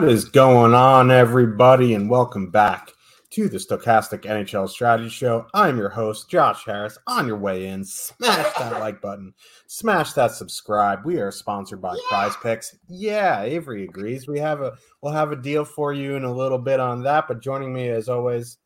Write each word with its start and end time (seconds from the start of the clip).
What 0.00 0.08
is 0.08 0.24
going 0.24 0.72
on, 0.72 1.10
everybody, 1.10 1.92
and 1.92 2.08
welcome 2.08 2.50
back 2.50 2.94
to 3.32 3.50
the 3.50 3.58
Stokastic 3.58 4.22
NHL 4.22 4.66
Strategy 4.66 5.10
Show. 5.10 5.46
I'm 5.52 5.76
your 5.76 5.90
host, 5.90 6.30
Josh 6.30 6.64
Harris. 6.64 6.96
On 7.06 7.26
your 7.26 7.36
way 7.36 7.66
in, 7.66 7.84
smash 7.84 8.50
that 8.56 8.72
like 8.80 9.02
button, 9.02 9.34
smash 9.66 10.14
that 10.14 10.30
subscribe. 10.30 11.04
We 11.04 11.18
are 11.18 11.30
sponsored 11.30 11.82
by 11.82 11.92
yeah. 11.92 12.00
Prize 12.08 12.34
Picks. 12.42 12.78
Yeah, 12.88 13.42
Avery 13.42 13.84
agrees. 13.84 14.26
We 14.26 14.38
have 14.38 14.62
a 14.62 14.72
we'll 15.02 15.12
have 15.12 15.32
a 15.32 15.36
deal 15.36 15.66
for 15.66 15.92
you 15.92 16.16
in 16.16 16.24
a 16.24 16.32
little 16.32 16.56
bit 16.56 16.80
on 16.80 17.02
that. 17.02 17.28
But 17.28 17.42
joining 17.42 17.74
me 17.74 17.90
as 17.90 18.08
always, 18.08 18.56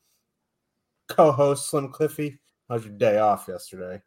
co-host 1.08 1.68
Slim 1.68 1.90
Cliffy. 1.90 2.38
How's 2.68 2.84
your 2.84 2.94
day 2.94 3.18
off 3.18 3.46
yesterday? 3.48 4.00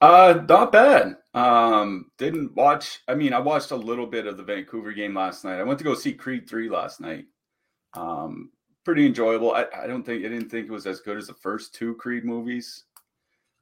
Uh, 0.00 0.42
not 0.48 0.72
bad. 0.72 1.16
Um, 1.34 2.10
didn't 2.18 2.54
watch. 2.54 3.00
I 3.08 3.14
mean, 3.14 3.32
I 3.32 3.40
watched 3.40 3.72
a 3.72 3.76
little 3.76 4.06
bit 4.06 4.26
of 4.26 4.36
the 4.36 4.44
Vancouver 4.44 4.92
game 4.92 5.14
last 5.14 5.44
night. 5.44 5.58
I 5.58 5.64
went 5.64 5.78
to 5.78 5.84
go 5.84 5.94
see 5.94 6.12
Creed 6.12 6.48
three 6.48 6.68
last 6.68 7.00
night. 7.00 7.26
Um, 7.94 8.50
pretty 8.84 9.06
enjoyable. 9.06 9.52
I, 9.52 9.66
I 9.76 9.86
don't 9.86 10.04
think 10.04 10.24
I 10.24 10.28
didn't 10.28 10.50
think 10.50 10.66
it 10.66 10.72
was 10.72 10.86
as 10.86 11.00
good 11.00 11.16
as 11.16 11.26
the 11.26 11.34
first 11.34 11.74
two 11.74 11.94
Creed 11.96 12.24
movies, 12.24 12.84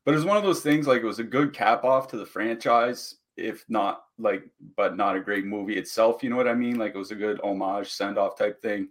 but 0.04 0.12
it 0.12 0.16
was 0.16 0.24
one 0.24 0.36
of 0.36 0.42
those 0.42 0.60
things 0.60 0.86
like 0.86 1.02
it 1.02 1.06
was 1.06 1.18
a 1.18 1.24
good 1.24 1.52
cap 1.52 1.84
off 1.84 2.08
to 2.08 2.16
the 2.16 2.26
franchise, 2.26 3.16
if 3.36 3.64
not 3.68 4.04
like, 4.18 4.44
but 4.76 4.96
not 4.96 5.16
a 5.16 5.20
great 5.20 5.46
movie 5.46 5.76
itself. 5.76 6.22
You 6.22 6.30
know 6.30 6.36
what 6.36 6.48
I 6.48 6.54
mean? 6.54 6.78
Like 6.78 6.94
it 6.94 6.98
was 6.98 7.10
a 7.10 7.16
good 7.16 7.40
homage 7.42 7.90
send 7.90 8.18
off 8.18 8.38
type 8.38 8.60
thing. 8.60 8.88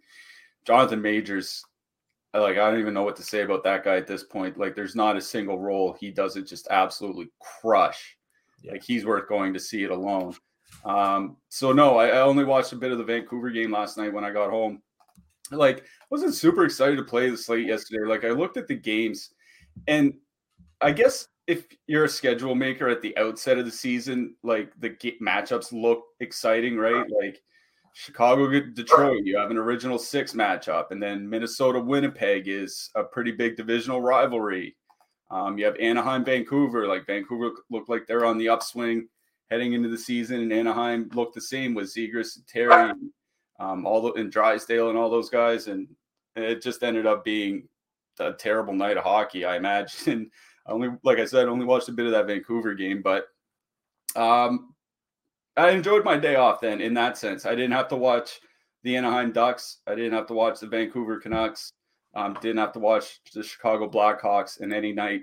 Jonathan 0.66 1.02
Majors, 1.02 1.64
like 2.40 2.58
I 2.58 2.70
don't 2.70 2.80
even 2.80 2.94
know 2.94 3.04
what 3.04 3.16
to 3.18 3.24
say 3.24 3.42
about 3.42 3.64
that 3.64 3.84
guy 3.84 3.96
at 3.96 4.08
this 4.08 4.24
point. 4.24 4.58
Like 4.58 4.76
there's 4.76 4.96
not 4.96 5.18
a 5.18 5.22
single 5.22 5.60
role 5.60 5.96
he 6.00 6.12
doesn't 6.12 6.48
just 6.48 6.68
absolutely 6.70 7.30
crush. 7.40 8.18
Yeah. 8.62 8.74
Like 8.74 8.84
he's 8.84 9.06
worth 9.06 9.30
going 9.30 9.54
to 9.54 9.60
see 9.60 9.84
it 9.84 9.92
alone. 9.92 10.36
Um, 10.84 11.38
so 11.50 11.72
no, 11.72 11.98
I, 11.98 12.08
I 12.08 12.22
only 12.22 12.44
watched 12.44 12.74
a 12.74 12.78
bit 12.78 12.92
of 12.92 12.98
the 12.98 13.04
Vancouver 13.04 13.50
game 13.50 13.72
last 13.72 13.98
night 13.98 14.14
when 14.14 14.24
I 14.24 14.32
got 14.32 14.50
home 14.50 14.82
like 15.52 15.80
I 15.80 16.06
wasn't 16.10 16.34
super 16.34 16.66
excited 16.66 16.98
to 16.98 17.04
play 17.04 17.30
the 17.30 17.38
slate 17.38 17.68
yesterday. 17.68 18.06
Like 18.06 18.26
I 18.26 18.30
looked 18.30 18.58
at 18.58 18.68
the 18.68 18.76
games, 18.76 19.32
and 19.88 20.14
I 20.82 20.92
guess 20.92 21.28
if 21.48 21.66
you're 21.88 22.06
a 22.06 22.10
schedule 22.10 22.56
maker 22.56 22.88
at 22.88 23.02
the 23.02 23.16
outset 23.18 23.58
of 23.58 23.66
the 23.66 23.72
season, 23.72 24.36
like 24.44 24.72
the 24.80 24.92
matchups 25.22 25.72
look 25.72 26.04
exciting, 26.20 26.78
right? 26.78 27.06
Like 27.22 27.42
Chicago, 27.98 28.60
Detroit, 28.60 29.24
you 29.24 29.38
have 29.38 29.52
an 29.52 29.58
original 29.58 29.98
six 29.98 30.34
matchup, 30.34 30.92
and 30.92 31.02
then 31.02 31.30
Minnesota, 31.30 31.80
Winnipeg 31.80 32.50
is 32.50 32.90
a 32.94 33.04
pretty 33.06 33.32
big 33.32 33.56
divisional 33.56 34.02
rivalry. 34.02 34.76
Um, 35.32 35.58
you 35.58 35.64
have 35.64 35.78
Anaheim, 35.78 36.26
Vancouver. 36.26 36.88
Like 36.88 37.08
Vancouver 37.08 37.52
looked 37.70 37.88
like 37.88 38.06
they're 38.06 38.26
on 38.26 38.38
the 38.38 38.50
upswing 38.50 39.08
heading 39.50 39.72
into 39.72 39.88
the 39.88 39.98
season, 39.98 40.42
and 40.42 40.52
Anaheim 40.52 41.10
looked 41.14 41.36
the 41.36 41.42
same 41.42 41.74
with 41.74 41.86
Zegras 41.94 42.36
and 42.36 42.46
Terry 42.48 42.94
um, 43.60 43.86
all 43.86 44.02
the 44.02 44.12
in 44.20 44.30
Drysdale 44.30 44.90
and 44.90 44.98
all 44.98 45.10
those 45.10 45.30
guys, 45.30 45.68
and 45.68 45.88
it 46.36 46.62
just 46.62 46.84
ended 46.84 47.06
up 47.06 47.24
being 47.24 47.66
a 48.20 48.34
terrible 48.34 48.74
night 48.74 48.98
of 48.98 49.06
hockey. 49.06 49.46
I 49.46 49.56
imagine. 49.56 50.30
I 50.68 50.72
only, 50.72 50.90
like 51.04 51.20
I 51.20 51.26
said, 51.26 51.48
only 51.48 51.66
watched 51.66 51.88
a 51.88 51.94
bit 51.94 52.08
of 52.08 52.12
that 52.12 52.28
Vancouver 52.28 52.74
game, 52.74 53.02
but 53.02 53.28
um, 54.18 54.75
I 55.58 55.72
enjoyed 55.72 56.04
my 56.04 56.18
day 56.18 56.36
off. 56.36 56.62
Then, 56.62 56.82
in 56.82 56.94
that 56.96 57.18
sense, 57.18 57.46
I 57.46 57.52
didn't 57.52 57.72
have 57.72 57.88
to 57.90 57.96
watch 57.96 58.40
the 58.84 58.96
Anaheim 58.98 59.32
Ducks. 59.32 59.80
I 59.88 59.96
didn't 59.96 60.14
have 60.14 60.28
to 60.28 60.34
watch 60.34 60.60
the 60.60 60.68
Vancouver 60.68 61.20
Canucks. 61.20 61.72
Um, 62.14 62.38
didn't 62.42 62.60
have 62.60 62.74
to 62.74 62.80
watch 62.80 63.20
the 63.34 63.44
Chicago 63.44 63.90
Blackhawks. 63.90 64.60
And 64.60 64.74
any 64.74 64.94
night 64.94 65.22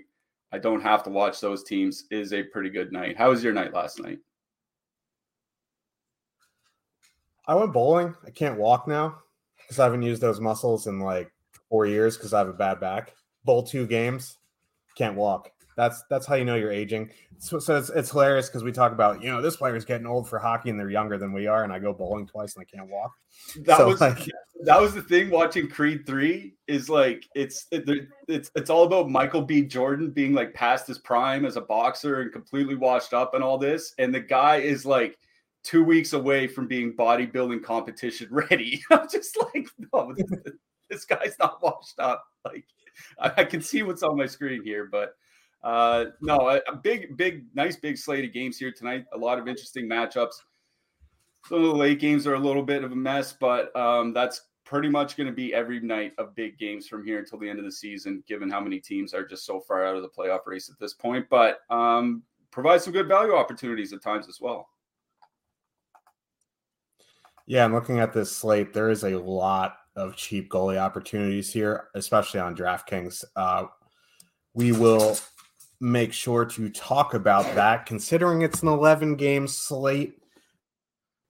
I 0.52 0.58
don't 0.58 0.82
have 0.82 1.02
to 1.04 1.10
watch 1.10 1.40
those 1.40 1.64
teams 1.64 2.04
is 2.10 2.32
a 2.32 2.42
pretty 2.42 2.68
good 2.68 2.92
night. 2.92 3.16
How 3.16 3.30
was 3.30 3.42
your 3.42 3.54
night 3.54 3.72
last 3.72 4.00
night? 4.02 4.18
I 7.46 7.54
went 7.54 7.72
bowling. 7.72 8.14
I 8.24 8.30
can't 8.30 8.58
walk 8.58 8.86
now 8.86 9.18
because 9.56 9.78
I 9.78 9.84
haven't 9.84 10.02
used 10.02 10.20
those 10.20 10.40
muscles 10.40 10.86
in 10.86 11.00
like 11.00 11.32
four 11.68 11.86
years 11.86 12.16
because 12.16 12.34
I 12.34 12.38
have 12.38 12.48
a 12.48 12.52
bad 12.52 12.80
back. 12.80 13.14
Bowl 13.44 13.62
two 13.62 13.86
games, 13.86 14.38
can't 14.94 15.16
walk. 15.16 15.50
That's 15.76 16.02
that's 16.10 16.26
how 16.26 16.34
you 16.34 16.44
know 16.44 16.54
you're 16.54 16.72
aging. 16.72 17.10
So, 17.38 17.58
so 17.58 17.76
it's, 17.76 17.90
it's 17.90 18.10
hilarious 18.10 18.48
because 18.48 18.62
we 18.62 18.72
talk 18.72 18.92
about 18.92 19.22
you 19.22 19.30
know 19.30 19.42
this 19.42 19.56
player 19.56 19.76
is 19.76 19.84
getting 19.84 20.06
old 20.06 20.28
for 20.28 20.38
hockey 20.38 20.70
and 20.70 20.78
they're 20.78 20.90
younger 20.90 21.18
than 21.18 21.32
we 21.32 21.46
are, 21.46 21.64
and 21.64 21.72
I 21.72 21.78
go 21.78 21.92
bowling 21.92 22.26
twice 22.26 22.54
and 22.54 22.62
I 22.62 22.76
can't 22.76 22.90
walk. 22.90 23.12
That 23.64 23.78
so, 23.78 23.88
was 23.88 24.00
like 24.00 24.18
that 24.64 24.80
was 24.80 24.94
the 24.94 25.02
thing. 25.02 25.30
Watching 25.30 25.68
Creed 25.68 26.06
three 26.06 26.54
is 26.66 26.88
like 26.88 27.26
it's 27.34 27.66
it, 27.70 27.88
it's 28.28 28.50
it's 28.54 28.70
all 28.70 28.84
about 28.84 29.10
Michael 29.10 29.42
B. 29.42 29.62
Jordan 29.62 30.10
being 30.10 30.34
like 30.34 30.54
past 30.54 30.86
his 30.86 30.98
prime 30.98 31.44
as 31.44 31.56
a 31.56 31.62
boxer 31.62 32.20
and 32.20 32.32
completely 32.32 32.74
washed 32.74 33.12
up 33.12 33.34
and 33.34 33.42
all 33.42 33.58
this, 33.58 33.94
and 33.98 34.14
the 34.14 34.20
guy 34.20 34.56
is 34.56 34.86
like 34.86 35.18
two 35.62 35.84
weeks 35.84 36.12
away 36.12 36.46
from 36.46 36.66
being 36.66 36.94
bodybuilding 36.94 37.62
competition 37.62 38.28
ready. 38.30 38.82
I'm 38.90 39.08
just 39.08 39.36
like, 39.54 39.68
no, 39.92 40.14
this, 40.90 41.04
guy's 41.04 41.36
not 41.38 41.62
washed 41.62 41.98
up. 41.98 42.24
Like, 42.44 42.64
I, 43.18 43.44
can 43.44 43.62
see 43.62 43.82
what's 43.82 44.02
on 44.02 44.16
my 44.16 44.26
screen 44.26 44.62
here, 44.64 44.88
but 44.90 45.14
uh, 45.64 46.06
no, 46.20 46.48
a, 46.48 46.60
a, 46.70 46.76
big, 46.76 47.16
big, 47.16 47.44
nice, 47.54 47.76
big 47.76 47.96
slate 47.96 48.24
of 48.24 48.32
games 48.32 48.58
here 48.58 48.72
tonight. 48.72 49.04
A 49.12 49.18
lot 49.18 49.38
of 49.38 49.46
interesting 49.46 49.88
matchups. 49.88 50.34
Some 51.46 51.58
of 51.58 51.64
the 51.64 51.76
late 51.76 52.00
games 52.00 52.26
are 52.26 52.34
a 52.34 52.38
little 52.38 52.62
bit 52.62 52.84
of 52.84 52.92
a 52.92 52.96
mess, 52.96 53.32
but 53.32 53.74
um, 53.76 54.12
that's 54.12 54.42
pretty 54.64 54.88
much 54.88 55.16
going 55.16 55.26
to 55.26 55.32
be 55.32 55.52
every 55.52 55.80
night 55.80 56.12
of 56.18 56.34
big 56.34 56.58
games 56.58 56.88
from 56.88 57.04
here 57.04 57.18
until 57.18 57.38
the 57.38 57.48
end 57.48 57.58
of 57.58 57.64
the 57.64 57.72
season, 57.72 58.22
given 58.26 58.48
how 58.50 58.60
many 58.60 58.78
teams 58.78 59.12
are 59.14 59.26
just 59.26 59.44
so 59.44 59.60
far 59.60 59.84
out 59.84 59.96
of 59.96 60.02
the 60.02 60.08
playoff 60.08 60.40
race 60.46 60.68
at 60.68 60.78
this 60.78 60.94
point. 60.94 61.26
But 61.30 61.58
um, 61.70 62.22
provide 62.50 62.82
some 62.82 62.92
good 62.92 63.08
value 63.08 63.34
opportunities 63.34 63.92
at 63.92 64.02
times 64.02 64.28
as 64.28 64.38
well. 64.40 64.68
Yeah, 67.46 67.64
I'm 67.64 67.74
looking 67.74 67.98
at 67.98 68.12
this 68.12 68.34
slate. 68.34 68.72
There 68.72 68.90
is 68.90 69.04
a 69.04 69.18
lot 69.18 69.76
of 69.96 70.16
cheap 70.16 70.50
goalie 70.50 70.78
opportunities 70.78 71.52
here, 71.52 71.88
especially 71.94 72.40
on 72.40 72.56
DraftKings. 72.56 73.24
Uh, 73.34 73.64
we 74.54 74.72
will 74.72 75.18
make 75.82 76.12
sure 76.12 76.44
to 76.44 76.70
talk 76.70 77.14
about 77.14 77.54
that, 77.54 77.86
considering 77.86 78.42
it's 78.42 78.62
an 78.62 78.68
11 78.68 79.16
game 79.16 79.46
slate. 79.46 80.14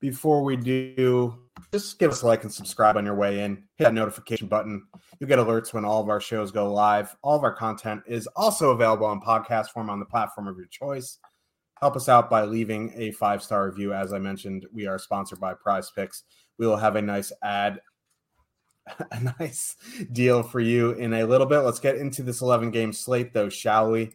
Before 0.00 0.42
we 0.42 0.56
do, 0.56 1.38
just 1.72 1.98
give 1.98 2.10
us 2.10 2.22
a 2.22 2.26
like 2.26 2.42
and 2.42 2.52
subscribe 2.52 2.96
on 2.96 3.04
your 3.04 3.14
way 3.14 3.40
in. 3.40 3.56
Hit 3.76 3.84
that 3.84 3.94
notification 3.94 4.48
button. 4.48 4.84
You'll 5.18 5.28
get 5.28 5.38
alerts 5.38 5.72
when 5.72 5.84
all 5.84 6.02
of 6.02 6.08
our 6.08 6.20
shows 6.20 6.50
go 6.50 6.72
live. 6.72 7.14
All 7.22 7.36
of 7.36 7.44
our 7.44 7.54
content 7.54 8.02
is 8.06 8.26
also 8.34 8.70
available 8.70 9.06
on 9.06 9.20
podcast 9.20 9.68
form 9.68 9.88
on 9.88 10.00
the 10.00 10.06
platform 10.06 10.48
of 10.48 10.56
your 10.56 10.66
choice 10.66 11.18
help 11.82 11.96
us 11.96 12.08
out 12.08 12.30
by 12.30 12.44
leaving 12.44 12.92
a 12.94 13.10
five 13.10 13.42
star 13.42 13.66
review. 13.66 13.92
As 13.92 14.12
I 14.12 14.18
mentioned, 14.20 14.66
we 14.72 14.86
are 14.86 15.00
sponsored 15.00 15.40
by 15.40 15.52
Prize 15.54 15.90
Picks. 15.90 16.22
We 16.56 16.66
will 16.66 16.76
have 16.76 16.94
a 16.94 17.02
nice 17.02 17.32
ad, 17.42 17.80
a 19.10 19.34
nice 19.40 19.76
deal 20.12 20.44
for 20.44 20.60
you 20.60 20.92
in 20.92 21.12
a 21.12 21.24
little 21.24 21.46
bit. 21.46 21.58
Let's 21.58 21.80
get 21.80 21.96
into 21.96 22.22
this 22.22 22.40
11 22.40 22.70
game 22.70 22.92
slate, 22.92 23.34
though, 23.34 23.48
shall 23.48 23.90
we? 23.90 24.12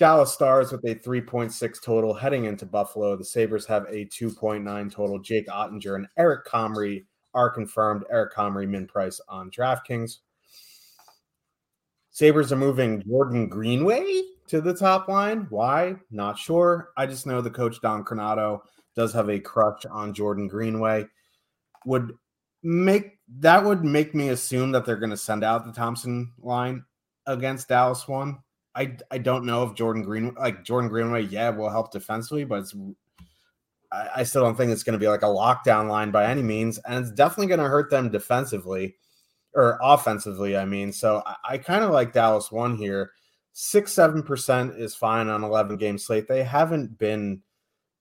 Dallas 0.00 0.32
Stars 0.32 0.72
with 0.72 0.82
a 0.86 0.94
3.6 0.94 1.82
total 1.82 2.14
heading 2.14 2.46
into 2.46 2.64
Buffalo. 2.64 3.16
The 3.16 3.24
Sabres 3.24 3.66
have 3.66 3.84
a 3.84 4.06
2.9 4.06 4.90
total. 4.90 5.18
Jake 5.18 5.46
Oettinger 5.48 5.94
and 5.94 6.08
Eric 6.16 6.46
Comrie 6.46 7.04
are 7.34 7.50
confirmed. 7.50 8.04
Eric 8.10 8.32
Comrie, 8.32 8.66
min 8.66 8.86
price 8.86 9.20
on 9.28 9.50
DraftKings. 9.50 10.20
Sabres 12.10 12.50
are 12.50 12.56
moving 12.56 13.02
Jordan 13.06 13.46
Greenway 13.50 14.22
to 14.48 14.62
the 14.62 14.72
top 14.72 15.06
line. 15.06 15.46
Why? 15.50 15.96
Not 16.10 16.38
sure. 16.38 16.92
I 16.96 17.04
just 17.04 17.26
know 17.26 17.42
the 17.42 17.50
coach 17.50 17.82
Don 17.82 18.02
Granato 18.02 18.62
does 18.96 19.12
have 19.12 19.28
a 19.28 19.38
crush 19.38 19.84
on 19.84 20.14
Jordan 20.14 20.48
Greenway. 20.48 21.04
Would 21.84 22.14
make 22.62 23.18
that 23.40 23.62
would 23.62 23.84
make 23.84 24.14
me 24.14 24.30
assume 24.30 24.72
that 24.72 24.86
they're 24.86 24.96
going 24.96 25.10
to 25.10 25.16
send 25.18 25.44
out 25.44 25.66
the 25.66 25.72
Thompson 25.72 26.32
line 26.38 26.86
against 27.26 27.68
Dallas 27.68 28.08
one. 28.08 28.38
I 28.80 28.96
I 29.10 29.18
don't 29.18 29.44
know 29.44 29.62
if 29.64 29.74
Jordan 29.74 30.02
Green 30.02 30.34
like 30.38 30.64
Jordan 30.64 30.88
Greenway, 30.88 31.22
yeah, 31.24 31.50
will 31.50 31.68
help 31.68 31.92
defensively, 31.92 32.44
but 32.44 32.60
it's 32.60 32.74
I, 33.92 34.08
I 34.16 34.22
still 34.22 34.42
don't 34.42 34.56
think 34.56 34.72
it's 34.72 34.82
going 34.82 34.98
to 34.98 35.04
be 35.04 35.08
like 35.08 35.22
a 35.22 35.26
lockdown 35.26 35.88
line 35.88 36.10
by 36.10 36.24
any 36.24 36.42
means, 36.42 36.78
and 36.78 36.98
it's 36.98 37.12
definitely 37.12 37.48
going 37.48 37.60
to 37.60 37.68
hurt 37.68 37.90
them 37.90 38.10
defensively 38.10 38.96
or 39.54 39.78
offensively. 39.82 40.56
I 40.56 40.64
mean, 40.64 40.92
so 40.92 41.22
I, 41.26 41.36
I 41.50 41.58
kind 41.58 41.84
of 41.84 41.90
like 41.90 42.12
Dallas 42.14 42.50
one 42.50 42.76
here 42.76 43.12
six 43.52 43.92
seven 43.92 44.22
percent 44.22 44.74
is 44.76 44.94
fine 44.94 45.28
on 45.28 45.42
11 45.42 45.76
game 45.76 45.98
slate 45.98 46.28
they 46.28 46.44
haven't 46.44 46.96
been 46.98 47.42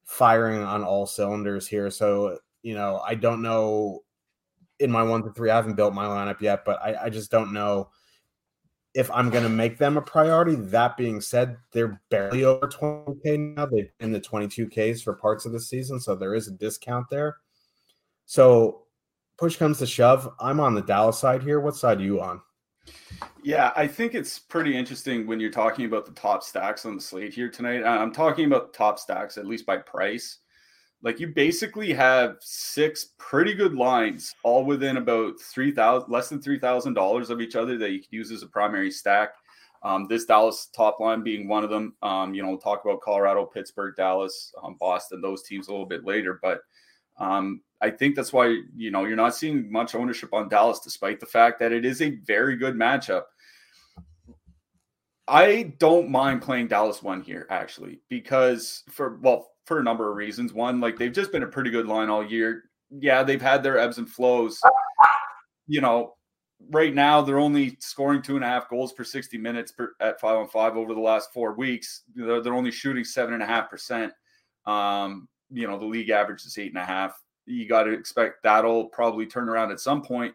firing 0.06 0.62
on 0.62 0.84
all 0.84 1.08
cylinders 1.08 1.68
here 1.68 1.90
so 1.90 2.38
You 2.62 2.76
know, 2.76 3.02
I 3.06 3.16
don't 3.16 3.42
know 3.42 4.04
in 4.80 4.92
my 4.92 5.04
one 5.04 5.24
to 5.24 5.32
three. 5.32 5.50
I 5.50 5.56
haven't 5.56 5.76
built 5.76 5.94
my 5.94 6.06
lineup 6.06 6.40
yet, 6.40 6.64
but 6.66 6.82
I, 6.82 7.06
I 7.06 7.10
just 7.10 7.32
don't 7.32 7.52
know 7.52 7.90
if 8.96 9.10
I'm 9.12 9.30
going 9.30 9.44
to 9.44 9.50
make 9.50 9.78
them 9.78 9.98
a 9.98 10.02
priority. 10.02 10.56
That 10.56 10.98
being 10.98 11.22
said, 11.22 11.58
they're 11.72 12.02
barely 12.10 12.44
over 12.44 12.68
20k 12.68 13.56
now. 13.56 13.66
They've 13.68 13.92
in 14.00 14.12
the 14.12 14.20
22ks 14.20 15.04
for 15.04 15.14
parts 15.14 15.46
of 15.46 15.52
the 15.52 15.60
season, 15.60 16.00
so 16.00 16.16
there 16.16 16.36
is 16.36 16.48
a 16.48 16.52
discount 16.52 17.08
there. 17.10 17.38
So 18.26 18.84
push 19.38 19.56
comes 19.56 19.80
to 19.80 19.86
shove, 19.86 20.30
I'm 20.40 20.60
on 20.60 20.74
the 20.74 20.82
Dallas 20.82 21.18
side 21.18 21.44
here. 21.44 21.60
What 21.60 21.76
side 21.76 22.00
are 22.00 22.04
you 22.04 22.22
on? 22.22 22.42
Yeah, 23.44 23.72
I 23.76 23.88
think 23.88 24.16
it's 24.16 24.40
pretty 24.40 24.76
interesting 24.76 25.28
when 25.28 25.40
you're 25.40 25.52
talking 25.52 25.86
about 25.86 26.06
the 26.06 26.12
top 26.12 26.44
stacks 26.44 26.86
on 26.86 26.96
the 26.96 27.02
slate 27.02 27.34
here 27.34 27.50
tonight. 27.50 27.84
I'm 27.84 28.12
talking 28.12 28.46
about 28.46 28.74
top 28.74 29.00
stacks, 29.00 29.38
at 29.38 29.46
least 29.46 29.66
by 29.66 29.78
price. 29.78 30.40
Like 31.02 31.20
you 31.20 31.28
basically 31.28 31.94
have 31.94 32.38
six 32.42 33.14
pretty 33.18 33.54
good 33.54 33.74
lines, 33.74 34.36
all 34.44 34.66
within 34.66 34.98
about 34.98 35.40
three 35.40 35.72
thousand, 35.72 36.12
less 36.12 36.28
than 36.30 36.42
three 36.42 36.60
thousand 36.60 36.94
dollars 36.94 37.30
of 37.30 37.40
each 37.40 37.56
other 37.56 37.78
that 37.78 37.92
you 37.92 38.00
can 38.00 38.10
use 38.12 38.32
as 38.32 38.44
a 38.44 38.48
primary 38.48 38.92
stack. 38.92 39.30
Um, 39.82 40.08
this 40.10 40.26
Dallas 40.26 40.68
top 40.76 41.00
line 41.00 41.24
being 41.24 41.48
one 41.48 41.64
of 41.64 41.70
them. 41.70 41.96
Um, 42.02 42.34
you 42.34 42.44
know, 42.44 42.50
we'll 42.50 42.58
talk 42.58 42.84
about 42.84 43.00
Colorado, 43.00 43.46
Pittsburgh, 43.46 43.96
Dallas, 43.96 44.54
um, 44.62 44.76
Boston, 44.78 45.22
those 45.22 45.44
teams 45.44 45.70
a 45.70 45.72
little 45.72 45.86
bit 45.86 46.04
later. 46.04 46.38
But 46.42 46.60
um, 47.18 47.62
I 47.80 47.90
think 47.90 48.16
that's 48.16 48.34
why 48.34 48.60
you 48.76 48.92
know 48.92 49.06
you're 49.06 49.16
not 49.16 49.36
seeing 49.36 49.72
much 49.72 49.96
ownership 49.96 50.34
on 50.34 50.50
Dallas, 50.50 50.82
despite 50.82 51.22
the 51.22 51.26
fact 51.26 51.60
that 51.60 51.72
it 51.72 51.86
is 51.86 52.02
a 52.02 52.18
very 52.26 52.58
good 52.58 52.76
matchup. 52.76 53.24
I 55.30 55.76
don't 55.78 56.10
mind 56.10 56.42
playing 56.42 56.68
Dallas 56.68 57.04
one 57.04 57.22
here 57.22 57.46
actually 57.50 58.02
because 58.10 58.84
for 58.90 59.20
well 59.22 59.52
for 59.70 59.80
a 59.80 59.84
number 59.84 60.10
of 60.10 60.18
reasons. 60.18 60.52
One, 60.52 60.82
like 60.82 60.98
they've 60.98 61.14
just 61.14 61.32
been 61.32 61.44
a 61.44 61.48
pretty 61.48 61.70
good 61.70 61.88
line 61.88 62.10
all 62.10 62.26
year. 62.26 62.64
Yeah, 62.90 63.24
they've 63.24 63.42
had 63.42 63.64
their 63.64 63.78
ebbs 63.78 64.00
and 64.00 64.10
flows. 64.10 64.60
You 65.68 65.80
know, 65.80 66.16
right 66.72 66.94
now 66.94 67.22
they're 67.22 67.40
only 67.40 67.78
scoring 67.80 68.24
two 68.24 68.36
and 68.36 68.44
a 68.44 68.48
half 68.48 68.68
goals 68.68 68.92
per 68.94 69.04
60 69.04 69.38
minutes 69.38 69.72
per, 69.72 69.94
at 70.00 70.20
five 70.20 70.38
on 70.38 70.48
five 70.48 70.76
over 70.76 70.94
the 70.94 71.00
last 71.00 71.32
four 71.32 71.54
weeks. 71.54 72.02
They're, 72.16 72.42
they're 72.42 72.56
only 72.56 72.72
shooting 72.72 73.04
seven 73.04 73.36
and 73.36 73.44
a 73.44 73.46
half 73.46 73.70
percent. 73.70 74.12
Um, 74.66 75.30
you 75.52 75.68
know, 75.68 75.78
the 75.78 75.86
league 75.86 76.10
average 76.10 76.44
is 76.46 76.58
eight 76.58 76.74
and 76.74 76.82
a 76.82 76.86
half. 76.86 77.22
You 77.46 77.68
got 77.68 77.84
to 77.84 77.92
expect 77.92 78.44
that'll 78.44 78.86
probably 78.86 79.28
turn 79.28 79.50
around 79.50 79.72
at 79.72 79.80
some 79.80 80.02
point. 80.02 80.34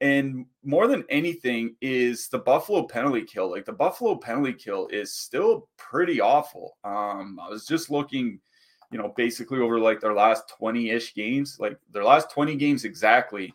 And 0.00 0.46
more 0.62 0.86
than 0.86 1.04
anything 1.10 1.74
is 1.80 2.28
the 2.28 2.38
Buffalo 2.38 2.86
penalty 2.86 3.24
kill. 3.24 3.50
Like 3.50 3.64
the 3.64 3.72
Buffalo 3.72 4.14
penalty 4.14 4.52
kill 4.52 4.86
is 4.88 5.12
still 5.12 5.68
pretty 5.76 6.20
awful. 6.20 6.76
Um, 6.84 7.40
I 7.42 7.48
was 7.48 7.66
just 7.66 7.90
looking, 7.90 8.38
you 8.90 8.98
know, 8.98 9.12
basically 9.16 9.60
over 9.60 9.78
like 9.78 10.00
their 10.00 10.14
last 10.14 10.52
20-ish 10.60 11.14
games, 11.14 11.58
like 11.60 11.78
their 11.92 12.04
last 12.04 12.30
20 12.30 12.56
games 12.56 12.84
exactly. 12.84 13.54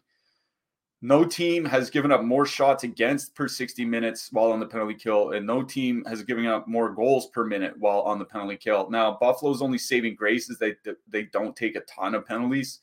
No 1.02 1.26
team 1.26 1.66
has 1.66 1.90
given 1.90 2.14
up 2.14 2.24
more 2.24 2.46
shots 2.46 2.86
against 2.86 3.36
per 3.36 3.48
60 3.48 3.84
minutes 3.84 4.30
while 4.32 4.54
on 4.54 4.62
the 4.62 4.66
penalty 4.66 4.94
kill, 4.94 5.32
and 5.32 5.46
no 5.46 5.62
team 5.62 6.06
has 6.06 6.24
given 6.24 6.46
up 6.46 6.66
more 6.66 6.94
goals 6.94 7.28
per 7.28 7.44
minute 7.44 7.74
while 7.78 8.00
on 8.02 8.20
the 8.20 8.26
penalty 8.26 8.56
kill. 8.56 8.90
Now, 8.90 9.18
Buffalo's 9.20 9.62
only 9.62 9.78
saving 9.78 10.16
grace 10.16 10.50
is 10.50 10.58
they 10.58 10.76
they 11.10 11.24
don't 11.24 11.58
take 11.58 11.76
a 11.76 11.82
ton 11.82 12.16
of 12.16 12.26
penalties. 12.26 12.80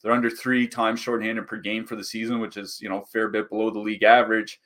They're 0.00 0.12
under 0.12 0.30
three 0.30 0.68
times 0.68 1.00
shorthanded 1.00 1.48
per 1.48 1.56
game 1.56 1.84
for 1.84 1.96
the 1.96 2.04
season, 2.04 2.38
which 2.38 2.56
is 2.56 2.78
you 2.80 2.88
know 2.88 3.02
fair 3.12 3.28
bit 3.28 3.50
below 3.50 3.70
the 3.70 3.80
league 3.80 4.04
average. 4.04 4.60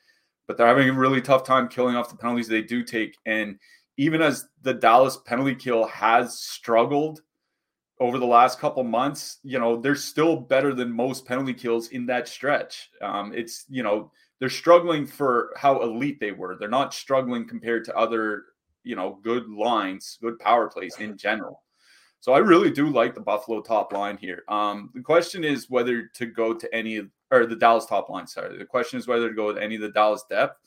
But 0.45 0.57
they're 0.57 0.67
having 0.67 0.89
a 0.89 0.93
really 0.93 1.21
tough 1.21 1.43
time 1.43 1.69
killing 1.69 1.95
off 1.95 2.09
the 2.09 2.17
penalties 2.17 2.47
they 2.47 2.61
do 2.61 2.83
take. 2.83 3.17
And 3.25 3.57
even 3.97 4.21
as 4.21 4.47
the 4.61 4.73
Dallas 4.73 5.17
penalty 5.25 5.55
kill 5.55 5.85
has 5.85 6.39
struggled 6.39 7.21
over 7.99 8.17
the 8.17 8.25
last 8.25 8.59
couple 8.59 8.83
months, 8.83 9.39
you 9.43 9.59
know, 9.59 9.79
they're 9.79 9.95
still 9.95 10.35
better 10.35 10.73
than 10.73 10.91
most 10.91 11.25
penalty 11.25 11.53
kills 11.53 11.89
in 11.89 12.05
that 12.07 12.27
stretch. 12.27 12.89
Um, 13.01 13.33
it's, 13.33 13.65
you 13.69 13.83
know, 13.83 14.11
they're 14.39 14.49
struggling 14.49 15.05
for 15.05 15.53
how 15.55 15.81
elite 15.81 16.19
they 16.19 16.31
were. 16.31 16.57
They're 16.59 16.67
not 16.69 16.93
struggling 16.93 17.47
compared 17.47 17.85
to 17.85 17.95
other, 17.95 18.43
you 18.83 18.95
know, 18.95 19.19
good 19.23 19.47
lines, 19.47 20.17
good 20.21 20.39
power 20.39 20.67
plays 20.67 20.97
in 20.99 21.17
general. 21.17 21.61
So 22.19 22.33
I 22.33 22.39
really 22.39 22.71
do 22.71 22.89
like 22.89 23.15
the 23.15 23.21
Buffalo 23.21 23.61
top 23.61 23.93
line 23.93 24.17
here. 24.17 24.43
Um, 24.47 24.89
the 24.93 25.01
question 25.01 25.43
is 25.43 25.69
whether 25.69 26.07
to 26.15 26.25
go 26.25 26.53
to 26.53 26.75
any 26.75 27.01
or 27.31 27.45
the 27.45 27.55
Dallas 27.55 27.85
top 27.85 28.09
line. 28.09 28.27
Sorry, 28.27 28.57
the 28.57 28.65
question 28.65 28.97
is 28.97 29.07
whether 29.07 29.29
to 29.29 29.35
go 29.35 29.47
with 29.47 29.57
any 29.57 29.75
of 29.75 29.81
the 29.81 29.89
Dallas 29.89 30.23
depth. 30.29 30.57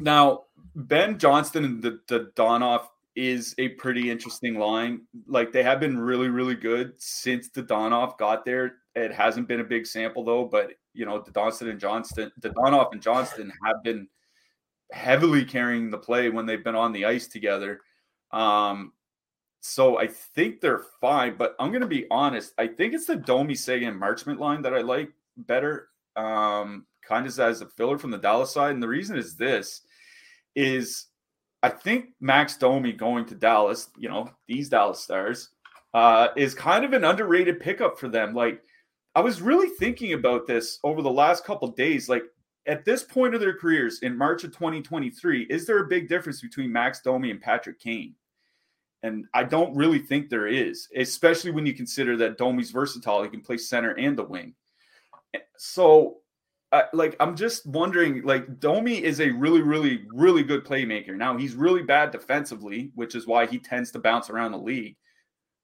Now, 0.00 0.44
Ben 0.74 1.18
Johnston 1.18 1.64
and 1.64 1.82
the, 1.82 2.00
Dadonov 2.08 2.86
is 3.14 3.54
a 3.58 3.70
pretty 3.70 4.10
interesting 4.10 4.58
line. 4.58 5.02
Like 5.26 5.50
they 5.50 5.62
have 5.62 5.80
been 5.80 5.98
really, 5.98 6.28
really 6.28 6.54
good 6.54 6.92
since 6.98 7.48
Dadonov 7.48 8.18
got 8.18 8.44
there. 8.44 8.76
It 8.94 9.12
hasn't 9.12 9.48
been 9.48 9.60
a 9.60 9.64
big 9.64 9.86
sample 9.86 10.24
though, 10.24 10.44
but 10.44 10.72
you 10.92 11.06
know, 11.06 11.20
Dadonov 11.22 11.70
and 11.70 11.80
Johnston, 11.80 12.30
Dadonov 12.40 12.92
and 12.92 13.00
Johnston 13.00 13.50
have 13.64 13.82
been 13.82 14.06
heavily 14.92 15.44
carrying 15.44 15.90
the 15.90 15.98
play 15.98 16.28
when 16.28 16.46
they've 16.46 16.62
been 16.62 16.76
on 16.76 16.92
the 16.92 17.06
ice 17.06 17.26
together. 17.26 17.80
Um, 18.32 18.92
so 19.60 19.98
I 19.98 20.06
think 20.06 20.60
they're 20.60 20.84
fine, 21.00 21.36
but 21.36 21.56
I'm 21.58 21.72
gonna 21.72 21.86
be 21.86 22.06
honest. 22.10 22.52
I 22.58 22.68
think 22.68 22.94
it's 22.94 23.06
the 23.06 23.16
Domi 23.16 23.54
Seguin 23.54 23.98
Marchment 23.98 24.38
line 24.38 24.62
that 24.62 24.74
I 24.74 24.82
like 24.82 25.10
better. 25.36 25.88
Um, 26.14 26.86
kind 27.06 27.26
of 27.26 27.38
as 27.38 27.60
a 27.60 27.66
filler 27.66 27.98
from 27.98 28.10
the 28.10 28.18
Dallas 28.18 28.52
side. 28.52 28.74
And 28.74 28.82
the 28.82 28.88
reason 28.88 29.16
is 29.16 29.36
this 29.36 29.82
is 30.54 31.06
I 31.62 31.68
think 31.68 32.10
Max 32.20 32.56
Domi 32.56 32.92
going 32.92 33.24
to 33.26 33.34
Dallas, 33.34 33.88
you 33.96 34.08
know, 34.08 34.30
these 34.46 34.68
Dallas 34.68 35.00
Stars, 35.00 35.50
uh, 35.94 36.28
is 36.36 36.54
kind 36.54 36.84
of 36.84 36.92
an 36.92 37.04
underrated 37.04 37.60
pickup 37.60 37.98
for 37.98 38.08
them. 38.08 38.34
Like, 38.34 38.62
I 39.14 39.20
was 39.20 39.40
really 39.40 39.70
thinking 39.70 40.12
about 40.12 40.46
this 40.46 40.78
over 40.84 41.02
the 41.02 41.10
last 41.10 41.44
couple 41.44 41.68
days. 41.68 42.08
Like, 42.08 42.24
at 42.66 42.84
this 42.84 43.02
point 43.02 43.34
of 43.34 43.40
their 43.40 43.56
careers 43.56 44.00
in 44.02 44.16
March 44.16 44.44
of 44.44 44.52
2023, 44.52 45.44
is 45.44 45.66
there 45.66 45.78
a 45.78 45.88
big 45.88 46.08
difference 46.08 46.40
between 46.40 46.70
Max 46.70 47.00
Domi 47.00 47.30
and 47.30 47.40
Patrick 47.40 47.80
Kane? 47.80 48.14
And 49.02 49.24
I 49.34 49.44
don't 49.44 49.76
really 49.76 50.00
think 50.00 50.28
there 50.28 50.46
is, 50.46 50.88
especially 50.96 51.52
when 51.52 51.64
you 51.64 51.74
consider 51.74 52.16
that 52.18 52.38
Domi's 52.38 52.70
versatile. 52.70 53.22
He 53.22 53.28
can 53.28 53.40
play 53.40 53.56
center 53.56 53.92
and 53.92 54.16
the 54.16 54.24
wing. 54.24 54.54
So 55.56 56.18
like 56.92 57.16
I'm 57.20 57.36
just 57.36 57.66
wondering, 57.66 58.22
like 58.22 58.58
Domi 58.60 59.02
is 59.02 59.20
a 59.20 59.30
really, 59.30 59.62
really, 59.62 60.04
really 60.12 60.42
good 60.42 60.64
playmaker. 60.64 61.16
Now 61.16 61.36
he's 61.36 61.54
really 61.54 61.82
bad 61.82 62.10
defensively, 62.10 62.90
which 62.94 63.14
is 63.14 63.26
why 63.26 63.46
he 63.46 63.58
tends 63.58 63.90
to 63.92 63.98
bounce 63.98 64.30
around 64.30 64.52
the 64.52 64.58
league. 64.58 64.96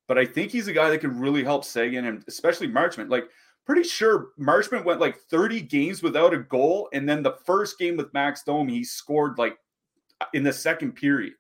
But 0.09 0.19
I 0.19 0.26
think 0.26 0.50
he's 0.50 0.69
a 0.69 0.73
guy 0.73 0.91
that 0.91 0.99
could 0.99 1.14
really 1.19 1.44
help 1.44 1.64
Seguin 1.64 2.05
and 2.05 2.25
especially 2.29 2.69
Marchment. 2.69 3.11
Like, 3.11 3.25
pretty 3.64 3.85
sure 3.85 4.29
Marchment 4.38 4.84
went 4.84 5.01
like 5.01 5.19
30 5.31 5.63
games 5.63 6.03
without 6.03 6.34
a 6.34 6.39
goal, 6.39 6.89
and 6.93 7.08
then 7.08 7.22
the 7.22 7.37
first 7.46 7.79
game 7.79 7.96
with 7.96 8.13
Max 8.13 8.43
Domi, 8.43 8.75
he 8.75 8.84
scored 8.84 9.39
like 9.39 9.56
in 10.34 10.43
the 10.43 10.53
second 10.53 10.93
period. 10.93 11.34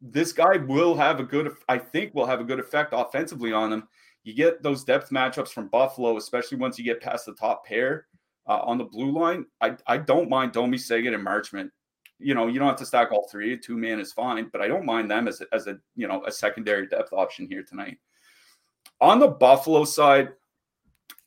This 0.00 0.32
guy 0.32 0.56
will 0.56 0.94
have 0.94 1.20
a 1.20 1.24
good, 1.24 1.52
I 1.68 1.78
think, 1.78 2.14
will 2.14 2.26
have 2.26 2.40
a 2.40 2.44
good 2.44 2.60
effect 2.60 2.94
offensively 2.96 3.52
on 3.52 3.72
him. 3.72 3.88
You 4.22 4.34
get 4.34 4.62
those 4.62 4.84
depth 4.84 5.10
matchups 5.10 5.48
from 5.48 5.68
Buffalo, 5.68 6.16
especially 6.16 6.58
once 6.58 6.78
you 6.78 6.84
get 6.84 7.02
past 7.02 7.26
the 7.26 7.34
top 7.34 7.66
pair 7.66 8.06
uh, 8.50 8.62
on 8.64 8.78
the 8.78 8.84
blue 8.84 9.12
line, 9.12 9.46
I, 9.60 9.76
I 9.86 9.96
don't 9.96 10.28
mind 10.28 10.50
Domi, 10.50 10.76
Seguin, 10.76 11.14
and 11.14 11.24
Marchment. 11.24 11.70
You 12.18 12.34
know, 12.34 12.48
you 12.48 12.58
don't 12.58 12.66
have 12.66 12.78
to 12.78 12.84
stack 12.86 13.12
all 13.12 13.28
three. 13.28 13.56
Two 13.56 13.78
man 13.78 14.00
is 14.00 14.12
fine, 14.12 14.50
but 14.52 14.60
I 14.60 14.66
don't 14.66 14.84
mind 14.84 15.08
them 15.08 15.28
as 15.28 15.40
a, 15.40 15.46
as 15.52 15.68
a 15.68 15.78
you 15.94 16.08
know 16.08 16.24
a 16.26 16.32
secondary 16.32 16.88
depth 16.88 17.12
option 17.12 17.46
here 17.46 17.62
tonight. 17.62 17.98
On 19.00 19.20
the 19.20 19.28
Buffalo 19.28 19.84
side, 19.84 20.30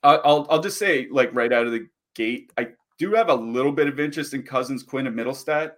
I'll 0.03 0.45
I'll 0.49 0.61
just 0.61 0.77
say 0.77 1.07
like 1.09 1.33
right 1.33 1.53
out 1.53 1.65
of 1.65 1.71
the 1.71 1.87
gate, 2.13 2.51
I 2.57 2.67
do 2.99 3.13
have 3.13 3.29
a 3.29 3.35
little 3.35 3.71
bit 3.71 3.87
of 3.87 4.01
interest 4.01 4.33
in 4.33 4.43
Cozens, 4.43 4.83
Quinn, 4.83 5.07
and 5.07 5.17
Mittelstadt. 5.17 5.71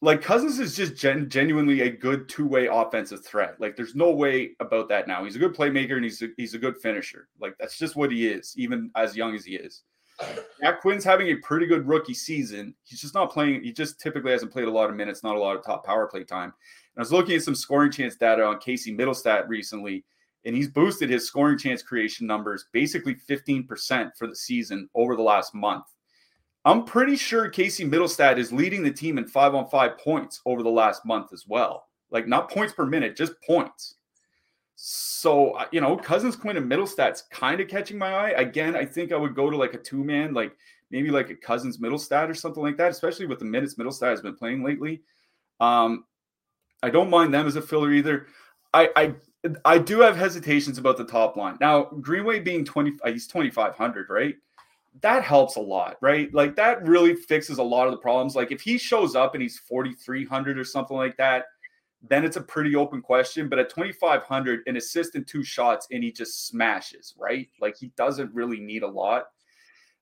Like 0.00 0.22
Cozens 0.22 0.58
is 0.60 0.74
just 0.74 0.96
gen- 0.96 1.28
genuinely 1.28 1.82
a 1.82 1.90
good 1.90 2.26
two 2.26 2.46
way 2.46 2.68
offensive 2.68 3.22
threat. 3.22 3.60
Like 3.60 3.76
there's 3.76 3.94
no 3.94 4.12
way 4.12 4.52
about 4.60 4.88
that 4.88 5.06
now. 5.06 5.24
He's 5.24 5.36
a 5.36 5.40
good 5.40 5.54
playmaker 5.54 5.96
and 5.96 6.04
he's 6.04 6.22
a, 6.22 6.28
he's 6.38 6.54
a 6.54 6.58
good 6.58 6.78
finisher. 6.78 7.28
Like 7.38 7.54
that's 7.60 7.76
just 7.76 7.96
what 7.96 8.10
he 8.10 8.28
is, 8.28 8.54
even 8.56 8.90
as 8.96 9.14
young 9.14 9.34
as 9.34 9.44
he 9.44 9.56
is. 9.56 9.82
Jack 10.60 10.80
Quinn's 10.80 11.04
having 11.04 11.28
a 11.28 11.36
pretty 11.36 11.66
good 11.66 11.86
rookie 11.86 12.14
season. 12.14 12.74
He's 12.84 13.00
just 13.00 13.14
not 13.14 13.32
playing. 13.32 13.62
He 13.62 13.72
just 13.72 14.00
typically 14.00 14.32
hasn't 14.32 14.52
played 14.52 14.66
a 14.66 14.70
lot 14.70 14.90
of 14.90 14.96
minutes, 14.96 15.22
not 15.22 15.36
a 15.36 15.38
lot 15.38 15.56
of 15.56 15.64
top 15.64 15.84
power 15.84 16.06
play 16.06 16.24
time. 16.24 16.52
And 16.52 16.98
I 16.98 17.00
was 17.00 17.12
looking 17.12 17.36
at 17.36 17.42
some 17.42 17.54
scoring 17.54 17.92
chance 17.92 18.16
data 18.16 18.44
on 18.44 18.58
Casey 18.58 18.96
Mittelstadt 18.96 19.48
recently, 19.48 20.04
and 20.44 20.56
he's 20.56 20.68
boosted 20.68 21.10
his 21.10 21.26
scoring 21.26 21.58
chance 21.58 21.82
creation 21.82 22.26
numbers 22.26 22.66
basically 22.72 23.16
15% 23.28 24.10
for 24.16 24.26
the 24.26 24.36
season 24.36 24.88
over 24.94 25.14
the 25.14 25.22
last 25.22 25.54
month. 25.54 25.84
I'm 26.64 26.84
pretty 26.84 27.16
sure 27.16 27.48
Casey 27.48 27.88
Mittelstadt 27.88 28.38
is 28.38 28.52
leading 28.52 28.82
the 28.82 28.90
team 28.90 29.18
in 29.18 29.26
five 29.26 29.54
on 29.54 29.68
five 29.68 29.96
points 29.98 30.40
over 30.44 30.62
the 30.62 30.68
last 30.68 31.06
month 31.06 31.32
as 31.32 31.44
well. 31.46 31.86
Like 32.10 32.26
not 32.26 32.50
points 32.50 32.72
per 32.72 32.84
minute, 32.84 33.16
just 33.16 33.32
points. 33.46 33.94
So 34.80 35.50
uh, 35.54 35.66
you 35.72 35.80
know, 35.80 35.96
Cozens, 35.96 36.36
Quinn, 36.36 36.56
and 36.56 36.70
Mittelstadt's 36.70 37.22
kind 37.32 37.60
of 37.60 37.66
catching 37.66 37.98
my 37.98 38.14
eye. 38.14 38.30
Again, 38.30 38.76
I 38.76 38.84
think 38.84 39.10
I 39.10 39.16
would 39.16 39.34
go 39.34 39.50
to 39.50 39.56
like 39.56 39.74
a 39.74 39.78
two 39.78 40.04
man, 40.04 40.32
like 40.34 40.52
maybe 40.92 41.10
like 41.10 41.30
a 41.30 41.34
Cozens 41.34 41.78
Mittelstadt 41.78 42.30
or 42.30 42.34
something 42.34 42.62
like 42.62 42.76
that, 42.76 42.92
especially 42.92 43.26
with 43.26 43.40
the 43.40 43.44
minutes 43.44 43.74
Mittelstadt 43.74 44.10
has 44.10 44.20
been 44.20 44.36
playing 44.36 44.62
lately. 44.62 45.02
Um, 45.58 46.04
I 46.80 46.90
don't 46.90 47.10
mind 47.10 47.34
them 47.34 47.48
as 47.48 47.56
a 47.56 47.60
filler 47.60 47.92
either. 47.92 48.28
I, 48.72 48.88
I 48.94 49.14
I 49.64 49.78
do 49.78 49.98
have 49.98 50.16
hesitations 50.16 50.78
about 50.78 50.96
the 50.96 51.04
top 51.04 51.36
line. 51.36 51.56
Now, 51.60 51.86
Greenway 52.00 52.38
being 52.38 52.64
20, 52.64 52.98
uh, 53.02 53.10
he's 53.10 53.26
2,500, 53.26 54.08
right? 54.08 54.36
That 55.00 55.24
helps 55.24 55.56
a 55.56 55.60
lot, 55.60 55.96
right? 56.00 56.32
Like 56.32 56.54
that 56.54 56.86
really 56.86 57.16
fixes 57.16 57.58
a 57.58 57.64
lot 57.64 57.88
of 57.88 57.90
the 57.90 57.98
problems. 57.98 58.36
Like 58.36 58.52
if 58.52 58.60
he 58.60 58.78
shows 58.78 59.16
up 59.16 59.34
and 59.34 59.42
he's 59.42 59.58
4,300 59.58 60.56
or 60.56 60.64
something 60.64 60.96
like 60.96 61.16
that, 61.16 61.46
then 62.02 62.24
it's 62.24 62.36
a 62.36 62.42
pretty 62.42 62.76
open 62.76 63.02
question. 63.02 63.48
But 63.48 63.58
at 63.58 63.70
2,500, 63.70 64.60
an 64.66 64.76
assist 64.76 65.14
and 65.14 65.26
two 65.26 65.42
shots, 65.42 65.88
and 65.90 66.02
he 66.02 66.12
just 66.12 66.46
smashes, 66.46 67.14
right? 67.18 67.48
Like 67.60 67.76
he 67.76 67.92
doesn't 67.96 68.34
really 68.34 68.60
need 68.60 68.82
a 68.82 68.88
lot. 68.88 69.24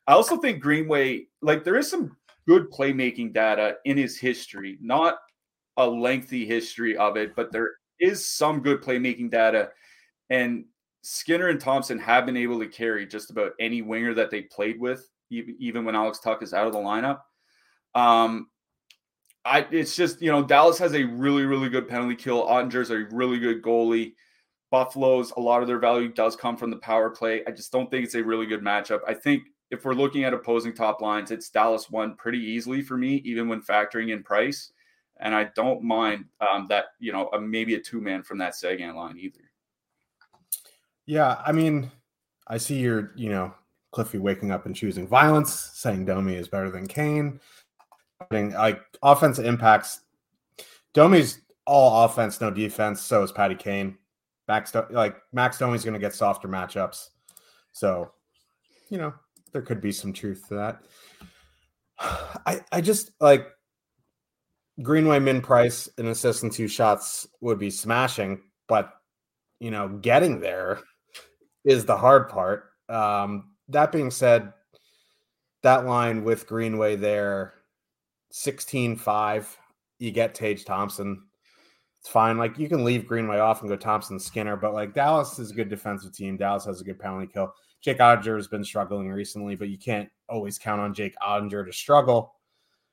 I 0.07 0.13
also 0.13 0.37
think 0.37 0.63
Greenway, 0.63 1.27
like 1.43 1.65
there 1.65 1.77
is 1.77 1.91
some 1.91 2.17
good 2.47 2.71
playmaking 2.71 3.33
data 3.33 3.77
in 3.85 3.97
his 3.97 4.19
history, 4.19 4.79
not 4.81 5.19
a 5.77 5.87
lengthy 5.87 6.47
history 6.47 6.97
of 6.97 7.17
it, 7.17 7.35
but 7.35 7.51
there 7.51 7.73
is 7.99 8.27
some 8.27 8.61
good 8.61 8.83
playmaking 8.83 9.31
data. 9.31 9.71
And 10.31 10.67
Skinner 11.03 11.49
and 11.49 11.61
Thompson 11.61 11.99
have 11.99 12.27
been 12.27 12.37
able 12.37 12.59
to 12.61 12.67
carry 12.67 13.07
just 13.07 13.31
about 13.31 13.53
any 13.61 13.83
winger 13.83 14.15
that 14.15 14.31
they 14.31 14.43
played 14.43 14.81
with, 14.81 15.09
even 15.31 15.85
when 15.85 15.97
Alex 15.97 16.21
Tuch 16.21 16.43
is 16.43 16.55
out 16.55 16.67
of 16.67 16.73
the 16.73 16.79
lineup. 16.79 17.21
Um, 17.95 18.49
I 19.47 19.67
it's 19.71 19.97
just 19.97 20.21
you 20.21 20.31
know 20.31 20.43
Dallas 20.43 20.79
has 20.79 20.95
a 20.95 21.05
really 21.05 21.45
really 21.45 21.69
good 21.69 21.89
penalty 21.89 22.17
kill. 22.17 22.47
Oettinger's 22.47 22.91
a 22.91 23.07
really 23.15 23.39
good 23.39 23.63
goalie. 23.63 24.15
Buffalo's 24.71 25.33
a 25.37 25.41
lot 25.41 25.63
of 25.63 25.69
their 25.69 25.79
value 25.79 26.09
does 26.09 26.37
come 26.37 26.57
from 26.57 26.71
the 26.71 26.77
power 26.79 27.09
play. 27.09 27.43
I 27.47 27.53
just 27.53 27.71
don't 27.71 27.91
think 27.91 28.05
it's 28.05 28.17
a 28.17 28.23
really 28.23 28.47
good 28.47 28.63
matchup. 28.63 29.01
I 29.07 29.15
think 29.15 29.45
if 29.71 29.85
we're 29.85 29.95
looking 29.95 30.25
at 30.25 30.35
opposing 30.35 30.75
top 30.75 31.01
lines, 31.01 31.31
it's 31.31 31.51
Dallas 31.51 31.91
one 31.91 32.17
pretty 32.17 32.39
easily 32.39 32.83
for 32.83 32.97
me, 32.97 33.17
even 33.25 33.49
when 33.49 33.61
factoring 33.61 34.13
in 34.13 34.23
price. 34.23 34.73
And 35.19 35.35
I 35.35 35.51
don't 35.55 35.83
mind 35.83 36.27
um, 36.41 36.67
that, 36.69 36.87
you 36.99 37.13
know, 37.13 37.29
a, 37.29 37.41
maybe 37.41 37.75
a 37.75 37.81
two 37.81 38.01
man 38.01 38.23
from 38.23 38.39
that 38.39 38.55
Seguin 38.55 38.95
line 38.95 39.17
either. 39.19 39.41
Yeah. 41.07 41.41
I 41.45 41.53
mean, 41.53 41.91
I 42.47 42.59
see 42.59 42.77
you're, 42.77 43.13
you 43.17 43.31
know, 43.31 43.55
Cliffy 43.93 44.19
waking 44.19 44.51
up 44.51 44.67
and 44.67 44.77
choosing 44.77 45.09
violence, 45.09 45.53
saying 45.75 46.05
Domi 46.05 46.35
is 46.35 46.49
better 46.49 46.71
than 46.71 46.87
Kane. 46.87 47.41
Like 48.31 48.83
offense 49.03 49.39
impacts. 49.39 50.01
Domi's 50.95 51.41
all 51.67 52.05
offense, 52.05 52.41
no 52.41 52.51
defense. 52.51 53.03
So 53.03 53.23
is 53.23 53.33
Patty 53.33 53.55
Kane. 53.55 53.99
Max, 54.49 54.73
like 54.91 55.17
Max 55.33 55.59
Domi's 55.59 55.85
going 55.85 55.95
to 55.95 56.01
get 56.01 56.15
softer 56.15 56.49
matchups. 56.49 57.09
So, 57.73 58.13
you 58.89 58.99
know, 58.99 59.13
there 59.53 59.63
could 59.63 59.81
be 59.81 59.93
some 59.93 60.13
truth 60.13 60.49
to 60.49 60.55
that. 60.55 60.83
I 62.47 62.61
I 62.71 62.81
just 62.81 63.11
like 63.21 63.49
Greenway 64.83 65.19
min 65.19 65.41
price 65.41 65.89
an 65.99 66.07
assist 66.07 66.43
and 66.43 66.53
two 66.53 66.69
shots 66.69 67.27
would 67.41 67.59
be 67.59 67.71
smashing, 67.71 68.43
but 68.69 68.93
you 69.59 69.71
know, 69.71 69.89
getting 69.89 70.41
there 70.41 70.81
is 71.65 71.85
the 71.85 71.97
hard 71.97 72.29
part. 72.29 72.71
Um, 72.89 73.53
that 73.69 73.91
being 73.91 74.11
said, 74.11 74.53
that 75.63 75.87
line 75.87 76.23
with 76.23 76.47
Greenway 76.47 76.97
there, 76.97 77.55
16-5, 78.37 79.47
you 79.99 80.11
get 80.11 80.35
Tage 80.35 80.65
Thompson. 80.65 81.23
It's 82.01 82.09
fine. 82.09 82.37
Like 82.37 82.59
you 82.59 82.69
can 82.69 82.85
leave 82.85 83.07
Greenway 83.07 83.39
off 83.39 83.63
and 83.63 83.71
go 83.71 83.77
Thompson 83.77 84.21
Skinner, 84.21 84.57
but 84.57 84.75
like 84.75 84.95
Dallas 84.95 85.39
is 85.39 85.51
a 85.51 85.55
good 85.55 85.71
defensive 85.71 86.13
team. 86.13 86.37
Dallas 86.37 86.67
has 86.67 86.81
a 86.81 86.85
good 86.85 86.99
penalty 86.99 87.27
kill. 87.33 87.53
Jake 87.81 87.99
Oettinger 87.99 88.37
has 88.37 88.47
been 88.47 88.65
struggling 88.65 89.11
recently, 89.11 89.55
but 89.55 89.69
you 89.69 89.79
can't 89.79 90.09
always 90.29 90.59
count 90.59 90.81
on 90.81 90.93
Jake 90.93 91.15
Oettinger 91.27 91.65
to 91.65 91.73
struggle. 91.73 92.35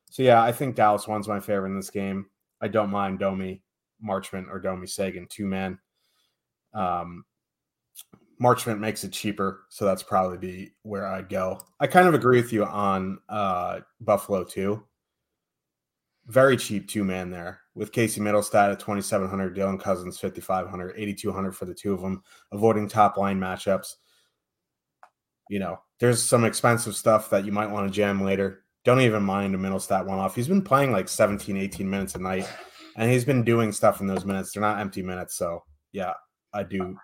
So 0.09 0.23
yeah, 0.23 0.41
I 0.41 0.51
think 0.51 0.75
Dallas 0.75 1.07
one's 1.07 1.27
my 1.27 1.39
favorite 1.39 1.71
in 1.71 1.75
this 1.75 1.89
game. 1.89 2.27
I 2.61 2.69
don't 2.69 2.89
mind 2.89 3.19
Domi 3.19 3.61
Marchment 4.03 4.49
or 4.49 4.59
Domi 4.59 4.87
Seguin 4.87 5.27
two 5.27 5.45
man. 5.45 5.77
Um, 6.73 7.25
Marchment 8.41 8.79
makes 8.79 9.03
it 9.03 9.11
cheaper, 9.11 9.65
so 9.69 9.85
that's 9.85 10.03
probably 10.03 10.37
be 10.37 10.73
where 10.83 11.05
I'd 11.05 11.29
go. 11.29 11.61
I 11.79 11.87
kind 11.87 12.07
of 12.07 12.13
agree 12.13 12.41
with 12.41 12.53
you 12.53 12.65
on 12.65 13.19
uh, 13.29 13.81
Buffalo 14.01 14.43
too. 14.43 14.83
Very 16.27 16.55
cheap 16.55 16.87
two 16.87 17.03
man 17.03 17.29
there 17.29 17.61
with 17.75 17.91
Casey 17.91 18.21
Mittelstadt 18.21 18.71
at 18.71 18.79
2,700, 18.79 19.55
Dylan 19.55 19.79
Cozens 19.79 20.19
5,500, 20.19 20.93
8,200 20.95 21.51
for 21.51 21.65
the 21.65 21.73
two 21.73 21.93
of 21.93 22.01
them, 22.01 22.23
avoiding 22.51 22.87
top 22.87 23.17
line 23.17 23.39
matchups 23.39 23.95
you 25.49 25.59
know, 25.59 25.79
there's 25.99 26.21
some 26.21 26.45
expensive 26.45 26.95
stuff 26.95 27.29
that 27.29 27.45
you 27.45 27.51
might 27.51 27.69
want 27.69 27.87
to 27.87 27.93
jam 27.93 28.23
later. 28.23 28.63
Don't 28.85 29.01
even 29.01 29.23
mind 29.23 29.55
a 29.55 29.57
Mittelstadt 29.57 30.05
one 30.05 30.19
off. 30.19 30.35
He's 30.35 30.47
been 30.47 30.61
playing 30.61 30.91
like 30.91 31.07
17, 31.07 31.55
18 31.55 31.89
minutes 31.89 32.15
a 32.15 32.19
night, 32.19 32.49
and 32.97 33.09
he's 33.09 33.25
been 33.25 33.43
doing 33.43 33.71
stuff 33.71 34.01
in 34.01 34.07
those 34.07 34.25
minutes. 34.25 34.51
They're 34.51 34.61
not 34.61 34.79
empty 34.79 35.01
minutes. 35.01 35.35
So, 35.35 35.63
yeah, 35.91 36.13
I 36.53 36.63
do. 36.63 36.97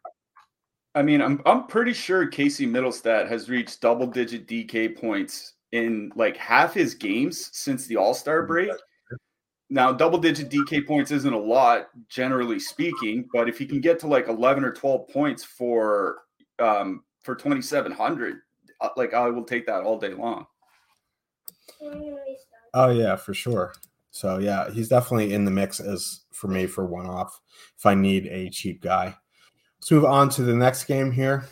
I 0.96 1.04
mean, 1.04 1.22
I'm 1.22 1.42
I'm 1.46 1.68
pretty 1.68 1.94
sure 1.94 2.28
Casey 2.28 2.66
Mittelstadt 2.66 3.30
has 3.30 3.50
reached 3.50 3.82
double 3.82 4.08
digit 4.08 4.48
DK 4.48 5.00
points 5.00 5.54
in 5.72 6.12
like 6.16 6.36
half 6.36 6.74
his 6.74 6.96
games 6.96 7.50
since 7.54 7.86
the 7.86 7.96
All 7.96 8.14
Star 8.14 8.46
break. 8.46 8.72
Now, 9.70 9.92
double 9.92 10.18
digit 10.18 10.50
DK 10.50 10.88
points 10.88 11.12
isn't 11.12 11.32
a 11.32 11.38
lot, 11.38 11.90
generally 12.08 12.60
speaking, 12.60 13.30
but 13.32 13.48
if 13.48 13.60
he 13.60 13.68
can 13.68 13.82
get 13.82 14.00
to 14.00 14.08
like 14.08 14.28
11 14.28 14.64
or 14.64 14.74
12 14.74 15.08
points 15.10 15.44
for 15.44 16.20
um, 16.58 17.04
for 17.22 17.36
2700 17.36 18.42
uh, 18.82 18.90
like 18.98 19.14
i 19.14 19.30
will 19.30 19.44
take 19.44 19.66
that 19.66 19.84
all 19.84 20.00
day 20.00 20.14
long. 20.14 20.46
Oh 22.74 22.90
yeah 22.90 23.16
for 23.16 23.34
sure. 23.34 23.74
So 24.12 24.40
yeah 24.40 24.72
he's 24.72 24.90
definitely 24.90 25.34
in 25.34 25.46
the 25.46 25.52
mix 25.52 25.80
as 25.80 26.22
for 26.32 26.48
me 26.48 26.66
for 26.66 26.86
one 26.86 27.06
off 27.06 27.42
if 27.78 27.86
i 27.86 27.94
need 27.94 28.26
a 28.28 28.50
cheap 28.50 28.82
guy. 28.82 29.16
Let's 29.80 29.92
move 29.92 30.06
on 30.06 30.30
to 30.30 30.44
the 30.44 30.56
next 30.56 30.86
game 30.86 31.12
here 31.12 31.48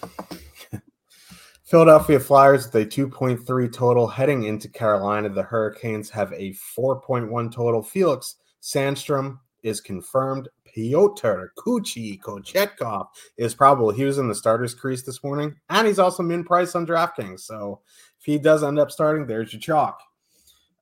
Philadelphia 1.68 2.18
Flyers 2.18 2.66
with 2.66 2.76
a 2.76 2.86
2.3 2.86 3.74
total 3.74 4.08
heading 4.08 4.44
into 4.44 4.70
Carolina. 4.70 5.28
The 5.28 5.44
Hurricanes 5.44 6.10
have 6.12 6.32
a 6.32 6.54
4.1 6.78 7.52
total. 7.54 7.84
Felix 7.84 8.38
Sandstrom 8.62 9.40
is 9.64 9.82
confirmed 9.82 10.48
Pyotr 10.64 11.52
Kuchi 11.58 12.22
Kochetkov 12.22 13.08
is 13.36 13.54
probable. 13.54 13.92
He 13.92 14.06
was 14.06 14.18
in 14.18 14.30
the 14.30 14.36
starters 14.36 14.74
crease 14.74 15.04
this 15.04 15.22
morning, 15.26 15.56
and 15.70 15.86
he's 15.86 16.00
also 16.00 16.24
min 16.24 16.46
price 16.46 16.74
on 16.74 16.88
DraftKings. 16.88 17.42
So 17.42 17.82
if 18.18 18.26
he 18.26 18.38
does 18.38 18.64
end 18.64 18.80
up 18.80 18.90
starting, 18.90 19.28
there's 19.28 19.52
your 19.52 19.60
chalk. 19.60 20.00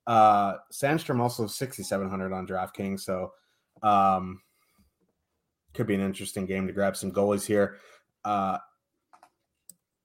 Uh, 0.05 0.57
Sandstrom 0.71 1.19
also 1.19 1.47
6,700 1.47 2.31
on 2.31 2.45
DraftKings. 2.45 2.99
So 2.99 3.33
um, 3.81 4.39
could 5.73 5.87
be 5.87 5.95
an 5.95 6.01
interesting 6.01 6.45
game 6.45 6.67
to 6.67 6.73
grab 6.73 6.95
some 6.95 7.11
goalies 7.11 7.47
here. 7.47 7.77
Uh, 8.23 8.59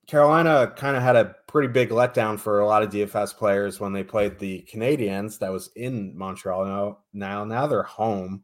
Carolina 0.07 0.73
kind 0.75 0.97
of 0.97 1.03
had 1.03 1.15
a 1.15 1.35
pretty 1.47 1.67
big 1.67 1.89
letdown 1.89 2.39
for 2.39 2.59
a 2.59 2.65
lot 2.65 2.83
of 2.83 2.89
DFS 2.89 3.35
players 3.35 3.79
when 3.79 3.93
they 3.93 4.03
played 4.03 4.39
the 4.39 4.65
Canadiens 4.71 5.39
That 5.39 5.51
was 5.51 5.69
in 5.75 6.17
Montreal. 6.17 6.65
Now, 6.65 6.97
now, 7.13 7.45
now 7.45 7.67
they're 7.67 7.83
home. 7.83 8.43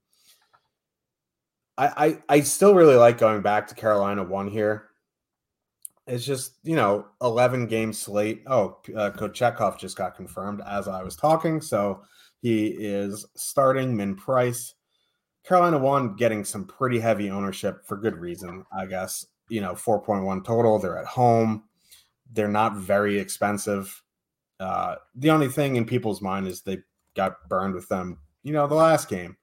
I, 1.78 1.88
I, 2.30 2.38
I 2.38 2.40
still 2.42 2.74
really 2.74 2.96
like 2.96 3.18
going 3.18 3.42
back 3.42 3.68
to 3.68 3.76
Carolina 3.76 4.24
one 4.24 4.48
here. 4.48 4.90
It's 6.08 6.26
just 6.26 6.54
you 6.64 6.76
know 6.76 7.06
eleven 7.22 7.68
game 7.68 7.92
slate. 7.92 8.44
Oh, 8.48 8.78
uh, 8.96 9.12
Kochetkov 9.12 9.78
just 9.78 9.98
got 9.98 10.16
confirmed 10.16 10.62
as 10.66 10.88
I 10.88 11.04
was 11.04 11.18
talking, 11.18 11.60
so 11.60 12.02
he 12.42 12.68
is 12.68 13.26
starting 13.36 13.96
min 13.96 14.16
price. 14.16 14.74
Carolina 15.46 15.78
one 15.78 16.16
getting 16.16 16.46
some 16.46 16.66
pretty 16.66 17.00
heavy 17.00 17.30
ownership 17.30 17.86
for 17.86 17.98
good 17.98 18.16
reason, 18.16 18.66
I 18.72 18.86
guess. 18.86 19.26
You 19.50 19.62
know, 19.62 19.76
four 19.76 20.02
point 20.02 20.24
one 20.24 20.44
total. 20.44 20.80
They're 20.80 20.98
at 20.98 21.06
home. 21.06 21.64
They're 22.32 22.48
not 22.48 22.76
very 22.76 23.18
expensive. 23.20 24.02
Uh, 24.60 24.96
the 25.16 25.30
only 25.30 25.48
thing 25.48 25.76
in 25.76 25.86
people's 25.86 26.22
mind 26.22 26.48
is 26.48 26.62
they 26.62 26.80
got 27.16 27.48
burned 27.48 27.74
with 27.74 27.88
them. 27.88 28.20
You 28.44 28.54
know, 28.54 28.68
the 28.68 28.76
last 28.76 29.08
game 29.10 29.38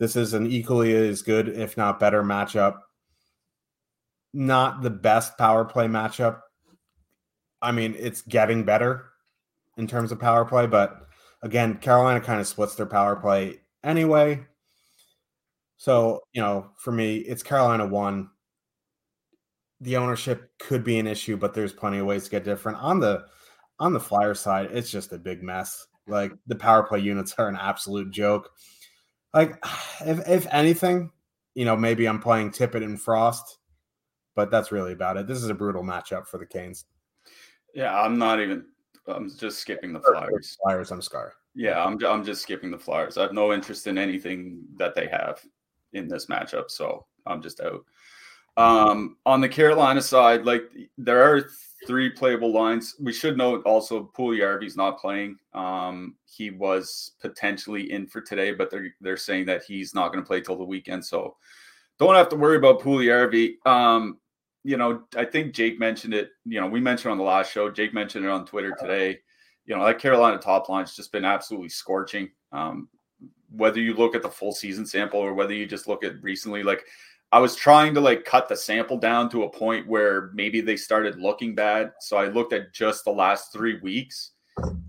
this 0.00 0.16
is 0.16 0.32
an 0.32 0.50
equally 0.50 0.94
as 0.94 1.20
good, 1.22 1.48
if 1.48 1.76
not 1.76 2.00
better, 2.00 2.24
matchup. 2.24 2.78
Not 4.32 4.82
the 4.82 4.90
best 4.90 5.36
power 5.36 5.64
play 5.64 5.86
matchup. 5.86 6.40
I 7.60 7.72
mean, 7.72 7.94
it's 7.98 8.22
getting 8.22 8.64
better 8.64 9.10
in 9.76 9.86
terms 9.86 10.10
of 10.10 10.18
power 10.18 10.46
play, 10.46 10.66
but 10.66 11.06
again, 11.42 11.76
Carolina 11.76 12.20
kind 12.20 12.40
of 12.40 12.46
splits 12.46 12.74
their 12.74 12.86
power 12.86 13.14
play 13.14 13.60
anyway. 13.84 14.46
So, 15.76 16.22
you 16.32 16.40
know, 16.40 16.70
for 16.78 16.92
me, 16.92 17.16
it's 17.18 17.42
Carolina 17.42 17.86
one. 17.86 18.30
The 19.80 19.96
ownership 19.96 20.50
could 20.58 20.84
be 20.84 20.98
an 20.98 21.06
issue, 21.06 21.36
but 21.36 21.54
there's 21.54 21.72
plenty 21.72 21.98
of 21.98 22.06
ways 22.06 22.24
to 22.24 22.30
get 22.30 22.44
different. 22.44 22.78
On 22.78 23.00
the 23.00 23.24
on 23.78 23.92
the 23.92 24.00
flyer 24.00 24.34
side, 24.34 24.68
it's 24.72 24.90
just 24.90 25.12
a 25.12 25.18
big 25.18 25.42
mess. 25.42 25.86
Like 26.06 26.32
the 26.46 26.56
power 26.56 26.82
play 26.82 27.00
units 27.00 27.34
are 27.38 27.48
an 27.48 27.56
absolute 27.56 28.10
joke. 28.10 28.50
Like, 29.32 29.62
if 30.04 30.28
if 30.28 30.46
anything, 30.50 31.10
you 31.54 31.64
know, 31.64 31.76
maybe 31.76 32.06
I'm 32.06 32.20
playing 32.20 32.50
Tippett 32.50 32.84
and 32.84 33.00
Frost, 33.00 33.58
but 34.34 34.50
that's 34.50 34.72
really 34.72 34.92
about 34.92 35.16
it. 35.16 35.26
This 35.26 35.42
is 35.42 35.48
a 35.48 35.54
brutal 35.54 35.82
matchup 35.82 36.26
for 36.26 36.38
the 36.38 36.46
Canes. 36.46 36.84
Yeah, 37.74 37.98
I'm 37.98 38.18
not 38.18 38.40
even. 38.40 38.66
I'm 39.06 39.30
just 39.36 39.58
skipping 39.58 39.92
the 39.92 40.00
Flyers. 40.00 40.56
Flyers, 40.62 40.90
I'm 40.90 41.02
sorry. 41.02 41.32
Yeah, 41.54 41.82
I'm. 41.84 42.02
I'm 42.04 42.24
just 42.24 42.42
skipping 42.42 42.70
the 42.70 42.78
Flyers. 42.78 43.16
I 43.16 43.22
have 43.22 43.32
no 43.32 43.52
interest 43.52 43.86
in 43.86 43.98
anything 43.98 44.62
that 44.76 44.94
they 44.94 45.08
have 45.08 45.40
in 45.92 46.06
this 46.06 46.26
matchup, 46.26 46.70
so 46.70 47.06
I'm 47.26 47.42
just 47.42 47.60
out. 47.60 47.84
Um, 48.60 49.16
on 49.24 49.40
the 49.40 49.48
Carolina 49.48 50.02
side, 50.02 50.44
like 50.44 50.64
there 50.98 51.22
are 51.22 51.48
three 51.86 52.10
playable 52.10 52.52
lines. 52.52 52.94
We 53.00 53.12
should 53.12 53.36
note 53.36 53.64
also 53.64 54.10
Puljujarvi's 54.16 54.76
not 54.76 54.98
playing. 54.98 55.38
Um, 55.54 56.16
he 56.26 56.50
was 56.50 57.12
potentially 57.20 57.90
in 57.90 58.06
for 58.06 58.20
today, 58.20 58.52
but 58.52 58.70
they're 58.70 58.94
they're 59.00 59.16
saying 59.16 59.46
that 59.46 59.64
he's 59.64 59.94
not 59.94 60.12
going 60.12 60.22
to 60.22 60.26
play 60.26 60.40
till 60.40 60.56
the 60.56 60.64
weekend. 60.64 61.04
So 61.04 61.36
don't 61.98 62.14
have 62.14 62.28
to 62.30 62.36
worry 62.36 62.56
about 62.56 62.80
Puljujarvi. 62.80 63.66
Um, 63.66 64.18
you 64.62 64.76
know, 64.76 65.04
I 65.16 65.24
think 65.24 65.54
Jake 65.54 65.78
mentioned 65.78 66.12
it. 66.12 66.30
You 66.44 66.60
know, 66.60 66.66
we 66.66 66.80
mentioned 66.80 67.12
on 67.12 67.18
the 67.18 67.24
last 67.24 67.50
show. 67.52 67.70
Jake 67.70 67.94
mentioned 67.94 68.26
it 68.26 68.30
on 68.30 68.44
Twitter 68.44 68.76
today. 68.78 69.20
You 69.64 69.76
know, 69.76 69.86
that 69.86 69.98
Carolina 69.98 70.38
top 70.38 70.68
line's 70.68 70.94
just 70.94 71.12
been 71.12 71.24
absolutely 71.24 71.70
scorching. 71.70 72.30
Um, 72.52 72.88
whether 73.50 73.80
you 73.80 73.94
look 73.94 74.14
at 74.14 74.22
the 74.22 74.28
full 74.28 74.52
season 74.52 74.86
sample 74.86 75.20
or 75.20 75.34
whether 75.34 75.54
you 75.54 75.66
just 75.66 75.88
look 75.88 76.04
at 76.04 76.22
recently, 76.22 76.62
like 76.62 76.84
I 77.32 77.38
was 77.38 77.54
trying 77.54 77.94
to 77.94 78.00
like 78.00 78.24
cut 78.24 78.48
the 78.48 78.56
sample 78.56 78.98
down 78.98 79.30
to 79.30 79.44
a 79.44 79.50
point 79.50 79.86
where 79.86 80.30
maybe 80.34 80.60
they 80.60 80.76
started 80.76 81.20
looking 81.20 81.54
bad. 81.54 81.92
So 82.00 82.16
I 82.16 82.26
looked 82.26 82.52
at 82.52 82.72
just 82.72 83.04
the 83.04 83.12
last 83.12 83.52
three 83.52 83.78
weeks 83.80 84.32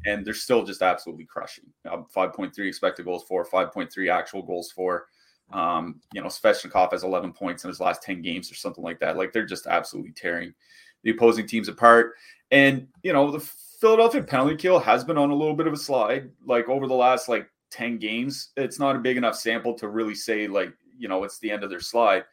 and 0.06 0.26
they're 0.26 0.34
still 0.34 0.64
just 0.64 0.82
absolutely 0.82 1.26
crushing. 1.26 1.66
Um, 1.90 2.08
5.3 2.16 2.58
expected 2.68 3.06
goals 3.06 3.24
for, 3.28 3.46
5.3 3.46 4.12
actual 4.12 4.42
goals 4.42 4.72
for. 4.72 5.06
Um, 5.54 6.02
you 6.14 6.22
know, 6.22 6.28
Svechnikov 6.28 6.92
has 6.92 7.04
11 7.04 7.34
points 7.34 7.64
in 7.64 7.68
his 7.68 7.80
last 7.80 8.02
10 8.02 8.22
games 8.24 8.52
or 8.52 8.56
something 8.56 8.84
like 8.84 9.00
that. 9.02 9.18
Like 9.18 9.34
they're 9.34 9.46
just 9.46 9.68
absolutely 9.68 10.14
tearing 10.14 10.54
the 11.04 11.12
opposing 11.12 11.46
teams 11.46 11.68
apart. 11.68 12.14
And, 12.50 12.88
you 13.04 13.14
know, 13.14 13.30
the 13.30 13.40
Philadelphia 13.40 14.24
penalty 14.24 14.56
kill 14.56 14.80
has 14.80 15.04
been 15.04 15.18
on 15.18 15.30
a 15.30 15.36
little 15.36 15.56
bit 15.56 15.68
of 15.68 15.74
a 15.74 15.78
slide, 15.78 16.32
like 16.46 16.70
over 16.70 16.88
the 16.88 16.94
last 16.96 17.30
like 17.30 17.48
10 17.70 17.98
games. 18.00 18.50
It's 18.58 18.80
not 18.80 18.96
a 18.96 19.00
big 19.00 19.18
enough 19.18 19.36
sample 19.36 19.74
to 19.76 19.88
really 19.90 20.16
say, 20.16 20.48
like, 20.48 20.74
you 21.02 21.08
know, 21.08 21.24
it's 21.24 21.40
the 21.40 21.52
end 21.52 21.64
of 21.64 21.70
their 21.70 21.80
slide. 21.80 22.24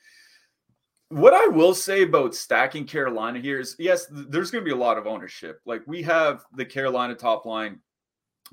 What 1.09 1.33
I 1.33 1.47
will 1.47 1.75
say 1.75 2.03
about 2.03 2.35
stacking 2.35 2.85
Carolina 2.85 3.41
here 3.41 3.59
is 3.59 3.75
yes, 3.79 4.07
there's 4.11 4.51
going 4.51 4.63
to 4.63 4.69
be 4.69 4.77
a 4.77 4.85
lot 4.85 4.99
of 4.99 5.07
ownership. 5.07 5.61
Like 5.65 5.83
we 5.87 6.03
have 6.03 6.45
the 6.55 6.67
Carolina 6.67 7.15
top 7.15 7.47
line 7.47 7.81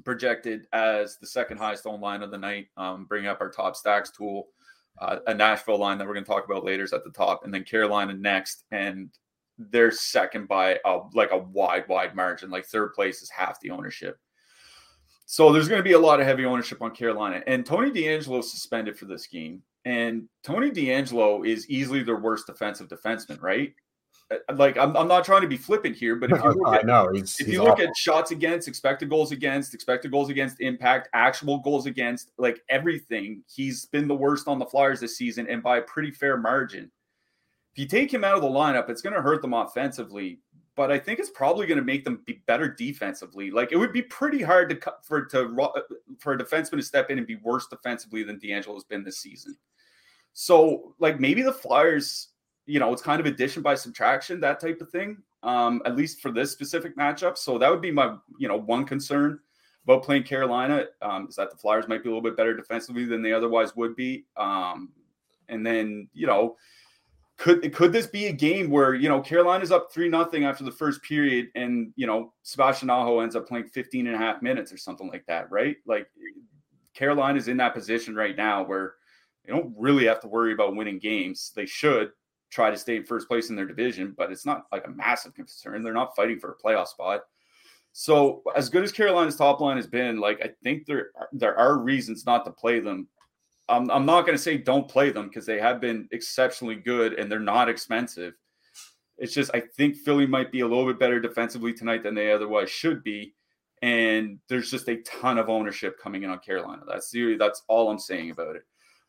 projected 0.03 0.67
as 0.73 1.17
the 1.17 1.27
second 1.27 1.57
highest 1.57 1.85
owned 1.85 2.01
line 2.01 2.21
of 2.21 2.31
the 2.31 2.37
night, 2.37 2.67
um, 2.77 3.05
bringing 3.05 3.27
up 3.27 3.41
our 3.41 3.49
top 3.49 3.75
stacks 3.75 4.09
tool. 4.09 4.47
Uh, 4.99 5.17
a 5.27 5.33
Nashville 5.33 5.77
line 5.77 5.97
that 5.97 6.07
we're 6.07 6.13
going 6.13 6.23
to 6.23 6.31
talk 6.31 6.45
about 6.45 6.63
later 6.63 6.83
is 6.83 6.93
at 6.93 7.03
the 7.03 7.11
top, 7.11 7.43
and 7.43 7.53
then 7.53 7.65
Carolina 7.65 8.13
next, 8.13 8.63
and 8.71 9.09
they're 9.57 9.91
second 9.91 10.47
by 10.47 10.79
a, 10.85 10.99
like 11.13 11.31
a 11.31 11.37
wide, 11.37 11.85
wide 11.89 12.15
margin. 12.15 12.49
Like 12.49 12.65
third 12.65 12.93
place 12.93 13.21
is 13.21 13.29
half 13.29 13.59
the 13.59 13.71
ownership. 13.71 14.17
So 15.25 15.51
there's 15.51 15.67
going 15.67 15.79
to 15.79 15.83
be 15.83 15.93
a 15.93 15.99
lot 15.99 16.21
of 16.21 16.25
heavy 16.25 16.45
ownership 16.45 16.81
on 16.81 16.91
Carolina, 16.91 17.43
and 17.45 17.65
Tony 17.65 17.91
DeAngelo 17.91 18.41
suspended 18.41 18.97
for 18.97 19.05
this 19.05 19.27
game. 19.27 19.63
And 19.85 20.27
Tony 20.43 20.71
DeAngelo 20.71 21.47
is 21.47 21.69
easily 21.69 22.01
their 22.01 22.17
worst 22.17 22.47
defensive 22.47 22.87
defenseman, 22.87 23.41
right? 23.41 23.73
Uh, 24.31 24.37
like 24.55 24.77
I'm, 24.77 24.97
I'm 24.97 25.07
not 25.07 25.23
trying 25.23 25.41
to 25.41 25.47
be 25.47 25.57
flippant 25.57 25.95
here, 25.95 26.15
but 26.15 26.31
if 26.31 26.43
you 26.43 26.51
look 26.63 26.73
at, 26.73 26.85
know, 26.85 27.11
he's, 27.13 27.39
if 27.39 27.45
he's 27.45 27.55
you 27.55 27.63
look 27.63 27.79
at 27.79 27.95
shots 27.95 28.31
against, 28.31 28.67
expected 28.67 29.09
goals 29.09 29.31
against, 29.31 29.75
expected 29.75 30.11
goals 30.11 30.29
against, 30.29 30.59
impact, 30.59 31.09
actual 31.13 31.59
goals 31.59 31.85
against, 31.85 32.31
like 32.39 32.59
everything, 32.69 33.43
he's 33.47 33.85
been 33.85 34.07
the 34.07 34.15
worst 34.15 34.47
on 34.47 34.57
the 34.57 34.65
Flyers 34.65 34.99
this 34.99 35.17
season, 35.17 35.47
and 35.47 35.61
by 35.61 35.77
a 35.77 35.81
pretty 35.83 36.09
fair 36.09 36.37
margin. 36.37 36.91
If 37.73 37.79
you 37.79 37.87
take 37.87 38.11
him 38.11 38.23
out 38.23 38.35
of 38.35 38.41
the 38.41 38.47
lineup, 38.47 38.89
it's 38.89 39.01
going 39.01 39.15
to 39.15 39.21
hurt 39.21 39.43
them 39.43 39.53
offensively, 39.53 40.39
but 40.75 40.91
I 40.91 40.97
think 40.97 41.19
it's 41.19 41.29
probably 41.29 41.67
going 41.67 41.77
to 41.77 41.83
make 41.83 42.03
them 42.03 42.21
be 42.25 42.41
better 42.47 42.67
defensively. 42.67 43.51
Like 43.51 43.71
it 43.71 43.77
would 43.77 43.93
be 43.93 44.01
pretty 44.01 44.41
hard 44.41 44.69
to 44.69 44.75
cut 44.75 45.05
for 45.05 45.25
to 45.25 45.61
uh, 45.61 45.81
for 46.19 46.33
a 46.33 46.37
defenseman 46.37 46.77
to 46.77 46.81
step 46.81 47.09
in 47.09 47.17
and 47.17 47.27
be 47.27 47.35
worse 47.35 47.67
defensively 47.67 48.23
than 48.23 48.39
DeAngelo 48.39 48.73
has 48.73 48.83
been 48.83 49.03
this 49.03 49.19
season. 49.19 49.57
So, 50.35 50.93
like 50.99 51.19
maybe 51.19 51.41
the 51.41 51.53
Flyers, 51.53 52.27
you 52.65 52.79
know, 52.79 52.91
it's 52.91 53.01
kind 53.01 53.21
of 53.21 53.25
addition 53.25 53.63
by 53.63 53.73
subtraction, 53.73 54.41
that 54.41 54.59
type 54.59 54.81
of 54.81 54.89
thing. 54.89 55.17
Um, 55.43 55.81
at 55.85 55.95
least 55.95 56.21
for 56.21 56.31
this 56.31 56.51
specific 56.51 56.97
matchup. 56.97 57.37
So 57.37 57.59
that 57.59 57.69
would 57.69 57.81
be 57.81 57.91
my, 57.91 58.15
you 58.39 58.47
know, 58.47 58.57
one 58.57 58.83
concern 58.83 59.39
about 59.83 60.01
playing 60.01 60.23
Carolina 60.23 60.85
um, 61.03 61.27
is 61.29 61.35
that 61.35 61.51
the 61.51 61.57
Flyers 61.57 61.87
might 61.87 62.01
be 62.01 62.09
a 62.09 62.11
little 62.11 62.23
bit 62.23 62.35
better 62.35 62.55
defensively 62.55 63.05
than 63.05 63.21
they 63.21 63.31
otherwise 63.31 63.75
would 63.75 63.95
be. 63.95 64.25
Um, 64.37 64.89
and 65.47 65.65
then, 65.65 66.09
you 66.13 66.25
know, 66.25 66.57
could 67.37 67.73
could 67.73 67.93
this 67.93 68.07
be 68.07 68.27
a 68.27 68.31
game 68.31 68.69
where 68.69 68.93
you 68.93 69.09
know 69.09 69.19
Carolina's 69.19 69.71
up 69.71 69.91
three 69.91 70.07
nothing 70.07 70.45
after 70.45 70.63
the 70.63 70.71
first 70.71 71.03
period 71.03 71.49
and 71.55 71.91
you 71.97 72.07
know 72.07 72.33
Sebastian 72.43 72.89
Aho 72.89 73.19
ends 73.19 73.35
up 73.35 73.45
playing 73.45 73.67
15 73.67 74.07
and 74.07 74.15
a 74.15 74.17
half 74.17 74.41
minutes 74.41 74.71
or 74.71 74.77
something 74.77 75.09
like 75.09 75.25
that, 75.27 75.51
right? 75.51 75.75
Like 75.85 76.07
Carolina's 76.93 77.49
in 77.49 77.57
that 77.57 77.73
position 77.73 78.15
right 78.15 78.37
now 78.37 78.63
where 78.63 78.95
they 79.45 79.53
don't 79.53 79.73
really 79.77 80.05
have 80.05 80.19
to 80.21 80.27
worry 80.27 80.53
about 80.53 80.75
winning 80.75 80.99
games. 80.99 81.51
They 81.55 81.65
should 81.65 82.11
try 82.49 82.71
to 82.71 82.77
stay 82.77 82.95
in 82.95 83.05
first 83.05 83.27
place 83.27 83.49
in 83.49 83.55
their 83.55 83.65
division, 83.65 84.13
but 84.17 84.31
it's 84.31 84.45
not 84.45 84.65
like 84.71 84.87
a 84.87 84.91
massive 84.91 85.33
concern. 85.33 85.83
They're 85.83 85.93
not 85.93 86.15
fighting 86.15 86.39
for 86.39 86.51
a 86.51 86.63
playoff 86.63 86.87
spot. 86.87 87.21
So 87.91 88.43
as 88.55 88.69
good 88.69 88.83
as 88.83 88.91
Carolina's 88.91 89.37
top 89.37 89.61
line 89.61 89.77
has 89.77 89.87
been, 89.87 90.19
like 90.19 90.41
I 90.43 90.49
think 90.63 90.85
there 90.85 91.11
there 91.31 91.57
are 91.57 91.77
reasons 91.77 92.25
not 92.25 92.43
to 92.45 92.51
play 92.51 92.79
them. 92.79 93.07
I'm, 93.69 93.89
I'm 93.89 94.05
not 94.05 94.25
going 94.25 94.37
to 94.37 94.41
say 94.41 94.57
don't 94.57 94.87
play 94.87 95.11
them 95.11 95.27
because 95.27 95.45
they 95.45 95.59
have 95.59 95.81
been 95.81 96.07
exceptionally 96.11 96.75
good 96.75 97.13
and 97.13 97.31
they're 97.31 97.39
not 97.39 97.69
expensive. 97.69 98.33
It's 99.17 99.33
just 99.33 99.51
I 99.53 99.61
think 99.61 99.95
Philly 99.95 100.27
might 100.27 100.51
be 100.51 100.59
a 100.59 100.67
little 100.67 100.85
bit 100.85 100.99
better 100.99 101.19
defensively 101.19 101.73
tonight 101.73 102.03
than 102.03 102.15
they 102.15 102.31
otherwise 102.31 102.69
should 102.69 103.01
be, 103.01 103.33
and 103.81 104.39
there's 104.49 104.69
just 104.69 104.89
a 104.89 104.97
ton 105.03 105.37
of 105.37 105.49
ownership 105.49 105.97
coming 105.97 106.23
in 106.23 106.29
on 106.29 106.39
Carolina. 106.39 106.83
That's 106.87 107.09
the 107.11 107.37
that's 107.37 107.63
all 107.69 107.89
I'm 107.89 107.99
saying 107.99 108.31
about 108.31 108.57
it. 108.57 108.63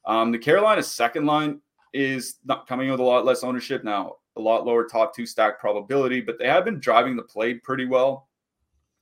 Um, 0.07 0.31
the 0.31 0.39
Carolina 0.39 0.83
second 0.83 1.27
line 1.27 1.61
is 1.93 2.37
not 2.45 2.67
coming 2.67 2.91
with 2.91 3.01
a 3.01 3.05
lot 3.05 3.25
less 3.25 3.43
ownership 3.43 3.83
now, 3.85 4.17
a 4.37 4.41
lot 4.41 4.67
lower 4.67 4.85
top 4.85 5.15
two 5.15 5.27
stack 5.27 5.59
probability, 5.59 6.21
but 6.21 6.39
they 6.39 6.47
have 6.47 6.65
been 6.65 6.81
driving 6.81 7.17
the 7.17 7.23
play 7.23 7.55
pretty 7.55 7.87
well, 7.87 8.29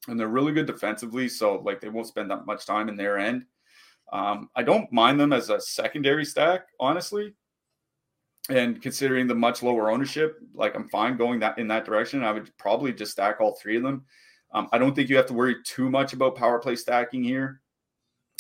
and 0.09 0.19
they're 0.19 0.29
really 0.29 0.53
good 0.53 0.67
defensively. 0.67 1.29
So 1.29 1.57
like 1.57 1.81
they 1.81 1.89
won't 1.89 2.07
spend 2.07 2.31
that 2.31 2.47
much 2.47 2.67
time 2.67 2.89
in 2.89 2.97
their 2.97 3.19
end. 3.19 3.45
Um, 4.13 4.49
I 4.55 4.63
don't 4.63 4.93
mind 4.93 5.19
them 5.19 5.33
as 5.33 5.51
a 5.51 5.61
secondary 5.61 6.25
stack, 6.25 6.69
honestly. 6.79 7.35
And 8.51 8.81
considering 8.83 9.27
the 9.27 9.35
much 9.35 9.63
lower 9.63 9.91
ownership, 9.91 10.39
like 10.53 10.75
I'm 10.75 10.89
fine 10.91 11.17
going 11.17 11.41
that 11.41 11.59
in 11.59 11.67
that 11.69 11.87
direction. 11.87 12.23
I 12.23 12.33
would 12.33 12.55
probably 12.59 12.93
just 12.93 13.13
stack 13.13 13.41
all 13.41 13.55
three 13.55 13.77
of 13.79 13.83
them. 13.83 14.05
Um, 14.53 14.69
I 14.71 14.79
don't 14.79 14.95
think 14.95 15.09
you 15.09 15.17
have 15.17 15.27
to 15.27 15.33
worry 15.33 15.57
too 15.65 15.91
much 15.91 16.13
about 16.13 16.37
power 16.37 16.59
play 16.59 16.77
stacking 16.77 17.25
here. 17.25 17.63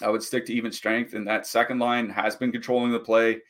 I 0.02 0.08
would 0.08 0.22
stick 0.22 0.46
to 0.46 0.52
even 0.52 0.72
strength, 0.72 1.14
and 1.14 1.26
that 1.26 1.46
second 1.46 1.78
line 1.78 2.08
has 2.10 2.36
been 2.36 2.52
controlling 2.52 2.92
the 2.92 2.98
play, 2.98 3.40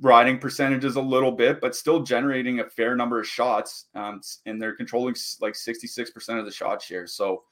riding 0.00 0.38
percentages 0.38 0.96
a 0.96 1.00
little 1.00 1.32
bit, 1.32 1.60
but 1.60 1.76
still 1.76 2.02
generating 2.02 2.60
a 2.60 2.68
fair 2.68 2.96
number 2.96 3.20
of 3.20 3.28
shots. 3.28 3.86
Um, 3.94 4.20
and 4.46 4.60
they're 4.60 4.74
controlling 4.74 5.14
like 5.40 5.54
66% 5.54 6.38
of 6.38 6.44
the 6.44 6.50
shot 6.50 6.82
share. 6.82 7.06
So 7.06 7.44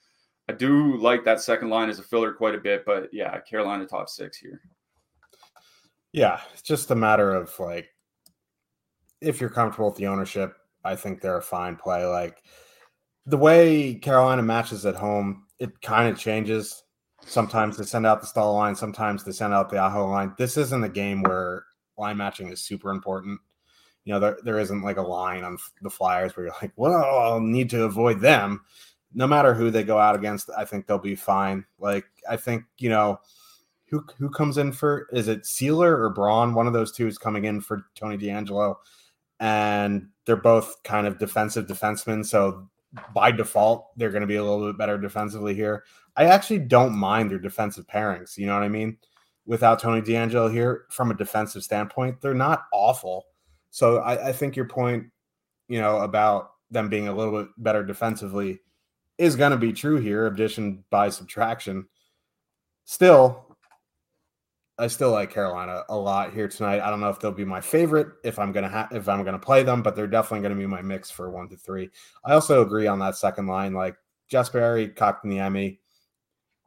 I 0.48 0.52
do 0.52 0.96
like 0.96 1.24
that 1.24 1.40
second 1.40 1.70
line 1.70 1.88
as 1.88 2.00
a 2.00 2.02
filler 2.02 2.32
quite 2.32 2.56
a 2.56 2.58
bit, 2.58 2.84
but 2.84 3.08
yeah, 3.12 3.38
Carolina 3.40 3.86
top 3.86 4.08
six 4.08 4.36
here. 4.36 4.60
Yeah, 6.12 6.40
it's 6.52 6.62
just 6.62 6.90
a 6.90 6.96
matter 6.96 7.32
of 7.32 7.56
like 7.60 7.88
if 9.20 9.40
you're 9.40 9.50
comfortable 9.50 9.88
with 9.88 9.96
the 9.96 10.08
ownership, 10.08 10.56
I 10.84 10.96
think 10.96 11.20
they're 11.20 11.36
a 11.36 11.42
fine 11.42 11.76
play. 11.76 12.04
Like 12.04 12.42
the 13.26 13.36
way 13.36 13.94
Carolina 13.94 14.42
matches 14.42 14.86
at 14.86 14.96
home, 14.96 15.46
it 15.60 15.80
kind 15.82 16.08
of 16.08 16.18
changes 16.18 16.82
Sometimes 17.26 17.76
they 17.76 17.84
send 17.84 18.06
out 18.06 18.20
the 18.20 18.26
Staal 18.26 18.54
line, 18.54 18.74
sometimes 18.74 19.24
they 19.24 19.32
send 19.32 19.54
out 19.54 19.70
the 19.70 19.78
Aho 19.78 20.06
line. 20.06 20.34
This 20.38 20.56
isn't 20.56 20.84
a 20.84 20.88
game 20.88 21.22
where 21.22 21.64
line 21.96 22.16
matching 22.16 22.48
is 22.48 22.60
super 22.60 22.90
important. 22.90 23.40
You 24.04 24.14
know, 24.14 24.20
there, 24.20 24.38
there 24.42 24.58
isn't 24.58 24.82
like 24.82 24.96
a 24.96 25.02
line 25.02 25.44
on 25.44 25.58
the 25.82 25.90
Flyers 25.90 26.36
where 26.36 26.46
you're 26.46 26.54
like, 26.62 26.72
well, 26.76 27.04
I'll 27.04 27.40
need 27.40 27.70
to 27.70 27.84
avoid 27.84 28.20
them. 28.20 28.62
No 29.12 29.26
matter 29.26 29.54
who 29.54 29.70
they 29.70 29.82
go 29.82 29.98
out 29.98 30.14
against, 30.16 30.50
I 30.56 30.64
think 30.64 30.86
they'll 30.86 30.98
be 30.98 31.16
fine. 31.16 31.64
Like, 31.78 32.06
I 32.28 32.36
think, 32.36 32.64
you 32.78 32.88
know, 32.88 33.20
who 33.90 34.04
who 34.18 34.30
comes 34.30 34.56
in 34.56 34.72
for 34.72 35.08
is 35.12 35.28
it 35.28 35.42
Seeler 35.42 35.98
or 35.98 36.10
Braun? 36.10 36.54
One 36.54 36.68
of 36.68 36.72
those 36.72 36.92
two 36.92 37.08
is 37.08 37.18
coming 37.18 37.44
in 37.44 37.60
for 37.60 37.86
Tony 37.94 38.16
DeAngelo. 38.16 38.76
And 39.40 40.08
they're 40.26 40.36
both 40.36 40.82
kind 40.84 41.06
of 41.06 41.18
defensive 41.18 41.66
defensemen. 41.66 42.24
So 42.24 42.68
by 43.14 43.32
default, 43.32 43.88
they're 43.96 44.10
going 44.10 44.20
to 44.20 44.26
be 44.26 44.36
a 44.36 44.44
little 44.44 44.66
bit 44.66 44.78
better 44.78 44.98
defensively 44.98 45.54
here. 45.54 45.84
I 46.16 46.26
actually 46.26 46.58
don't 46.60 46.94
mind 46.94 47.30
their 47.30 47.38
defensive 47.38 47.86
pairings. 47.86 48.36
You 48.36 48.46
know 48.46 48.54
what 48.54 48.62
I 48.62 48.68
mean? 48.68 48.98
Without 49.46 49.78
Tony 49.78 50.02
DeAngelo 50.02 50.52
here, 50.52 50.84
from 50.90 51.10
a 51.10 51.16
defensive 51.16 51.62
standpoint, 51.62 52.20
they're 52.20 52.34
not 52.34 52.64
awful. 52.72 53.24
So 53.70 53.98
I, 53.98 54.28
I 54.28 54.32
think 54.32 54.56
your 54.56 54.66
point, 54.66 55.06
you 55.68 55.80
know, 55.80 55.98
about 55.98 56.50
them 56.70 56.88
being 56.88 57.08
a 57.08 57.14
little 57.14 57.42
bit 57.42 57.50
better 57.58 57.84
defensively 57.84 58.60
is 59.18 59.36
going 59.36 59.50
to 59.52 59.56
be 59.56 59.72
true 59.72 59.98
here, 59.98 60.26
addition 60.26 60.84
by 60.90 61.08
subtraction. 61.08 61.86
Still, 62.84 63.50
I 64.80 64.86
still 64.86 65.10
like 65.10 65.30
Carolina 65.30 65.84
a 65.90 65.96
lot 65.96 66.32
here 66.32 66.48
tonight. 66.48 66.80
I 66.80 66.88
don't 66.88 67.00
know 67.00 67.10
if 67.10 67.20
they'll 67.20 67.32
be 67.32 67.44
my 67.44 67.60
favorite 67.60 68.08
if 68.24 68.38
I'm 68.38 68.50
gonna 68.50 68.68
ha- 68.70 68.88
if 68.90 69.10
I'm 69.10 69.22
gonna 69.24 69.38
play 69.38 69.62
them, 69.62 69.82
but 69.82 69.94
they're 69.94 70.06
definitely 70.06 70.42
gonna 70.42 70.58
be 70.58 70.66
my 70.66 70.80
mix 70.80 71.10
for 71.10 71.30
one 71.30 71.50
to 71.50 71.56
three. 71.56 71.90
I 72.24 72.32
also 72.32 72.62
agree 72.62 72.86
on 72.86 72.98
that 73.00 73.16
second 73.16 73.46
line. 73.46 73.74
Like 73.74 73.94
Jesperi, 74.32 74.94
Kotkaniemi, 74.94 75.79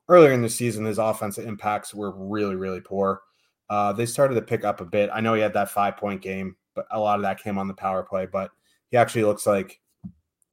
earlier 0.10 0.32
in 0.32 0.42
the 0.42 0.50
season, 0.50 0.86
his 0.86 0.98
offensive 0.98 1.46
impacts 1.46 1.94
were 1.94 2.12
really 2.12 2.56
really 2.56 2.82
poor. 2.82 3.22
Uh, 3.70 3.94
they 3.94 4.06
started 4.06 4.36
to 4.36 4.42
pick 4.42 4.64
up 4.64 4.82
a 4.82 4.86
bit. 4.86 5.10
I 5.14 5.22
know 5.22 5.34
he 5.34 5.42
had 5.42 5.54
that 5.54 5.72
five 5.72 5.98
point 5.98 6.22
game 6.22 6.56
but 6.76 6.88
a 6.92 7.00
lot 7.00 7.18
of 7.18 7.22
that 7.24 7.42
came 7.42 7.58
on 7.58 7.68
the 7.68 7.74
power 7.74 8.04
play. 8.04 8.26
But 8.26 8.52
he 8.90 8.98
actually 8.98 9.24
looks 9.24 9.46
like 9.46 9.80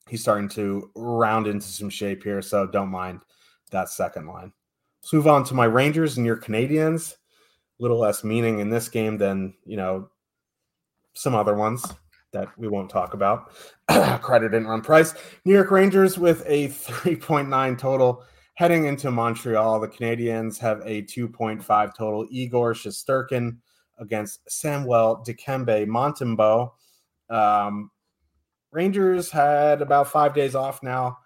he's 0.08 0.22
starting 0.22 0.48
to 0.50 0.90
round 0.94 1.46
into 1.46 1.66
some 1.66 1.90
shape 1.90 2.22
here. 2.22 2.42
So 2.42 2.66
don't 2.66 2.88
mind 2.88 3.20
that 3.70 3.88
second 3.88 4.26
line. 4.26 4.52
Let's 5.02 5.12
move 5.12 5.28
on 5.28 5.44
to 5.44 5.54
my 5.54 5.64
Rangers 5.64 6.16
and 6.16 6.26
your 6.26 6.36
Canadiens. 6.36 7.12
A 7.12 7.82
little 7.82 7.98
less 7.98 8.22
meaning 8.22 8.58
in 8.58 8.68
this 8.68 8.88
game 8.88 9.16
than, 9.16 9.54
you 9.64 9.76
know, 9.76 10.10
some 11.14 11.34
other 11.34 11.54
ones 11.54 11.84
that 12.32 12.48
we 12.58 12.68
won't 12.68 12.90
talk 12.90 13.14
about. 13.14 13.52
Credit 14.20 14.50
didn't 14.50 14.68
run 14.68 14.82
price. 14.82 15.14
New 15.44 15.54
York 15.54 15.70
Rangers 15.70 16.18
with 16.18 16.44
a 16.46 16.68
3.9 16.68 17.78
total 17.78 18.24
heading 18.60 18.84
into 18.84 19.10
Montreal. 19.10 19.80
The 19.80 19.88
Canadiens 19.88 20.58
have 20.58 20.82
a 20.84 21.00
2.5 21.04 21.94
total. 21.96 22.26
Igor 22.30 22.74
Shesterkin 22.74 23.56
against 23.98 24.50
Samuel 24.50 25.24
Dikembe 25.26 25.86
Montembeault. 25.86 26.72
Um, 27.34 27.90
Rangers 28.70 29.30
had 29.30 29.80
about 29.80 30.08
five 30.08 30.34
days 30.34 30.54
off 30.54 30.82
now 30.82 31.16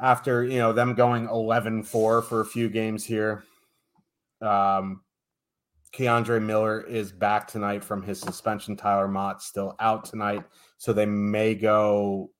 after 0.00 0.44
you 0.44 0.58
know 0.58 0.72
them 0.72 0.94
going 0.94 1.26
11-4 1.26 1.84
for 2.22 2.40
a 2.40 2.46
few 2.46 2.68
games 2.68 3.04
here. 3.04 3.42
Um, 4.40 5.02
K'Andre 5.92 6.40
Miller 6.40 6.80
is 6.80 7.10
back 7.10 7.48
tonight 7.48 7.82
from 7.82 8.04
his 8.04 8.20
suspension. 8.20 8.76
Tyler 8.76 9.08
Motte 9.08 9.42
still 9.42 9.74
out 9.80 10.04
tonight, 10.04 10.44
so 10.78 10.92
they 10.92 11.06
may 11.06 11.56
go 11.56 12.30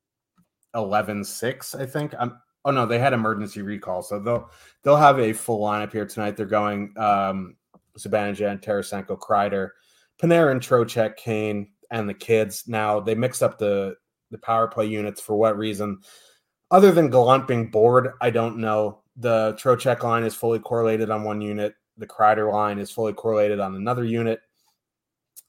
11-6, 0.76 1.74
I 1.74 1.86
think. 1.86 2.14
I'm, 2.16 2.38
oh 2.64 2.70
no, 2.70 2.86
they 2.86 2.98
had 2.98 3.12
emergency 3.12 3.62
recall, 3.62 4.02
so 4.02 4.18
they'll 4.18 4.50
they'll 4.82 4.96
have 4.96 5.18
a 5.18 5.32
full 5.32 5.60
lineup 5.60 5.92
here 5.92 6.06
tonight. 6.06 6.36
They're 6.36 6.46
going 6.46 6.92
um, 6.96 7.56
Zibanejad, 7.98 8.62
Tarasenko, 8.62 9.18
Kreider, 9.18 9.70
Panarin, 10.20 10.60
Trocheck, 10.60 11.16
Kane, 11.16 11.70
and 11.90 12.08
the 12.08 12.14
kids. 12.14 12.64
Now 12.66 13.00
they 13.00 13.14
mix 13.14 13.42
up 13.42 13.58
the 13.58 13.96
the 14.30 14.38
power 14.38 14.68
play 14.68 14.86
units 14.86 15.20
for 15.20 15.36
what 15.36 15.56
reason? 15.56 15.98
Other 16.70 16.92
than 16.92 17.10
Gallant 17.10 17.48
being 17.48 17.70
bored, 17.70 18.10
I 18.20 18.30
don't 18.30 18.58
know. 18.58 19.02
The 19.16 19.54
Trocheck 19.54 20.02
line 20.02 20.24
is 20.24 20.34
fully 20.34 20.60
correlated 20.60 21.10
on 21.10 21.24
one 21.24 21.40
unit. 21.40 21.74
The 21.96 22.06
Kreider 22.06 22.50
line 22.50 22.78
is 22.78 22.90
fully 22.90 23.12
correlated 23.12 23.58
on 23.58 23.74
another 23.74 24.04
unit. 24.04 24.40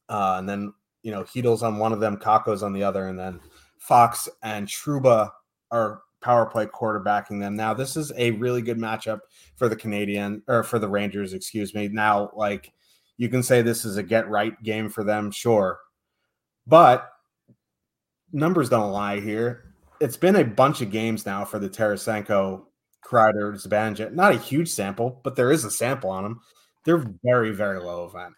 Uh, 0.10 0.36
and 0.40 0.50
then, 0.50 0.74
you 1.04 1.12
know, 1.12 1.24
Chytil's 1.24 1.64
on 1.64 1.78
one 1.78 1.94
of 1.94 2.00
them, 2.00 2.18
Kakko's 2.18 2.64
on 2.64 2.74
the 2.74 2.84
other, 2.84 3.08
and 3.08 3.18
then 3.18 3.40
Fox 3.78 4.28
and 4.44 4.68
Trouba 4.68 5.30
are 5.70 6.02
power 6.22 6.46
play 6.46 6.66
quarterbacking 6.68 7.40
them. 7.40 7.56
Now, 7.56 7.74
this 7.74 7.98
is 7.98 8.12
a 8.16 8.32
really 8.32 8.62
good 8.62 8.78
matchup 8.78 9.20
for 9.56 9.68
the 9.68 9.76
Canadian 9.76 10.44
or 10.48 10.64
for 10.64 10.80
the 10.80 10.88
Rangers, 10.88 11.34
excuse 11.34 11.74
me. 11.74 11.88
Now, 11.88 12.32
like 12.36 12.72
you 13.18 13.30
can 13.30 13.44
say 13.44 13.62
this 13.62 13.86
is 13.86 13.98
a 13.98 14.04
get 14.04 14.30
right 14.30 14.54
game 14.64 14.90
for 14.90 15.04
them, 15.04 15.32
sure. 15.32 15.80
But 16.68 17.10
numbers 18.32 18.70
don't 18.70 18.92
lie 18.92 19.20
here. 19.20 19.74
It's 20.00 20.18
been 20.18 20.36
a 20.36 20.44
bunch 20.44 20.82
of 20.82 20.92
games 20.92 21.26
now 21.26 21.46
for 21.46 21.60
the 21.60 21.70
Tarasenko, 21.70 22.64
Kreider, 23.06 23.54
Zibanejad. 23.54 24.14
Not 24.14 24.34
a 24.34 24.38
huge 24.38 24.70
sample, 24.70 25.20
but 25.24 25.36
there 25.36 25.52
is 25.52 25.66
a 25.66 25.72
sample 25.72 26.10
on 26.10 26.24
them. 26.24 26.42
They're 26.86 27.06
very, 27.24 27.52
very 27.52 27.80
low 27.80 28.06
event. 28.06 28.34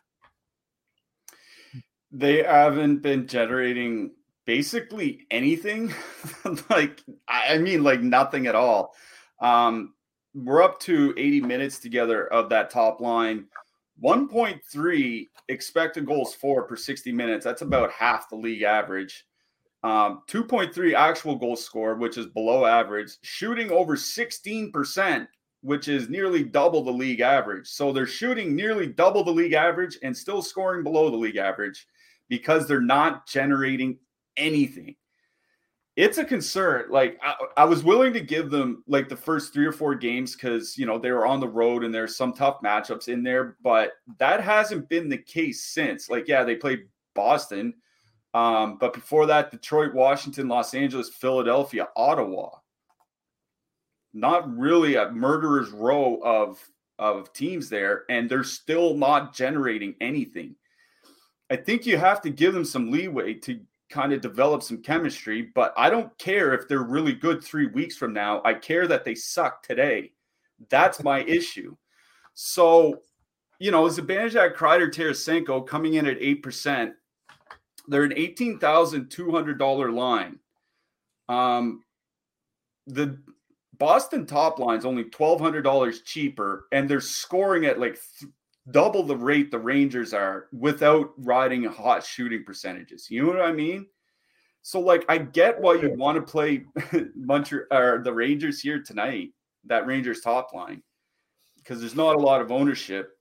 They 2.11 2.43
haven't 2.43 3.01
been 3.01 3.27
generating 3.27 4.11
basically 4.45 5.25
anything. 5.32 5.93
like, 6.69 7.03
I 7.27 7.58
mean, 7.58 7.84
like 7.84 8.01
nothing 8.01 8.47
at 8.47 8.56
all. 8.56 8.93
Um, 9.39 9.93
we're 10.34 10.63
up 10.63 10.79
to 10.82 11.13
80 11.17 11.41
minutes 11.41 11.79
together 11.79 12.27
of 12.27 12.49
that 12.49 12.69
top 12.69 13.01
line. 13.01 13.45
1.3 14.03 15.27
expected 15.49 16.06
goals 16.06 16.34
for 16.34 16.63
per 16.63 16.75
60 16.75 17.12
minutes. 17.12 17.45
That's 17.45 17.62
about 17.62 17.91
half 17.91 18.29
the 18.29 18.36
league 18.36 18.63
average. 18.63 19.25
Um, 19.84 20.21
2.3 20.29 20.93
actual 20.93 21.36
goals 21.36 21.63
scored, 21.63 21.99
which 21.99 22.17
is 22.17 22.25
below 22.27 22.65
average. 22.65 23.17
Shooting 23.21 23.69
over 23.69 23.95
16%, 23.95 25.27
which 25.62 25.88
is 25.88 26.10
nearly 26.10 26.43
double 26.43 26.84
the 26.84 26.91
league 26.91 27.19
average. 27.19 27.67
So 27.67 27.91
they're 27.91 28.08
shooting 28.08 28.56
nearly 28.56 28.88
double 28.88 29.23
the 29.23 29.32
league 29.32 29.53
average 29.53 29.97
and 30.01 30.15
still 30.15 30.41
scoring 30.41 30.84
below 30.84 31.12
the 31.12 31.17
league 31.17 31.38
average 31.38 31.86
because 32.29 32.67
they're 32.67 32.82
not 32.82 33.27
generating 33.27 33.97
anything 34.37 34.95
it's 35.95 36.17
a 36.17 36.25
concern. 36.25 36.85
Like 36.89 37.19
I, 37.21 37.35
I, 37.57 37.65
was 37.65 37.83
willing 37.83 38.13
to 38.13 38.19
give 38.19 38.49
them 38.49 38.83
like 38.87 39.09
the 39.09 39.15
first 39.15 39.53
three 39.53 39.65
or 39.65 39.71
four 39.71 39.93
games 39.93 40.33
because 40.33 40.77
you 40.77 40.85
know 40.85 40.97
they 40.97 41.11
were 41.11 41.27
on 41.27 41.39
the 41.39 41.47
road 41.47 41.83
and 41.83 41.93
there's 41.93 42.15
some 42.15 42.33
tough 42.33 42.61
matchups 42.63 43.09
in 43.09 43.23
there, 43.23 43.57
but 43.63 43.91
that 44.17 44.41
hasn't 44.41 44.89
been 44.89 45.07
the 45.07 45.17
case 45.17 45.63
since. 45.65 46.09
Like, 46.09 46.27
yeah, 46.27 46.43
they 46.43 46.55
played 46.55 46.87
Boston, 47.13 47.75
um, 48.33 48.77
but 48.79 48.93
before 48.93 49.27
that, 49.27 49.51
Detroit, 49.51 49.93
Washington, 49.93 50.47
Los 50.47 50.73
Angeles, 50.73 51.09
Philadelphia, 51.09 51.87
Ottawa. 51.95 52.49
Not 54.15 54.51
really 54.55 54.95
a 54.95 55.11
murderer's 55.11 55.69
row 55.69 56.19
of 56.23 56.59
of 56.97 57.33
teams 57.33 57.69
there, 57.69 58.03
and 58.09 58.27
they're 58.27 58.43
still 58.43 58.95
not 58.95 59.35
generating 59.35 59.95
anything. 60.01 60.55
I 61.51 61.55
think 61.55 61.85
you 61.85 61.97
have 61.97 62.21
to 62.21 62.31
give 62.31 62.53
them 62.53 62.65
some 62.65 62.89
leeway 62.89 63.35
to 63.35 63.59
kind 63.93 64.12
of 64.12 64.21
develop 64.21 64.63
some 64.63 64.82
chemistry, 64.82 65.51
but 65.53 65.71
I 65.77 65.91
don't 65.91 66.17
care 66.17 66.53
if 66.53 66.67
they're 66.67 66.82
really 66.82 67.13
good 67.13 67.43
three 67.43 67.67
weeks 67.67 67.95
from 67.95 68.12
now. 68.12 68.41
I 68.43 68.56
care 68.56 68.88
that 68.88 69.06
they 69.06 69.13
suck 69.13 69.62
today. 69.62 70.12
That's 70.69 71.03
my 71.03 71.19
issue. 71.27 71.75
So, 72.34 73.01
you 73.60 73.69
know, 73.69 73.84
Zibanejad, 73.84 74.56
Kreider, 74.56 74.91
Tarasenko 74.91 75.65
coming 75.67 75.93
in 75.93 76.08
at 76.08 76.19
8%. 76.19 76.93
They're 77.88 78.03
an 78.03 78.13
$18,200 78.13 79.93
line. 79.93 80.39
Um, 81.29 81.84
the 82.88 83.19
Boston 83.77 84.25
top 84.25 84.58
line 84.58 84.79
is 84.79 84.86
only 84.86 85.03
$1,200 85.03 86.03
cheaper, 86.03 86.65
and 86.71 86.89
they're 86.89 86.99
scoring 86.99 87.65
at 87.65 87.79
like 87.79 87.99
th- 88.19 88.32
double 88.71 89.04
the 89.04 89.17
rate 89.17 89.52
the 89.52 89.60
Rangers 89.60 90.13
are 90.13 90.47
without 90.52 91.12
riding 91.17 91.63
hot 91.63 92.06
shooting 92.06 92.43
percentages. 92.45 93.10
You 93.10 93.23
know 93.23 93.30
what 93.30 93.41
I 93.41 93.52
mean? 93.52 93.88
So 94.62 94.80
like 94.80 95.06
I 95.10 95.17
get 95.17 95.60
why 95.60 95.76
you 95.76 95.93
want 95.97 96.15
to 96.15 96.32
play 96.32 96.63
Montreal 97.15 97.67
or 97.71 98.02
the 98.04 98.13
Rangers 98.13 98.62
here 98.62 98.82
tonight, 98.82 99.32
that 99.65 99.86
Rangers 99.86 100.21
top 100.21 100.54
line, 100.54 100.82
because 101.58 101.80
there's 101.80 101.95
not 101.95 102.15
a 102.15 102.19
lot 102.19 102.41
of 102.41 102.52
ownership. 102.52 103.12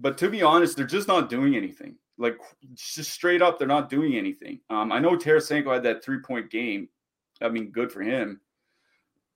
But 0.00 0.18
to 0.18 0.28
be 0.28 0.42
honest, 0.42 0.76
they're 0.76 0.86
just 0.86 1.08
not 1.08 1.28
doing 1.28 1.54
anything. 1.54 1.96
Like 2.18 2.36
just 2.74 3.12
straight 3.12 3.42
up, 3.42 3.58
they're 3.58 3.68
not 3.68 3.88
doing 3.88 4.16
anything. 4.16 4.60
Um, 4.70 4.92
I 4.92 4.98
know 4.98 5.16
Tarasenko 5.16 5.72
had 5.72 5.84
that 5.84 6.02
three 6.02 6.20
point 6.20 6.50
game. 6.50 6.88
I 7.40 7.48
mean, 7.48 7.70
good 7.70 7.92
for 7.92 8.02
him. 8.02 8.40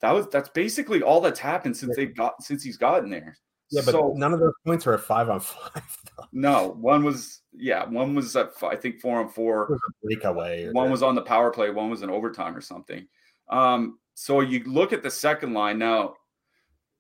That 0.01 0.13
was 0.13 0.27
that's 0.29 0.49
basically 0.51 1.01
all 1.01 1.21
that's 1.21 1.41
happened 1.41 1.77
since 1.77 1.95
they've 1.95 2.15
got 2.15 2.43
since 2.43 2.63
he's 2.63 2.77
gotten 2.77 3.09
there. 3.09 3.37
Yeah, 3.75 3.83
but 3.85 3.93
so, 3.93 4.15
none 4.17 4.33
of 4.33 4.41
those 4.41 4.55
points 4.65 4.87
are 4.87 4.95
at 4.95 5.01
five 5.01 5.29
on 5.29 5.41
five. 5.41 5.83
Though. 6.17 6.25
No, 6.33 6.77
one 6.81 7.03
was 7.05 7.41
yeah, 7.53 7.85
one 7.85 8.15
was 8.15 8.35
at 8.37 8.51
I 8.63 8.77
think 8.77 9.01
four 9.01 9.19
on 9.19 9.29
four. 9.29 9.79
breakaway. 10.03 10.71
One 10.71 10.91
was 10.91 11.03
on 11.03 11.15
the 11.15 11.23
power 11.23 11.51
play. 11.51 11.71
One 11.71 11.91
was 11.91 12.03
in 12.03 12.11
overtime 12.11 12.57
or 12.57 12.61
something. 12.61 13.07
Um, 13.49 13.99
so 14.15 14.41
you 14.41 14.63
look 14.65 14.93
at 14.93 15.03
the 15.03 15.11
second 15.11 15.55
line 15.55 15.79
now. 15.79 16.15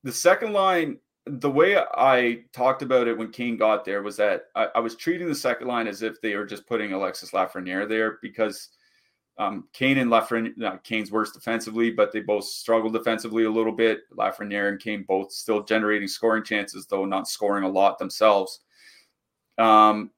The 0.02 0.12
second 0.12 0.52
line, 0.52 0.98
the 1.26 1.50
way 1.50 1.78
I 1.78 2.44
talked 2.52 2.82
about 2.82 3.08
it 3.08 3.16
when 3.16 3.30
Kane 3.30 3.56
got 3.56 3.84
there 3.84 4.02
was 4.02 4.16
that 4.16 4.46
I, 4.54 4.68
I 4.74 4.80
was 4.80 4.96
treating 4.96 5.28
the 5.28 5.34
second 5.34 5.68
line 5.68 5.86
as 5.86 6.02
if 6.02 6.20
they 6.20 6.34
were 6.34 6.44
just 6.44 6.66
putting 6.66 6.92
Alexis 6.92 7.30
Lafreniere 7.30 7.88
there 7.88 8.18
because 8.20 8.68
um, 9.36 9.68
Kane 9.72 9.98
and 9.98 10.10
Lafreniere, 10.10 10.56
no, 10.56 10.78
Kane's 10.84 11.10
worse 11.10 11.32
defensively, 11.32 11.90
but 11.90 12.12
they 12.12 12.20
both 12.20 12.44
struggled 12.44 12.92
defensively 12.92 13.44
a 13.44 13.50
little 13.50 13.72
bit. 13.72 14.00
Lafreniere 14.16 14.68
and 14.68 14.80
Kane 14.80 15.04
both 15.06 15.32
still 15.32 15.62
generating 15.62 16.08
scoring 16.08 16.44
chances, 16.44 16.86
though 16.86 17.04
not 17.04 17.28
scoring 17.28 17.64
a 17.64 17.68
lot 17.68 17.98
themselves. 17.98 18.60
Um, 19.58 20.10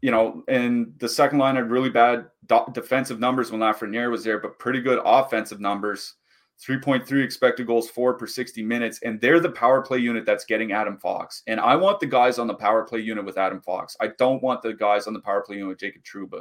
you 0.00 0.10
know, 0.10 0.44
and 0.48 0.94
the 0.98 1.08
second 1.08 1.38
line 1.38 1.56
had 1.56 1.70
really 1.70 1.90
bad 1.90 2.26
do- 2.46 2.66
defensive 2.72 3.20
numbers 3.20 3.50
when 3.50 3.60
Lafreniere 3.60 4.10
was 4.10 4.24
there, 4.24 4.38
but 4.38 4.58
pretty 4.58 4.80
good 4.80 5.00
offensive 5.04 5.60
numbers. 5.60 6.14
3.3 6.60 7.22
expected 7.22 7.68
goals 7.68 7.88
for 7.88 8.14
per 8.14 8.26
60 8.26 8.62
minutes. 8.64 8.98
And 9.04 9.20
they're 9.20 9.38
the 9.38 9.50
power 9.50 9.80
play 9.80 9.98
unit 9.98 10.26
that's 10.26 10.44
getting 10.44 10.72
Adam 10.72 10.98
Fox. 10.98 11.44
And 11.46 11.60
I 11.60 11.76
want 11.76 12.00
the 12.00 12.06
guys 12.06 12.38
on 12.38 12.48
the 12.48 12.54
power 12.54 12.82
play 12.82 12.98
unit 12.98 13.24
with 13.24 13.38
Adam 13.38 13.60
Fox. 13.60 13.96
I 14.00 14.08
don't 14.18 14.42
want 14.42 14.62
the 14.62 14.74
guys 14.74 15.06
on 15.06 15.12
the 15.12 15.20
power 15.20 15.42
play 15.42 15.56
unit 15.56 15.68
with 15.68 15.78
Jacob 15.78 16.02
Trouba. 16.02 16.40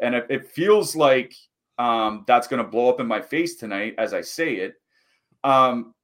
And 0.00 0.14
it, 0.14 0.26
it 0.28 0.46
feels 0.46 0.96
like 0.96 1.34
um, 1.78 2.24
that's 2.26 2.46
going 2.46 2.62
to 2.62 2.68
blow 2.68 2.88
up 2.88 3.00
in 3.00 3.06
my 3.06 3.20
face 3.20 3.56
tonight 3.56 3.94
as 3.98 4.12
I 4.12 4.20
say 4.20 4.54
it. 4.54 4.74
Um, 5.44 5.94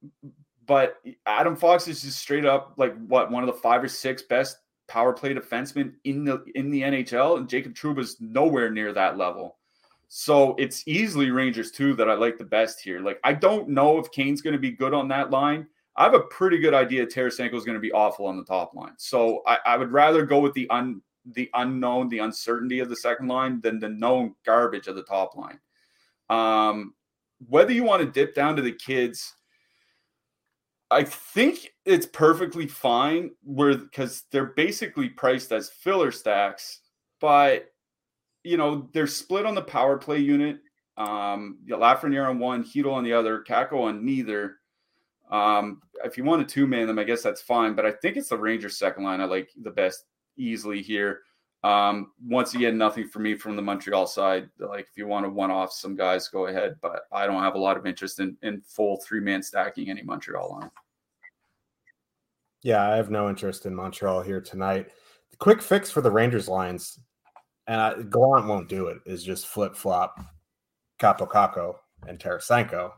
but 0.66 0.96
Adam 1.26 1.56
Fox 1.56 1.86
is 1.88 2.02
just 2.02 2.18
straight 2.18 2.44
up 2.44 2.74
like 2.76 2.94
what 3.06 3.30
one 3.30 3.42
of 3.42 3.46
the 3.46 3.60
five 3.60 3.82
or 3.82 3.88
six 3.88 4.22
best 4.22 4.58
power 4.88 5.12
play 5.12 5.34
defensemen 5.34 5.94
in 6.04 6.24
the 6.24 6.44
in 6.54 6.70
the 6.70 6.82
NHL, 6.82 7.38
and 7.38 7.48
Jacob 7.48 7.74
Trouba's 7.74 8.16
nowhere 8.20 8.70
near 8.70 8.92
that 8.92 9.16
level. 9.16 9.58
So 10.08 10.54
it's 10.58 10.86
easily 10.86 11.30
Rangers 11.30 11.70
too 11.70 11.94
that 11.94 12.08
I 12.08 12.14
like 12.14 12.38
the 12.38 12.44
best 12.44 12.80
here. 12.80 13.00
Like 13.00 13.20
I 13.24 13.32
don't 13.32 13.68
know 13.68 13.98
if 13.98 14.10
Kane's 14.10 14.42
going 14.42 14.52
to 14.52 14.58
be 14.58 14.70
good 14.70 14.94
on 14.94 15.08
that 15.08 15.30
line. 15.30 15.66
I 15.96 16.04
have 16.04 16.14
a 16.14 16.20
pretty 16.20 16.58
good 16.58 16.74
idea 16.74 17.06
Tarasenko 17.06 17.54
is 17.54 17.64
going 17.64 17.74
to 17.76 17.80
be 17.80 17.92
awful 17.92 18.26
on 18.26 18.36
the 18.36 18.44
top 18.44 18.74
line. 18.74 18.92
So 18.98 19.42
I, 19.46 19.58
I 19.64 19.76
would 19.76 19.92
rather 19.92 20.26
go 20.26 20.40
with 20.40 20.52
the 20.52 20.68
un 20.70 21.00
the 21.32 21.50
unknown, 21.54 22.08
the 22.08 22.20
uncertainty 22.20 22.78
of 22.78 22.88
the 22.88 22.96
second 22.96 23.28
line 23.28 23.60
than 23.60 23.78
the 23.78 23.88
known 23.88 24.34
garbage 24.44 24.86
of 24.86 24.96
the 24.96 25.02
top 25.02 25.36
line. 25.36 25.58
Um, 26.30 26.94
whether 27.48 27.72
you 27.72 27.84
want 27.84 28.02
to 28.02 28.10
dip 28.10 28.34
down 28.34 28.56
to 28.56 28.62
the 28.62 28.72
kids, 28.72 29.34
I 30.90 31.02
think 31.02 31.72
it's 31.84 32.06
perfectly 32.06 32.66
fine 32.66 33.32
where 33.42 33.76
because 33.76 34.24
they're 34.30 34.46
basically 34.46 35.08
priced 35.08 35.52
as 35.52 35.68
filler 35.68 36.12
stacks, 36.12 36.80
but 37.20 37.66
you 38.44 38.56
know, 38.56 38.88
they're 38.92 39.08
split 39.08 39.44
on 39.44 39.56
the 39.56 39.62
power 39.62 39.98
play 39.98 40.18
unit. 40.18 40.60
Um, 40.96 41.58
Lafreniere 41.68 42.30
on 42.30 42.38
one, 42.38 42.64
Chytil 42.64 42.92
on 42.92 43.02
the 43.02 43.12
other, 43.12 43.42
Kakko 43.42 43.82
on 43.82 44.04
neither. 44.04 44.58
Um, 45.30 45.82
if 46.04 46.16
you 46.16 46.22
want 46.22 46.48
to 46.48 46.54
two 46.54 46.68
man 46.68 46.86
them, 46.86 47.00
I 47.00 47.04
guess 47.04 47.22
that's 47.22 47.42
fine. 47.42 47.74
But 47.74 47.84
I 47.84 47.90
think 47.90 48.16
it's 48.16 48.28
the 48.28 48.38
Rangers 48.38 48.78
second 48.78 49.02
line 49.02 49.20
I 49.20 49.24
like 49.24 49.50
the 49.60 49.72
best 49.72 50.04
easily 50.36 50.82
here. 50.82 51.20
Um, 51.64 52.12
once 52.24 52.54
again, 52.54 52.78
nothing 52.78 53.08
for 53.08 53.18
me 53.18 53.34
from 53.34 53.56
the 53.56 53.62
Montreal 53.62 54.06
side. 54.06 54.48
Like 54.58 54.86
if 54.90 54.96
you 54.96 55.06
want 55.06 55.26
to 55.26 55.30
one 55.30 55.50
off 55.50 55.72
some 55.72 55.96
guys, 55.96 56.28
go 56.28 56.46
ahead. 56.46 56.76
But 56.80 57.02
I 57.10 57.26
don't 57.26 57.42
have 57.42 57.56
a 57.56 57.58
lot 57.58 57.76
of 57.76 57.86
interest 57.86 58.20
in, 58.20 58.36
in 58.42 58.60
full 58.60 58.98
three 58.98 59.20
man 59.20 59.42
stacking 59.42 59.90
any 59.90 60.02
Montreal 60.02 60.58
line. 60.60 60.70
Yeah, 62.62 62.88
I 62.88 62.96
have 62.96 63.10
no 63.10 63.28
interest 63.28 63.66
in 63.66 63.74
Montreal 63.74 64.22
here 64.22 64.40
tonight. 64.40 64.90
The 65.30 65.36
quick 65.38 65.60
fix 65.60 65.90
for 65.90 66.00
the 66.00 66.10
Rangers 66.10 66.48
lines, 66.48 66.98
and 67.66 67.80
I, 67.80 67.94
Gallant 68.02 68.46
won't 68.46 68.68
do 68.68 68.86
it, 68.88 68.98
is 69.04 69.24
just 69.24 69.46
flip 69.46 69.74
flop 69.74 70.20
Kakko 71.00 71.74
and 72.06 72.18
Tarasenko. 72.18 72.92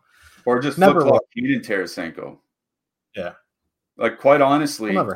Or 0.45 0.61
just 0.61 0.77
flip 0.77 0.97
flop 0.97 1.23
and 1.37 1.65
Tarasenko. 1.65 2.39
Yeah. 3.15 3.33
Like 3.97 4.19
quite 4.19 4.41
honestly, 4.41 4.93
like 4.93 5.09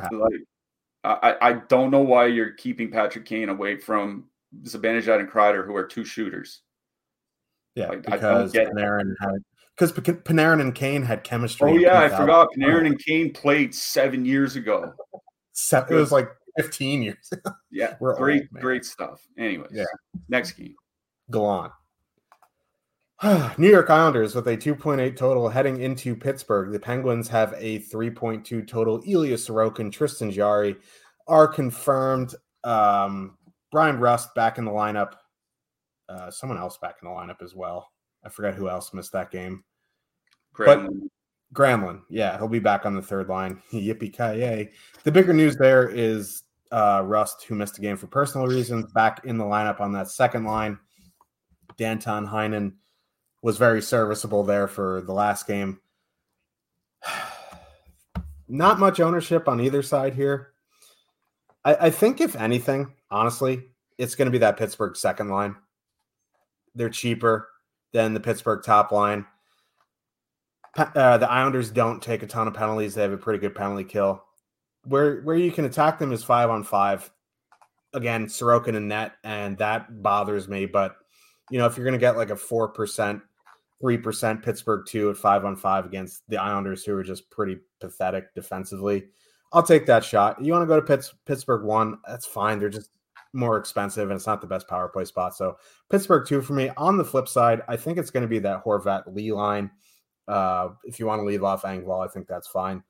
I, 1.04 1.36
I 1.40 1.52
don't 1.68 1.90
know 1.90 2.00
why 2.00 2.26
you're 2.26 2.52
keeping 2.52 2.90
Patrick 2.90 3.24
Kane 3.24 3.48
away 3.48 3.76
from 3.76 4.28
Zibanejad 4.62 5.18
and 5.20 5.28
Kreider, 5.28 5.66
who 5.66 5.74
are 5.74 5.86
two 5.86 6.04
shooters. 6.04 6.62
Yeah, 7.74 7.88
like, 7.88 8.02
because 8.02 8.52
Panarin 8.52 9.14
had 9.20 9.42
because 9.76 9.92
Panarin 9.92 10.60
and 10.60 10.74
Kane 10.74 11.02
had 11.02 11.24
chemistry. 11.24 11.70
Oh 11.70 11.76
yeah, 11.76 12.00
I 12.00 12.08
forgot 12.08 12.48
Panarin 12.56 12.86
and 12.86 12.98
Kane 12.98 13.32
played 13.32 13.74
seven 13.74 14.24
years 14.24 14.56
ago. 14.56 14.92
it 15.72 15.90
was 15.90 16.12
like 16.12 16.28
fifteen 16.56 17.02
years. 17.02 17.30
yeah, 17.70 17.96
We're 18.00 18.14
great, 18.16 18.42
old, 18.52 18.62
great 18.62 18.84
stuff. 18.84 19.26
Anyways, 19.38 19.70
yeah. 19.72 19.84
Next 20.28 20.52
game, 20.52 20.76
Gallant. 21.30 21.72
New 23.56 23.70
York 23.70 23.88
Islanders 23.88 24.35
with 24.35 24.48
a 24.48 24.56
2.8 24.56 25.16
total 25.16 25.48
heading 25.48 25.80
into 25.80 26.16
Pittsburgh. 26.16 26.72
The 26.72 26.80
Penguins 26.80 27.28
have 27.28 27.54
a 27.56 27.78
3.2 27.78 28.66
total. 28.66 29.00
Ilya 29.06 29.37
Sorokin, 29.37 29.92
Tristan 29.92 30.32
Jarry 30.32 30.74
are 31.28 31.46
confirmed. 31.46 32.35
Um, 32.64 33.38
Bryan 33.70 34.00
Rust 34.00 34.35
back 34.35 34.58
in 34.58 34.64
the 34.64 34.72
lineup. 34.72 35.12
Uh, 36.08 36.32
someone 36.32 36.58
else 36.58 36.78
back 36.78 36.96
in 37.00 37.08
the 37.08 37.14
lineup 37.14 37.42
as 37.42 37.54
well. 37.54 37.92
I 38.24 38.28
forgot 38.28 38.54
who 38.54 38.68
else 38.68 38.92
missed 38.92 39.12
that 39.12 39.30
game. 39.30 39.62
Granlund. 40.52 41.02
But 41.52 41.61
Granlund, 41.62 42.02
yeah, 42.11 42.37
he'll 42.38 42.48
be 42.48 42.58
back 42.58 42.87
on 42.87 42.96
the 42.96 43.02
third 43.02 43.28
line. 43.28 43.62
Yippee 43.72 44.12
ki 44.12 44.40
yay! 44.40 44.72
The 45.04 45.12
bigger 45.12 45.32
news 45.32 45.56
there 45.56 45.88
is 45.88 46.42
uh, 46.72 47.02
Rust, 47.04 47.44
who 47.44 47.54
missed 47.54 47.78
a 47.78 47.82
game 47.82 47.96
for 47.96 48.08
personal 48.08 48.48
reasons, 48.48 48.90
back 48.92 49.24
in 49.24 49.38
the 49.38 49.44
lineup 49.44 49.80
on 49.80 49.92
that 49.92 50.11
second 50.11 50.44
line. 50.44 50.76
Danton 51.78 52.26
Heinen 52.26 52.72
was 53.42 53.59
very 53.59 53.83
serviceable 53.83 54.44
there 54.44 54.68
for 54.68 55.02
the 55.02 55.12
last 55.12 55.46
game. 55.46 55.81
Not 58.48 58.78
much 58.78 59.00
ownership 59.00 59.48
on 59.48 59.61
either 59.61 59.83
side 59.83 60.14
here. 60.14 60.52
I, 61.64 61.74
I 61.74 61.90
think, 61.90 62.20
if 62.20 62.37
anything, 62.37 62.94
honestly, 63.11 63.64
it's 63.98 64.14
going 64.14 64.26
to 64.26 64.33
be 64.33 64.38
that 64.38 64.57
Pittsburgh 64.57 64.96
second 64.96 65.28
line. 65.28 65.57
They're 66.74 66.90
cheaper 66.90 67.48
than 67.92 68.14
the 68.14 68.20
Pittsburgh 68.20 68.62
top 68.64 68.92
line. 68.92 69.26
Uh, 70.76 71.18
the 71.18 71.31
Islanders 71.31 71.70
don't 71.70 72.02
take 72.02 72.22
a 72.22 72.26
ton 72.26 72.48
of 72.48 72.55
penalties. 72.55 72.94
They 72.94 73.02
have 73.02 73.12
a 73.12 73.18
pretty 73.18 73.38
good 73.38 73.55
penalty 73.55 73.85
kill. 73.85 74.24
Where 74.85 75.20
where 75.20 75.37
you 75.37 75.52
can 75.52 75.66
attack 75.66 75.98
them 75.98 76.12
is 76.12 76.24
five 76.24 76.48
on 76.48 76.64
five. 76.64 77.11
Again, 77.92 78.26
Sorokin 78.26 78.74
and 78.74 78.88
net, 78.88 79.12
and 79.22 79.59
that 79.59 80.02
bothers 80.02 80.48
me. 80.48 80.64
But 80.64 80.96
you 81.50 81.59
know, 81.59 81.66
if 81.66 81.76
you're 81.76 81.85
going 81.85 81.92
to 81.92 81.98
get 81.98 82.16
like 82.16 82.31
a 82.31 82.37
four 82.37 82.68
percent 82.68 83.20
three 83.82 83.98
percent 83.98 84.42
Pittsburgh 84.42 84.86
two 84.86 85.10
at 85.10 85.18
five 85.18 85.44
on 85.44 85.56
five 85.56 85.84
against 85.84 86.22
the 86.28 86.38
Islanders, 86.38 86.84
who 86.84 86.96
are 86.96 87.02
just 87.02 87.28
pretty 87.30 87.58
pathetic 87.80 88.32
defensively. 88.34 89.08
I'll 89.52 89.62
take 89.62 89.84
that 89.86 90.04
shot. 90.04 90.42
You 90.42 90.52
want 90.52 90.62
to 90.62 90.66
go 90.66 90.80
to 90.80 90.86
Pitts, 90.86 91.12
Pittsburgh 91.26 91.64
one? 91.64 91.98
That's 92.08 92.24
fine. 92.24 92.58
They're 92.58 92.70
just 92.70 92.90
more 93.34 93.58
expensive, 93.58 94.08
and 94.08 94.16
it's 94.16 94.26
not 94.26 94.40
the 94.40 94.46
best 94.46 94.68
power 94.68 94.88
play 94.88 95.04
spot. 95.04 95.36
So 95.36 95.56
Pittsburgh 95.90 96.26
two 96.26 96.40
for 96.40 96.54
me. 96.54 96.70
On 96.76 96.96
the 96.96 97.04
flip 97.04 97.28
side, 97.28 97.62
I 97.68 97.76
think 97.76 97.98
it's 97.98 98.10
going 98.10 98.22
to 98.22 98.28
be 98.28 98.38
that 98.38 98.64
Horvat 98.64 99.14
Lee 99.14 99.32
line. 99.32 99.70
Uh, 100.28 100.70
if 100.84 101.00
you 101.00 101.06
want 101.06 101.20
to 101.20 101.26
leave 101.26 101.42
off 101.42 101.62
Engvall, 101.62 102.04
I 102.04 102.08
think 102.08 102.28
that's 102.28 102.48
fine. 102.48 102.82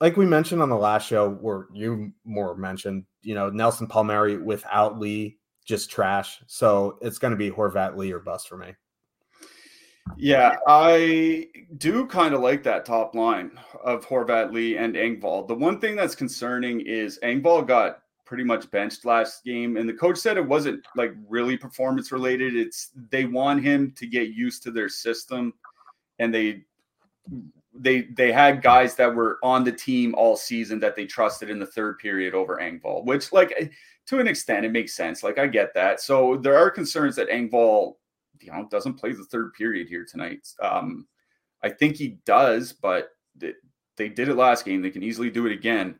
Like 0.00 0.16
we 0.16 0.26
mentioned 0.26 0.62
on 0.62 0.70
the 0.70 0.76
last 0.76 1.06
show, 1.06 1.30
where 1.30 1.66
you 1.72 2.12
more 2.24 2.56
mentioned, 2.56 3.04
you 3.20 3.34
know, 3.34 3.50
Nelson 3.50 3.86
Palmieri 3.86 4.38
without 4.38 4.98
Lee, 4.98 5.38
just 5.64 5.90
trash. 5.90 6.42
So 6.48 6.98
it's 7.02 7.18
going 7.18 7.30
to 7.30 7.36
be 7.36 7.50
Horvat 7.50 7.96
Lee 7.96 8.10
or 8.10 8.18
bust 8.18 8.48
for 8.48 8.56
me. 8.56 8.74
Yeah, 10.16 10.56
I 10.66 11.48
do 11.78 12.06
kind 12.06 12.34
of 12.34 12.40
like 12.40 12.62
that 12.64 12.84
top 12.84 13.14
line 13.14 13.52
of 13.84 14.06
Horvat 14.06 14.52
Lee 14.52 14.76
and 14.76 14.94
Engvall. 14.94 15.46
The 15.46 15.54
one 15.54 15.80
thing 15.80 15.96
that's 15.96 16.14
concerning 16.14 16.80
is 16.80 17.18
Engvall 17.22 17.66
got 17.66 18.02
pretty 18.24 18.44
much 18.44 18.70
benched 18.70 19.04
last 19.04 19.44
game, 19.44 19.76
and 19.76 19.88
the 19.88 19.94
coach 19.94 20.18
said 20.18 20.36
it 20.36 20.46
wasn't 20.46 20.84
like 20.96 21.12
really 21.28 21.56
performance 21.56 22.12
related. 22.12 22.56
It's 22.56 22.90
they 23.10 23.26
want 23.26 23.62
him 23.62 23.92
to 23.96 24.06
get 24.06 24.28
used 24.28 24.62
to 24.64 24.70
their 24.70 24.88
system, 24.88 25.54
and 26.18 26.34
they 26.34 26.62
they 27.74 28.02
they 28.16 28.32
had 28.32 28.62
guys 28.62 28.94
that 28.96 29.14
were 29.14 29.38
on 29.42 29.64
the 29.64 29.72
team 29.72 30.14
all 30.16 30.36
season 30.36 30.78
that 30.80 30.94
they 30.96 31.06
trusted 31.06 31.50
in 31.50 31.58
the 31.58 31.66
third 31.66 31.98
period 31.98 32.34
over 32.34 32.58
Engvall, 32.58 33.04
which 33.04 33.32
like 33.32 33.52
eh, 33.58 33.68
to 34.06 34.18
an 34.18 34.26
extent 34.26 34.64
it 34.64 34.72
makes 34.72 34.94
sense. 34.94 35.22
Like 35.22 35.38
I 35.38 35.46
get 35.46 35.74
that. 35.74 36.00
So 36.00 36.36
there 36.36 36.58
are 36.58 36.70
concerns 36.70 37.16
that 37.16 37.28
Engvall 37.28 37.94
you 38.42 38.52
know 38.52 38.66
doesn't 38.70 38.94
play 38.94 39.12
the 39.12 39.24
third 39.24 39.52
period 39.54 39.88
here 39.88 40.04
tonight. 40.04 40.48
Um, 40.60 41.06
I 41.62 41.68
think 41.68 41.96
he 41.96 42.18
does, 42.24 42.72
but 42.72 43.10
they, 43.36 43.52
they 43.96 44.08
did 44.08 44.28
it 44.28 44.34
last 44.34 44.64
game. 44.64 44.82
They 44.82 44.90
can 44.90 45.02
easily 45.02 45.30
do 45.30 45.46
it 45.46 45.52
again. 45.52 45.98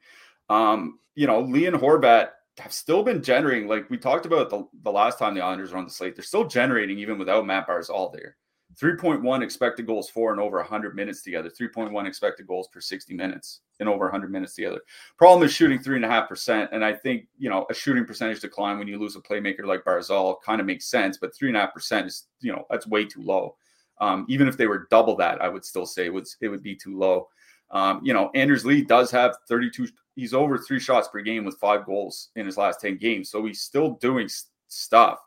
Um, 0.49 0.99
you 1.15 1.27
know, 1.27 1.41
Lee 1.41 1.67
and 1.67 1.77
Horvat 1.77 2.31
have 2.59 2.73
still 2.73 3.03
been 3.03 3.23
generating, 3.23 3.69
like 3.69 3.89
we 3.89 3.97
talked 3.97 4.27
about 4.27 4.51
the, 4.51 4.67
the 4.83 4.93
last 4.93 5.19
time 5.19 5.35
the 5.35 5.41
Islanders 5.41 5.73
were 5.73 5.79
on 5.79 5.85
the 5.85 5.91
slate. 5.91 6.17
They're 6.17 6.25
still 6.25 6.47
generating 6.47 6.99
even 6.99 7.19
without 7.19 7.47
Matt 7.47 7.69
Barzal 7.69 8.13
there. 8.13 8.37
3.1 8.81 9.43
expected 9.43 9.87
goals 9.87 10.09
for 10.09 10.33
and 10.33 10.41
over 10.41 10.57
100 10.59 10.95
minutes 10.95 11.23
together. 11.23 11.51
3.1 11.51 12.07
expected 12.07 12.47
goals 12.47 12.69
per 12.69 12.81
60 12.81 13.15
minutes 13.15 13.61
in 13.81 13.89
over 13.89 14.05
100 14.05 14.31
minutes 14.31 14.55
together. 14.55 14.81
Problem 15.19 15.45
is 15.45 15.53
shooting 15.53 15.79
three 15.79 15.97
and 15.97 16.05
a 16.05 16.09
half 16.09 16.29
percent, 16.29 16.71
and 16.73 16.85
I 16.85 16.93
think 16.93 17.27
you 17.39 17.51
know 17.51 17.67
a 17.71 17.75
shooting 17.75 18.05
percentage 18.05 18.41
decline 18.41 18.79
when 18.79 18.89
you 18.89 18.99
lose 18.99 19.17
a 19.17 19.21
playmaker 19.21 19.65
like 19.65 19.85
Barzal 19.85 20.37
kind 20.45 20.61
of 20.61 20.67
makes 20.67 20.87
sense, 20.87 21.19
but 21.19 21.35
three 21.35 21.49
and 21.49 21.57
a 21.57 21.61
half 21.61 21.75
percent 21.75 22.07
is 22.07 22.27
you 22.41 22.53
know 22.53 22.67
that's 22.71 22.87
way 22.87 23.05
too 23.05 23.23
low. 23.23 23.57
Um, 24.01 24.27
even 24.29 24.49
if 24.49 24.57
they 24.57 24.67
were 24.67 24.89
double 24.91 25.17
that, 25.17 25.41
I 25.43 25.49
would 25.49 25.65
still 25.65 25.87
say 25.87 26.07
it 26.07 26.15
would 26.15 26.27
it 26.41 26.49
would 26.49 26.63
be 26.63 26.75
too 26.75 26.99
low. 26.99 27.29
Um, 27.71 28.01
you 28.03 28.13
know, 28.13 28.31
Anders 28.35 28.65
Lee 28.65 28.83
does 28.83 29.11
have 29.11 29.37
32. 29.49 29.89
He's 30.15 30.35
over 30.35 30.59
three 30.59 30.81
shots 30.81 31.09
per 31.09 31.21
game 31.23 31.45
with 31.45 31.57
five 31.57 31.87
goals 31.87 32.29
in 32.37 32.45
his 32.45 32.59
last 32.59 32.81
10 32.81 32.99
games, 32.99 33.31
so 33.31 33.45
he's 33.47 33.63
still 33.63 33.93
doing 33.93 34.29
stuff. 34.69 35.19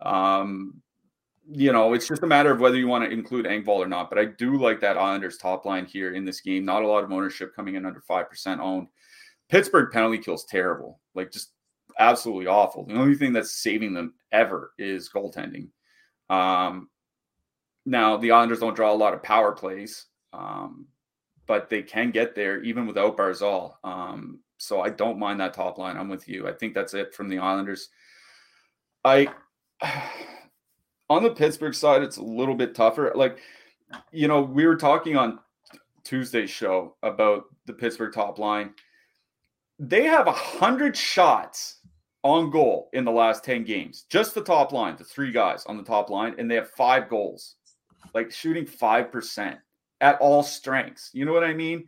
Um, 0.00 0.80
you 1.50 1.72
know, 1.72 1.94
it's 1.94 2.06
just 2.06 2.22
a 2.22 2.26
matter 2.26 2.50
of 2.50 2.60
whether 2.60 2.76
you 2.76 2.88
want 2.88 3.04
to 3.04 3.10
include 3.10 3.46
Engvall 3.46 3.78
or 3.78 3.88
not. 3.88 4.10
But 4.10 4.18
I 4.18 4.26
do 4.26 4.58
like 4.58 4.80
that 4.80 4.98
Islanders 4.98 5.38
top 5.38 5.64
line 5.64 5.86
here 5.86 6.14
in 6.14 6.24
this 6.24 6.40
game. 6.40 6.64
Not 6.64 6.82
a 6.82 6.86
lot 6.86 7.04
of 7.04 7.12
ownership 7.12 7.54
coming 7.54 7.74
in 7.74 7.86
under 7.86 8.02
5% 8.08 8.58
owned. 8.58 8.88
Pittsburgh 9.48 9.90
penalty 9.90 10.18
kills 10.18 10.44
terrible, 10.44 11.00
like 11.14 11.32
just 11.32 11.52
absolutely 11.98 12.46
awful. 12.46 12.84
The 12.84 12.94
only 12.94 13.14
thing 13.14 13.32
that's 13.32 13.52
saving 13.52 13.94
them 13.94 14.14
ever 14.30 14.72
is 14.78 15.08
goaltending. 15.08 15.68
Um, 16.28 16.90
now, 17.86 18.18
the 18.18 18.32
Islanders 18.32 18.60
don't 18.60 18.76
draw 18.76 18.92
a 18.92 18.94
lot 18.94 19.14
of 19.14 19.22
power 19.22 19.52
plays, 19.52 20.06
um, 20.34 20.86
but 21.46 21.70
they 21.70 21.82
can 21.82 22.10
get 22.10 22.34
there 22.34 22.62
even 22.62 22.86
without 22.86 23.16
Barzal. 23.16 23.76
Um, 23.82 24.40
so 24.58 24.82
I 24.82 24.90
don't 24.90 25.18
mind 25.18 25.40
that 25.40 25.54
top 25.54 25.78
line. 25.78 25.96
I'm 25.96 26.10
with 26.10 26.28
you. 26.28 26.46
I 26.46 26.52
think 26.52 26.74
that's 26.74 26.92
it 26.92 27.14
from 27.14 27.30
the 27.30 27.38
Islanders. 27.38 27.88
I 29.02 29.28
on 31.10 31.22
the 31.22 31.30
Pittsburgh 31.30 31.74
side, 31.74 32.02
it's 32.02 32.18
a 32.18 32.22
little 32.22 32.54
bit 32.54 32.74
tougher. 32.74 33.12
Like, 33.14 33.38
you 34.12 34.28
know, 34.28 34.42
we 34.42 34.66
were 34.66 34.76
talking 34.76 35.16
on 35.16 35.38
Tuesday's 36.04 36.50
show 36.50 36.96
about 37.02 37.44
the 37.66 37.72
Pittsburgh 37.72 38.12
top 38.12 38.38
line. 38.38 38.74
They 39.78 40.04
have 40.04 40.26
a 40.26 40.32
hundred 40.32 40.96
shots 40.96 41.78
on 42.22 42.50
goal 42.50 42.90
in 42.92 43.04
the 43.04 43.12
last 43.12 43.44
10 43.44 43.64
games. 43.64 44.04
Just 44.10 44.34
the 44.34 44.42
top 44.42 44.72
line, 44.72 44.96
the 44.96 45.04
three 45.04 45.32
guys 45.32 45.64
on 45.66 45.76
the 45.76 45.84
top 45.84 46.10
line, 46.10 46.34
and 46.38 46.50
they 46.50 46.56
have 46.56 46.70
five 46.70 47.08
goals, 47.08 47.54
like 48.14 48.30
shooting 48.30 48.66
5% 48.66 49.58
at 50.00 50.18
all 50.20 50.42
strengths. 50.42 51.10
You 51.12 51.24
know 51.24 51.32
what 51.32 51.44
I 51.44 51.54
mean? 51.54 51.86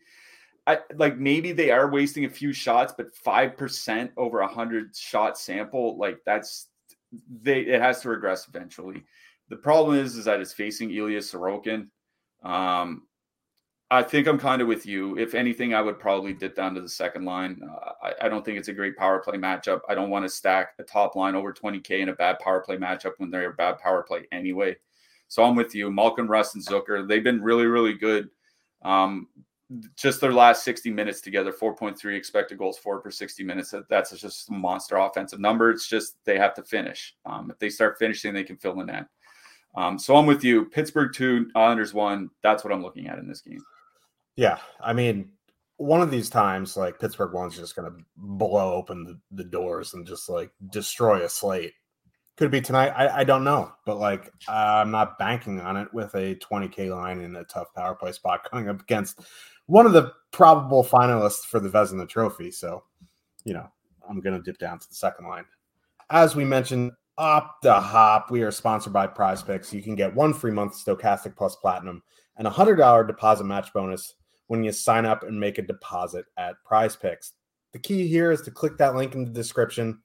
I 0.66 0.78
like 0.94 1.16
maybe 1.16 1.52
they 1.52 1.70
are 1.70 1.90
wasting 1.90 2.26
a 2.26 2.30
few 2.30 2.52
shots, 2.52 2.92
but 2.96 3.14
five 3.14 3.56
percent 3.56 4.12
over 4.16 4.40
a 4.40 4.46
hundred 4.46 4.94
shot 4.94 5.38
sample, 5.38 5.98
like 5.98 6.18
that's 6.26 6.68
they 7.42 7.60
it 7.60 7.80
has 7.80 8.00
to 8.02 8.08
regress 8.08 8.48
eventually. 8.48 9.02
The 9.48 9.56
problem 9.56 9.98
is 9.98 10.16
is 10.16 10.24
that 10.26 10.40
it's 10.40 10.52
facing 10.52 10.90
Ilya 10.90 11.20
Sorokin. 11.20 11.88
Um, 12.42 13.02
I 13.92 14.04
think 14.04 14.28
I'm 14.28 14.38
kind 14.38 14.62
of 14.62 14.68
with 14.68 14.86
you. 14.86 15.18
If 15.18 15.34
anything, 15.34 15.74
I 15.74 15.82
would 15.82 15.98
probably 15.98 16.32
dip 16.32 16.54
down 16.54 16.74
to 16.74 16.80
the 16.80 16.88
second 16.88 17.24
line. 17.24 17.60
Uh, 17.64 17.92
I, 18.02 18.26
I, 18.26 18.28
don't 18.28 18.44
think 18.44 18.56
it's 18.56 18.68
a 18.68 18.72
great 18.72 18.96
power 18.96 19.18
play 19.18 19.36
matchup. 19.36 19.80
I 19.88 19.96
don't 19.96 20.10
want 20.10 20.24
to 20.24 20.28
stack 20.28 20.74
a 20.78 20.84
top 20.84 21.16
line 21.16 21.34
over 21.34 21.52
20K 21.52 21.98
in 21.98 22.08
a 22.08 22.14
bad 22.14 22.38
power 22.38 22.60
play 22.60 22.76
matchup 22.76 23.14
when 23.18 23.30
they're 23.30 23.50
a 23.50 23.54
bad 23.54 23.78
power 23.78 24.04
play 24.04 24.28
anyway. 24.30 24.76
So 25.26 25.42
I'm 25.42 25.56
with 25.56 25.74
you. 25.74 25.90
Malkin, 25.90 26.28
Rust, 26.28 26.54
and 26.54 26.64
Zucker, 26.64 27.06
they've 27.06 27.24
been 27.24 27.42
really, 27.42 27.66
really 27.66 27.94
good. 27.94 28.28
Um, 28.82 29.26
just 29.94 30.20
their 30.20 30.32
last 30.32 30.64
60 30.64 30.90
minutes 30.90 31.20
together 31.20 31.52
4.3 31.52 32.16
expected 32.16 32.58
goals 32.58 32.78
for 32.78 33.00
per 33.00 33.10
60 33.10 33.44
minutes 33.44 33.74
that's 33.88 34.18
just 34.18 34.48
a 34.48 34.52
monster 34.52 34.96
offensive 34.96 35.38
number. 35.38 35.70
It's 35.70 35.88
just 35.88 36.16
they 36.24 36.38
have 36.38 36.54
to 36.54 36.62
finish. 36.62 37.14
Um, 37.24 37.50
if 37.50 37.58
they 37.58 37.68
start 37.68 37.98
finishing 37.98 38.34
they 38.34 38.44
can 38.44 38.56
fill 38.56 38.76
the 38.76 38.84
net. 38.84 39.06
Um, 39.76 39.98
so 39.98 40.16
i'm 40.16 40.26
with 40.26 40.42
you. 40.42 40.64
Pittsburgh 40.66 41.12
2 41.14 41.50
islanders 41.54 41.94
1 41.94 42.30
that's 42.42 42.64
what 42.64 42.72
i'm 42.72 42.82
looking 42.82 43.06
at 43.06 43.18
in 43.18 43.28
this 43.28 43.42
game. 43.42 43.62
Yeah 44.36 44.58
i 44.80 44.92
mean 44.92 45.30
one 45.76 46.02
of 46.02 46.10
these 46.10 46.28
times 46.28 46.76
like 46.76 46.98
pittsburgh 46.98 47.32
one's 47.32 47.56
just 47.56 47.76
going 47.76 47.90
to 47.90 48.04
blow 48.16 48.74
open 48.74 49.04
the, 49.04 49.18
the 49.30 49.48
doors 49.48 49.94
and 49.94 50.06
just 50.06 50.28
like 50.28 50.50
destroy 50.70 51.24
a 51.24 51.28
slate. 51.28 51.72
Could 52.36 52.50
be 52.50 52.60
tonight 52.60 52.88
I, 52.96 53.20
I 53.20 53.24
don't 53.24 53.44
know 53.44 53.70
but 53.86 53.98
like 53.98 54.32
i'm 54.48 54.90
not 54.90 55.18
banking 55.18 55.60
on 55.60 55.76
it 55.76 55.92
with 55.94 56.12
a 56.14 56.34
20k 56.34 56.90
line 56.90 57.20
in 57.20 57.36
a 57.36 57.44
tough 57.44 57.72
power 57.74 57.94
play 57.94 58.10
spot 58.10 58.40
coming 58.50 58.68
up 58.68 58.80
against 58.80 59.20
one 59.70 59.86
of 59.86 59.92
the 59.92 60.12
probable 60.32 60.82
finalists 60.82 61.44
for 61.44 61.60
the 61.60 61.68
Vezina 61.68 62.08
Trophy. 62.08 62.50
So, 62.50 62.82
you 63.44 63.54
know, 63.54 63.70
I'm 64.08 64.20
going 64.20 64.36
to 64.36 64.42
dip 64.42 64.58
down 64.58 64.80
to 64.80 64.88
the 64.88 64.96
second 64.96 65.28
line. 65.28 65.44
As 66.10 66.34
we 66.34 66.44
mentioned, 66.44 66.90
up 67.16 67.58
the 67.62 67.80
hop, 67.80 68.32
we 68.32 68.42
are 68.42 68.50
sponsored 68.50 68.92
by 68.92 69.06
Prize 69.06 69.44
Picks. 69.44 69.72
You 69.72 69.80
can 69.80 69.94
get 69.94 70.12
one 70.12 70.34
free 70.34 70.50
month 70.50 70.74
Stokastic 70.74 71.36
Plus 71.36 71.54
Platinum 71.54 72.02
and 72.36 72.48
a 72.48 72.50
$100 72.50 73.06
deposit 73.06 73.44
match 73.44 73.72
bonus 73.72 74.14
when 74.48 74.64
you 74.64 74.72
sign 74.72 75.06
up 75.06 75.22
and 75.22 75.38
make 75.38 75.58
a 75.58 75.62
deposit 75.62 76.24
at 76.36 76.56
Prize 76.64 76.96
Picks. 76.96 77.34
The 77.72 77.78
key 77.78 78.08
here 78.08 78.32
is 78.32 78.42
to 78.42 78.50
click 78.50 78.76
that 78.78 78.96
link 78.96 79.14
in 79.14 79.24
the 79.24 79.30
description. 79.30 80.00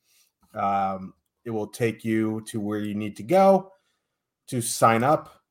Um, 0.53 1.15
it 1.43 1.49
will 1.49 1.67
take 1.67 2.05
you 2.05 2.43
to 2.49 2.59
where 2.59 2.79
you 2.79 2.93
need 2.93 3.17
to 3.17 3.23
go 3.23 3.71
to 4.47 4.61
sign 4.61 5.03
up 5.03 5.41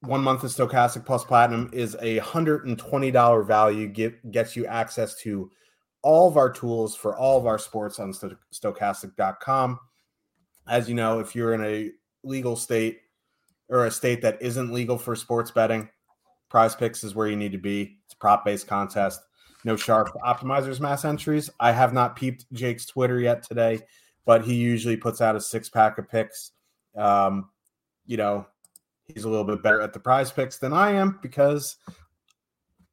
one 0.00 0.22
month 0.22 0.44
of 0.44 0.50
Stokastic 0.50 1.04
Plus 1.04 1.24
Platinum 1.24 1.70
is 1.72 1.94
a 2.00 2.18
$120 2.20 3.46
value, 3.46 3.88
get, 3.88 4.30
gets 4.30 4.54
you 4.54 4.66
access 4.66 5.16
to 5.16 5.50
all 6.02 6.28
of 6.28 6.36
our 6.36 6.50
tools 6.50 6.94
for 6.94 7.16
all 7.16 7.38
of 7.38 7.46
our 7.46 7.58
sports 7.58 7.98
on 7.98 8.12
stokastic.com. 8.12 9.78
As 10.68 10.88
you 10.88 10.94
know, 10.94 11.18
if 11.18 11.34
you're 11.34 11.54
in 11.54 11.64
a 11.64 11.90
legal 12.22 12.54
state 12.54 13.00
or 13.68 13.86
a 13.86 13.90
state 13.90 14.22
that 14.22 14.40
isn't 14.40 14.72
legal 14.72 14.98
for 14.98 15.16
sports 15.16 15.50
betting, 15.50 15.88
prize 16.48 16.76
picks 16.76 17.02
is 17.02 17.14
where 17.14 17.26
you 17.26 17.36
need 17.36 17.52
to 17.52 17.58
be. 17.58 17.98
It's 18.04 18.14
prop 18.14 18.44
based 18.44 18.66
contest. 18.66 19.20
No 19.64 19.76
sharp 19.76 20.10
optimizers 20.24 20.78
mass 20.78 21.04
entries. 21.04 21.50
I 21.58 21.72
have 21.72 21.92
not 21.92 22.14
peeped 22.14 22.50
Jake's 22.52 22.86
Twitter 22.86 23.18
yet 23.18 23.42
today, 23.42 23.80
but 24.24 24.44
he 24.44 24.54
usually 24.54 24.96
puts 24.96 25.20
out 25.20 25.34
a 25.34 25.40
six 25.40 25.68
pack 25.68 25.98
of 25.98 26.08
picks. 26.08 26.52
Um, 26.96 27.50
you 28.06 28.16
know, 28.16 28.46
he's 29.08 29.24
a 29.24 29.28
little 29.28 29.44
bit 29.44 29.62
better 29.62 29.80
at 29.80 29.92
the 29.92 30.00
prize 30.00 30.30
picks 30.30 30.58
than 30.58 30.72
I 30.72 30.92
am 30.92 31.18
because 31.22 31.76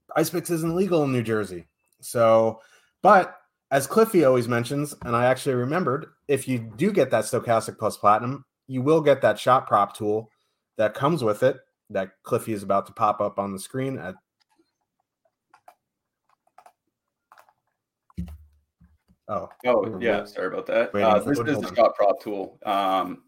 prize 0.10 0.30
picks 0.30 0.49
isn't 0.49 0.75
legal 0.75 1.04
in 1.04 1.12
New 1.12 1.23
Jersey. 1.23 1.67
So, 2.01 2.62
but 3.01 3.38
as 3.71 3.88
Cliffy 3.88 4.23
always 4.25 4.47
mentions, 4.47 4.95
and 5.04 5.15
I 5.15 5.25
actually 5.25 5.56
remembered, 5.56 6.08
if 6.28 6.47
you 6.47 6.71
do 6.75 6.91
get 6.91 7.12
that 7.12 7.25
Stokastic 7.25 7.78
Plus 7.78 7.97
Platinum, 7.97 8.45
you 8.67 8.82
will 8.82 9.01
get 9.01 9.21
that 9.21 9.39
shot 9.39 9.67
prop 9.67 9.95
tool 9.95 10.30
that 10.78 10.93
comes 10.93 11.23
with 11.23 11.43
it 11.43 11.58
that 11.89 12.12
Cliffy 12.23 12.54
is 12.54 12.63
about 12.63 12.86
to 12.88 12.93
pop 12.93 13.21
up 13.21 13.38
on 13.38 13.54
the 13.54 13.60
screen 13.60 13.97
at 13.97 14.15
Oh, 19.28 19.49
oh 19.65 19.99
yeah. 19.99 20.23
Sorry 20.25 20.47
about 20.47 20.67
that. 20.67 20.93
Uh, 20.93 21.17
this 21.19 21.39
is 21.39 21.60
the 21.60 21.73
shot 21.75 21.95
prop 21.95 22.21
tool. 22.21 22.60
Um, 22.63 23.23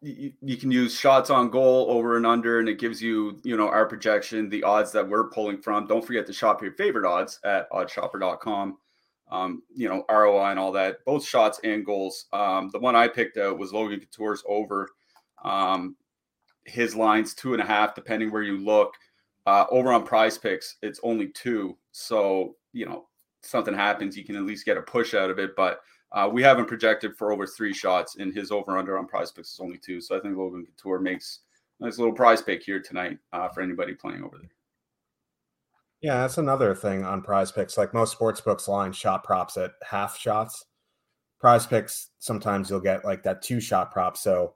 you, 0.00 0.32
you, 0.42 0.56
can 0.56 0.70
use 0.70 0.98
shots 0.98 1.30
on 1.30 1.50
goal 1.50 1.86
over 1.90 2.16
and 2.16 2.26
under 2.26 2.60
and 2.60 2.68
it 2.68 2.78
gives 2.78 3.00
you 3.02 3.38
you 3.44 3.56
know 3.56 3.68
our 3.68 3.86
projection 3.86 4.48
the 4.48 4.62
odds 4.62 4.92
that 4.92 5.08
we're 5.08 5.28
pulling 5.30 5.60
from. 5.60 5.86
Don't 5.86 6.04
forget 6.04 6.26
to 6.26 6.32
shop 6.32 6.62
your 6.62 6.72
favorite 6.72 7.06
odds 7.06 7.40
at 7.44 7.70
oddshopper.com 7.70 8.78
um, 9.30 9.62
you 9.74 9.88
know 9.88 10.04
roi 10.08 10.50
and 10.50 10.58
all 10.58 10.72
that 10.72 11.04
both 11.04 11.24
shots 11.24 11.60
and 11.64 11.84
goals. 11.84 12.26
Um, 12.32 12.70
the 12.72 12.78
one 12.78 12.96
i 12.96 13.08
picked 13.08 13.36
out 13.36 13.58
was 13.58 13.72
logan 13.72 14.00
couture's 14.00 14.42
over 14.48 14.88
um, 15.44 15.96
his 16.64 16.94
lines 16.94 17.34
two 17.34 17.52
and 17.52 17.62
a 17.62 17.66
half 17.66 17.94
depending 17.94 18.30
where 18.30 18.42
you 18.42 18.58
look. 18.58 18.94
Uh, 19.46 19.64
over 19.70 19.92
on 19.92 20.04
prize 20.04 20.36
picks 20.36 20.76
it's 20.82 21.00
only 21.02 21.28
two. 21.28 21.76
So 21.92 22.56
you 22.72 22.86
know 22.86 23.06
something 23.42 23.74
happens 23.74 24.16
you 24.16 24.24
can 24.24 24.36
at 24.36 24.42
least 24.42 24.66
get 24.66 24.76
a 24.76 24.82
push 24.82 25.14
out 25.14 25.30
of 25.30 25.38
it 25.38 25.54
but 25.56 25.80
uh, 26.12 26.28
we 26.32 26.42
haven't 26.42 26.66
projected 26.66 27.16
for 27.16 27.32
over 27.32 27.46
three 27.46 27.72
shots, 27.72 28.16
and 28.16 28.34
his 28.34 28.50
over 28.50 28.78
under 28.78 28.98
on 28.98 29.06
prize 29.06 29.30
picks 29.30 29.52
is 29.52 29.60
only 29.60 29.78
two. 29.78 30.00
So 30.00 30.16
I 30.16 30.20
think 30.20 30.36
Logan 30.36 30.66
Couture 30.66 31.00
makes 31.00 31.40
a 31.80 31.84
nice 31.84 31.98
little 31.98 32.14
prize 32.14 32.40
pick 32.40 32.62
here 32.62 32.80
tonight 32.80 33.18
uh, 33.32 33.48
for 33.48 33.60
anybody 33.60 33.94
playing 33.94 34.22
over 34.22 34.38
there. 34.38 34.50
Yeah, 36.00 36.20
that's 36.20 36.38
another 36.38 36.74
thing 36.74 37.04
on 37.04 37.22
prize 37.22 37.50
picks. 37.50 37.76
Like 37.76 37.92
most 37.92 38.12
sports 38.12 38.40
books 38.40 38.68
line 38.68 38.92
shot 38.92 39.24
props 39.24 39.56
at 39.56 39.72
half 39.82 40.16
shots. 40.16 40.64
Prize 41.40 41.66
picks, 41.66 42.10
sometimes 42.20 42.70
you'll 42.70 42.80
get 42.80 43.04
like 43.04 43.22
that 43.24 43.42
two 43.42 43.60
shot 43.60 43.92
prop. 43.92 44.16
So 44.16 44.54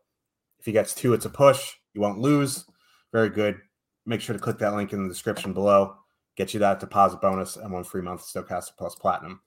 if 0.59 0.67
he 0.67 0.73
gets 0.73 0.95
two, 0.95 1.13
it's 1.13 1.27
a 1.27 1.31
push. 1.31 1.75
You 1.95 2.01
won't 2.01 2.19
lose. 2.19 2.65
Very 3.13 3.29
good. 3.29 3.59
Make 4.07 4.21
sure 4.21 4.35
to 4.35 4.43
click 4.43 4.59
that 4.59 4.75
link 4.75 4.93
in 4.93 5.03
the 5.03 5.09
description 5.09 5.53
below. 5.53 5.97
Get 6.37 6.55
you 6.55 6.61
that 6.61 6.81
deposit 6.81 7.21
bonus 7.21 7.57
and 7.57 7.73
one 7.73 7.85
free 7.85 8.03
month 8.03 8.23
Stokastic 8.23 8.77
Plus 8.79 8.95
Platinum. 8.95 9.41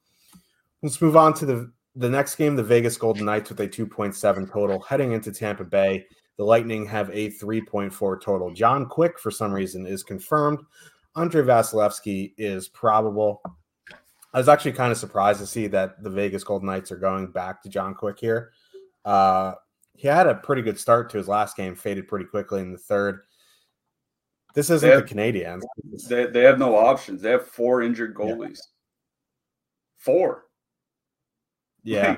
Let's 0.84 1.02
move 1.02 1.18
on 1.18 1.34
to 1.36 1.46
the 1.46 1.72
the 1.96 2.10
next 2.10 2.36
game, 2.36 2.56
the 2.56 2.64
Vegas 2.64 2.98
Golden 2.98 3.26
Knights 3.26 3.50
with 3.50 3.60
a 3.62 3.68
2.7 3.68 4.52
total 4.52 4.80
heading 4.82 5.14
into 5.14 5.32
Tampa 5.32 5.64
Bay. 5.64 6.06
The 6.38 6.44
Lightning 6.44 6.86
have 6.88 7.10
a 7.10 7.30
3.4 7.32 8.22
total. 8.22 8.52
John 8.52 8.86
Quick, 8.88 9.18
for 9.18 9.32
some 9.32 9.54
reason, 9.54 9.86
is 9.86 10.04
confirmed. 10.04 10.60
Andrei 11.16 11.44
Vasilevskiy 11.44 12.34
is 12.38 12.68
probable. 12.68 13.42
I 14.34 14.38
was 14.38 14.50
actually 14.50 14.74
kind 14.74 14.92
of 14.92 14.98
surprised 14.98 15.40
to 15.40 15.48
see 15.48 15.68
that 15.68 16.04
the 16.04 16.10
Vegas 16.10 16.44
Golden 16.44 16.68
Knights 16.68 16.92
are 16.92 16.98
going 16.98 17.32
back 17.32 17.64
to 17.64 17.70
John 17.70 17.96
Quick 17.96 18.20
here. 18.20 18.52
Uh, 19.06 19.54
he 19.94 20.10
had 20.10 20.28
a 20.28 20.36
pretty 20.36 20.62
good 20.62 20.78
start 20.78 21.10
to 21.12 21.18
his 21.18 21.30
last 21.30 21.56
game, 21.56 21.74
faded 21.74 22.10
pretty 22.10 22.26
quickly 22.26 22.60
in 22.60 22.74
the 22.74 22.78
third. 22.78 23.22
This 24.54 24.70
isn't 24.70 24.90
have, 24.90 25.08
the 25.08 25.16
Canadiens. 25.16 25.62
They, 26.10 26.26
they 26.26 26.42
have 26.42 26.60
no 26.60 26.76
options. 26.76 27.22
They 27.22 27.32
have 27.32 27.48
four 27.48 27.82
injured 27.82 28.14
goalies. 28.14 28.58
Yeah. 28.58 28.72
Four. 29.98 30.45
Yeah. 31.86 32.18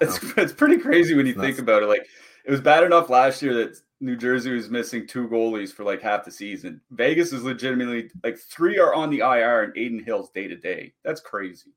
It's, 0.00 0.22
no. 0.22 0.42
it's 0.42 0.52
pretty 0.52 0.78
crazy 0.78 1.14
when 1.14 1.26
you 1.26 1.34
think 1.34 1.58
about 1.58 1.82
it. 1.82 1.86
Like 1.86 2.06
it 2.46 2.50
was 2.50 2.60
bad 2.62 2.84
enough 2.84 3.10
last 3.10 3.42
year 3.42 3.52
that 3.54 3.78
New 4.00 4.16
Jersey 4.16 4.54
was 4.54 4.70
missing 4.70 5.06
two 5.06 5.28
goalies 5.28 5.72
for 5.72 5.84
like 5.84 6.00
half 6.00 6.24
the 6.24 6.30
season. 6.30 6.80
Vegas 6.90 7.32
is 7.32 7.42
legitimately 7.42 8.10
like 8.24 8.38
three 8.38 8.78
are 8.78 8.94
on 8.94 9.10
the 9.10 9.18
IR 9.18 9.64
and 9.64 9.72
Adin 9.76 10.02
Hill's 10.02 10.30
day 10.30 10.48
to 10.48 10.56
day. 10.56 10.94
That's 11.04 11.20
crazy. 11.20 11.72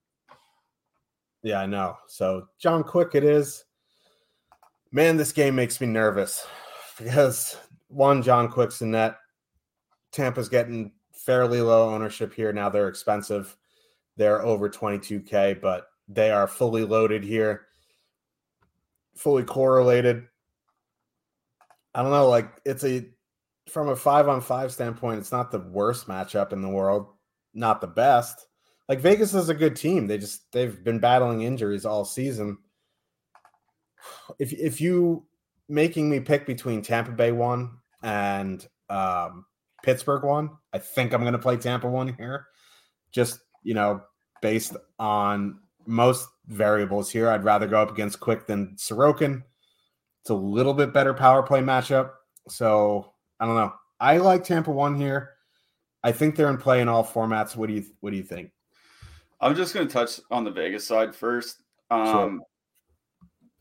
Yeah, 1.42 1.60
I 1.60 1.66
know. 1.66 1.98
So 2.08 2.48
John 2.60 2.84
Quick 2.84 3.16
it 3.16 3.26
is. 3.26 3.66
Man, 4.92 5.18
this 5.18 5.34
game 5.34 5.56
makes 5.56 5.82
me 5.82 5.88
nervous 5.88 6.48
because 6.98 7.58
one, 7.90 8.22
John 8.22 8.48
Quick's 8.48 8.82
in 8.82 8.92
net. 8.92 9.18
Tampa's 10.14 10.48
getting 10.48 10.94
fairly 11.12 11.60
low 11.60 11.94
ownership 11.94 12.34
here. 12.34 12.54
Now 12.54 12.70
they're 12.70 12.88
expensive. 12.88 13.58
They're 14.16 14.44
over 14.44 14.70
22K, 14.70 15.60
but 15.60 15.88
they 16.08 16.32
are 16.32 16.48
fully 16.48 16.84
loaded 16.84 17.24
here, 17.24 17.68
fully 19.16 19.44
correlated. 19.44 20.24
I 21.96 22.02
don't 22.02 22.12
know, 22.12 22.30
like 22.30 22.50
it's 22.66 22.84
a 22.84 23.06
from 23.70 23.90
a 23.90 23.96
five 23.96 24.28
on 24.28 24.42
five 24.42 24.72
standpoint, 24.72 25.20
it's 25.20 25.32
not 25.32 25.52
the 25.52 25.60
worst 25.60 26.08
matchup 26.08 26.54
in 26.54 26.62
the 26.62 26.70
world, 26.70 27.08
not 27.54 27.82
the 27.82 27.88
best. 27.88 28.48
Like 28.90 29.00
Vegas 29.00 29.34
is 29.34 29.50
a 29.50 29.54
good 29.54 29.76
team. 29.76 30.08
They 30.08 30.18
just 30.18 30.52
they've 30.52 30.84
been 30.84 31.00
battling 31.00 31.44
injuries 31.44 31.86
all 31.86 32.06
season. 32.06 32.58
If 34.40 34.52
if 34.54 34.82
you 34.82 35.26
making 35.70 36.10
me 36.10 36.20
pick 36.20 36.46
between 36.46 36.82
Tampa 36.82 37.12
Bay 37.12 37.32
one 37.32 37.78
and 38.02 38.66
um, 38.90 39.46
Pittsburgh 39.84 40.24
one, 40.24 40.50
I 40.74 40.80
think 40.80 41.14
I'm 41.14 41.22
going 41.22 41.34
to 41.34 41.40
play 41.40 41.56
Tampa 41.56 41.88
one 41.90 42.14
here. 42.14 42.48
Just 43.12 43.40
you 43.64 43.74
know, 43.74 44.02
based 44.42 44.76
on 45.00 45.60
most 45.86 46.28
variables 46.48 47.10
here. 47.10 47.30
I'd 47.30 47.44
rather 47.44 47.68
go 47.68 47.82
up 47.82 47.92
against 47.92 48.20
Quick 48.20 48.48
than 48.48 48.76
Sorokin. 48.76 49.44
It's 50.22 50.30
a 50.30 50.36
little 50.36 50.74
bit 50.74 50.94
better 50.94 51.14
power 51.14 51.44
play 51.44 51.62
matchup. 51.62 52.12
So 52.48 53.14
I 53.40 53.46
don't 53.46 53.56
know. 53.56 53.74
I 54.00 54.18
like 54.18 54.44
Tampa 54.44 54.72
one 54.72 54.96
here. 54.96 55.32
I 56.04 56.12
think 56.12 56.36
they're 56.36 56.50
in 56.50 56.58
play 56.58 56.82
in 56.82 56.90
all 56.90 57.06
formats. 57.06 57.56
What 57.56 57.68
do 57.68 57.74
you 57.74 57.86
What 58.02 58.12
do 58.12 58.18
you 58.18 58.24
think? 58.24 58.52
I'm 59.40 59.56
just 59.56 59.74
going 59.74 59.88
to 59.88 59.94
touch 59.94 60.20
on 60.32 60.44
the 60.44 60.52
Vegas 60.52 60.88
side 60.88 61.14
first. 61.14 61.62
Um, 61.92 62.06
sure. 62.06 62.40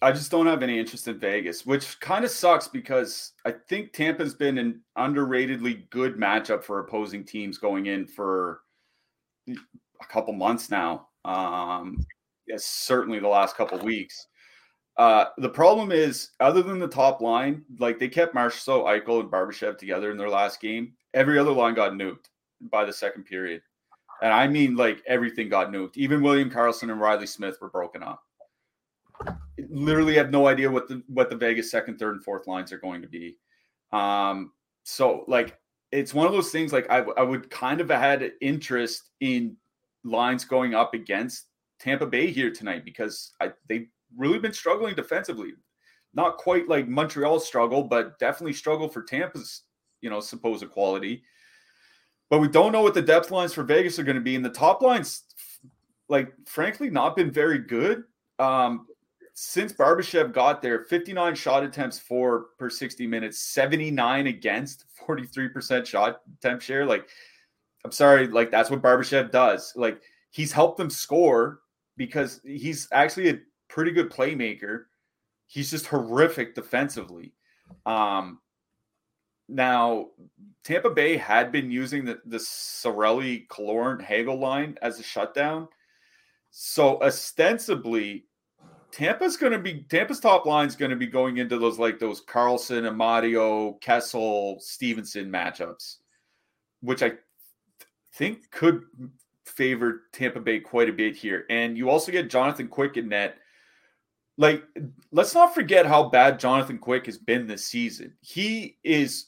I 0.03 0.11
just 0.11 0.31
don't 0.31 0.47
have 0.47 0.63
any 0.65 0.79
interest 0.79 1.07
in 1.07 1.19
Vegas, 1.19 1.65
which 1.65 1.99
kind 2.01 2.25
of 2.25 2.31
sucks 2.31 2.67
because 2.67 3.33
I 3.45 3.53
think 3.53 3.93
Tampa's 3.93 4.35
been 4.35 4.59
an 4.59 4.81
underratedly 4.99 5.89
good 5.91 6.17
matchup 6.17 6.65
for 6.65 6.81
opposing 6.81 7.25
teams 7.25 7.59
going 7.59 7.87
in 7.87 8.07
for 8.07 8.63
a 9.49 10.07
couple 10.09 10.33
months 10.33 10.71
now. 10.71 11.09
Um, 11.25 12.05
yes, 12.47 12.65
certainly 12.65 13.19
the 13.19 13.29
last 13.29 13.57
couple 13.57 13.79
weeks. 13.79 14.27
Uh, 14.97 15.27
the 15.39 15.49
problem 15.49 15.91
is, 15.91 16.31
other 16.41 16.63
than 16.63 16.79
the 16.79 16.89
top 16.89 17.21
line, 17.21 17.65
like 17.79 17.99
they 17.99 18.09
kept 18.09 18.35
Marchessault, 18.35 18.85
Eichel, 18.85 19.21
and 19.21 19.31
Barbashev 19.31 19.79
together 19.79 20.11
in 20.11 20.19
their 20.19 20.29
last 20.29 20.61
game. 20.61 20.93
Every 21.15 21.39
other 21.39 21.53
line 21.53 21.75
got 21.75 21.93
nuked 21.93 22.27
by 22.61 22.85
the 22.85 22.93
second 22.93 23.25
period, 23.25 23.63
and 24.21 24.33
I 24.33 24.49
mean 24.49 24.77
like 24.77 25.03
everything 25.07 25.49
got 25.49 25.71
nuked. 25.71 25.97
Even 25.97 26.23
William 26.23 26.51
Karlsson 26.51 26.91
and 26.91 27.01
Reilly 27.01 27.27
Smith 27.27 27.57
were 27.61 27.71
broken 27.71 28.03
up 28.03 28.23
literally 29.69 30.17
have 30.17 30.31
no 30.31 30.47
idea 30.47 30.71
what 30.71 30.89
the 30.89 31.03
what 31.09 31.31
the 31.31 31.37
Vegas 31.37 31.71
second, 31.71 31.99
third, 31.99 32.15
and 32.15 32.25
fourth 32.25 32.47
lines 32.47 32.73
are 32.73 32.79
going 32.79 33.03
to 33.03 33.09
be. 33.09 33.37
Um, 33.93 34.53
so 34.85 35.25
like 35.29 35.59
it's 35.91 36.15
one 36.15 36.27
of 36.27 36.33
those 36.33 36.51
things 36.51 36.73
like 36.73 36.91
I, 36.91 36.99
I 37.17 37.23
would 37.23 37.51
kind 37.51 37.81
of 37.81 37.89
had 37.91 38.33
interest 38.41 39.11
in 39.21 39.57
lines 40.05 40.45
going 40.45 40.75
up 40.75 40.95
against 40.95 41.47
Tampa 41.79 42.07
Bay 42.07 42.31
here 42.31 42.51
tonight 42.51 42.85
because 42.85 43.33
I 43.41 43.53
they've 43.69 43.89
really 44.17 44.39
been 44.39 44.53
struggling 44.53 44.95
defensively. 44.95 45.53
Not 46.15 46.37
quite 46.37 46.69
like 46.69 46.89
Montreal's 46.89 47.47
struggle, 47.47 47.85
but 47.85 48.19
definitely 48.19 48.53
struggle 48.53 48.89
for 48.89 49.03
Tampa's, 49.03 49.63
you 50.01 50.11
know, 50.11 50.21
supposed 50.21 50.69
quality. 50.71 51.23
But 52.29 52.41
we 52.41 52.49
don't 52.49 52.73
know 52.73 52.83
what 52.83 52.95
the 52.95 53.03
depth 53.03 53.31
lines 53.31 53.53
for 53.53 53.63
Vegas 53.63 53.99
are 53.99 54.05
going 54.05 54.17
to 54.17 54.23
be. 54.23 54.37
And 54.37 54.45
the 54.45 54.51
top 54.51 54.83
lines, 54.83 55.23
like 56.09 56.33
frankly, 56.47 56.91
not 56.91 57.17
been 57.17 57.31
very 57.31 57.59
good. 57.59 58.05
Um, 58.39 58.87
since 59.35 59.73
Barbashev 59.73 60.33
got 60.33 60.61
there, 60.61 60.81
59 60.81 61.35
shot 61.35 61.65
attempts 61.65 61.99
for 61.99 62.47
per 62.59 62.69
60 62.69 63.07
minutes, 63.07 63.39
79 63.39 64.27
against, 64.27 64.85
43% 65.07 65.87
shot 65.87 66.21
attempt 66.39 66.63
share. 66.63 66.85
Like, 66.85 67.09
I'm 67.85 67.93
sorry, 67.93 68.29
like 68.29 68.51
that's 68.51 68.71
what 68.71 68.83
Barbashev 68.83 69.31
does. 69.31 69.73
Like, 69.77 70.03
he's 70.31 70.53
helped 70.53 70.79
them 70.79 70.91
score 70.91 71.61
because 71.97 72.41
he's 72.45 72.89
actually 72.93 73.31
a 73.31 73.41
pretty 73.69 73.91
good 73.91 74.11
playmaker. 74.11 74.85
He's 75.47 75.71
just 75.71 75.87
horrific 75.87 76.55
defensively. 76.55 77.33
Um, 77.87 78.39
now, 79.49 80.09
Tampa 80.65 80.91
Bay 80.91 81.17
had 81.17 81.53
been 81.53 81.71
using 81.71 82.05
the, 82.05 82.21
the 82.25 82.39
Cirelli, 82.39 83.47
Killorn, 83.49 84.01
Hagel 84.01 84.39
line 84.39 84.79
as 84.81 84.99
a 84.99 85.03
shutdown. 85.03 85.69
So 86.51 87.03
ostensibly, 87.03 88.27
Tampa's 88.93 89.37
going 89.37 89.53
to 89.53 89.59
be 89.59 89.85
Tampa's 89.89 90.21
top 90.21 90.45
line 90.47 90.69
is 90.69 90.77
going 90.77 90.91
to 90.91 90.97
be 90.97 91.07
going 91.07 91.39
into 91.39 91.59
those 91.59 91.79
like 91.79 91.99
those 91.99 92.25
Karlsson, 92.25 92.91
Amadio, 92.91 93.81
Kessel, 93.81 94.59
Stephenson 94.61 95.31
matchups, 95.31 95.97
which 96.81 97.03
I 97.03 97.13
think 98.15 98.51
could 98.51 98.83
favor 99.45 100.03
Tampa 100.13 100.41
Bay 100.41 100.61
quite 100.61 100.89
a 100.89 100.93
bit 100.93 101.17
here. 101.17 101.45
And 101.51 101.77
you 101.77 101.91
also 101.91 102.13
get 102.13 102.31
Jonathan 102.31 102.69
Quick 102.69 102.97
in 102.97 103.09
net. 103.09 103.37
Like, 104.39 104.65
let's 105.11 105.35
not 105.35 105.55
forget 105.55 105.87
how 105.87 106.09
bad 106.09 106.41
Jonathan 106.41 106.79
Quick 106.79 107.07
has 107.07 107.19
been 107.19 107.47
this 107.47 107.67
season. 107.67 108.15
He 108.21 108.79
is 108.83 109.27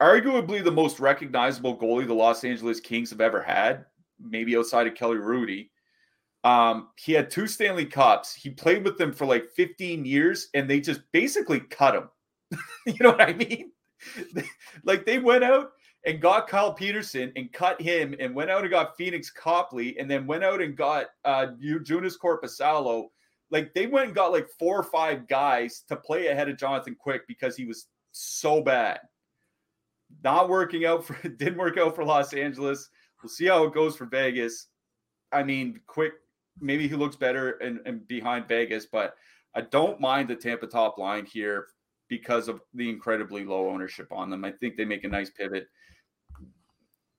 arguably 0.00 0.62
the 0.62 0.70
most 0.70 1.00
recognizable 1.00 1.78
goalie 1.78 2.06
the 2.06 2.14
Los 2.14 2.44
Angeles 2.44 2.80
Kings 2.80 3.10
have 3.10 3.20
ever 3.20 3.42
had, 3.42 3.86
maybe 4.20 4.56
outside 4.56 4.86
of 4.86 4.94
Kelly 4.94 5.16
Hrudey. 5.16 5.70
Um, 6.44 6.88
he 6.96 7.12
had 7.12 7.30
two 7.30 7.46
Stanley 7.46 7.86
Cups. 7.86 8.34
He 8.34 8.50
played 8.50 8.84
with 8.84 8.98
them 8.98 9.12
for 9.12 9.26
like 9.26 9.50
15 9.56 10.04
years, 10.04 10.48
and 10.54 10.68
they 10.68 10.80
just 10.80 11.00
basically 11.12 11.60
cut 11.60 11.94
him. 11.94 12.08
you 12.86 12.96
know 13.00 13.10
what 13.10 13.28
I 13.28 13.32
mean? 13.32 13.72
like 14.84 15.06
they 15.06 15.18
went 15.18 15.42
out 15.42 15.72
and 16.06 16.20
got 16.20 16.48
Kyle 16.48 16.72
Petersen 16.72 17.32
and 17.36 17.52
cut 17.52 17.80
him, 17.80 18.14
and 18.18 18.34
went 18.34 18.50
out 18.50 18.62
and 18.62 18.70
got 18.70 18.96
Phoenix 18.96 19.30
Copley, 19.30 19.98
and 19.98 20.10
then 20.10 20.26
went 20.26 20.44
out 20.44 20.62
and 20.62 20.76
got 20.76 21.06
uh, 21.24 21.48
Joonas 21.60 22.14
Korpisalo. 22.22 23.08
Like 23.50 23.74
they 23.74 23.86
went 23.86 24.06
and 24.06 24.14
got 24.14 24.32
like 24.32 24.48
four 24.58 24.78
or 24.78 24.84
five 24.84 25.28
guys 25.28 25.82
to 25.88 25.96
play 25.96 26.28
ahead 26.28 26.48
of 26.48 26.58
Jonathan 26.58 26.96
Quick 26.98 27.22
because 27.26 27.56
he 27.56 27.64
was 27.64 27.88
so 28.12 28.62
bad. 28.62 29.00
Not 30.22 30.48
working 30.48 30.86
out 30.86 31.04
for 31.04 31.16
didn't 31.28 31.58
work 31.58 31.76
out 31.76 31.94
for 31.94 32.04
Los 32.04 32.32
Angeles. 32.32 32.88
We'll 33.22 33.30
see 33.30 33.46
how 33.46 33.64
it 33.64 33.74
goes 33.74 33.96
for 33.96 34.06
Vegas. 34.06 34.68
I 35.32 35.42
mean, 35.42 35.80
Quick 35.86 36.12
maybe 36.60 36.88
he 36.88 36.94
looks 36.94 37.16
better 37.16 37.52
and, 37.58 37.80
and 37.84 38.06
behind 38.06 38.48
Vegas, 38.48 38.86
but 38.86 39.14
I 39.54 39.62
don't 39.62 40.00
mind 40.00 40.28
the 40.28 40.36
Tampa 40.36 40.66
top 40.66 40.98
line 40.98 41.26
here 41.26 41.66
because 42.08 42.48
of 42.48 42.60
the 42.74 42.88
incredibly 42.88 43.44
low 43.44 43.68
ownership 43.68 44.08
on 44.12 44.30
them. 44.30 44.44
I 44.44 44.52
think 44.52 44.76
they 44.76 44.84
make 44.84 45.04
a 45.04 45.08
nice 45.08 45.30
pivot. 45.30 45.66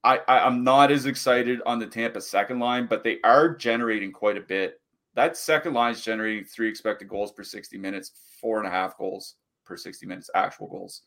I, 0.03 0.19
I 0.27 0.47
am 0.47 0.63
not 0.63 0.91
as 0.91 1.05
excited 1.05 1.59
on 1.65 1.79
the 1.79 1.87
Tampa 1.87 2.21
second 2.21 2.59
line, 2.59 2.87
but 2.87 3.03
they 3.03 3.19
are 3.23 3.55
generating 3.55 4.11
quite 4.11 4.37
a 4.37 4.41
bit. 4.41 4.79
That 5.15 5.35
second 5.35 5.73
line 5.73 5.93
is 5.93 6.03
generating 6.03 6.45
three 6.45 6.69
expected 6.69 7.07
goals 7.07 7.31
per 7.31 7.43
60 7.43 7.77
minutes, 7.77 8.11
four 8.39 8.59
and 8.59 8.67
a 8.67 8.71
half 8.71 8.97
goals 8.97 9.35
per 9.65 9.75
60 9.75 10.05
minutes, 10.05 10.29
actual 10.35 10.67
goals. 10.67 11.01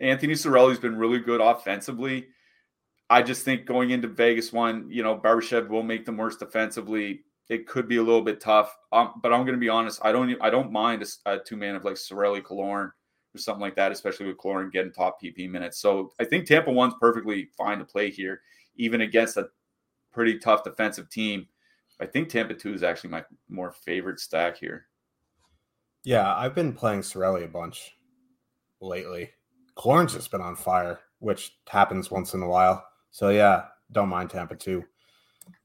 Anthony 0.00 0.34
Cirelli's 0.34 0.78
been 0.78 0.96
really 0.96 1.18
good 1.18 1.40
offensively. 1.40 2.28
I 3.10 3.22
just 3.22 3.44
think 3.44 3.64
going 3.64 3.90
into 3.90 4.08
Vegas 4.08 4.52
one, 4.52 4.86
you 4.90 5.02
know, 5.02 5.16
Barbashev 5.16 5.68
will 5.68 5.82
make 5.82 6.04
them 6.04 6.16
worse 6.16 6.36
defensively. 6.36 7.20
It 7.48 7.66
could 7.66 7.88
be 7.88 7.96
a 7.96 8.02
little 8.02 8.22
bit 8.22 8.40
tough, 8.40 8.76
um, 8.92 9.14
but 9.22 9.32
I'm 9.32 9.42
going 9.42 9.54
to 9.54 9.60
be 9.60 9.70
honest. 9.70 10.00
I 10.04 10.12
don't. 10.12 10.36
I 10.42 10.50
don't 10.50 10.70
mind 10.70 11.02
a, 11.02 11.32
a 11.32 11.38
two 11.38 11.56
man 11.56 11.76
of 11.76 11.84
like 11.84 11.94
Cirelli, 11.94 12.42
Killorn, 12.42 12.90
or 13.34 13.38
something 13.38 13.60
like 13.60 13.76
that, 13.76 13.92
especially 13.92 14.26
with 14.26 14.38
Killorn 14.38 14.72
getting 14.72 14.92
top 14.92 15.22
PP 15.22 15.48
minutes. 15.48 15.78
So 15.78 16.12
I 16.18 16.24
think 16.24 16.46
Tampa 16.46 16.72
one's 16.72 16.94
perfectly 17.00 17.48
fine 17.56 17.78
to 17.78 17.84
play 17.84 18.10
here, 18.10 18.40
even 18.76 19.02
against 19.02 19.36
a 19.36 19.48
pretty 20.12 20.38
tough 20.38 20.64
defensive 20.64 21.08
team. 21.10 21.46
I 22.00 22.06
think 22.06 22.28
Tampa 22.28 22.54
two 22.54 22.74
is 22.74 22.82
actually 22.82 23.10
my 23.10 23.24
more 23.48 23.72
favorite 23.72 24.20
stack 24.20 24.56
here. 24.56 24.86
Yeah, 26.04 26.34
I've 26.34 26.54
been 26.54 26.72
playing 26.72 27.00
Cirelli 27.00 27.44
a 27.44 27.48
bunch 27.48 27.96
lately. 28.80 29.30
Killorn's 29.76 30.14
just 30.14 30.30
been 30.30 30.40
on 30.40 30.56
fire, 30.56 31.00
which 31.20 31.56
happens 31.68 32.10
once 32.10 32.34
in 32.34 32.42
a 32.42 32.48
while. 32.48 32.84
So 33.10 33.28
yeah, 33.28 33.66
don't 33.92 34.08
mind 34.08 34.30
Tampa 34.30 34.56
two. 34.56 34.84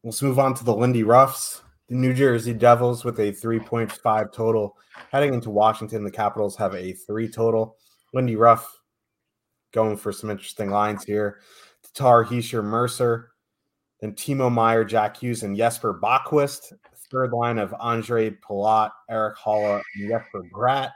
Let's 0.04 0.22
move 0.22 0.40
on 0.40 0.54
to 0.56 0.64
the 0.64 0.76
Lindy 0.76 1.04
Ruffs, 1.04 1.63
the 1.90 1.96
New 1.96 2.14
Jersey 2.14 2.54
Devils 2.54 3.04
with 3.04 3.20
a 3.20 3.32
3.5 3.32 4.34
total. 4.34 4.78
Heading 5.12 5.34
into 5.34 5.50
Washington, 5.50 6.04
the 6.04 6.12
Capitals 6.12 6.56
have 6.58 6.76
a 6.76 6.94
three 6.94 7.28
total. 7.28 7.78
Lindy 8.14 8.36
Ruff 8.36 8.80
going 9.74 9.98
for 9.98 10.12
some 10.12 10.30
interesting 10.30 10.70
lines 10.70 11.04
here. 11.04 11.40
Tatar, 11.84 12.26
Hischier, 12.26 12.64
Mercer, 12.64 13.32
then 14.00 14.14
Timo 14.14 14.52
Meier, 14.52 14.86
Jack 14.86 15.18
Hughes, 15.18 15.44
and 15.44 15.58
Jesper 15.58 16.00
Boqvist. 16.02 16.74
Third 17.12 17.32
line 17.32 17.60
of 17.60 17.72
Ondrej 17.72 18.38
Palat, 18.40 18.92
Erik 19.10 19.38
Haula, 19.38 19.82
and 19.96 20.10
Jesper 20.10 20.44
Bratt. 20.52 20.92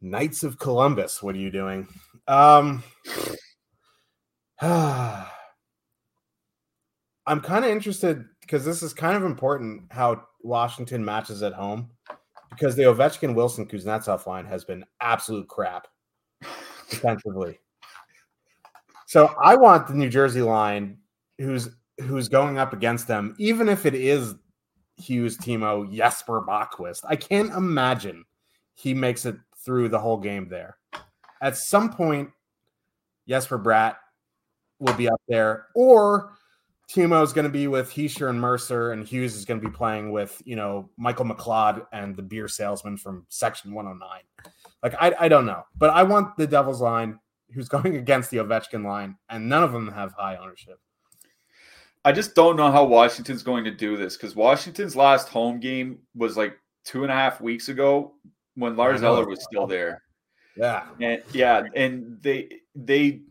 Knights 0.00 0.42
of 0.42 0.58
Columbus, 0.58 1.22
what 1.22 1.34
are 1.34 1.38
you 1.38 1.50
doing? 1.50 1.86
Um, 2.26 2.82
I'm 4.60 5.26
kind 7.40 7.64
of 7.64 7.70
interested 7.70 8.24
because 8.42 8.64
this 8.64 8.82
is 8.82 8.92
kind 8.92 9.16
of 9.16 9.24
important 9.24 9.84
how 9.90 10.24
Washington 10.42 11.04
matches 11.04 11.42
at 11.42 11.54
home 11.54 11.90
because 12.50 12.76
the 12.76 12.82
Ovechkin 12.82 13.34
Wilson 13.34 13.66
Kuznetsov 13.66 14.26
line 14.26 14.44
has 14.44 14.64
been 14.64 14.84
absolute 15.00 15.48
crap 15.48 15.88
defensively. 16.90 17.58
So 19.06 19.34
I 19.42 19.56
want 19.56 19.86
the 19.86 19.94
New 19.94 20.08
Jersey 20.08 20.42
line 20.42 20.98
who's 21.38 21.70
who's 22.00 22.28
going 22.28 22.58
up 22.58 22.72
against 22.72 23.06
them, 23.06 23.34
even 23.38 23.68
if 23.68 23.86
it 23.86 23.94
is 23.94 24.34
Hughes, 24.96 25.36
Timo, 25.38 25.90
Jesper 25.94 26.42
Boqvist. 26.42 27.00
I 27.08 27.16
can't 27.16 27.52
imagine 27.52 28.24
he 28.74 28.94
makes 28.94 29.24
it 29.24 29.36
through 29.64 29.88
the 29.88 29.98
whole 29.98 30.18
game 30.18 30.48
there. 30.48 30.78
At 31.40 31.56
some 31.56 31.92
point, 31.92 32.30
Jesper 33.28 33.58
Bratt 33.58 33.96
will 34.78 34.94
be 34.94 35.08
up 35.08 35.20
there, 35.28 35.66
or 35.74 36.32
Timo 36.92 37.22
is 37.24 37.32
going 37.32 37.44
to 37.44 37.50
be 37.50 37.68
with 37.68 37.90
Hischier 37.90 38.28
and 38.28 38.38
Mercer, 38.38 38.92
and 38.92 39.06
Hughes 39.06 39.34
is 39.34 39.46
going 39.46 39.60
to 39.60 39.66
be 39.66 39.74
playing 39.74 40.12
with 40.12 40.42
you 40.44 40.56
know 40.56 40.90
Michael 40.98 41.24
McLeod 41.24 41.86
and 41.92 42.14
the 42.14 42.22
beer 42.22 42.48
salesman 42.48 42.98
from 42.98 43.24
Section 43.30 43.72
109. 43.72 44.20
Like 44.82 44.94
I, 45.00 45.24
I 45.24 45.28
don't 45.28 45.46
know, 45.46 45.62
but 45.76 45.90
I 45.90 46.02
want 46.02 46.36
the 46.36 46.46
Devils 46.46 46.82
line 46.82 47.18
who's 47.54 47.68
going 47.68 47.96
against 47.96 48.30
the 48.30 48.38
Ovechkin 48.38 48.84
line, 48.84 49.16
and 49.30 49.48
none 49.48 49.62
of 49.62 49.72
them 49.72 49.90
have 49.90 50.12
high 50.12 50.36
ownership. 50.36 50.78
I 52.04 52.12
just 52.12 52.34
don't 52.34 52.56
know 52.56 52.70
how 52.70 52.84
Washington's 52.84 53.42
going 53.42 53.64
to 53.64 53.70
do 53.70 53.96
this 53.96 54.16
because 54.16 54.36
Washington's 54.36 54.96
last 54.96 55.28
home 55.28 55.60
game 55.60 56.00
was 56.14 56.36
like 56.36 56.58
two 56.84 57.04
and 57.04 57.12
a 57.12 57.14
half 57.14 57.40
weeks 57.40 57.68
ago 57.68 58.14
when 58.54 58.76
Lars 58.76 59.02
Eller 59.02 59.26
was 59.26 59.42
still 59.42 59.66
there. 59.66 60.02
Yeah, 60.56 60.84
and 61.00 61.22
yeah, 61.32 61.62
and 61.74 62.18
they 62.20 62.60
they 62.74 63.22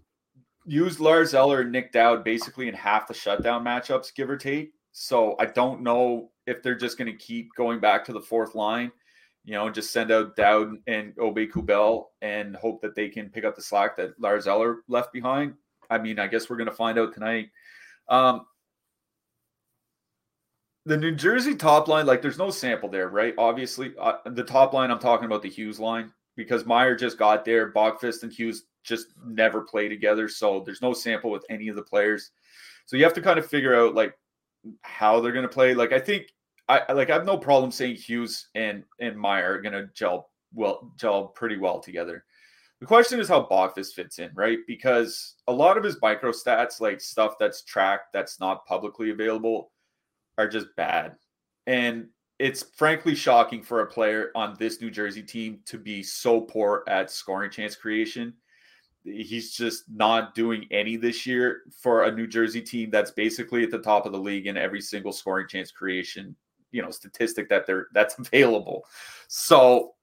used 0.66 1.00
Lars 1.00 1.34
Eller 1.34 1.62
and 1.62 1.72
Nic 1.72 1.92
Dowd 1.92 2.24
basically 2.24 2.68
in 2.68 2.74
half 2.74 3.08
the 3.08 3.14
shutdown 3.14 3.64
matchups, 3.64 4.14
give 4.14 4.30
or 4.30 4.38
take. 4.38 4.74
So 4.92 5.36
I 5.40 5.46
don't 5.46 5.82
know 5.82 6.32
if 6.48 6.62
they're 6.62 6.76
just 6.76 6.98
going 6.98 7.12
to 7.12 7.18
keep 7.18 7.50
going 7.56 7.80
back 7.80 8.04
to 8.06 8.14
the 8.14 8.22
fourth 8.22 8.56
line, 8.56 8.92
you 9.46 9.54
know, 9.54 9.66
and 9.66 9.76
just 9.76 9.92
send 9.92 10.12
out 10.12 10.36
Dowd 10.36 10.76
and 10.88 11.16
Aube-Kubel 11.16 12.06
and 12.22 12.56
hope 12.56 12.82
that 12.82 12.96
they 12.96 13.10
can 13.10 13.30
pick 13.30 13.46
up 13.46 13.56
the 13.56 13.62
slack 13.62 13.96
that 13.98 14.20
Lars 14.20 14.48
Eller 14.48 14.84
left 14.88 15.14
behind. 15.14 15.54
I 15.90 15.98
mean, 15.98 16.20
I 16.20 16.28
guess 16.28 16.50
we're 16.50 16.58
going 16.58 16.70
to 16.70 16.76
find 16.76 17.00
out 17.00 17.14
tonight. 17.14 17.50
Um, 18.08 18.46
the 20.86 20.98
New 20.98 21.12
Jersey 21.12 21.56
top 21.56 21.88
line, 21.88 22.06
like, 22.06 22.22
there's 22.22 22.38
no 22.38 22.50
sample 22.50 22.90
there, 22.90 23.10
right? 23.10 23.36
Obviously, 23.38 23.94
uh, 24.00 24.18
the 24.26 24.44
top 24.44 24.74
line, 24.74 24.90
I'm 24.90 25.00
talking 25.00 25.26
about 25.26 25.42
the 25.42 25.50
Hughes 25.50 25.80
line 25.80 26.12
because 26.36 26.66
Meier 26.66 26.96
just 26.96 27.18
got 27.18 27.46
there. 27.46 27.72
Boqvist 27.72 28.24
and 28.24 28.34
Hughes 28.34 28.64
just 28.84 29.08
never 29.26 29.62
play 29.62 29.88
together. 29.88 30.28
So 30.28 30.62
there's 30.66 30.82
no 30.82 30.94
sample 30.94 31.32
with 31.32 31.46
any 31.50 31.68
of 31.68 31.76
the 31.76 31.84
players. 31.84 32.32
So 32.86 32.98
you 32.98 33.04
have 33.04 33.14
to 33.14 33.22
kind 33.22 33.40
of 33.40 33.46
figure 33.46 33.76
out, 33.76 33.96
like, 33.96 34.18
how 34.82 35.20
they're 35.20 35.32
going 35.32 35.48
to 35.48 35.50
play. 35.50 35.74
Like, 35.74 35.94
I 35.94 36.00
think, 36.00 36.28
I 36.70 36.92
like, 36.94 37.10
I 37.10 37.14
have 37.14 37.26
no 37.26 37.38
problem 37.38 37.72
saying 37.72 37.96
Hughes 37.96 38.48
and, 38.56 38.84
and 39.00 39.18
Meier 39.18 39.56
are 39.56 39.62
going 39.62 39.74
to 39.74 39.90
gel 39.94 40.30
well, 40.54 40.92
gel 40.98 41.28
pretty 41.28 41.58
well 41.58 41.80
together. 41.80 42.24
The 42.80 42.88
question 42.88 43.20
is 43.20 43.28
how 43.28 43.48
Boqvist 43.50 43.94
fits 43.94 44.18
in, 44.20 44.32
right? 44.34 44.58
Because 44.68 45.36
a 45.48 45.54
lot 45.54 45.78
of 45.78 45.84
his 45.84 46.02
micro 46.02 46.32
stats, 46.32 46.82
like 46.82 47.00
stuff 47.00 47.36
that's 47.40 47.64
tracked 47.64 48.12
that's 48.12 48.40
not 48.40 48.66
publicly 48.66 49.12
available, 49.12 49.72
are 50.38 50.48
just 50.48 50.76
bad. 50.76 51.16
And 51.68 52.08
it's 52.40 52.64
frankly 52.76 53.14
shocking 53.14 53.62
for 53.62 53.82
a 53.82 53.88
player 53.88 54.32
on 54.34 54.56
this 54.58 54.82
New 54.82 54.90
Jersey 54.90 55.22
team 55.22 55.60
to 55.66 55.78
be 55.78 56.02
so 56.02 56.42
poor 56.42 56.84
at 56.88 57.12
scoring 57.12 57.52
chance 57.52 57.76
creation. 57.76 58.34
He's 59.04 59.56
just 59.56 59.86
not 59.90 60.36
doing 60.36 60.68
any 60.72 60.96
this 60.96 61.26
year 61.26 61.64
for 61.76 62.04
a 62.04 62.12
New 62.12 62.28
Jersey 62.28 62.62
team 62.62 62.90
that's 62.92 63.12
basically 63.12 63.64
at 63.64 63.72
the 63.72 63.80
top 63.80 64.06
of 64.06 64.12
the 64.12 64.20
league 64.20 64.48
in 64.48 64.58
every 64.58 64.82
single 64.82 65.12
scoring 65.12 65.48
chance 65.48 65.72
creation, 65.72 66.36
you 66.72 66.82
know, 66.82 66.92
statistic 66.92 67.50
that 67.50 67.66
they're 67.66 67.88
that's 67.94 68.18
available. 68.20 68.86
So 69.28 69.96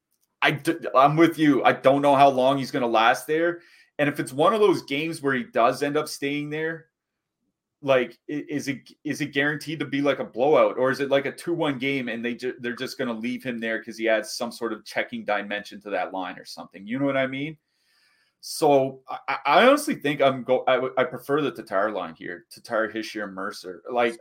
I 0.42 0.60
I'm 0.94 1.16
with 1.16 1.38
you. 1.38 1.62
I 1.64 1.72
don't 1.72 2.02
know 2.02 2.16
how 2.16 2.28
long 2.28 2.58
he's 2.58 2.70
going 2.70 2.82
to 2.82 2.88
last 2.88 3.26
there. 3.26 3.60
And 3.98 4.08
if 4.08 4.20
it's 4.20 4.32
one 4.32 4.54
of 4.54 4.60
those 4.60 4.82
games 4.82 5.22
where 5.22 5.34
he 5.34 5.44
does 5.44 5.82
end 5.82 5.96
up 5.96 6.08
staying 6.08 6.50
there, 6.50 6.86
like 7.82 8.18
is 8.26 8.68
it 8.68 8.90
is 9.04 9.20
it 9.20 9.32
guaranteed 9.32 9.78
to 9.78 9.84
be 9.84 10.02
like 10.02 10.18
a 10.18 10.24
blowout 10.24 10.76
or 10.78 10.90
is 10.90 11.00
it 11.00 11.10
like 11.10 11.26
a 11.26 11.32
2-1 11.32 11.78
game 11.78 12.08
and 12.08 12.24
they 12.24 12.34
ju- 12.34 12.56
they're 12.58 12.74
just 12.74 12.98
going 12.98 13.08
to 13.08 13.14
leave 13.14 13.44
him 13.44 13.58
there 13.58 13.82
cuz 13.82 13.96
he 13.96 14.08
adds 14.08 14.32
some 14.32 14.50
sort 14.50 14.72
of 14.72 14.84
checking 14.84 15.24
dimension 15.24 15.80
to 15.80 15.90
that 15.90 16.12
line 16.12 16.38
or 16.38 16.44
something 16.44 16.86
you 16.86 16.98
know 16.98 17.04
what 17.04 17.16
i 17.16 17.26
mean 17.26 17.56
so 18.40 19.00
i, 19.08 19.36
I 19.44 19.66
honestly 19.66 19.94
think 19.94 20.20
i'm 20.20 20.42
go 20.42 20.64
I, 20.66 20.88
I 21.00 21.04
prefer 21.04 21.40
the 21.40 21.50
tatar 21.50 21.90
line 21.90 22.14
here 22.14 22.46
tatar 22.50 22.88
hischier 22.88 23.30
mercer 23.30 23.82
like 23.90 24.16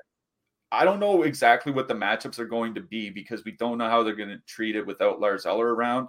i 0.71 0.83
don't 0.83 0.99
know 0.99 1.23
exactly 1.23 1.71
what 1.71 1.87
the 1.87 1.93
matchups 1.93 2.39
are 2.39 2.45
going 2.45 2.73
to 2.75 2.81
be 2.81 3.09
because 3.09 3.45
we 3.45 3.51
don't 3.51 3.77
know 3.77 3.89
how 3.89 4.03
they're 4.03 4.15
going 4.15 4.29
to 4.29 4.41
treat 4.47 4.75
it 4.75 4.85
without 4.85 5.19
lars 5.19 5.45
eller 5.45 5.73
around 5.73 6.07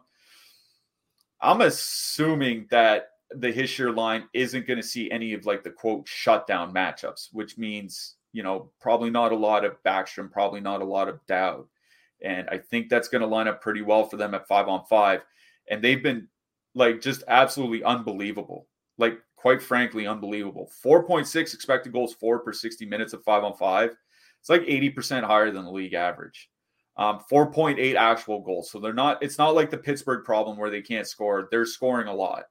i'm 1.40 1.60
assuming 1.60 2.66
that 2.70 3.10
the 3.30 3.52
Hischier 3.52 3.94
line 3.94 4.28
isn't 4.32 4.66
going 4.66 4.80
to 4.80 4.86
see 4.86 5.10
any 5.10 5.34
of 5.34 5.46
like 5.46 5.62
the 5.62 5.70
quote 5.70 6.08
shutdown 6.08 6.72
matchups, 6.72 7.28
which 7.32 7.58
means, 7.58 8.16
you 8.32 8.42
know, 8.42 8.70
probably 8.80 9.10
not 9.10 9.32
a 9.32 9.36
lot 9.36 9.64
of 9.64 9.82
Backstrom, 9.82 10.30
probably 10.30 10.60
not 10.60 10.80
a 10.80 10.84
lot 10.84 11.08
of 11.08 11.24
Dowd. 11.26 11.66
And 12.22 12.48
I 12.50 12.58
think 12.58 12.88
that's 12.88 13.08
going 13.08 13.20
to 13.20 13.28
line 13.28 13.46
up 13.46 13.60
pretty 13.60 13.82
well 13.82 14.04
for 14.04 14.16
them 14.16 14.34
at 14.34 14.48
five 14.48 14.68
on 14.68 14.84
five. 14.86 15.20
And 15.70 15.82
they've 15.82 16.02
been 16.02 16.28
like 16.74 17.00
just 17.00 17.24
absolutely 17.28 17.82
unbelievable. 17.84 18.66
Like, 18.98 19.18
quite 19.36 19.62
frankly, 19.62 20.06
unbelievable. 20.06 20.70
4.6 20.84 21.54
expected 21.54 21.92
goals 21.92 22.14
for 22.14 22.40
per 22.40 22.52
60 22.52 22.86
minutes 22.86 23.12
of 23.12 23.22
five 23.24 23.44
on 23.44 23.54
five. 23.54 23.90
It's 24.40 24.48
like 24.48 24.62
80% 24.62 25.24
higher 25.24 25.50
than 25.50 25.64
the 25.64 25.70
league 25.70 25.94
average. 25.94 26.48
Um, 26.96 27.20
4.8 27.30 27.94
actual 27.94 28.40
goals. 28.40 28.70
So 28.70 28.80
they're 28.80 28.92
not, 28.92 29.22
it's 29.22 29.38
not 29.38 29.54
like 29.54 29.70
the 29.70 29.78
Pittsburgh 29.78 30.24
problem 30.24 30.56
where 30.56 30.70
they 30.70 30.82
can't 30.82 31.06
score. 31.06 31.48
They're 31.50 31.64
scoring 31.64 32.08
a 32.08 32.14
lot. 32.14 32.44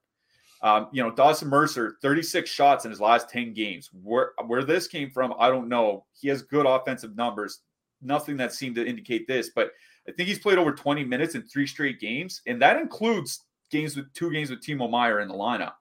Um, 0.61 0.88
you 0.91 1.03
know, 1.03 1.11
Dawson 1.11 1.49
Mercer, 1.49 1.97
36 2.01 2.49
shots 2.49 2.86
in 2.86 2.91
his 2.91 3.01
last 3.01 3.30
10 3.30 3.53
games. 3.53 3.89
Where 3.93 4.32
where 4.47 4.63
this 4.63 4.88
came 4.88 5.11
from, 5.11 5.34
I 5.38 5.49
don't 5.49 5.70
know. 5.70 6.05
He 6.20 6.30
has 6.30 6.41
good 6.41 6.65
offensive 6.65 7.15
numbers. 7.15 7.59
Nothing 8.01 8.38
that 8.38 8.53
seemed 8.53 8.76
to 8.76 8.86
indicate 8.86 9.28
this, 9.28 9.51
but 9.55 9.72
I 10.07 10.11
think 10.11 10.30
he's 10.30 10.39
played 10.39 10.57
over 10.57 10.72
20 10.72 11.03
minutes 11.03 11.36
in 11.36 11.43
three 11.43 11.68
straight 11.68 11.99
games, 11.99 12.41
and 12.47 12.61
that 12.61 12.78
includes 12.78 13.43
games 13.70 13.95
with 13.95 14.11
two 14.13 14.32
games 14.32 14.49
with 14.49 14.61
Timo 14.61 14.89
Meier 14.89 15.20
in 15.20 15.28
the 15.28 15.34
lineup. 15.34 15.74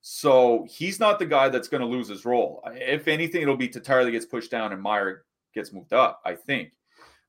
So 0.00 0.66
he's 0.68 1.00
not 1.00 1.18
the 1.18 1.26
guy 1.26 1.48
that's 1.48 1.68
going 1.68 1.80
to 1.80 1.86
lose 1.86 2.08
his 2.08 2.24
role. 2.24 2.62
If 2.74 3.08
anything, 3.08 3.42
it'll 3.42 3.56
be 3.56 3.68
Tatar 3.68 4.04
that 4.04 4.10
gets 4.10 4.26
pushed 4.26 4.50
down 4.50 4.72
and 4.72 4.82
Meier 4.82 5.24
gets 5.54 5.72
moved 5.72 5.94
up. 5.94 6.20
I 6.26 6.34
think 6.34 6.72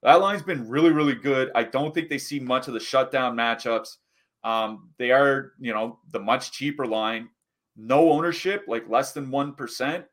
that 0.03 0.15
line's 0.15 0.43
been 0.43 0.67
really, 0.67 0.91
really 0.91 1.15
good. 1.15 1.51
I 1.55 1.63
don't 1.63 1.93
think 1.93 2.09
they 2.09 2.17
see 2.17 2.39
much 2.39 2.67
of 2.67 2.73
the 2.73 2.79
shutdown 2.79 3.35
matchups. 3.35 3.95
Um, 4.43 4.89
they 4.99 5.11
are, 5.11 5.53
you 5.59 5.73
know, 5.73 5.99
the 6.11 6.19
much 6.19 6.51
cheaper 6.51 6.85
line, 6.85 7.29
no 7.77 8.11
ownership, 8.11 8.65
like 8.67 8.89
less 8.89 9.13
than 9.13 9.27
1%. 9.27 10.05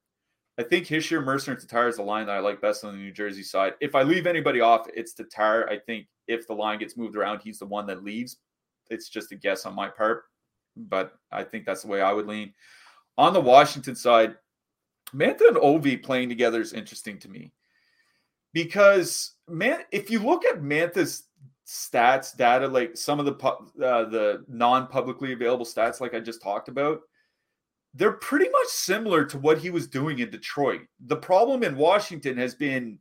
I 0.58 0.62
think 0.62 0.86
Hischier, 0.86 1.24
Mercer, 1.24 1.50
and 1.50 1.60
Tatar 1.60 1.88
is 1.88 1.96
the 1.96 2.02
line 2.02 2.26
that 2.26 2.36
I 2.36 2.40
like 2.40 2.60
best 2.60 2.84
on 2.84 2.92
the 2.92 2.98
New 2.98 3.12
Jersey 3.12 3.42
side. 3.42 3.74
If 3.80 3.94
I 3.94 4.02
leave 4.02 4.26
anybody 4.26 4.60
off, 4.60 4.86
it's 4.94 5.14
Tatar. 5.14 5.68
I 5.68 5.78
think 5.78 6.06
if 6.28 6.46
the 6.46 6.54
line 6.54 6.78
gets 6.78 6.96
moved 6.96 7.16
around, 7.16 7.40
he's 7.42 7.58
the 7.58 7.66
one 7.66 7.86
that 7.86 8.04
leaves. 8.04 8.36
It's 8.90 9.08
just 9.08 9.32
a 9.32 9.36
guess 9.36 9.66
on 9.66 9.74
my 9.74 9.88
part, 9.88 10.24
but 10.76 11.14
I 11.30 11.44
think 11.44 11.64
that's 11.64 11.82
the 11.82 11.88
way 11.88 12.00
I 12.00 12.12
would 12.12 12.26
lean. 12.26 12.52
On 13.18 13.32
the 13.32 13.40
Washington 13.40 13.94
side, 13.94 14.36
Mantha 15.14 15.48
and 15.48 15.56
Ovi 15.56 16.02
playing 16.02 16.28
together 16.28 16.60
is 16.60 16.72
interesting 16.72 17.18
to 17.20 17.28
me 17.28 17.52
because 18.52 19.34
man, 19.48 19.80
if 19.90 20.10
you 20.10 20.18
look 20.18 20.44
at 20.44 20.62
Mantha's 20.62 21.24
stats 21.66 22.36
data 22.36 22.66
like 22.66 22.96
some 22.96 23.18
of 23.18 23.24
the 23.24 23.34
uh, 23.46 24.04
the 24.04 24.44
non-publicly 24.48 25.32
available 25.32 25.64
stats 25.64 26.00
like 26.00 26.12
i 26.12 26.20
just 26.20 26.42
talked 26.42 26.68
about 26.68 27.00
they're 27.94 28.12
pretty 28.12 28.48
much 28.48 28.66
similar 28.66 29.24
to 29.24 29.38
what 29.38 29.58
he 29.58 29.70
was 29.70 29.86
doing 29.86 30.18
in 30.18 30.28
detroit 30.28 30.82
the 31.06 31.16
problem 31.16 31.62
in 31.62 31.76
washington 31.76 32.36
has 32.36 32.54
been 32.54 32.98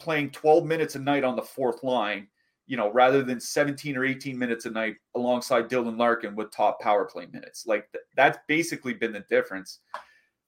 playing 0.00 0.28
12 0.30 0.66
minutes 0.66 0.96
a 0.96 0.98
night 0.98 1.24
on 1.24 1.36
the 1.36 1.42
fourth 1.42 1.82
line 1.82 2.26
you 2.70 2.76
know 2.76 2.90
rather 2.92 3.22
than 3.22 3.40
17 3.40 3.96
or 3.96 4.04
18 4.04 4.38
minutes 4.38 4.64
a 4.64 4.70
night 4.70 4.94
alongside 5.16 5.68
dylan 5.68 5.98
larkin 5.98 6.36
with 6.36 6.50
top 6.52 6.80
power 6.80 7.04
play 7.04 7.26
minutes 7.32 7.66
like 7.66 7.90
th- 7.92 8.04
that's 8.16 8.38
basically 8.46 8.94
been 8.94 9.12
the 9.12 9.24
difference 9.28 9.80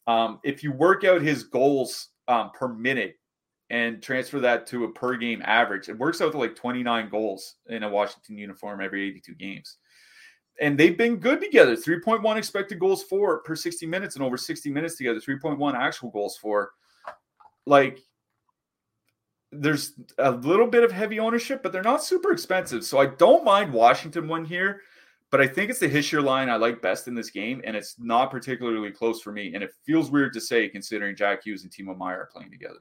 um, 0.07 0.41
if 0.45 0.63
you 0.63 0.73
work 0.73 1.05
out 1.05 1.21
his 1.21 1.45
goals 1.45 2.09
um, 2.29 2.51
per 2.53 2.69
minute 2.69 3.17
and 3.73 4.03
transfer 4.03 4.39
that 4.39 4.67
to 4.67 4.85
a 4.85 4.93
per 4.93 5.17
game 5.17 5.41
average. 5.45 5.89
It 5.89 5.99
works 5.99 6.21
out 6.21 6.33
to 6.33 6.39
like 6.39 6.55
29 6.55 7.09
goals 7.09 7.57
in 7.69 7.83
a 7.83 7.89
Washington 7.89 8.37
uniform 8.37 8.83
every 8.83 9.09
82 9.09 9.35
games. 9.35 9.79
And 10.61 10.79
they've 10.79 10.97
been 10.97 11.17
good 11.17 11.41
together 11.41 11.75
3.1 11.75 12.37
expected 12.37 12.79
goals 12.79 13.03
for 13.03 13.39
per 13.41 13.57
60 13.57 13.87
minutes 13.87 14.15
and 14.15 14.23
over 14.23 14.37
60 14.37 14.71
minutes 14.71 14.97
together, 14.97 15.19
3.1 15.19 15.75
actual 15.75 16.11
goals 16.11 16.37
for. 16.37 16.73
Like, 17.65 18.01
there's 19.53 19.93
a 20.19 20.31
little 20.31 20.67
bit 20.67 20.83
of 20.83 20.91
heavy 20.91 21.21
ownership, 21.21 21.63
but 21.63 21.73
they're 21.73 21.83
not 21.83 22.03
super 22.03 22.33
expensive. 22.33 22.85
So 22.85 22.99
I 22.99 23.07
don't 23.07 23.45
mind 23.45 23.73
Washington 23.73 24.27
one 24.27 24.45
here, 24.45 24.81
but 25.31 25.41
I 25.41 25.47
think 25.47 25.71
it's 25.71 25.79
the 25.79 25.89
Hischier 25.89 26.25
line 26.25 26.49
I 26.49 26.57
like 26.57 26.81
best 26.81 27.07
in 27.07 27.15
this 27.15 27.31
game, 27.31 27.61
and 27.65 27.77
it's 27.77 27.97
not 27.99 28.31
particularly 28.31 28.91
close 28.91 29.21
for 29.21 29.31
me. 29.31 29.55
And 29.55 29.63
it 29.63 29.71
feels 29.85 30.11
weird 30.11 30.33
to 30.35 30.41
say 30.41 30.69
considering 30.69 31.15
Jack 31.15 31.45
Hughes 31.45 31.65
and 31.65 31.71
Timo 31.71 31.97
Meier 31.97 32.23
are 32.23 32.31
playing 32.33 32.51
together. 32.51 32.81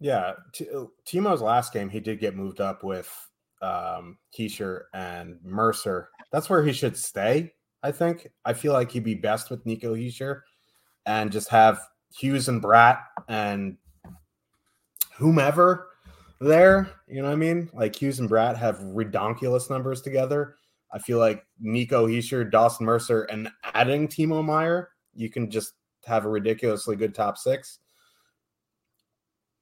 Yeah, 0.00 0.32
T- 0.52 0.68
Timo's 1.06 1.42
last 1.42 1.72
game, 1.72 1.88
he 1.88 2.00
did 2.00 2.20
get 2.20 2.36
moved 2.36 2.60
up 2.60 2.84
with 2.84 3.10
um 3.62 4.16
and 4.94 5.38
Mercer. 5.42 6.08
That's 6.32 6.48
where 6.48 6.62
he 6.62 6.72
should 6.72 6.96
stay. 6.96 7.52
I 7.82 7.92
think. 7.92 8.28
I 8.44 8.52
feel 8.52 8.74
like 8.74 8.90
he'd 8.90 9.04
be 9.04 9.14
best 9.14 9.50
with 9.50 9.64
Nico 9.64 9.94
Hischier 9.94 10.42
and 11.06 11.32
just 11.32 11.48
have 11.48 11.80
Hughes 12.12 12.48
and 12.48 12.62
Bratt 12.62 13.00
and 13.28 13.76
whomever 15.20 15.88
there. 16.40 16.90
You 17.06 17.22
know 17.22 17.28
what 17.28 17.34
I 17.34 17.36
mean? 17.36 17.70
Like 17.72 17.94
Hughes 17.94 18.18
and 18.18 18.28
Bratt 18.28 18.56
have 18.56 18.78
redonkulous 18.78 19.70
numbers 19.70 20.00
together. 20.00 20.56
I 20.92 20.98
feel 20.98 21.18
like 21.18 21.44
Nico 21.60 22.08
Hischier, 22.08 22.50
Dawson 22.50 22.84
Mercer, 22.84 23.22
and 23.24 23.48
adding 23.74 24.08
Timo 24.08 24.44
Meier, 24.44 24.90
you 25.14 25.30
can 25.30 25.50
just 25.50 25.74
have 26.06 26.24
a 26.24 26.28
ridiculously 26.28 26.96
good 26.96 27.14
top 27.14 27.38
six. 27.38 27.78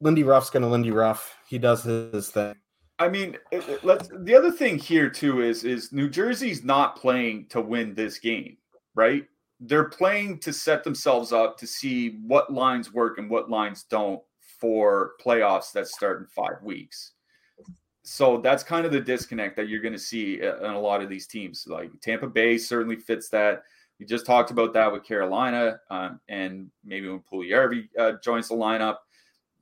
Lindy 0.01 0.23
Ruff's 0.23 0.49
going 0.49 0.63
to 0.63 0.69
Lindy 0.69 0.93
Ruff. 0.93 1.37
He 1.49 1.59
does 1.59 1.83
his 1.83 2.31
thing. 2.31 2.55
I 3.01 3.09
mean, 3.09 3.37
let's. 3.83 4.09
The 4.21 4.35
other 4.35 4.51
thing 4.51 4.79
here 4.79 5.11
too 5.11 5.43
is 5.43 5.65
is 5.65 5.93
New 5.93 6.09
Jersey's 6.09 6.65
not 6.65 6.97
playing 6.97 7.47
to 7.51 7.61
win 7.61 7.95
this 7.95 8.19
game, 8.19 8.57
right? 8.95 9.25
They're 9.61 9.89
playing 9.89 10.39
to 10.41 10.53
set 10.53 10.85
themselves 10.85 11.33
up 11.33 11.59
to 11.59 11.67
see 11.67 12.19
what 12.27 12.53
lines 12.53 12.93
work 12.93 13.19
and 13.19 13.29
what 13.29 13.51
lines 13.51 13.85
don't 13.91 14.21
for 14.59 15.13
playoffs 15.25 15.73
that 15.73 15.89
start 15.89 16.21
in 16.21 16.27
five 16.27 16.63
weeks. 16.63 17.13
So 18.03 18.39
that's 18.39 18.63
kind 18.63 18.87
of 18.87 18.93
the 18.93 19.01
disconnect 19.01 19.57
that 19.57 19.69
you're 19.69 19.83
going 19.83 19.93
to 19.93 19.99
see 19.99 20.41
in 20.41 20.71
a 20.71 20.81
lot 20.81 21.03
of 21.03 21.11
these 21.11 21.27
teams. 21.27 21.67
Like 21.67 21.91
Tampa 22.01 22.27
Bay 22.27 22.57
certainly 22.57 22.97
fits 22.97 23.29
that. 23.31 23.65
We 23.99 24.07
just 24.07 24.25
talked 24.27 24.51
about 24.51 24.73
that 24.75 24.93
with 24.93 25.05
Carolina, 25.05 25.81
um, 25.91 26.21
and 26.29 26.71
maybe 26.85 27.09
when 27.09 27.21
Puljujarvi 27.21 27.89
uh, 27.99 28.13
joins 28.23 28.49
the 28.49 28.55
lineup. 28.55 28.99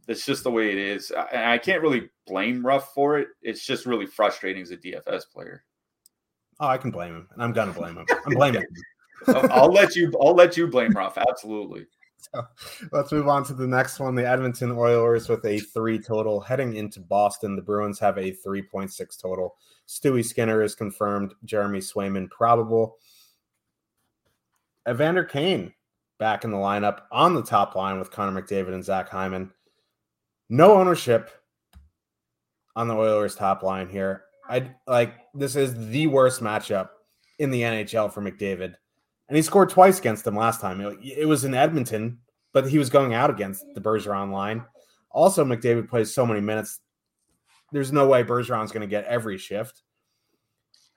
That's 0.07 0.25
just 0.25 0.45
the 0.45 0.51
way 0.51 0.71
it 0.71 0.79
is. 0.79 1.11
And 1.11 1.45
I 1.45 1.59
can't 1.59 1.83
really 1.83 2.11
blame 2.27 2.65
Ruff 2.65 2.93
for 2.95 3.19
it. 3.19 3.29
It's 3.43 3.65
just 3.65 3.87
really 3.87 4.07
frustrating 4.07 4.63
as 4.63 4.71
a 4.71 4.77
DFS 4.77 5.23
player. 5.33 5.65
Oh, 6.61 6.69
I 6.69 6.79
can 6.79 6.91
blame 6.91 7.17
him, 7.17 7.29
and 7.33 7.43
I'm 7.43 7.53
gonna 7.53 7.73
blame 7.73 7.97
him. 7.97 8.07
I'm 8.27 8.35
blaming 8.35 8.61
him. 9.27 9.35
I'll, 9.35 9.53
I'll 9.53 9.73
let 9.73 9.97
you. 9.97 10.13
I'll 10.21 10.35
let 10.35 10.57
you 10.57 10.69
blame 10.69 10.93
Ruff. 10.93 11.19
Absolutely. 11.19 11.87
So 12.35 12.47
let's 12.93 13.13
move 13.13 13.29
on 13.29 13.45
to 13.45 13.55
the 13.55 13.67
next 13.67 14.01
one. 14.01 14.15
The 14.15 14.29
Edmonton 14.29 14.73
Oilers 14.73 15.29
with 15.29 15.45
a 15.45 15.59
three 15.59 15.99
total 15.99 16.41
heading 16.41 16.77
into 16.77 17.01
Boston. 17.01 17.57
The 17.57 17.63
Bruins 17.63 17.99
have 18.01 18.19
a 18.19 18.33
3.6 18.33 19.21
total. 19.21 19.57
Stewie 19.87 20.25
Skinner 20.25 20.63
is 20.63 20.75
confirmed. 20.75 21.35
Jeremy 21.45 21.81
Swayman 21.81 22.31
probable. 22.31 22.97
Evander 24.89 25.25
Kane 25.25 25.73
back 26.19 26.45
in 26.45 26.51
the 26.51 26.57
lineup 26.57 27.03
on 27.13 27.35
the 27.35 27.43
top 27.43 27.75
line 27.75 27.99
with 27.99 28.11
Connor 28.11 28.41
McDavid 28.41 28.73
and 28.73 28.85
Zach 28.85 29.09
Hyman. 29.09 29.51
No 30.49 30.75
ownership 30.75 31.31
on 32.75 32.89
the 32.89 32.95
Oilers 32.95 33.35
top 33.35 33.63
line 33.63 33.89
here. 33.89 34.25
I 34.49 34.71
like 34.87 35.15
this 35.35 35.57
is 35.57 35.89
the 35.89 36.07
worst 36.07 36.41
matchup 36.41 36.91
in 37.39 37.51
the 37.51 37.63
NHL 37.63 38.13
for 38.13 38.23
McDavid. 38.23 38.75
And 39.29 39.37
he 39.37 39.43
scored 39.43 39.71
twice 39.71 39.99
against 39.99 40.25
them 40.25 40.37
last 40.37 40.61
time. 40.61 40.81
It, 40.81 40.99
it 41.03 41.25
was 41.27 41.45
in 41.45 41.55
Edmonton, 41.55 42.19
but 42.53 42.69
he 42.69 42.79
was 42.79 42.91
going 42.91 43.15
out 43.15 43.31
against 43.31 43.65
the 43.75 43.81
Bergeron 43.81 44.33
line. 44.33 44.65
Also, 45.11 45.45
McDavid 45.45 45.89
plays 45.89 46.15
so 46.15 46.27
many 46.27 46.41
minutes. 46.41 46.81
There's 47.73 47.93
no 47.93 48.07
way 48.07 48.23
Bergeron's 48.23 48.73
going 48.73 48.83
to 48.83 48.87
get 48.87 49.05
every 49.05 49.39
shift. 49.39 49.83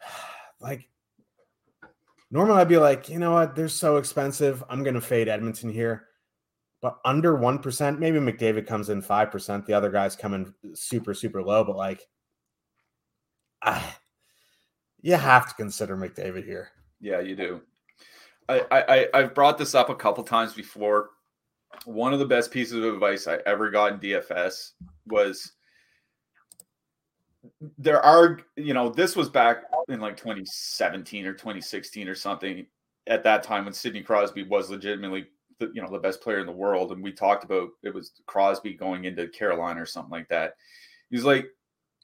Like, 0.62 0.90
normally 2.30 2.60
I'd 2.60 2.68
be 2.68 2.76
like, 2.76 3.08
you 3.08 3.18
know 3.18 3.32
what? 3.32 3.56
They're 3.56 3.70
so 3.70 3.96
expensive. 3.96 4.62
I'm 4.70 4.84
going 4.84 4.96
to 4.96 5.00
fade 5.00 5.30
Edmonton 5.30 5.70
here. 5.70 6.10
But 6.82 7.00
under 7.06 7.38
1%, 7.38 8.00
maybe 8.00 8.20
McDavid 8.20 8.68
comes 8.68 8.90
in 8.90 9.02
5%. 9.02 9.66
The 9.66 9.74
other 9.74 9.90
guys 9.90 10.18
come 10.18 10.34
in 10.34 10.54
super, 10.74 11.14
super 11.14 11.42
low. 11.42 11.64
But 11.64 11.78
like, 11.78 12.06
ah, 13.64 14.00
you 15.02 15.16
have 15.16 15.48
to 15.48 15.56
consider 15.56 15.96
McDavid 15.96 16.44
here. 16.44 16.72
Yeah, 17.00 17.22
you 17.22 17.38
do. 17.38 17.62
I, 18.50 18.64
I 18.72 19.08
I've 19.14 19.36
brought 19.36 19.58
this 19.58 19.76
up 19.76 19.90
a 19.90 19.96
couple 19.96 20.24
times 20.24 20.54
before. 20.54 21.12
One 21.86 22.14
of 22.14 22.20
the 22.20 22.26
best 22.26 22.52
pieces 22.52 22.84
of 22.84 22.94
advice 22.94 23.28
I 23.28 23.38
ever 23.46 23.70
got 23.70 23.94
in 23.94 24.00
DFS 24.00 24.72
was 25.06 25.54
there 27.78 28.04
are 28.04 28.40
you 28.56 28.74
know 28.74 28.90
this 28.90 29.16
was 29.16 29.30
back 29.30 29.64
in 29.88 30.00
like 30.00 30.18
2017 30.18 31.26
or 31.26 31.34
2016 31.34 32.08
or 32.08 32.16
something 32.16 32.66
at 33.08 33.24
that 33.24 33.44
time 33.44 33.66
when 33.66 33.74
Sidney 33.74 34.02
Crosby 34.02 34.44
was 34.44 34.70
legitimately 34.70 35.28
the, 35.60 35.72
you 35.74 35.82
know 35.82 35.90
the 35.90 36.00
best 36.00 36.22
player 36.22 36.40
in 36.40 36.46
the 36.46 36.52
world 36.52 36.92
and 36.92 37.04
we 37.04 37.12
talked 37.12 37.44
about 37.44 37.70
it 37.84 37.94
was 37.94 38.12
Crosby 38.26 38.74
going 38.74 39.06
into 39.06 39.28
Carolina 39.28 39.82
or 39.82 39.86
something 39.86 40.12
like 40.12 40.28
that. 40.30 40.56
He's 41.10 41.24
like 41.24 41.48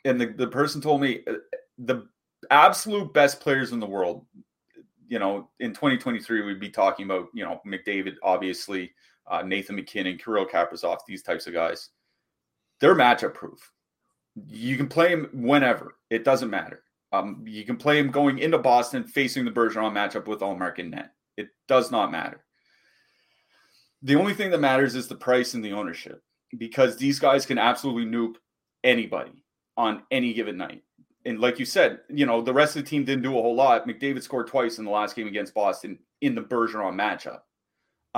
and 0.04 0.22
the, 0.22 0.28
the 0.28 0.48
person 0.48 0.82
told 0.82 1.02
me 1.02 1.22
uh, 1.28 1.34
the 1.80 2.08
absolute 2.52 3.14
best 3.14 3.40
players 3.40 3.72
in 3.72 3.80
the 3.80 3.88
world 3.88 4.26
you 5.08 5.20
know 5.20 5.50
in 5.60 5.72
2023 5.72 6.42
we'd 6.42 6.60
be 6.60 6.70
talking 6.70 7.06
about 7.06 7.28
you 7.34 7.44
know 7.44 7.62
McDavid 7.66 8.16
obviously 8.24 8.94
uh, 9.28 9.42
Nathan 9.42 9.76
MacKinnon 9.76 10.18
Kirill 10.18 10.46
Kaprizov 10.46 11.00
these 11.08 11.24
types 11.24 11.48
of 11.48 11.54
guys 11.54 11.90
they're 12.80 12.96
matchup 12.96 13.34
proof 13.34 13.72
you 14.50 14.78
can 14.78 14.88
play 14.88 15.10
them 15.10 15.30
whenever. 15.34 15.96
It 16.10 16.24
doesn't 16.24 16.50
matter. 16.50 16.84
Um, 17.12 17.44
you 17.46 17.64
can 17.64 17.78
play 17.78 17.98
him 18.00 18.12
going 18.12 18.40
into 18.40 18.58
Boston 18.58 19.06
facing 19.06 19.46
the 19.46 19.52
Bergeron 19.52 19.94
matchup 19.94 20.28
with 20.28 20.42
Ullmark 20.42 20.80
in 20.80 20.90
net. 20.90 21.14
It 21.38 21.50
does 21.68 21.92
not 21.92 22.12
matter. 22.12 22.44
The 24.02 24.16
only 24.16 24.34
thing 24.34 24.52
that 24.52 24.60
matters 24.60 24.96
is 24.96 25.08
the 25.08 25.16
price 25.16 25.54
and 25.54 25.64
the 25.64 25.72
ownership 25.72 26.22
because 26.58 26.98
these 26.98 27.20
guys 27.20 27.46
can 27.46 27.58
absolutely 27.58 28.06
nuke 28.06 28.36
anybody 28.84 29.44
on 29.78 30.04
any 30.12 30.34
given 30.34 30.58
night. 30.58 30.84
And 31.26 31.40
like 31.40 31.60
you 31.60 31.66
said, 31.66 32.00
you 32.10 32.26
know, 32.26 32.42
the 32.42 32.54
rest 32.54 32.76
of 32.76 32.84
the 32.84 32.90
team 32.90 33.04
didn't 33.04 33.24
do 33.24 33.38
a 33.38 33.42
whole 33.42 33.56
lot. 33.56 33.88
McDavid 33.88 34.22
scored 34.22 34.48
twice 34.48 34.78
in 34.78 34.86
the 34.86 34.92
last 34.92 35.16
game 35.16 35.28
against 35.28 35.54
Boston 35.54 35.98
in 36.22 36.36
the 36.36 36.42
Bergeron 36.42 36.94
matchup. 36.94 37.40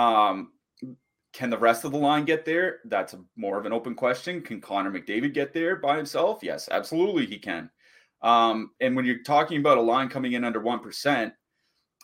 Um, 0.02 0.52
can 1.34 1.50
the 1.50 1.58
rest 1.58 1.86
of 1.86 1.92
the 1.92 1.98
line 1.98 2.26
get 2.26 2.46
there? 2.46 2.80
That's 2.86 3.14
a, 3.14 3.20
more 3.36 3.58
of 3.58 3.66
an 3.66 3.74
open 3.74 3.96
question. 3.96 4.42
Can 4.42 4.60
Connor 4.60 4.92
McDavid 4.92 5.34
get 5.34 5.54
there 5.54 5.76
by 5.76 5.96
himself? 5.96 6.40
Yes, 6.42 6.68
absolutely, 6.72 7.26
he 7.26 7.38
can. 7.38 7.70
Um, 8.22 8.72
and 8.82 8.96
when 8.96 9.06
you're 9.06 9.24
talking 9.24 9.60
about 9.60 9.78
a 9.78 9.82
line 9.82 10.10
coming 10.10 10.34
in 10.34 10.44
under 10.44 10.60
1%, 10.60 11.32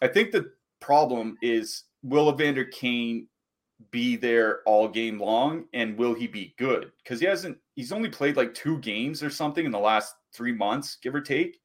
I 0.01 0.07
think 0.07 0.31
the 0.31 0.51
problem 0.79 1.37
is 1.41 1.83
will 2.03 2.31
Evander 2.31 2.65
Kane 2.65 3.27
be 3.91 4.15
there 4.15 4.61
all 4.65 4.87
game 4.87 5.19
long 5.19 5.65
and 5.73 5.97
will 5.97 6.13
he 6.13 6.27
be 6.27 6.53
good? 6.57 6.91
Because 7.03 7.19
he 7.19 7.25
hasn't, 7.25 7.57
he's 7.75 7.91
only 7.91 8.09
played 8.09 8.37
like 8.37 8.53
two 8.53 8.77
games 8.79 9.23
or 9.23 9.29
something 9.29 9.65
in 9.65 9.71
the 9.71 9.79
last 9.79 10.15
three 10.33 10.51
months, 10.51 10.97
give 11.01 11.15
or 11.15 11.21
take. 11.21 11.59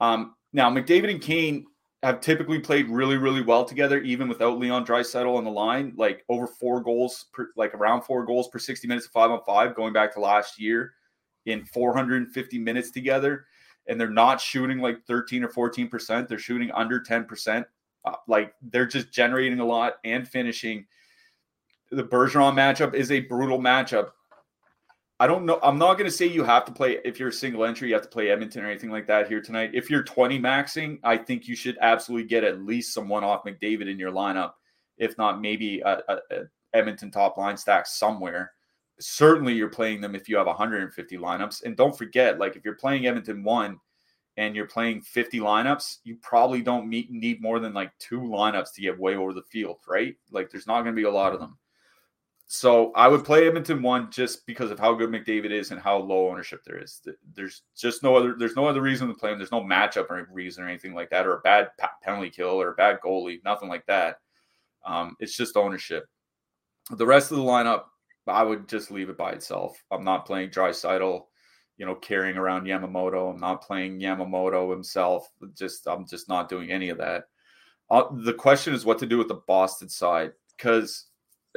Um, 0.00 0.34
now, 0.52 0.70
McDavid 0.70 1.10
and 1.10 1.20
Kane 1.20 1.66
have 2.02 2.20
typically 2.20 2.60
played 2.60 2.88
really, 2.88 3.16
really 3.16 3.42
well 3.42 3.64
together, 3.64 4.00
even 4.00 4.28
without 4.28 4.58
Leon 4.58 4.86
Draisaitl 4.86 5.36
on 5.36 5.44
the 5.44 5.50
line. 5.50 5.92
Like 5.96 6.24
over 6.28 6.46
four 6.46 6.80
goals, 6.80 7.26
per, 7.32 7.48
like 7.56 7.74
around 7.74 8.02
four 8.02 8.24
goals 8.24 8.48
per 8.48 8.58
60 8.58 8.86
minutes 8.86 9.06
of 9.06 9.12
five 9.12 9.30
on 9.30 9.40
five, 9.44 9.74
going 9.74 9.92
back 9.92 10.14
to 10.14 10.20
last 10.20 10.60
year 10.60 10.92
in 11.46 11.64
450 11.64 12.58
minutes 12.58 12.90
together. 12.90 13.46
And 13.88 14.00
they're 14.00 14.08
not 14.10 14.40
shooting 14.40 14.78
like 14.78 15.04
13 15.06 15.42
or 15.44 15.48
14%. 15.48 16.28
They're 16.28 16.38
shooting 16.38 16.70
under 16.72 17.00
10%. 17.00 17.64
Uh, 18.04 18.12
like 18.28 18.54
they're 18.62 18.86
just 18.86 19.12
generating 19.12 19.58
a 19.60 19.64
lot 19.64 19.94
and 20.04 20.28
finishing. 20.28 20.86
The 21.90 22.04
Bergeron 22.04 22.54
matchup 22.54 22.94
is 22.94 23.10
a 23.10 23.20
brutal 23.20 23.58
matchup. 23.58 24.10
I 25.20 25.26
don't 25.26 25.44
know. 25.46 25.58
I'm 25.62 25.78
not 25.78 25.94
going 25.94 26.08
to 26.08 26.16
say 26.16 26.26
you 26.26 26.44
have 26.44 26.64
to 26.66 26.72
play 26.72 26.98
if 27.04 27.18
you're 27.18 27.30
a 27.30 27.32
single 27.32 27.64
entry, 27.64 27.88
you 27.88 27.94
have 27.94 28.04
to 28.04 28.08
play 28.08 28.30
Edmonton 28.30 28.64
or 28.64 28.70
anything 28.70 28.90
like 28.90 29.08
that 29.08 29.26
here 29.26 29.40
tonight. 29.40 29.70
If 29.74 29.90
you're 29.90 30.04
20 30.04 30.38
maxing, 30.38 31.00
I 31.02 31.16
think 31.16 31.48
you 31.48 31.56
should 31.56 31.76
absolutely 31.80 32.28
get 32.28 32.44
at 32.44 32.62
least 32.62 32.94
some 32.94 33.08
one 33.08 33.24
off 33.24 33.44
McDavid 33.44 33.90
in 33.90 33.98
your 33.98 34.12
lineup. 34.12 34.52
If 34.96 35.18
not, 35.18 35.40
maybe 35.40 35.80
a, 35.80 36.02
a, 36.08 36.18
a 36.30 36.42
Edmonton 36.72 37.10
top 37.10 37.36
line 37.36 37.56
stack 37.56 37.86
somewhere. 37.86 38.52
Certainly, 39.00 39.54
you're 39.54 39.68
playing 39.68 40.00
them 40.00 40.14
if 40.14 40.28
you 40.28 40.36
have 40.36 40.46
150 40.46 41.18
lineups. 41.18 41.64
And 41.64 41.76
don't 41.76 41.96
forget, 41.96 42.38
like 42.38 42.54
if 42.54 42.64
you're 42.64 42.74
playing 42.74 43.06
Edmonton 43.06 43.42
one 43.42 43.80
and 44.36 44.54
you're 44.54 44.66
playing 44.66 45.00
50 45.00 45.40
lineups, 45.40 45.98
you 46.04 46.16
probably 46.22 46.62
don't 46.62 46.88
meet, 46.88 47.10
need 47.10 47.42
more 47.42 47.58
than 47.58 47.74
like 47.74 47.90
two 47.98 48.20
lineups 48.20 48.72
to 48.74 48.82
get 48.82 48.98
way 48.98 49.16
over 49.16 49.32
the 49.32 49.42
field, 49.42 49.78
right? 49.88 50.14
Like 50.30 50.50
there's 50.50 50.66
not 50.66 50.82
going 50.82 50.94
to 50.94 51.00
be 51.00 51.08
a 51.08 51.10
lot 51.10 51.32
of 51.32 51.40
them. 51.40 51.58
So 52.50 52.92
I 52.94 53.08
would 53.08 53.26
play 53.26 53.46
Edmonton 53.46 53.82
one 53.82 54.10
just 54.10 54.46
because 54.46 54.70
of 54.70 54.78
how 54.78 54.94
good 54.94 55.10
McDavid 55.10 55.50
is 55.50 55.70
and 55.70 55.78
how 55.78 55.98
low 55.98 56.30
ownership 56.30 56.64
there 56.64 56.82
is. 56.82 57.06
There's 57.34 57.62
just 57.76 58.02
no 58.02 58.16
other. 58.16 58.36
There's 58.38 58.56
no 58.56 58.66
other 58.66 58.80
reason 58.80 59.06
to 59.08 59.14
play 59.14 59.30
him. 59.30 59.38
There's 59.38 59.52
no 59.52 59.60
matchup 59.60 60.08
or 60.08 60.26
reason 60.32 60.64
or 60.64 60.68
anything 60.68 60.94
like 60.94 61.10
that, 61.10 61.26
or 61.26 61.34
a 61.34 61.40
bad 61.40 61.68
penalty 62.02 62.30
kill 62.30 62.60
or 62.60 62.70
a 62.70 62.74
bad 62.74 63.00
goalie. 63.04 63.44
Nothing 63.44 63.68
like 63.68 63.84
that. 63.84 64.16
Um, 64.86 65.14
it's 65.20 65.36
just 65.36 65.58
ownership. 65.58 66.06
The 66.90 67.04
rest 67.04 67.30
of 67.30 67.36
the 67.36 67.44
lineup, 67.44 67.82
I 68.26 68.42
would 68.42 68.66
just 68.66 68.90
leave 68.90 69.10
it 69.10 69.18
by 69.18 69.32
itself. 69.32 69.84
I'm 69.90 70.04
not 70.04 70.24
playing 70.24 70.48
Draisaitl, 70.48 71.24
you 71.76 71.84
know, 71.84 71.96
carrying 71.96 72.38
around 72.38 72.64
Yamamoto. 72.64 73.30
I'm 73.30 73.40
not 73.40 73.60
playing 73.60 74.00
Yamamoto 74.00 74.70
himself. 74.70 75.28
Just 75.54 75.86
I'm 75.86 76.06
just 76.06 76.30
not 76.30 76.48
doing 76.48 76.70
any 76.70 76.88
of 76.88 76.96
that. 76.96 77.24
Uh, 77.90 78.04
the 78.24 78.32
question 78.32 78.72
is 78.72 78.86
what 78.86 78.98
to 79.00 79.06
do 79.06 79.18
with 79.18 79.28
the 79.28 79.42
Boston 79.46 79.90
side 79.90 80.32
because 80.56 81.07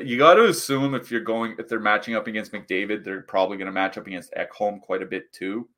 you 0.06 0.18
got 0.18 0.36
to 0.36 0.46
assume 0.46 0.96
if 0.96 1.12
you're 1.12 1.22
going 1.22 1.56
if 1.60 1.68
they're 1.68 1.80
matching 1.80 2.16
up 2.16 2.28
against 2.28 2.52
McDavid, 2.52 3.04
they're 3.04 3.22
probably 3.22 3.58
going 3.58 3.68
to 3.68 3.72
match 3.72 3.98
up 3.98 4.08
against 4.08 4.34
Ekholm 4.34 4.82
quite 4.82 5.02
a 5.02 5.06
bit 5.06 5.32
too. 5.32 5.70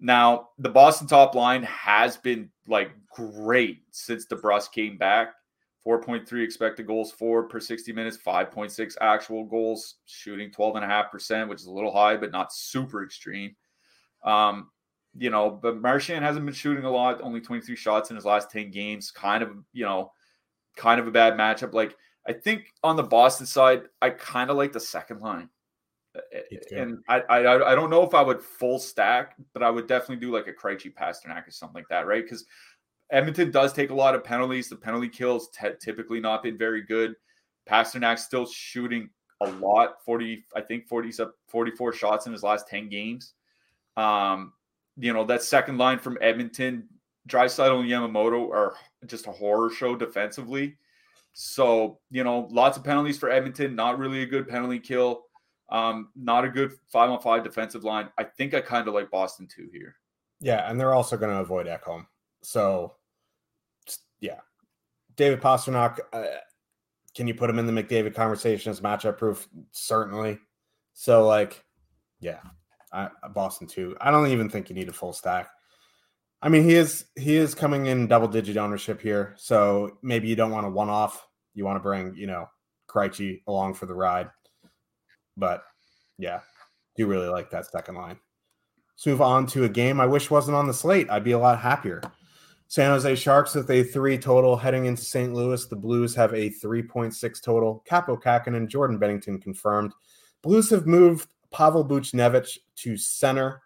Now, 0.00 0.48
the 0.58 0.68
Boston 0.68 1.06
top 1.06 1.34
line 1.34 1.62
has 1.62 2.16
been 2.16 2.50
like 2.66 2.90
great 3.14 3.82
since 3.90 4.26
DeBrusk 4.26 4.72
came 4.72 4.98
back. 4.98 5.34
4.3 5.86 6.44
expected 6.44 6.86
goals 6.86 7.10
for 7.10 7.44
per 7.44 7.58
60 7.58 7.92
minutes, 7.92 8.16
5.6 8.24 8.94
actual 9.00 9.44
goals, 9.44 9.96
shooting 10.04 10.50
12.5%, 10.50 11.48
which 11.48 11.60
is 11.60 11.66
a 11.66 11.72
little 11.72 11.92
high, 11.92 12.16
but 12.16 12.30
not 12.30 12.52
super 12.52 13.04
extreme. 13.04 13.56
Um, 14.24 14.70
you 15.16 15.30
know, 15.30 15.50
but 15.50 15.80
Marchand 15.80 16.24
hasn't 16.24 16.44
been 16.46 16.54
shooting 16.54 16.84
a 16.84 16.90
lot, 16.90 17.20
only 17.20 17.40
23 17.40 17.74
shots 17.76 18.10
in 18.10 18.16
his 18.16 18.24
last 18.24 18.50
10 18.50 18.70
games. 18.70 19.10
Kind 19.10 19.42
of, 19.42 19.50
you 19.72 19.84
know, 19.84 20.12
kind 20.76 21.00
of 21.00 21.06
a 21.06 21.10
bad 21.10 21.34
matchup. 21.34 21.74
Like 21.74 21.96
I 22.26 22.32
think 22.32 22.72
on 22.82 22.96
the 22.96 23.02
Boston 23.02 23.46
side, 23.46 23.82
I 24.00 24.10
kind 24.10 24.50
of 24.50 24.56
like 24.56 24.72
the 24.72 24.80
second 24.80 25.20
line. 25.20 25.48
And 26.76 26.98
I, 27.08 27.20
I 27.20 27.72
I 27.72 27.74
don't 27.74 27.90
know 27.90 28.02
if 28.02 28.14
I 28.14 28.22
would 28.22 28.42
full 28.42 28.78
stack, 28.78 29.36
but 29.54 29.62
I 29.62 29.70
would 29.70 29.86
definitely 29.86 30.24
do 30.24 30.32
like 30.32 30.46
a 30.46 30.52
Krejci 30.52 30.92
Pastrnak 30.94 31.48
or 31.48 31.50
something 31.50 31.74
like 31.74 31.88
that, 31.88 32.06
right? 32.06 32.22
Because 32.22 32.44
Edmonton 33.10 33.50
does 33.50 33.72
take 33.72 33.90
a 33.90 33.94
lot 33.94 34.14
of 34.14 34.22
penalties. 34.22 34.68
The 34.68 34.76
penalty 34.76 35.08
kills 35.08 35.48
t- 35.48 35.68
typically 35.80 36.20
not 36.20 36.42
been 36.42 36.58
very 36.58 36.82
good. 36.82 37.14
Pastrnak's 37.68 38.24
still 38.24 38.46
shooting 38.46 39.08
a 39.40 39.50
lot, 39.50 40.04
40, 40.04 40.44
I 40.54 40.60
think 40.60 40.86
40, 40.88 41.12
44 41.48 41.92
shots 41.92 42.26
in 42.26 42.32
his 42.32 42.42
last 42.42 42.68
10 42.68 42.88
games. 42.88 43.34
Um, 43.96 44.52
you 44.96 45.12
know, 45.12 45.24
that 45.24 45.42
second 45.42 45.78
line 45.78 45.98
from 45.98 46.18
Edmonton 46.20 46.88
Draisaitl 47.28 47.80
and 47.80 47.88
Yamamoto 47.88 48.50
are 48.50 48.74
just 49.06 49.26
a 49.26 49.32
horror 49.32 49.70
show 49.70 49.96
defensively. 49.96 50.76
So, 51.32 51.98
you 52.10 52.24
know, 52.24 52.48
lots 52.50 52.76
of 52.76 52.84
penalties 52.84 53.18
for 53.18 53.30
Edmonton, 53.30 53.74
not 53.74 53.98
really 53.98 54.22
a 54.22 54.26
good 54.26 54.48
penalty 54.48 54.78
kill. 54.78 55.24
Um, 55.70 56.10
not 56.14 56.44
a 56.44 56.48
good 56.48 56.72
five 56.88 57.08
on 57.08 57.20
five 57.20 57.42
defensive 57.42 57.84
line. 57.84 58.10
I 58.18 58.24
think 58.24 58.52
I 58.52 58.60
kind 58.60 58.86
of 58.88 58.94
like 58.94 59.10
Boston 59.10 59.46
too 59.46 59.68
here. 59.72 59.96
Yeah, 60.40 60.68
and 60.70 60.78
they're 60.78 60.92
also 60.92 61.16
going 61.16 61.30
to 61.30 61.40
avoid 61.40 61.66
Ekholm. 61.66 62.04
So, 62.42 62.96
yeah, 64.20 64.40
David 65.16 65.40
Pastrnak. 65.40 65.98
Uh, 66.12 66.24
can 67.14 67.26
you 67.26 67.34
put 67.34 67.48
him 67.48 67.58
in 67.58 67.66
the 67.66 67.72
McDavid 67.72 68.14
conversation 68.14 68.70
as 68.70 68.80
matchup 68.80 69.18
proof? 69.18 69.48
Certainly. 69.70 70.38
So, 70.92 71.26
like, 71.26 71.64
yeah, 72.20 72.40
I, 72.92 73.08
Boston 73.34 73.66
too. 73.66 73.96
I 74.00 74.10
don't 74.10 74.26
even 74.26 74.50
think 74.50 74.68
you 74.68 74.74
need 74.74 74.88
a 74.88 74.92
full 74.92 75.12
stack. 75.12 75.48
I 76.42 76.48
mean, 76.48 76.64
he 76.64 76.74
is 76.74 77.06
he 77.16 77.36
is 77.36 77.54
coming 77.54 77.86
in 77.86 78.08
double 78.08 78.26
digit 78.26 78.56
ownership 78.56 79.00
here, 79.00 79.34
so 79.38 79.98
maybe 80.02 80.26
you 80.26 80.34
don't 80.34 80.50
want 80.50 80.66
a 80.66 80.70
one 80.70 80.88
off. 80.90 81.26
You 81.54 81.64
want 81.64 81.76
to 81.76 81.80
bring 81.80 82.16
you 82.16 82.26
know 82.26 82.48
Krejci 82.88 83.42
along 83.46 83.74
for 83.74 83.86
the 83.86 83.94
ride. 83.94 84.28
But 85.36 85.62
yeah, 86.18 86.40
do 86.96 87.06
really 87.06 87.28
like 87.28 87.50
that 87.50 87.66
second 87.66 87.94
line. 87.94 88.18
Let's 88.94 89.06
move 89.06 89.22
on 89.22 89.46
to 89.48 89.64
a 89.64 89.68
game 89.68 90.00
I 90.00 90.06
wish 90.06 90.30
wasn't 90.30 90.56
on 90.56 90.66
the 90.66 90.74
slate. 90.74 91.08
I'd 91.10 91.24
be 91.24 91.32
a 91.32 91.38
lot 91.38 91.60
happier. 91.60 92.02
San 92.68 92.90
Jose 92.90 93.14
Sharks 93.16 93.54
with 93.54 93.70
a 93.70 93.82
three 93.82 94.16
total 94.16 94.56
heading 94.56 94.86
into 94.86 95.02
St. 95.02 95.34
Louis. 95.34 95.66
The 95.66 95.76
Blues 95.76 96.14
have 96.14 96.32
a 96.32 96.48
3.6 96.48 97.42
total. 97.42 97.84
Kaapo 97.86 98.18
Kähkönen 98.18 98.56
and 98.56 98.68
Jordan 98.68 98.98
Binnington 98.98 99.42
confirmed. 99.42 99.92
Blues 100.42 100.70
have 100.70 100.86
moved 100.86 101.28
Pavel 101.50 101.84
Buchnevich 101.84 102.58
to 102.76 102.96
center. 102.96 103.60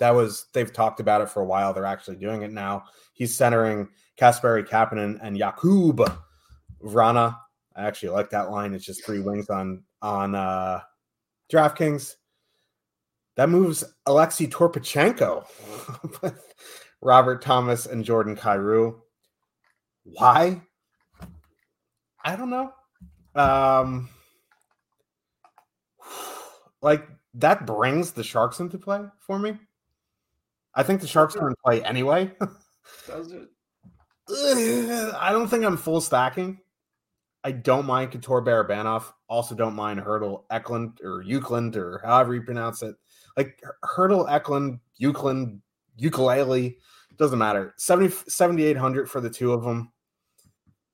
That 0.00 0.14
was 0.14 0.46
they've 0.52 0.72
talked 0.72 0.98
about 0.98 1.20
it 1.20 1.30
for 1.30 1.40
a 1.40 1.46
while. 1.46 1.72
They're 1.72 1.84
actually 1.84 2.16
doing 2.16 2.42
it 2.42 2.52
now. 2.52 2.84
He's 3.12 3.36
centering 3.36 3.88
Kasperi 4.18 4.66
Kapanen 4.66 5.18
and 5.22 5.38
Jakub 5.38 6.16
Vrana. 6.82 7.36
I 7.76 7.84
actually 7.84 8.08
like 8.08 8.30
that 8.30 8.50
line. 8.50 8.74
It's 8.74 8.84
just 8.84 9.04
three 9.04 9.20
wings 9.20 9.48
on 9.48 9.84
on 10.02 10.34
uh 10.34 10.80
DraftKings. 11.52 12.14
That 13.36 13.48
moves 13.48 13.84
Alexei 14.06 14.46
Toropchenko 14.46 15.44
Robert 17.02 17.42
Thomas 17.42 17.86
and 17.86 18.04
Jordan 18.04 18.36
Kyrou. 18.36 19.00
Why? 20.04 20.62
I 22.24 22.36
don't 22.36 22.50
know. 22.50 22.72
Um, 23.34 24.08
like 26.82 27.06
that 27.34 27.66
brings 27.66 28.12
the 28.12 28.24
Sharks 28.24 28.60
into 28.60 28.78
play 28.78 29.04
for 29.20 29.38
me. 29.38 29.58
I 30.74 30.82
think 30.82 31.00
the 31.00 31.06
Sharks 31.06 31.36
are 31.36 31.48
in 31.48 31.54
play 31.64 31.82
anyway. 31.84 32.32
Does 33.06 33.32
it? 33.32 33.48
I 35.18 35.30
don't 35.32 35.48
think 35.48 35.64
I'm 35.64 35.76
full 35.76 36.00
stacking. 36.00 36.58
I 37.42 37.52
don't 37.52 37.86
mind 37.86 38.12
Couture 38.12 38.42
Barabanov. 38.42 39.12
Also, 39.28 39.54
don't 39.54 39.74
mind 39.74 40.00
Hertl 40.00 40.44
Eklund 40.50 41.00
or 41.02 41.22
Euclid 41.22 41.76
or 41.76 42.00
however 42.04 42.34
you 42.34 42.42
pronounce 42.42 42.82
it. 42.82 42.94
Like 43.36 43.60
Hertl 43.84 44.30
Eklund, 44.30 44.80
Euclid, 44.96 45.60
ukulele, 45.96 46.78
doesn't 47.16 47.38
matter. 47.38 47.74
70, 47.76 48.14
7,800 48.28 49.10
for 49.10 49.20
the 49.20 49.30
two 49.30 49.52
of 49.52 49.64
them. 49.64 49.92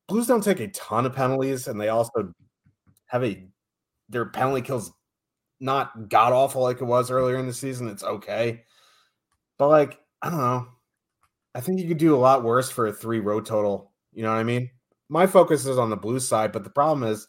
Blues 0.08 0.26
don't 0.28 0.42
take 0.42 0.60
a 0.60 0.68
ton 0.68 1.04
of 1.04 1.14
penalties, 1.14 1.66
and 1.66 1.80
they 1.80 1.88
also 1.88 2.32
have 3.06 3.24
a 3.24 3.44
their 4.08 4.26
penalty 4.26 4.62
kills 4.62 4.92
not 5.58 6.08
god 6.08 6.32
awful 6.32 6.62
like 6.62 6.80
it 6.80 6.84
was 6.84 7.10
earlier 7.10 7.38
in 7.38 7.46
the 7.46 7.52
season. 7.52 7.88
It's 7.88 8.04
okay, 8.04 8.62
but 9.58 9.68
like 9.68 9.98
I 10.22 10.30
don't 10.30 10.38
know. 10.38 10.68
I 11.54 11.60
think 11.60 11.80
you 11.80 11.88
could 11.88 11.98
do 11.98 12.14
a 12.14 12.18
lot 12.18 12.44
worse 12.44 12.70
for 12.70 12.86
a 12.86 12.92
three 12.92 13.20
road 13.20 13.46
total. 13.46 13.92
You 14.12 14.22
know 14.22 14.30
what 14.30 14.38
I 14.38 14.44
mean? 14.44 14.70
my 15.08 15.26
focus 15.26 15.66
is 15.66 15.78
on 15.78 15.90
the 15.90 15.96
blue 15.96 16.20
side, 16.20 16.52
but 16.52 16.64
the 16.64 16.70
problem 16.70 17.08
is 17.08 17.28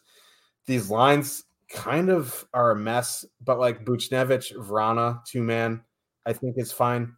these 0.66 0.90
lines 0.90 1.44
kind 1.70 2.08
of 2.08 2.46
are 2.52 2.72
a 2.72 2.76
mess. 2.76 3.24
But 3.42 3.58
like 3.58 3.84
Buchnevich, 3.84 4.56
Vrana, 4.56 5.24
two 5.24 5.42
man, 5.42 5.82
I 6.26 6.32
think 6.32 6.56
is 6.58 6.72
fine. 6.72 7.14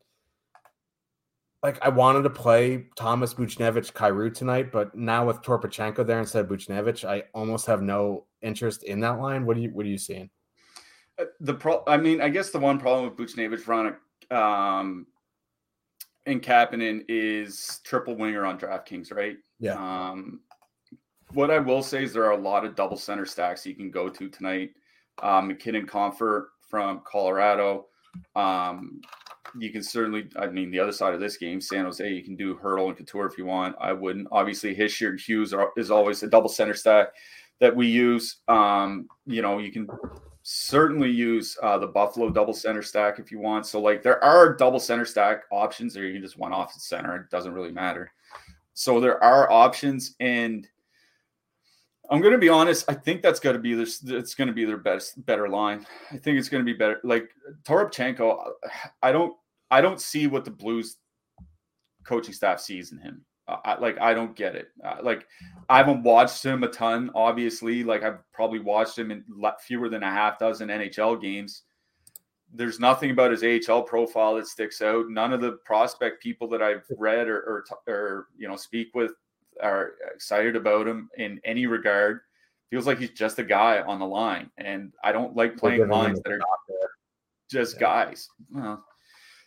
Like 1.63 1.79
I 1.83 1.91
wanted 1.91 2.23
to 2.23 2.31
play 2.31 2.87
Thomas 2.97 3.35
Buchnevich 3.35 3.93
Kyrou 3.93 4.33
tonight, 4.33 4.73
but 4.73 4.95
now 4.95 5.27
with 5.27 5.43
Toropchenko 5.43 6.07
there 6.07 6.19
instead 6.19 6.45
of 6.45 6.51
Buchnevich, 6.51 7.07
I 7.07 7.25
almost 7.35 7.67
have 7.67 7.83
no 7.83 8.25
interest 8.41 8.83
in 8.83 9.01
that 9.01 9.21
line. 9.21 9.45
What 9.45 9.57
do 9.57 9.63
you 9.63 9.71
what 9.71 9.85
are 9.85 9.91
you 9.91 9.99
seeing? 9.99 10.31
Uh, 11.19 11.25
the 11.41 11.55
pro 11.55 11.83
I 11.87 11.99
mean, 11.99 12.23
I 12.23 12.31
guess 12.31 12.51
the 12.51 12.59
one 12.59 12.79
problem 12.79 13.05
with 13.05 13.19
Buchnevich, 13.19 13.63
Vrana, 13.63 13.97
um, 14.31 15.07
and 16.27 16.43
Kapanen 16.43 17.05
is 17.09 17.81
triple 17.85 18.17
winger 18.17 18.45
on 18.45 18.59
DraftKings, 18.59 19.13
right? 19.13 19.37
Yeah. 19.59 19.75
Um, 19.75 20.41
what 21.33 21.51
I 21.51 21.59
will 21.59 21.83
say 21.83 22.05
is 22.05 22.13
there 22.13 22.25
are 22.25 22.33
a 22.33 22.41
lot 22.41 22.65
of 22.65 22.75
double 22.75 22.97
center 22.97 23.27
stacks 23.27 23.67
you 23.67 23.75
can 23.75 23.91
go 23.91 24.09
to 24.09 24.29
tonight. 24.29 24.71
Um, 25.23 25.49
MacKinnon 25.49 25.87
Compher 25.87 26.47
from 26.69 27.03
Colorado. 27.05 27.87
Um, 28.35 29.01
you 29.59 29.71
can 29.71 29.83
certainly, 29.83 30.29
I 30.37 30.47
mean, 30.47 30.71
the 30.71 30.79
other 30.79 30.93
side 30.93 31.15
of 31.15 31.21
this 31.21 31.37
game, 31.37 31.61
San 31.61 31.85
Jose, 31.85 32.09
you 32.09 32.23
can 32.23 32.37
do 32.37 32.57
Hertl 32.57 32.89
and 32.89 32.97
Couture 32.97 33.27
if 33.27 33.37
you 33.37 33.47
want. 33.47 33.75
I 33.81 33.93
wouldn't. 33.93 34.29
Obviously, 34.31 34.75
Hischier 34.75 35.19
Hughes 35.21 35.53
are, 35.53 35.71
is 35.77 35.91
always 35.91 36.23
a 36.23 36.29
double 36.29 36.49
center 36.49 36.75
stack 36.75 37.09
that 37.61 37.75
we 37.75 37.87
use. 37.87 38.39
Um, 38.49 39.09
you 39.27 39.43
know, 39.43 39.59
you 39.59 39.73
can 39.73 39.89
certainly 40.53 41.09
use 41.09 41.57
uh, 41.63 41.79
the 41.79 41.87
Buffalo 41.87 42.29
double 42.29 42.53
center 42.53 42.83
stack 42.83 43.21
if 43.21 43.31
you 43.31 43.39
want. 43.39 43.67
So, 43.67 43.81
like, 43.81 44.03
there 44.03 44.23
are 44.25 44.53
double 44.53 44.81
center 44.81 45.05
stack 45.05 45.45
options, 45.53 45.97
or 45.97 46.05
you 46.05 46.13
can 46.15 46.23
just 46.23 46.39
one 46.39 46.53
off 46.53 46.75
the 46.75 46.81
center. 46.81 47.15
It 47.15 47.31
doesn't 47.31 47.53
really 47.55 47.71
matter. 47.71 48.11
So, 48.75 48.99
there 48.99 49.23
are 49.23 49.51
options. 49.51 50.17
And 50.19 50.67
I'm 52.11 52.21
going 52.21 52.33
to 52.33 52.39
be 52.39 52.49
honest. 52.49 52.85
I 52.89 52.95
think 52.95 53.23
that's 53.23 53.39
going 53.39 53.55
to 53.55 53.63
be 53.63 53.75
this. 53.75 54.03
It's 54.05 54.35
going 54.35 54.49
to 54.49 54.55
be 54.55 54.65
their 54.65 54.77
best, 54.77 55.25
better 55.25 55.49
line. 55.49 55.87
I 56.11 56.17
think 56.17 56.37
it's 56.37 56.49
going 56.49 56.67
to 56.67 56.73
be 56.73 56.77
better. 56.77 57.01
Like 57.05 57.31
Toropchenko, 57.63 58.51
I 59.03 59.13
don't, 59.13 59.37
I 59.71 59.81
don't 59.81 60.01
see 60.01 60.27
what 60.27 60.45
the 60.45 60.51
Blues 60.51 60.97
coaching 62.03 62.35
staff 62.35 62.59
sees 62.59 62.91
in 62.91 62.99
him. 62.99 63.25
I, 63.65 63.79
like 63.79 63.99
I 64.01 64.15
don't 64.15 64.37
get 64.37 64.55
it. 64.55 64.69
Uh, 64.85 64.97
like 65.03 65.27
I 65.69 65.79
haven't 65.79 66.03
watched 66.03 66.45
him 66.45 66.63
a 66.63 66.69
ton. 66.69 67.11
Obviously, 67.15 67.85
like 67.85 68.03
I've 68.03 68.19
probably 68.33 68.61
watched 68.61 68.99
him 68.99 69.11
in 69.11 69.25
fewer 69.61 69.89
than 69.89 70.03
a 70.03 70.11
half 70.11 70.39
dozen 70.39 70.69
NHL 70.69 71.21
games. 71.21 71.63
There's 72.53 72.81
nothing 72.81 73.13
about 73.13 73.31
his 73.31 73.69
AHL 73.69 73.83
profile 73.83 74.35
that 74.35 74.47
sticks 74.47 74.83
out. 74.83 75.09
None 75.09 75.33
of 75.33 75.41
the 75.41 75.53
prospect 75.65 76.23
people 76.23 76.49
that 76.49 76.63
I've 76.63 76.85
read 76.99 77.29
or 77.29 77.39
or, 77.39 77.93
or 77.93 78.27
you 78.37 78.49
know 78.49 78.57
speak 78.57 78.89
with 78.95 79.13
are 79.63 79.93
excited 80.15 80.57
about 80.57 80.89
him 80.89 81.09
in 81.17 81.41
any 81.45 81.67
regard. 81.67 82.21
Feels 82.71 82.87
like 82.87 82.99
he's 82.99 83.11
just 83.11 83.39
a 83.39 83.45
guy 83.45 83.81
on 83.83 83.99
the 83.99 84.07
line, 84.07 84.51
and 84.59 84.93
I 85.03 85.13
don't 85.13 85.37
like 85.37 85.57
playing 85.57 85.89
lines 85.89 86.21
that 86.23 86.33
are 86.33 86.39
not 86.39 86.61
just 87.51 87.75
yeah. 87.75 87.81
guys. 87.81 88.29
Well, 88.51 88.85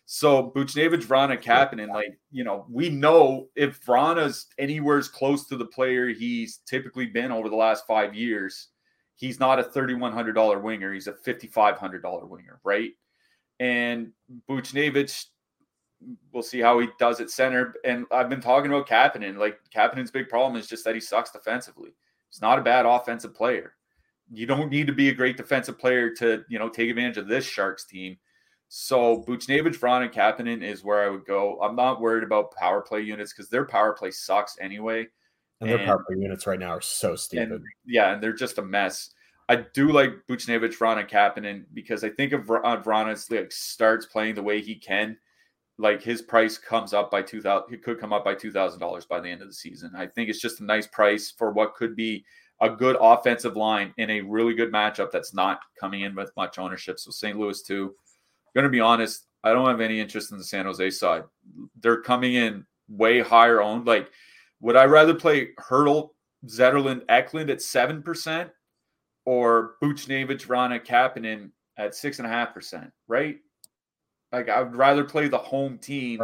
so 0.06 0.52
Buchnevich, 0.56 1.06
Vrana, 1.06 1.42
Kapanen, 1.42 1.90
like 1.90 2.18
you 2.32 2.44
know, 2.44 2.66
we 2.70 2.90
know 2.90 3.48
if 3.56 3.84
Vrana's 3.86 4.48
anywhere 4.58 4.98
as 4.98 5.08
close 5.08 5.48
to 5.48 5.58
the 5.58 5.66
player 5.66 6.10
he's 6.10 6.58
typically 6.66 7.06
been 7.06 7.32
over 7.32 7.50
the 7.50 7.56
last 7.56 7.88
five 7.88 8.14
years, 8.14 8.70
he's 9.16 9.40
not 9.40 9.60
a 9.60 9.64
thirty-one 9.64 10.12
hundred 10.12 10.34
dollar 10.34 10.60
winger. 10.60 10.94
He's 10.94 11.08
a 11.08 11.14
fifty-five 11.14 11.78
hundred 11.78 12.02
dollar 12.02 12.26
winger, 12.26 12.60
right? 12.64 12.92
And 13.60 14.12
Buchnevich 14.50 15.26
we'll 16.32 16.44
see 16.44 16.60
how 16.60 16.80
he 16.80 16.88
does 17.00 17.22
at 17.22 17.30
center. 17.30 17.76
And 17.86 18.06
I've 18.12 18.30
been 18.30 18.42
talking 18.42 18.72
about 18.72 18.88
Kapanen. 18.88 19.38
Like 19.38 19.60
Kapanen's 19.74 20.12
big 20.12 20.30
problem 20.30 20.60
is 20.60 20.68
just 20.68 20.84
that 20.86 20.96
he 20.96 21.02
sucks 21.02 21.32
defensively. 21.32 21.92
He's 22.30 22.42
not 22.42 22.60
a 22.60 22.64
bad 22.64 22.86
offensive 22.86 23.34
player. 23.34 23.74
You 24.32 24.46
don't 24.46 24.70
need 24.70 24.88
to 24.88 24.94
be 24.94 25.10
a 25.10 25.14
great 25.14 25.38
defensive 25.38 25.78
player 25.78 26.10
to, 26.16 26.44
you 26.50 26.58
know, 26.58 26.70
take 26.70 26.90
advantage 26.90 27.18
of 27.18 27.28
this 27.28 27.46
Sharks 27.46 27.86
team. 27.86 28.18
So 28.76 29.24
Buchnevich, 29.28 29.78
Vrana, 29.78 30.06
and 30.06 30.12
Kapanen 30.12 30.64
is 30.64 30.84
where 30.84 31.04
I 31.04 31.10
would 31.12 31.26
go. 31.26 31.60
I'm 31.62 31.76
not 31.76 32.02
worried 32.02 32.24
about 32.24 32.56
power 32.56 32.82
play 32.82 33.02
units 33.02 33.32
because 33.32 33.48
their 33.48 33.66
power 33.66 33.94
play 33.94 34.10
sucks 34.10 34.58
anyway. 34.60 35.06
And 35.62 35.70
their 35.70 35.86
power 35.86 36.04
play 36.08 36.20
units 36.20 36.48
right 36.48 36.58
now 36.58 36.72
are 36.72 36.82
so 36.82 37.16
stupid. 37.16 37.52
And, 37.52 37.64
yeah, 37.86 38.14
and 38.14 38.24
they're 38.24 38.34
just 38.34 38.58
a 38.58 38.64
mess. 38.64 39.12
I 39.48 39.58
do 39.76 39.92
like 39.92 40.14
Buchnevich, 40.28 40.76
Vrana, 40.76 41.02
and 41.02 41.08
Kapanen 41.08 41.66
because 41.76 42.04
I 42.04 42.10
think 42.10 42.34
if 42.34 42.50
uh, 42.50 42.82
Vrana 42.82 43.30
like 43.30 43.52
starts 43.52 44.08
playing 44.08 44.34
the 44.34 44.42
way 44.42 44.60
he 44.60 44.74
can, 44.74 45.18
like 45.78 46.02
his 46.02 46.24
price 46.24 46.58
comes 46.58 46.96
up 46.96 47.12
by 47.12 47.22
2000 47.22 47.72
it 47.72 47.84
could 47.84 48.00
come 48.00 48.12
up 48.12 48.26
by 48.26 48.34
$2000 48.34 49.08
by 49.08 49.20
the 49.20 49.28
end 49.28 49.42
of 49.42 49.48
the 49.48 49.54
season 49.54 49.92
i 49.96 50.06
think 50.06 50.30
it's 50.30 50.40
just 50.40 50.62
a 50.62 50.64
nice 50.64 50.86
price 50.86 51.34
for 51.36 51.52
what 51.52 51.74
could 51.74 51.96
be 51.96 52.24
a 52.62 52.70
good 52.70 52.96
offensive 53.02 53.56
line 53.56 53.92
in 53.98 54.12
a 54.12 54.22
really 54.22 54.54
good 54.54 54.72
matchup 54.72 55.10
that's 55.10 55.34
not 55.34 55.62
coming 55.80 56.02
in 56.02 56.14
with 56.14 56.32
much 56.38 56.60
ownership 56.60 57.00
so 57.00 57.10
st 57.10 57.40
louis 57.40 57.64
too 57.64 57.96
going 58.54 58.64
to 58.64 58.70
be 58.70 58.80
honest 58.80 59.28
i 59.44 59.52
don't 59.52 59.68
have 59.68 59.82
any 59.82 60.00
interest 60.00 60.32
in 60.32 60.38
the 60.38 60.44
san 60.44 60.66
jose 60.66 60.90
side 60.92 61.24
they're 61.82 62.02
coming 62.02 62.34
in 62.36 62.66
way 62.90 63.20
higher 63.22 63.62
owned 63.62 63.86
like 63.86 64.10
would 64.60 64.76
i 64.76 64.86
rather 64.86 65.14
play 65.14 65.50
hertl 65.60 66.10
zetterlund 66.46 67.02
eklund 67.10 67.50
at 67.50 67.60
7% 67.60 68.50
or 69.26 69.76
buchnevich 69.82 70.46
vrana 70.46 70.84
kapanen 70.84 71.50
at 71.78 71.92
6.5% 71.92 72.92
right 73.08 73.38
like 74.34 74.50
I 74.50 74.64
would 74.64 74.76
rather 74.76 75.04
play 75.04 75.30
the 75.30 75.38
home 75.38 75.78
team 75.78 76.20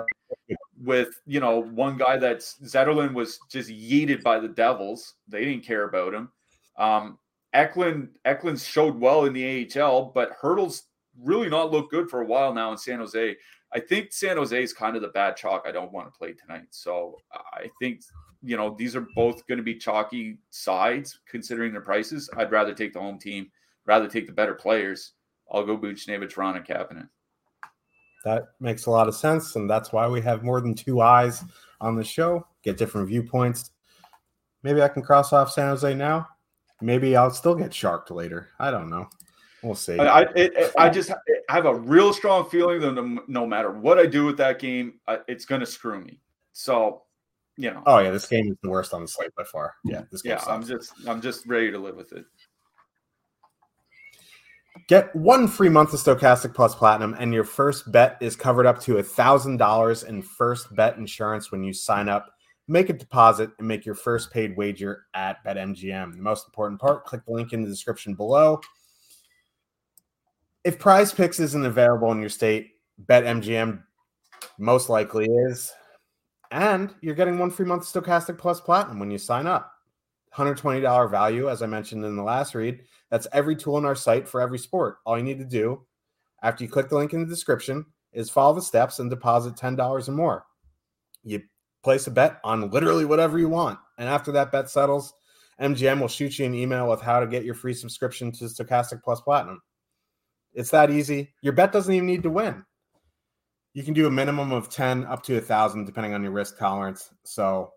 with 0.83 1.21
you 1.25 1.39
know 1.39 1.59
one 1.59 1.95
guy 1.95 2.17
that's 2.17 2.55
Zetterlund 2.63 3.13
was 3.13 3.39
just 3.49 3.69
yeeted 3.69 4.23
by 4.23 4.39
the 4.39 4.47
Devils. 4.47 5.13
They 5.27 5.45
didn't 5.45 5.65
care 5.65 5.83
about 5.83 6.13
him. 6.13 6.29
Um, 6.77 7.19
Eklund 7.53 8.09
Eklund 8.25 8.59
showed 8.59 8.99
well 8.99 9.25
in 9.25 9.33
the 9.33 9.69
AHL, 9.79 10.11
but 10.13 10.31
Hertl's 10.41 10.83
really 11.21 11.49
not 11.49 11.71
looked 11.71 11.91
good 11.91 12.09
for 12.09 12.21
a 12.21 12.25
while 12.25 12.53
now 12.53 12.71
in 12.71 12.77
San 12.77 12.99
Jose. 12.99 13.35
I 13.73 13.79
think 13.79 14.11
San 14.11 14.37
Jose 14.37 14.63
is 14.63 14.73
kind 14.73 14.95
of 14.95 15.01
the 15.01 15.09
bad 15.09 15.35
chalk 15.35 15.63
I 15.65 15.71
don't 15.71 15.91
want 15.91 16.11
to 16.11 16.17
play 16.17 16.33
tonight. 16.33 16.67
So 16.71 17.17
I 17.33 17.69
think 17.79 18.01
you 18.41 18.57
know 18.57 18.75
these 18.77 18.95
are 18.95 19.07
both 19.15 19.45
going 19.47 19.57
to 19.57 19.63
be 19.63 19.75
chalky 19.75 20.39
sides 20.49 21.19
considering 21.29 21.71
their 21.71 21.81
prices. 21.81 22.29
I'd 22.37 22.51
rather 22.51 22.73
take 22.73 22.93
the 22.93 22.99
home 22.99 23.19
team, 23.19 23.51
rather 23.85 24.07
take 24.07 24.27
the 24.27 24.33
better 24.33 24.55
players. 24.55 25.13
I'll 25.51 25.65
go 25.65 25.77
Buchnevich, 25.77 26.37
Ron, 26.37 26.57
and 26.57 26.65
Kapanen. 26.65 27.09
That 28.25 28.49
makes 28.59 28.85
a 28.85 28.91
lot 28.91 29.07
of 29.07 29.15
sense, 29.15 29.55
and 29.55 29.69
that's 29.69 29.93
why 29.93 30.07
we 30.07 30.21
have 30.21 30.43
more 30.43 30.61
than 30.61 30.75
two 30.75 31.01
eyes 31.01 31.43
on 31.79 31.95
the 31.95 32.03
show. 32.03 32.45
Get 32.63 32.77
different 32.77 33.07
viewpoints. 33.07 33.71
Maybe 34.63 34.81
I 34.81 34.89
can 34.89 35.01
cross 35.01 35.31
off 35.31 35.51
San 35.51 35.69
Jose 35.69 35.93
now. 35.95 36.27
Maybe 36.81 37.15
I'll 37.15 37.31
still 37.31 37.55
get 37.55 37.73
sharked 37.73 38.11
later. 38.11 38.49
I 38.59 38.71
don't 38.71 38.89
know. 38.89 39.07
We'll 39.61 39.75
see. 39.75 39.99
I 39.99 40.21
it, 40.35 40.71
I 40.77 40.89
just 40.89 41.11
I 41.11 41.53
have 41.53 41.65
a 41.65 41.75
real 41.75 42.13
strong 42.13 42.49
feeling 42.49 42.79
that 42.81 42.93
no, 42.93 43.21
no 43.27 43.45
matter 43.45 43.71
what 43.71 43.99
I 43.99 44.05
do 44.05 44.25
with 44.25 44.37
that 44.37 44.59
game, 44.59 44.99
it's 45.27 45.45
going 45.45 45.61
to 45.61 45.67
screw 45.67 45.99
me. 45.99 46.19
So, 46.53 47.03
you 47.57 47.71
know. 47.71 47.83
Oh 47.85 47.99
yeah, 47.99 48.11
this 48.11 48.27
game 48.27 48.51
is 48.51 48.57
the 48.63 48.69
worst 48.69 48.93
on 48.93 49.01
the 49.01 49.07
slate 49.07 49.35
by 49.35 49.43
far. 49.43 49.73
Yeah, 49.83 50.03
this 50.11 50.21
game. 50.21 50.31
Yeah, 50.31 50.37
sucks. 50.37 50.49
I'm 50.49 50.65
just 50.65 50.93
I'm 51.07 51.21
just 51.21 51.45
ready 51.45 51.71
to 51.71 51.77
live 51.77 51.95
with 51.95 52.13
it. 52.13 52.25
Get 54.87 55.13
one 55.15 55.47
free 55.47 55.69
month 55.69 55.93
of 55.93 55.99
Stokastic 55.99 56.53
Plus 56.53 56.73
Platinum, 56.73 57.15
and 57.19 57.33
your 57.33 57.43
first 57.43 57.91
bet 57.91 58.17
is 58.21 58.35
covered 58.35 58.65
up 58.65 58.79
to 58.81 58.93
$1,000 58.95 60.07
in 60.07 60.21
first 60.21 60.73
bet 60.75 60.97
insurance 60.97 61.51
when 61.51 61.63
you 61.63 61.73
sign 61.73 62.07
up. 62.07 62.33
Make 62.67 62.89
a 62.89 62.93
deposit 62.93 63.51
and 63.59 63.67
make 63.67 63.85
your 63.85 63.95
first 63.95 64.31
paid 64.31 64.55
wager 64.55 65.05
at 65.13 65.43
BetMGM. 65.45 66.15
The 66.15 66.21
most 66.21 66.47
important 66.47 66.79
part 66.79 67.03
click 67.03 67.25
the 67.25 67.33
link 67.33 67.51
in 67.51 67.61
the 67.61 67.67
description 67.67 68.13
below. 68.13 68.61
If 70.63 70.77
prize 70.77 71.13
picks 71.13 71.39
isn't 71.39 71.65
available 71.65 72.11
in 72.11 72.19
your 72.19 72.29
state, 72.29 72.71
BetMGM 73.05 73.81
most 74.57 74.89
likely 74.89 75.25
is. 75.25 75.71
And 76.51 76.93
you're 77.01 77.15
getting 77.15 77.37
one 77.37 77.51
free 77.51 77.65
month 77.65 77.83
of 77.83 78.03
Stokastic 78.03 78.37
Plus 78.37 78.59
Platinum 78.59 78.99
when 78.99 79.11
you 79.11 79.17
sign 79.17 79.47
up. 79.47 79.71
$120 80.35 81.09
value, 81.09 81.49
as 81.49 81.61
I 81.61 81.65
mentioned 81.65 82.05
in 82.05 82.15
the 82.15 82.23
last 82.23 82.55
read. 82.55 82.81
That's 83.09 83.27
every 83.31 83.55
tool 83.55 83.75
on 83.75 83.85
our 83.85 83.95
site 83.95 84.27
for 84.27 84.41
every 84.41 84.59
sport. 84.59 84.97
All 85.05 85.17
you 85.17 85.23
need 85.23 85.39
to 85.39 85.45
do 85.45 85.85
after 86.43 86.63
you 86.63 86.69
click 86.69 86.89
the 86.89 86.95
link 86.95 87.13
in 87.13 87.21
the 87.21 87.25
description 87.25 87.85
is 88.13 88.29
follow 88.29 88.53
the 88.53 88.61
steps 88.61 88.99
and 88.99 89.09
deposit 89.09 89.55
$10 89.55 90.07
or 90.07 90.11
more. 90.11 90.45
You 91.23 91.41
place 91.83 92.07
a 92.07 92.11
bet 92.11 92.39
on 92.43 92.69
literally 92.69 93.05
whatever 93.05 93.39
you 93.39 93.49
want. 93.49 93.79
And 93.97 94.09
after 94.09 94.31
that 94.33 94.51
bet 94.51 94.69
settles, 94.69 95.13
MGM 95.61 95.99
will 95.99 96.07
shoot 96.07 96.39
you 96.39 96.45
an 96.45 96.55
email 96.55 96.89
with 96.89 97.01
how 97.01 97.19
to 97.19 97.27
get 97.27 97.43
your 97.43 97.55
free 97.55 97.73
subscription 97.73 98.31
to 98.33 98.45
Stokastic 98.45 99.03
Plus 99.03 99.21
Platinum. 99.21 99.61
It's 100.53 100.71
that 100.71 100.89
easy. 100.89 101.33
Your 101.41 101.53
bet 101.53 101.71
doesn't 101.71 101.93
even 101.93 102.07
need 102.07 102.23
to 102.23 102.29
win. 102.29 102.65
You 103.73 103.83
can 103.83 103.93
do 103.93 104.07
a 104.07 104.11
minimum 104.11 104.51
of 104.51 104.69
10 104.69 105.05
up 105.05 105.23
to 105.23 105.37
a 105.37 105.41
thousand, 105.41 105.85
depending 105.85 106.13
on 106.13 106.23
your 106.23 106.31
risk 106.31 106.57
tolerance. 106.57 107.13
So 107.23 107.71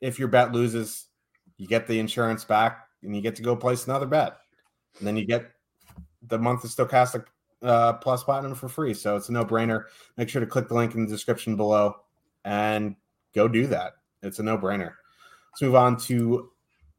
if 0.00 0.18
your 0.18 0.28
bet 0.28 0.52
loses, 0.52 1.06
you 1.56 1.66
get 1.66 1.86
the 1.86 1.98
insurance 1.98 2.44
back 2.44 2.86
and 3.02 3.16
you 3.16 3.22
get 3.22 3.36
to 3.36 3.42
go 3.42 3.56
place 3.56 3.86
another 3.86 4.06
bet. 4.06 4.36
And 4.98 5.06
then 5.06 5.16
you 5.16 5.24
get 5.24 5.50
the 6.22 6.38
month 6.38 6.64
of 6.64 6.70
stokastic 6.70 7.24
uh, 7.62 7.94
Plus 7.94 8.22
Platinum 8.22 8.54
for 8.54 8.68
free. 8.68 8.94
So 8.94 9.16
it's 9.16 9.28
a 9.28 9.32
no 9.32 9.44
brainer. 9.44 9.84
Make 10.16 10.28
sure 10.28 10.40
to 10.40 10.46
click 10.46 10.68
the 10.68 10.74
link 10.74 10.94
in 10.94 11.04
the 11.04 11.10
description 11.10 11.56
below 11.56 11.96
and 12.44 12.96
go 13.34 13.48
do 13.48 13.66
that. 13.68 13.94
It's 14.22 14.38
a 14.38 14.42
no 14.42 14.58
brainer. 14.58 14.92
Let's 15.52 15.62
move 15.62 15.74
on 15.74 15.96
to 16.02 16.50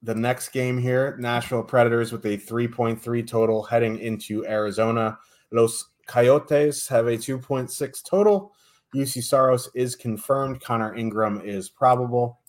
the 0.01 0.15
next 0.15 0.49
game 0.49 0.77
here 0.77 1.17
Nashville 1.19 1.63
Predators 1.63 2.11
with 2.11 2.25
a 2.25 2.37
3.3 2.37 3.27
total 3.27 3.63
heading 3.63 3.99
into 3.99 4.45
Arizona. 4.45 5.17
Los 5.51 5.89
Coyotes 6.07 6.87
have 6.87 7.07
a 7.07 7.17
2.6 7.17 8.03
total. 8.03 8.53
Juuse 8.95 9.23
Saros 9.23 9.69
is 9.75 9.95
confirmed. 9.95 10.61
Connor 10.61 10.95
Ingram 10.95 11.41
is 11.43 11.69
probable 11.69 12.39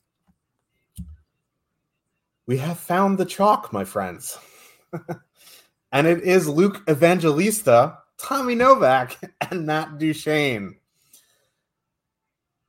we 2.51 2.59
have 2.59 2.80
found 2.80 3.16
the 3.16 3.24
chalk, 3.24 3.72
my 3.72 3.84
friends. 3.84 4.36
and 5.92 6.07
it 6.09 6.24
is 6.24 6.48
Luke 6.48 6.82
Evangelista, 6.90 7.98
Tommy 8.18 8.57
Novak, 8.57 9.16
and 9.53 9.66
Matt 9.66 9.98
Duchene. 9.98 10.74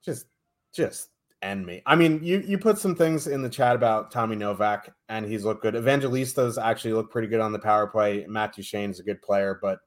Just, 0.06 0.28
just 0.72 1.10
end 1.42 1.66
me. 1.66 1.82
I 1.86 1.96
mean, 1.96 2.24
you 2.24 2.40
you 2.46 2.58
put 2.58 2.78
some 2.78 2.96
things 2.96 3.28
in 3.28 3.42
the 3.42 3.50
chat 3.50 3.76
about 3.76 4.12
Tommy 4.12 4.36
Novak, 4.36 4.94
and 5.10 5.26
he's 5.26 5.44
looked 5.46 5.62
good. 5.62 5.76
Evangelista's 5.76 6.58
actually 6.58 6.94
looked 6.94 7.12
pretty 7.12 7.28
good 7.28 7.40
on 7.40 7.52
the 7.52 7.60
power 7.60 7.88
play. 7.88 8.26
Matt 8.28 8.56
Duchene 8.56 8.92
is 8.92 9.00
a 9.00 9.04
good 9.04 9.22
player, 9.22 9.60
but 9.62 9.80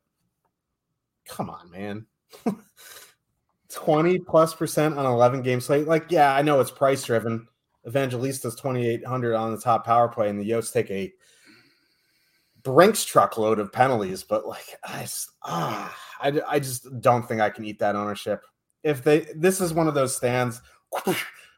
come 1.27 1.51
on, 1.51 1.71
man. 1.71 2.07
20 3.71 4.21
plus 4.21 4.55
percent 4.55 4.97
on 4.97 5.05
11 5.05 5.43
game 5.43 5.61
slate. 5.61 5.89
Like, 5.89 6.11
yeah, 6.11 6.35
I 6.35 6.43
know 6.43 6.61
it's 6.61 6.71
price 6.71 7.05
driven 7.05 7.49
Evangelista's 7.87 8.55
2,800 8.55 9.35
on 9.35 9.53
the 9.53 9.61
top 9.61 9.85
power 9.85 10.09
play, 10.09 10.29
and 10.29 10.41
the 10.41 10.49
Yotes 10.49 10.73
take 10.73 10.91
a 10.91 11.13
Brinks 12.63 13.05
truckload 13.05 13.59
of 13.59 13.73
penalties. 13.73 14.23
But 14.23 14.47
like, 14.47 14.65
I 14.85 15.07
ah, 15.43 15.97
I, 16.21 16.41
I 16.49 16.59
just 16.59 17.01
don't 17.01 17.27
think 17.29 17.41
I 17.41 17.51
can 17.51 17.65
eat 17.65 17.79
that 17.81 17.97
ownership. 17.97 18.43
If 18.83 19.03
they, 19.03 19.27
this 19.37 19.61
is 19.61 19.75
one 19.75 19.89
of 19.89 19.95
those 19.95 20.17
stands, 20.17 20.61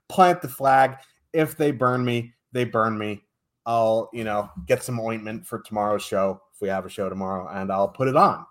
plant 0.08 0.42
the 0.42 0.48
flag. 0.48 0.96
If 1.32 1.56
they 1.56 1.70
burn 1.70 2.04
me, 2.04 2.32
they 2.52 2.64
burn 2.64 2.96
me. 2.96 3.22
I'll, 3.64 4.10
you 4.12 4.24
know, 4.24 4.48
get 4.66 4.82
some 4.82 5.00
ointment 5.00 5.46
for 5.46 5.60
tomorrow's 5.60 6.02
show 6.02 6.40
if 6.54 6.60
we 6.60 6.68
have 6.68 6.86
a 6.86 6.90
show 6.90 7.08
tomorrow, 7.08 7.48
and 7.52 7.72
I'll 7.72 7.88
put 7.88 8.08
it 8.08 8.16
on. 8.16 8.46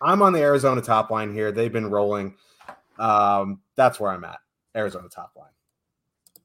I'm 0.00 0.22
on 0.22 0.32
the 0.32 0.40
Arizona 0.40 0.80
top 0.80 1.10
line 1.10 1.32
here. 1.32 1.52
They've 1.52 1.72
been 1.72 1.90
rolling. 1.90 2.34
Um, 2.98 3.60
that's 3.76 4.00
where 4.00 4.10
I'm 4.10 4.24
at. 4.24 4.38
Arizona 4.74 5.08
top 5.08 5.32
line 5.36 5.52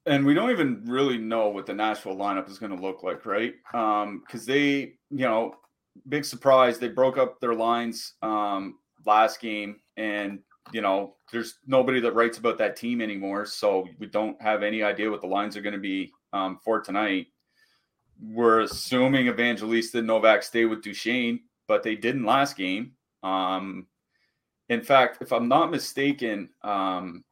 and 0.08 0.26
we 0.26 0.34
don't 0.34 0.52
even 0.52 0.82
really 0.86 1.18
know 1.18 1.50
what 1.50 1.66
the 1.66 1.74
Nashville 1.74 2.16
lineup 2.16 2.50
is 2.50 2.58
going 2.58 2.76
to 2.76 2.82
look 2.82 3.04
like, 3.04 3.26
right? 3.26 3.54
Because 3.72 4.04
um, 4.04 4.46
they, 4.48 4.94
you 5.12 5.26
know, 5.26 5.54
big 6.08 6.24
surprise, 6.24 6.80
they 6.80 6.88
broke 6.88 7.18
up 7.18 7.40
their 7.42 7.54
lines 7.54 8.14
um, 8.22 8.80
last 9.06 9.42
game, 9.42 9.82
and 9.98 10.40
you 10.72 10.82
know, 10.82 11.16
there's 11.32 11.60
nobody 11.66 12.00
that 12.02 12.14
writes 12.14 12.38
about 12.38 12.58
that 12.58 12.76
team 12.76 13.02
anymore, 13.02 13.46
so 13.46 13.88
we 14.00 14.08
don't 14.08 14.42
have 14.42 14.64
any 14.64 14.84
idea 14.84 15.10
what 15.10 15.22
the 15.22 15.28
lines 15.28 15.56
are 15.56 15.62
going 15.62 15.74
to 15.74 15.80
be 15.80 16.12
um, 16.34 16.60
for 16.64 16.80
tonight. 16.80 17.28
We're 18.22 18.62
assuming 18.62 19.28
Evangelista 19.28 20.00
and 20.00 20.08
Novak 20.08 20.44
stay 20.44 20.66
with 20.66 20.84
Duchene, 20.84 21.42
but 21.68 21.84
they 21.84 21.96
didn't 21.96 22.26
last 22.26 22.58
game. 22.58 22.94
Um, 23.24 23.88
in 24.70 24.82
fact, 24.82 25.22
if 25.22 25.32
I'm 25.32 25.48
not 25.48 25.72
mistaken, 25.72 26.50
um, 26.64 27.24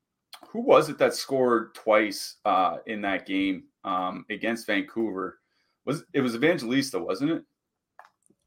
who 0.49 0.61
was 0.61 0.89
it 0.89 0.97
that 0.99 1.13
scored 1.13 1.75
twice 1.75 2.35
uh, 2.45 2.77
in 2.85 3.01
that 3.01 3.25
game 3.25 3.65
um, 3.83 4.25
against 4.29 4.67
Vancouver? 4.67 5.39
Was 5.85 6.03
it 6.13 6.21
was 6.21 6.35
Evangelista, 6.35 6.99
wasn't 6.99 7.31
it? 7.31 7.43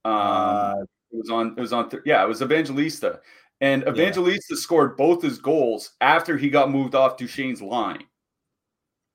Um, 0.05 0.15
uh, 0.15 0.75
it 1.11 1.17
was 1.17 1.31
on. 1.31 1.55
It 1.57 1.61
was 1.61 1.73
on. 1.73 1.89
Th- 1.91 2.03
yeah, 2.07 2.23
it 2.23 2.29
was 2.29 2.43
Evangelista, 2.43 3.21
and 3.61 3.83
Evangelista 3.87 4.55
yeah. 4.55 4.61
scored 4.61 4.97
both 4.97 5.23
his 5.23 5.39
goals 5.39 5.93
after 6.01 6.37
he 6.37 6.51
got 6.51 6.71
moved 6.71 6.95
off 6.95 7.17
Duchene's 7.17 7.63
line. 7.63 8.05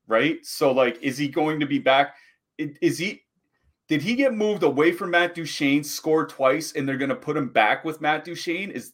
Right. 0.07 0.45
So, 0.45 0.71
like, 0.71 1.01
is 1.01 1.17
he 1.17 1.29
going 1.29 1.59
to 1.61 1.65
be 1.65 1.79
back? 1.79 2.15
Is 2.57 2.97
he? 2.97 3.21
Did 3.87 4.01
he 4.01 4.15
get 4.15 4.33
moved 4.33 4.63
away 4.63 4.91
from 4.91 5.11
Matt 5.11 5.35
Duchene, 5.35 5.83
score 5.83 6.25
twice, 6.25 6.73
and 6.73 6.87
they're 6.87 6.97
going 6.97 7.09
to 7.09 7.15
put 7.15 7.37
him 7.37 7.49
back 7.49 7.83
with 7.83 8.01
Matt 8.01 8.23
Duchene? 8.25 8.71
Is 8.71 8.93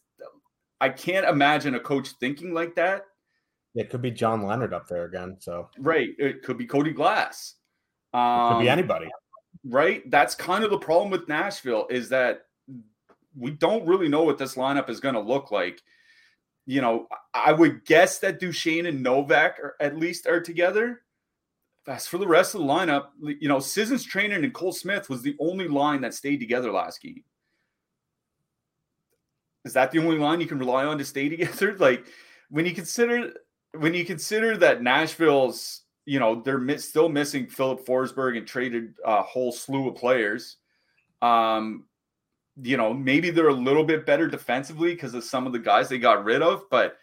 I 0.80 0.88
can't 0.88 1.26
imagine 1.26 1.74
a 1.74 1.80
coach 1.80 2.10
thinking 2.20 2.54
like 2.54 2.74
that. 2.76 3.04
It 3.74 3.90
could 3.90 4.02
be 4.02 4.10
John 4.10 4.42
Leonard 4.42 4.74
up 4.74 4.88
there 4.88 5.04
again. 5.04 5.36
So 5.40 5.68
right, 5.78 6.10
it 6.18 6.42
could 6.42 6.58
be 6.58 6.66
Cody 6.66 6.92
Glass. 6.92 7.54
Um, 8.12 8.54
could 8.54 8.60
be 8.62 8.68
um, 8.68 8.78
anybody. 8.78 9.08
Right. 9.64 10.08
That's 10.10 10.34
kind 10.34 10.64
of 10.64 10.70
the 10.70 10.78
problem 10.78 11.10
with 11.10 11.28
Nashville 11.28 11.86
is 11.90 12.08
that 12.08 12.46
we 13.36 13.52
don't 13.52 13.86
really 13.86 14.08
know 14.08 14.22
what 14.22 14.38
this 14.38 14.54
lineup 14.54 14.90
is 14.90 15.00
going 15.00 15.14
to 15.14 15.20
look 15.20 15.50
like. 15.50 15.82
You 16.66 16.80
know, 16.80 17.06
I 17.34 17.52
would 17.52 17.84
guess 17.84 18.18
that 18.20 18.38
Duchene 18.38 18.86
and 18.86 19.02
Novak 19.02 19.58
are, 19.58 19.76
at 19.80 19.98
least 19.98 20.26
are 20.26 20.40
together. 20.40 21.02
As 21.86 22.06
for 22.06 22.18
the 22.18 22.28
rest 22.28 22.54
of 22.54 22.60
the 22.60 22.66
lineup, 22.66 23.08
you 23.20 23.48
know, 23.48 23.58
Sissons 23.58 24.06
Trenin 24.06 24.44
and 24.44 24.54
Cole 24.54 24.72
Smith 24.72 25.08
was 25.08 25.22
the 25.22 25.36
only 25.40 25.66
line 25.66 26.02
that 26.02 26.14
stayed 26.14 26.38
together 26.38 26.70
last 26.70 27.02
game. 27.02 27.24
Is 29.64 29.72
that 29.72 29.90
the 29.90 29.98
only 29.98 30.18
line 30.18 30.40
you 30.40 30.46
can 30.46 30.58
rely 30.58 30.84
on 30.84 30.98
to 30.98 31.04
stay 31.04 31.28
together? 31.36 31.76
Like 31.78 32.06
when 32.48 32.66
you 32.66 32.74
consider 32.74 33.32
when 33.78 33.94
you 33.94 34.04
consider 34.04 34.56
that 34.58 34.82
Nashville's, 34.82 35.82
you 36.04 36.18
know, 36.18 36.42
they're 36.42 36.58
mi- 36.58 36.78
still 36.78 37.08
missing 37.08 37.46
Filip 37.46 37.86
Forsberg 37.86 38.36
and 38.36 38.46
traded 38.46 38.94
a 39.04 39.22
whole 39.22 39.52
slew 39.52 39.88
of 39.88 39.96
players. 39.96 40.56
Um, 41.22 41.84
you 42.62 42.76
know, 42.76 42.92
maybe 42.92 43.30
they're 43.30 43.48
a 43.48 43.54
little 43.54 43.84
bit 43.84 44.06
better 44.06 44.28
defensively 44.28 44.94
because 44.94 45.14
of 45.14 45.24
some 45.24 45.46
of 45.46 45.52
the 45.52 45.58
guys 45.58 45.88
they 45.88 45.98
got 45.98 46.24
rid 46.24 46.42
of, 46.42 46.64
but 46.70 46.96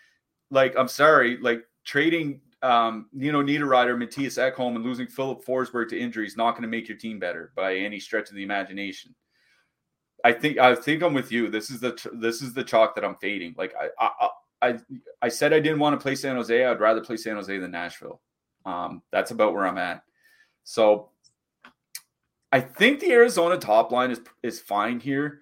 like, 0.52 0.76
I'm 0.78 0.88
sorry, 0.88 1.38
like 1.38 1.64
trading 1.84 2.42
um, 2.62 3.08
you 3.14 3.32
know, 3.32 3.40
Niederreiter, 3.44 3.96
Mattias 3.96 4.38
Ekholm, 4.38 4.76
and 4.76 4.84
losing 4.84 5.08
Filip 5.08 5.46
Forsberg 5.46 5.90
to 5.90 6.00
injury 6.00 6.26
is 6.26 6.38
not 6.38 6.52
going 6.52 6.64
to 6.64 6.68
make 6.68 6.88
your 6.88 6.98
team 6.98 7.20
better 7.20 7.52
by 7.56 7.76
any 7.76 8.00
stretch 8.00 8.30
of 8.30 8.36
the 8.36 8.44
imagination. 8.44 9.14
I 10.24 10.34
think 10.34 10.58
I 10.58 10.74
think 10.74 11.04
I'm 11.04 11.14
with 11.14 11.32
you. 11.32 11.50
This 11.50 11.70
is 11.70 11.80
the 11.80 11.96
this 12.14 12.42
is 12.42 12.54
the 12.54 12.64
chalk 12.64 12.96
that 12.96 13.06
I'm 13.06 13.16
fading. 13.18 13.54
Like 13.58 13.74
I 13.80 13.90
I 14.00 14.30
I, 14.62 14.80
I 15.22 15.28
said 15.30 15.54
I 15.54 15.60
didn't 15.60 15.80
want 15.80 15.98
to 15.98 16.02
play 16.02 16.16
San 16.16 16.36
Jose. 16.36 16.66
I'd 16.66 16.80
rather 16.80 17.02
play 17.02 17.18
San 17.18 17.36
Jose 17.36 17.56
than 17.56 17.70
Nashville. 17.70 18.20
Um, 18.66 19.04
that's 19.12 19.30
about 19.30 19.54
where 19.54 19.68
I'm 19.68 19.78
at. 19.78 20.02
So 20.64 21.12
I 22.52 22.62
think 22.62 23.00
the 23.00 23.12
Arizona 23.12 23.58
top 23.58 23.92
line 23.92 24.10
is 24.10 24.20
is 24.42 24.60
fine 24.60 25.00
here. 25.00 25.42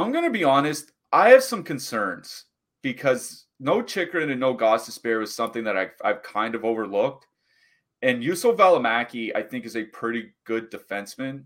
I'm 0.00 0.12
going 0.12 0.24
to 0.24 0.30
be 0.30 0.44
honest. 0.44 0.92
I 1.12 1.30
have 1.30 1.42
some 1.42 1.62
concerns 1.62 2.44
because 2.82 3.46
no 3.58 3.82
Chychrun 3.82 4.30
and 4.30 4.40
no 4.40 4.56
Gostisbehere 4.56 5.20
was 5.20 5.34
something 5.34 5.64
that 5.64 5.76
I, 5.76 5.88
I've 6.02 6.22
kind 6.22 6.54
of 6.54 6.64
overlooked. 6.64 7.26
And 8.02 8.22
Juuso 8.22 8.56
Valimaki, 8.56 9.34
I 9.36 9.42
think, 9.42 9.66
is 9.66 9.76
a 9.76 9.84
pretty 9.84 10.32
good 10.44 10.70
defenseman. 10.70 11.44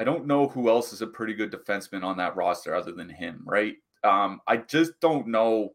I 0.00 0.04
don't 0.04 0.26
know 0.26 0.48
who 0.48 0.68
else 0.68 0.92
is 0.92 1.02
a 1.02 1.06
pretty 1.06 1.34
good 1.34 1.52
defenseman 1.52 2.02
on 2.02 2.16
that 2.16 2.34
roster 2.34 2.74
other 2.74 2.92
than 2.92 3.08
him, 3.08 3.42
right? 3.44 3.76
Um, 4.02 4.40
I 4.46 4.56
just 4.56 4.98
don't 5.00 5.28
know 5.28 5.74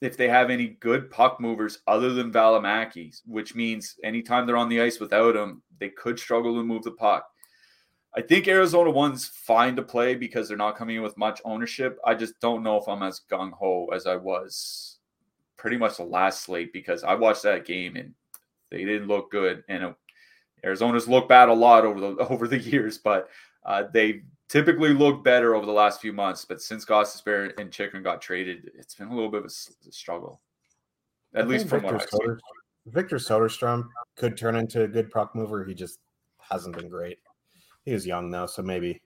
if 0.00 0.16
they 0.16 0.28
have 0.28 0.50
any 0.50 0.68
good 0.80 1.10
puck 1.10 1.40
movers 1.40 1.78
other 1.86 2.12
than 2.12 2.32
Valimaki, 2.32 3.14
which 3.26 3.54
means 3.54 3.96
anytime 4.04 4.46
they're 4.46 4.56
on 4.56 4.68
the 4.68 4.80
ice 4.80 5.00
without 5.00 5.36
him, 5.36 5.62
they 5.78 5.90
could 5.90 6.18
struggle 6.18 6.54
to 6.54 6.64
move 6.64 6.82
the 6.82 6.92
puck. 6.92 7.26
I 8.14 8.20
think 8.20 8.46
Arizona 8.46 8.90
one's 8.90 9.26
fine 9.26 9.74
to 9.76 9.82
play 9.82 10.14
because 10.14 10.46
they're 10.46 10.56
not 10.56 10.76
coming 10.76 10.96
in 10.96 11.02
with 11.02 11.16
much 11.16 11.40
ownership. 11.44 11.98
I 12.04 12.14
just 12.14 12.38
don't 12.40 12.62
know 12.62 12.76
if 12.76 12.86
I'm 12.86 13.02
as 13.02 13.22
gung 13.30 13.52
ho 13.52 13.88
as 13.94 14.06
I 14.06 14.16
was 14.16 14.98
pretty 15.56 15.78
much 15.78 15.96
the 15.96 16.04
last 16.04 16.42
slate 16.42 16.72
because 16.72 17.04
I 17.04 17.14
watched 17.14 17.44
that 17.44 17.64
game 17.64 17.96
and 17.96 18.12
they 18.70 18.84
didn't 18.84 19.08
look 19.08 19.30
good. 19.30 19.64
And 19.68 19.84
it, 19.84 19.94
Arizona's 20.64 21.08
looked 21.08 21.28
bad 21.28 21.48
a 21.48 21.54
lot 21.54 21.84
over 21.84 22.00
the 22.00 22.06
over 22.28 22.46
the 22.46 22.58
years, 22.58 22.98
but 22.98 23.28
uh, 23.64 23.84
they 23.92 24.22
typically 24.48 24.92
look 24.92 25.24
better 25.24 25.54
over 25.54 25.64
the 25.64 25.72
last 25.72 26.00
few 26.00 26.12
months. 26.12 26.44
But 26.44 26.60
since 26.60 26.84
Gostisbehere 26.84 27.58
and 27.58 27.70
Chychrun 27.70 28.02
got 28.02 28.20
traded, 28.20 28.70
it's 28.74 28.94
been 28.94 29.08
a 29.08 29.14
little 29.14 29.30
bit 29.30 29.44
of 29.44 29.46
a, 29.46 29.92
struggle. 29.92 30.42
At 31.34 31.44
I 31.44 31.48
least 31.48 31.68
from 31.68 31.80
Victor 31.80 31.94
what 31.94 32.02
I've 32.02 32.10
Soder, 32.10 32.38
Victor 32.86 33.16
Soderstrom 33.16 33.88
could 34.16 34.36
turn 34.36 34.56
into 34.56 34.82
a 34.82 34.88
good 34.88 35.10
puck 35.10 35.34
mover. 35.34 35.64
He 35.64 35.72
just 35.72 36.00
hasn't 36.38 36.76
been 36.76 36.90
great. 36.90 37.18
He 37.84 37.92
was 37.92 38.06
young 38.06 38.30
though, 38.30 38.46
so 38.46 38.62
maybe. 38.62 39.02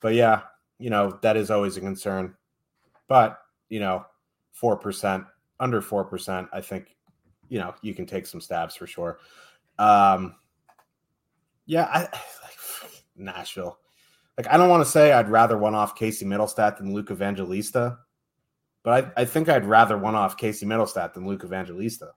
But 0.00 0.14
yeah, 0.14 0.42
you 0.78 0.90
know 0.90 1.18
that 1.22 1.36
is 1.36 1.50
always 1.50 1.76
a 1.76 1.80
concern. 1.80 2.34
But 3.08 3.38
you 3.68 3.80
know, 3.80 4.04
four 4.52 4.76
percent, 4.76 5.24
under 5.58 5.80
four 5.80 6.04
percent, 6.04 6.48
I 6.52 6.60
think, 6.60 6.96
you 7.48 7.58
know, 7.58 7.74
you 7.82 7.94
can 7.94 8.06
take 8.06 8.26
some 8.26 8.40
stabs 8.40 8.76
for 8.76 8.86
sure. 8.86 9.18
Um, 9.78 10.36
yeah, 11.66 11.84
I 11.84 12.00
like 12.02 12.92
Nashville. 13.16 13.78
Like 14.36 14.48
I 14.48 14.56
don't 14.56 14.70
want 14.70 14.84
to 14.84 14.90
say 14.90 15.12
I'd 15.12 15.28
rather 15.28 15.58
one 15.58 15.74
off 15.74 15.96
Casey 15.96 16.24
Mittelstadt 16.24 16.78
than 16.78 16.94
Luke 16.94 17.10
Evangelista, 17.10 17.98
but 18.82 19.12
I, 19.16 19.22
I 19.22 19.24
think 19.24 19.48
I'd 19.48 19.66
rather 19.66 19.98
one 19.98 20.14
off 20.14 20.36
Casey 20.36 20.66
Mittelstadt 20.66 21.14
than 21.14 21.26
Luke 21.26 21.44
Evangelista. 21.44 22.12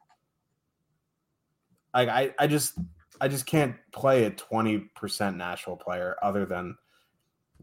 Like 1.94 2.10
I, 2.10 2.34
I 2.40 2.48
just 2.48 2.78
I 3.22 3.28
just 3.28 3.46
can't 3.46 3.76
play 3.92 4.26
a 4.26 4.32
20% 4.32 5.36
Nashville 5.36 5.78
player 5.78 6.16
other 6.22 6.46
than 6.46 6.76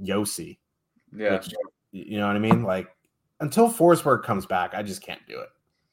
Josi. 0.01 0.59
Yeah. 1.15 1.35
Which, 1.35 1.53
you 1.93 2.19
know 2.19 2.27
what 2.27 2.37
I 2.37 2.41
mean? 2.41 2.63
Like 2.63 2.89
until 3.41 3.71
Forsberg 3.71 4.23
comes 4.23 4.47
back, 4.47 4.75
I 4.75 4.83
just 4.83 5.03
can't 5.03 5.25
do 5.27 5.39
it. 5.41 5.49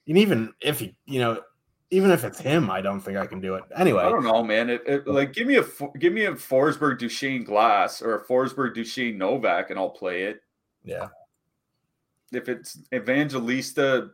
And 0.07 0.17
even 0.17 0.53
if 0.61 0.79
he, 0.79 0.95
you 1.05 1.19
know, 1.19 1.41
even 1.89 2.11
if 2.11 2.23
it's 2.23 2.39
him, 2.39 2.69
I 2.69 2.81
don't 2.81 2.99
think 2.99 3.17
I 3.17 3.25
can 3.25 3.39
do 3.39 3.55
it. 3.55 3.63
Anyway, 3.75 4.03
I 4.03 4.09
don't 4.09 4.23
know, 4.23 4.43
man. 4.43 4.69
It, 4.69 4.83
it, 4.85 5.07
like 5.07 5.33
give 5.33 5.47
me 5.47 5.57
a 5.57 5.63
give 5.97 6.11
me 6.13 6.25
a 6.25 6.33
Forsberg 6.33 6.99
Duchene 6.99 7.43
Glass 7.43 8.01
or 8.01 8.15
a 8.15 8.25
Forsberg 8.25 8.75
Duchene 8.75 9.17
Novak, 9.17 9.69
and 9.69 9.79
I'll 9.79 9.89
play 9.89 10.23
it. 10.23 10.41
Yeah. 10.83 11.07
If 12.33 12.49
it's 12.49 12.77
Evangelista, 12.93 14.09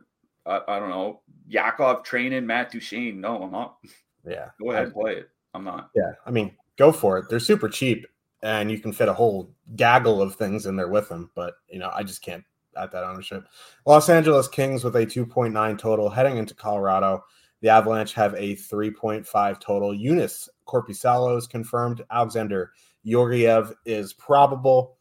I, 0.46 0.60
I 0.68 0.78
don't 0.78 0.90
know, 0.90 1.22
Yakov 1.48 2.04
Trenin 2.04 2.44
Matt 2.44 2.70
Duchene. 2.70 3.20
No, 3.20 3.42
I'm 3.42 3.50
not. 3.50 3.76
Yeah. 4.24 4.50
Go 4.60 4.70
ahead, 4.70 4.84
and 4.84 4.92
play 4.94 5.16
it. 5.16 5.30
I'm 5.54 5.64
not. 5.64 5.90
Yeah, 5.94 6.12
I 6.26 6.30
mean, 6.30 6.56
go 6.76 6.92
for 6.92 7.18
it. 7.18 7.28
They're 7.28 7.40
super 7.40 7.68
cheap, 7.68 8.06
and 8.42 8.70
you 8.70 8.78
can 8.78 8.92
fit 8.92 9.08
a 9.08 9.14
whole 9.14 9.54
gaggle 9.76 10.20
of 10.20 10.34
things 10.34 10.66
in 10.66 10.76
there 10.76 10.88
with 10.88 11.08
them. 11.08 11.30
But 11.34 11.54
you 11.68 11.78
know, 11.78 11.90
I 11.94 12.02
just 12.02 12.22
can't 12.22 12.44
at 12.76 12.90
that 12.92 13.04
ownership. 13.04 13.46
Los 13.86 14.08
Angeles 14.08 14.48
Kings 14.48 14.84
with 14.84 14.96
a 14.96 15.06
2.9 15.06 15.78
total 15.78 16.10
heading 16.10 16.36
into 16.36 16.54
Colorado. 16.54 17.24
The 17.60 17.68
Avalanche 17.68 18.12
have 18.14 18.34
a 18.34 18.56
3.5 18.56 19.60
total. 19.60 19.92
Joonas 19.92 20.48
Korpisalo 20.66 21.38
is 21.38 21.46
confirmed. 21.46 22.02
Alexandar 22.10 22.72
Georgiev 23.06 23.72
is 23.84 24.12
probable. 24.12 24.98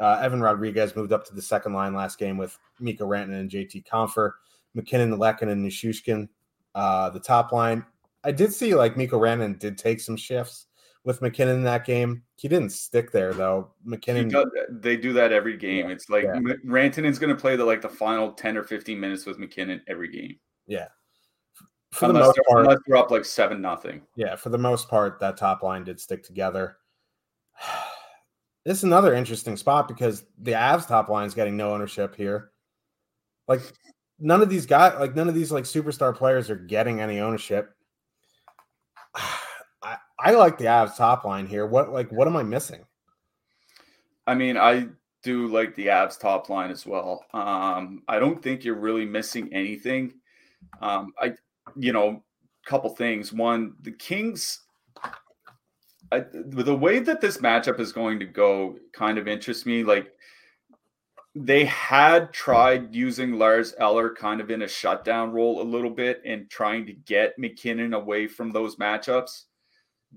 Uh, 0.00 0.20
Evan 0.20 0.40
Rodrigues 0.40 0.96
moved 0.96 1.12
up 1.12 1.24
to 1.26 1.34
the 1.34 1.40
second 1.40 1.74
line 1.74 1.94
last 1.94 2.18
game 2.18 2.36
with 2.36 2.58
Mikko 2.80 3.06
Rantanen 3.06 3.40
and 3.40 3.50
JT 3.50 3.86
Compher. 3.86 4.32
MacKinnon, 4.74 5.16
Lekin, 5.16 5.48
and 5.48 5.64
Nichushkin. 5.64 6.28
Uh, 6.74 7.10
the 7.10 7.20
top 7.20 7.52
line 7.52 7.84
I 8.24 8.32
did 8.32 8.52
see 8.52 8.74
like 8.74 8.96
Mikko 8.96 9.18
Rantanen 9.18 9.58
did 9.58 9.78
take 9.78 10.00
some 10.00 10.16
shifts 10.16 10.66
with 11.04 11.20
MacKinnon 11.20 11.56
in 11.56 11.64
that 11.64 11.84
game. 11.84 12.22
He 12.36 12.48
didn't 12.48 12.70
stick 12.70 13.10
there 13.10 13.32
though. 13.32 13.72
MacKinnon 13.84 14.28
does, 14.28 14.44
uh, 14.44 14.64
they 14.70 14.96
do 14.96 15.12
that 15.14 15.32
every 15.32 15.56
game. 15.56 15.88
Yeah, 15.88 15.94
it's 15.94 16.08
like 16.08 16.24
yeah. 16.24 16.40
Rantanen's 16.64 17.18
going 17.18 17.34
to 17.34 17.40
play 17.40 17.56
the 17.56 17.64
like 17.64 17.82
the 17.82 17.88
final 17.88 18.32
ten 18.32 18.56
or 18.56 18.62
fifteen 18.62 19.00
minutes 19.00 19.26
with 19.26 19.38
MacKinnon 19.38 19.82
every 19.88 20.08
game. 20.08 20.36
Yeah, 20.66 20.88
for 21.90 22.06
unless 22.06 22.22
the 22.22 22.26
most 22.26 22.40
part, 22.48 22.64
unless 22.64 22.78
they're 22.86 22.96
up 22.96 23.10
like 23.10 23.24
seven 23.24 23.60
nothing. 23.60 24.02
Yeah, 24.16 24.36
for 24.36 24.50
the 24.50 24.58
most 24.58 24.88
part, 24.88 25.18
that 25.20 25.36
top 25.36 25.62
line 25.62 25.84
did 25.84 26.00
stick 26.00 26.22
together. 26.22 26.76
This 28.64 28.78
is 28.78 28.84
another 28.84 29.12
interesting 29.12 29.56
spot 29.56 29.88
because 29.88 30.24
the 30.38 30.52
Avs 30.52 30.86
top 30.86 31.08
line 31.08 31.26
is 31.26 31.34
getting 31.34 31.56
no 31.56 31.74
ownership 31.74 32.14
here. 32.14 32.52
Like 33.48 33.60
none 34.20 34.40
of 34.40 34.48
these 34.48 34.66
guys, 34.66 34.94
like 35.00 35.16
none 35.16 35.28
of 35.28 35.34
these 35.34 35.50
like 35.50 35.64
superstar 35.64 36.14
players 36.14 36.48
are 36.48 36.54
getting 36.54 37.00
any 37.00 37.18
ownership. 37.18 37.74
I, 39.14 39.96
I 40.18 40.30
like 40.32 40.58
the 40.58 40.66
Avs 40.66 40.96
top 40.96 41.24
line 41.24 41.46
here. 41.46 41.66
What 41.66 41.92
like 41.92 42.10
what 42.12 42.26
am 42.26 42.36
I 42.36 42.42
missing? 42.42 42.84
I 44.26 44.34
mean, 44.34 44.56
I 44.56 44.86
do 45.22 45.48
like 45.48 45.74
the 45.74 45.86
Avs 45.86 46.18
top 46.18 46.48
line 46.48 46.70
as 46.70 46.86
well. 46.86 47.24
Um, 47.32 48.02
I 48.08 48.18
don't 48.18 48.42
think 48.42 48.64
you're 48.64 48.78
really 48.78 49.04
missing 49.04 49.48
anything. 49.52 50.14
Um, 50.80 51.12
I, 51.20 51.34
you 51.76 51.92
know, 51.92 52.22
couple 52.66 52.90
things. 52.90 53.32
One, 53.32 53.74
the 53.82 53.92
Kings. 53.92 54.60
I, 56.12 56.24
the 56.32 56.76
way 56.76 56.98
that 56.98 57.20
this 57.20 57.38
matchup 57.38 57.80
is 57.80 57.90
going 57.90 58.18
to 58.18 58.26
go 58.26 58.76
kind 58.92 59.16
of 59.16 59.26
interests 59.26 59.64
me. 59.64 59.82
Like 59.82 60.12
they 61.34 61.64
had 61.64 62.32
tried 62.32 62.94
using 62.94 63.38
Lars 63.38 63.74
Eller 63.78 64.14
kind 64.14 64.40
of 64.40 64.50
in 64.50 64.62
a 64.62 64.68
shutdown 64.68 65.32
role 65.32 65.62
a 65.62 65.64
little 65.64 65.90
bit 65.90 66.20
and 66.26 66.50
trying 66.50 66.84
to 66.86 66.92
get 66.92 67.38
MacKinnon 67.38 67.94
away 67.94 68.26
from 68.26 68.50
those 68.50 68.76
matchups. 68.76 69.44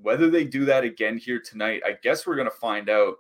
Whether 0.01 0.30
they 0.30 0.43
do 0.43 0.66
that 0.66 0.84
again 0.84 1.18
here 1.18 1.39
tonight, 1.39 1.84
I 1.86 1.95
guess 2.03 2.28
we're 2.28 2.36
going 2.36 2.49
to 2.49 2.57
find 2.57 2.89
out. 2.89 3.16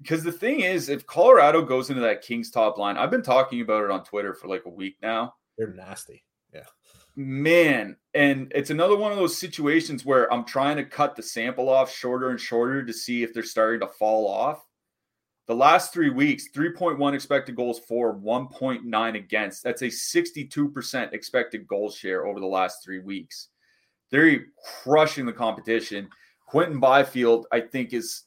Because 0.00 0.24
the 0.24 0.32
thing 0.32 0.60
is, 0.60 0.88
if 0.88 1.06
Colorado 1.06 1.62
goes 1.62 1.90
into 1.90 2.02
that 2.02 2.22
Kings 2.22 2.50
top 2.50 2.76
line, 2.76 2.96
I've 2.96 3.10
been 3.10 3.22
talking 3.22 3.60
about 3.60 3.84
it 3.84 3.92
on 3.92 4.02
Twitter 4.02 4.34
for 4.34 4.48
like 4.48 4.64
a 4.66 4.70
week 4.70 4.96
now. 5.00 5.34
They're 5.56 5.72
nasty. 5.72 6.24
Yeah. 6.52 6.64
Man. 7.14 7.96
And 8.14 8.50
it's 8.52 8.70
another 8.70 8.96
one 8.96 9.12
of 9.12 9.18
those 9.18 9.38
situations 9.38 10.04
where 10.04 10.32
I'm 10.32 10.44
trying 10.44 10.76
to 10.78 10.84
cut 10.84 11.14
the 11.14 11.22
sample 11.22 11.68
off 11.68 11.94
shorter 11.94 12.30
and 12.30 12.40
shorter 12.40 12.84
to 12.84 12.92
see 12.92 13.22
if 13.22 13.32
they're 13.32 13.44
starting 13.44 13.78
to 13.80 13.86
fall 13.86 14.26
off 14.26 14.66
the 15.46 15.54
last 15.54 15.92
three 15.92 16.10
weeks, 16.10 16.48
3.1 16.54 17.14
expected 17.14 17.56
goals 17.56 17.80
for, 17.80 18.16
1.9 18.16 19.16
against. 19.16 19.64
That's 19.64 19.82
a 19.82 19.86
62% 19.86 21.12
expected 21.12 21.66
goal 21.66 21.90
share 21.90 22.26
over 22.26 22.38
the 22.38 22.46
last 22.46 22.84
three 22.84 23.00
weeks. 23.00 23.48
They're 24.10 24.46
crushing 24.82 25.26
the 25.26 25.32
competition. 25.32 26.08
Quinton 26.46 26.78
Byfield, 26.78 27.46
I 27.50 27.60
think, 27.60 27.92
is 27.92 28.24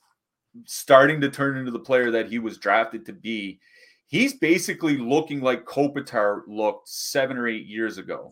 starting 0.65 1.21
to 1.21 1.29
turn 1.29 1.57
into 1.57 1.71
the 1.71 1.79
player 1.79 2.11
that 2.11 2.29
he 2.29 2.39
was 2.39 2.57
drafted 2.57 3.05
to 3.05 3.13
be. 3.13 3.59
He's 4.07 4.33
basically 4.33 4.97
looking 4.97 5.41
like 5.41 5.65
Kopitar 5.65 6.41
looked 6.47 6.89
seven 6.89 7.37
or 7.37 7.47
eight 7.47 7.65
years 7.65 7.97
ago. 7.97 8.31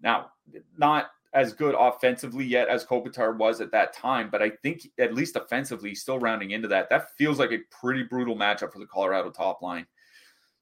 Now, 0.00 0.30
not 0.76 1.10
as 1.34 1.52
good 1.52 1.74
offensively 1.78 2.44
yet 2.44 2.68
as 2.68 2.84
Kopitar 2.84 3.36
was 3.36 3.60
at 3.60 3.72
that 3.72 3.92
time, 3.92 4.30
but 4.30 4.40
I 4.40 4.50
think 4.62 4.88
at 4.98 5.14
least 5.14 5.36
offensively, 5.36 5.94
still 5.94 6.18
rounding 6.20 6.52
into 6.52 6.68
that. 6.68 6.88
That 6.90 7.10
feels 7.18 7.38
like 7.40 7.50
a 7.50 7.58
pretty 7.70 8.04
brutal 8.04 8.36
matchup 8.36 8.72
for 8.72 8.78
the 8.78 8.86
Colorado 8.86 9.30
top 9.30 9.60
line. 9.60 9.86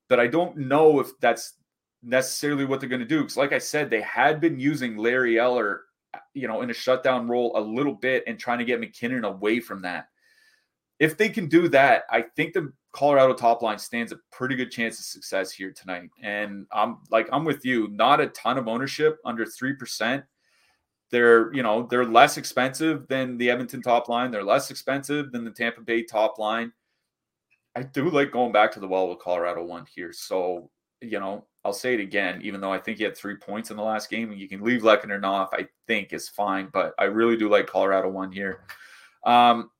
But 0.08 0.18
I 0.18 0.26
don't 0.26 0.56
know 0.56 0.98
if 0.98 1.08
that's 1.20 1.54
necessarily 2.02 2.64
what 2.64 2.80
they're 2.80 2.88
going 2.88 3.00
to 3.00 3.06
do. 3.06 3.20
Because, 3.20 3.36
like 3.36 3.52
I 3.52 3.58
said, 3.58 3.90
they 3.90 4.00
had 4.00 4.40
been 4.40 4.58
using 4.58 4.96
Larry 4.96 5.38
Eller, 5.38 5.82
you 6.34 6.48
know, 6.48 6.62
in 6.62 6.70
a 6.70 6.74
shutdown 6.74 7.28
role 7.28 7.52
a 7.54 7.60
little 7.60 7.94
bit 7.94 8.24
and 8.26 8.38
trying 8.38 8.58
to 8.58 8.64
get 8.64 8.80
MacKinnon 8.80 9.24
away 9.24 9.60
from 9.60 9.82
that. 9.82 10.08
if 11.02 11.16
they 11.16 11.28
can 11.28 11.48
do 11.48 11.66
that, 11.68 12.04
I 12.10 12.22
think 12.22 12.52
the 12.52 12.72
Colorado 12.92 13.34
top 13.34 13.60
line 13.60 13.78
stands 13.78 14.12
a 14.12 14.20
pretty 14.30 14.54
good 14.54 14.70
chance 14.70 15.00
of 15.00 15.04
success 15.04 15.50
here 15.50 15.72
tonight. 15.72 16.10
And 16.22 16.64
I'm 16.70 16.98
like, 17.10 17.28
I'm 17.32 17.44
with 17.44 17.64
you. 17.64 17.88
Not 17.88 18.20
a 18.20 18.28
ton 18.28 18.56
of 18.56 18.68
ownership 18.68 19.18
under 19.24 19.44
3%. 19.44 20.22
They're, 21.12 21.52
you 21.54 21.62
know, 21.62 21.86
they're 21.88 22.06
less 22.06 22.38
expensive 22.38 23.06
than 23.06 23.36
the 23.36 23.50
Edmonton 23.50 23.82
top 23.82 24.08
line. 24.08 24.30
They're 24.30 24.42
less 24.42 24.70
expensive 24.70 25.30
than 25.30 25.44
the 25.44 25.50
Tampa 25.50 25.82
Bay 25.82 26.02
top 26.02 26.38
line. 26.38 26.72
I 27.76 27.82
do 27.82 28.08
like 28.10 28.32
going 28.32 28.50
back 28.50 28.72
to 28.72 28.80
the 28.80 28.88
well 28.88 29.08
with 29.08 29.18
Colorado 29.18 29.62
one 29.62 29.86
here. 29.94 30.12
So, 30.12 30.70
you 31.02 31.20
know, 31.20 31.44
I'll 31.64 31.74
say 31.74 31.94
it 31.94 32.00
again, 32.00 32.40
even 32.42 32.60
though 32.60 32.72
I 32.72 32.78
think 32.78 32.96
he 32.96 33.04
had 33.04 33.16
three 33.16 33.36
points 33.36 33.70
in 33.70 33.76
the 33.76 33.82
last 33.82 34.10
game 34.10 34.30
and 34.30 34.40
you 34.40 34.48
can 34.48 34.62
leave 34.62 34.82
Lehkonen 34.82 35.22
off, 35.22 35.50
I 35.52 35.68
think 35.86 36.12
is 36.14 36.30
fine. 36.30 36.68
But 36.72 36.94
I 36.98 37.04
really 37.04 37.36
do 37.36 37.48
like 37.48 37.66
Colorado 37.66 38.08
one 38.08 38.32
here. 38.32 38.64
Um, 39.24 39.70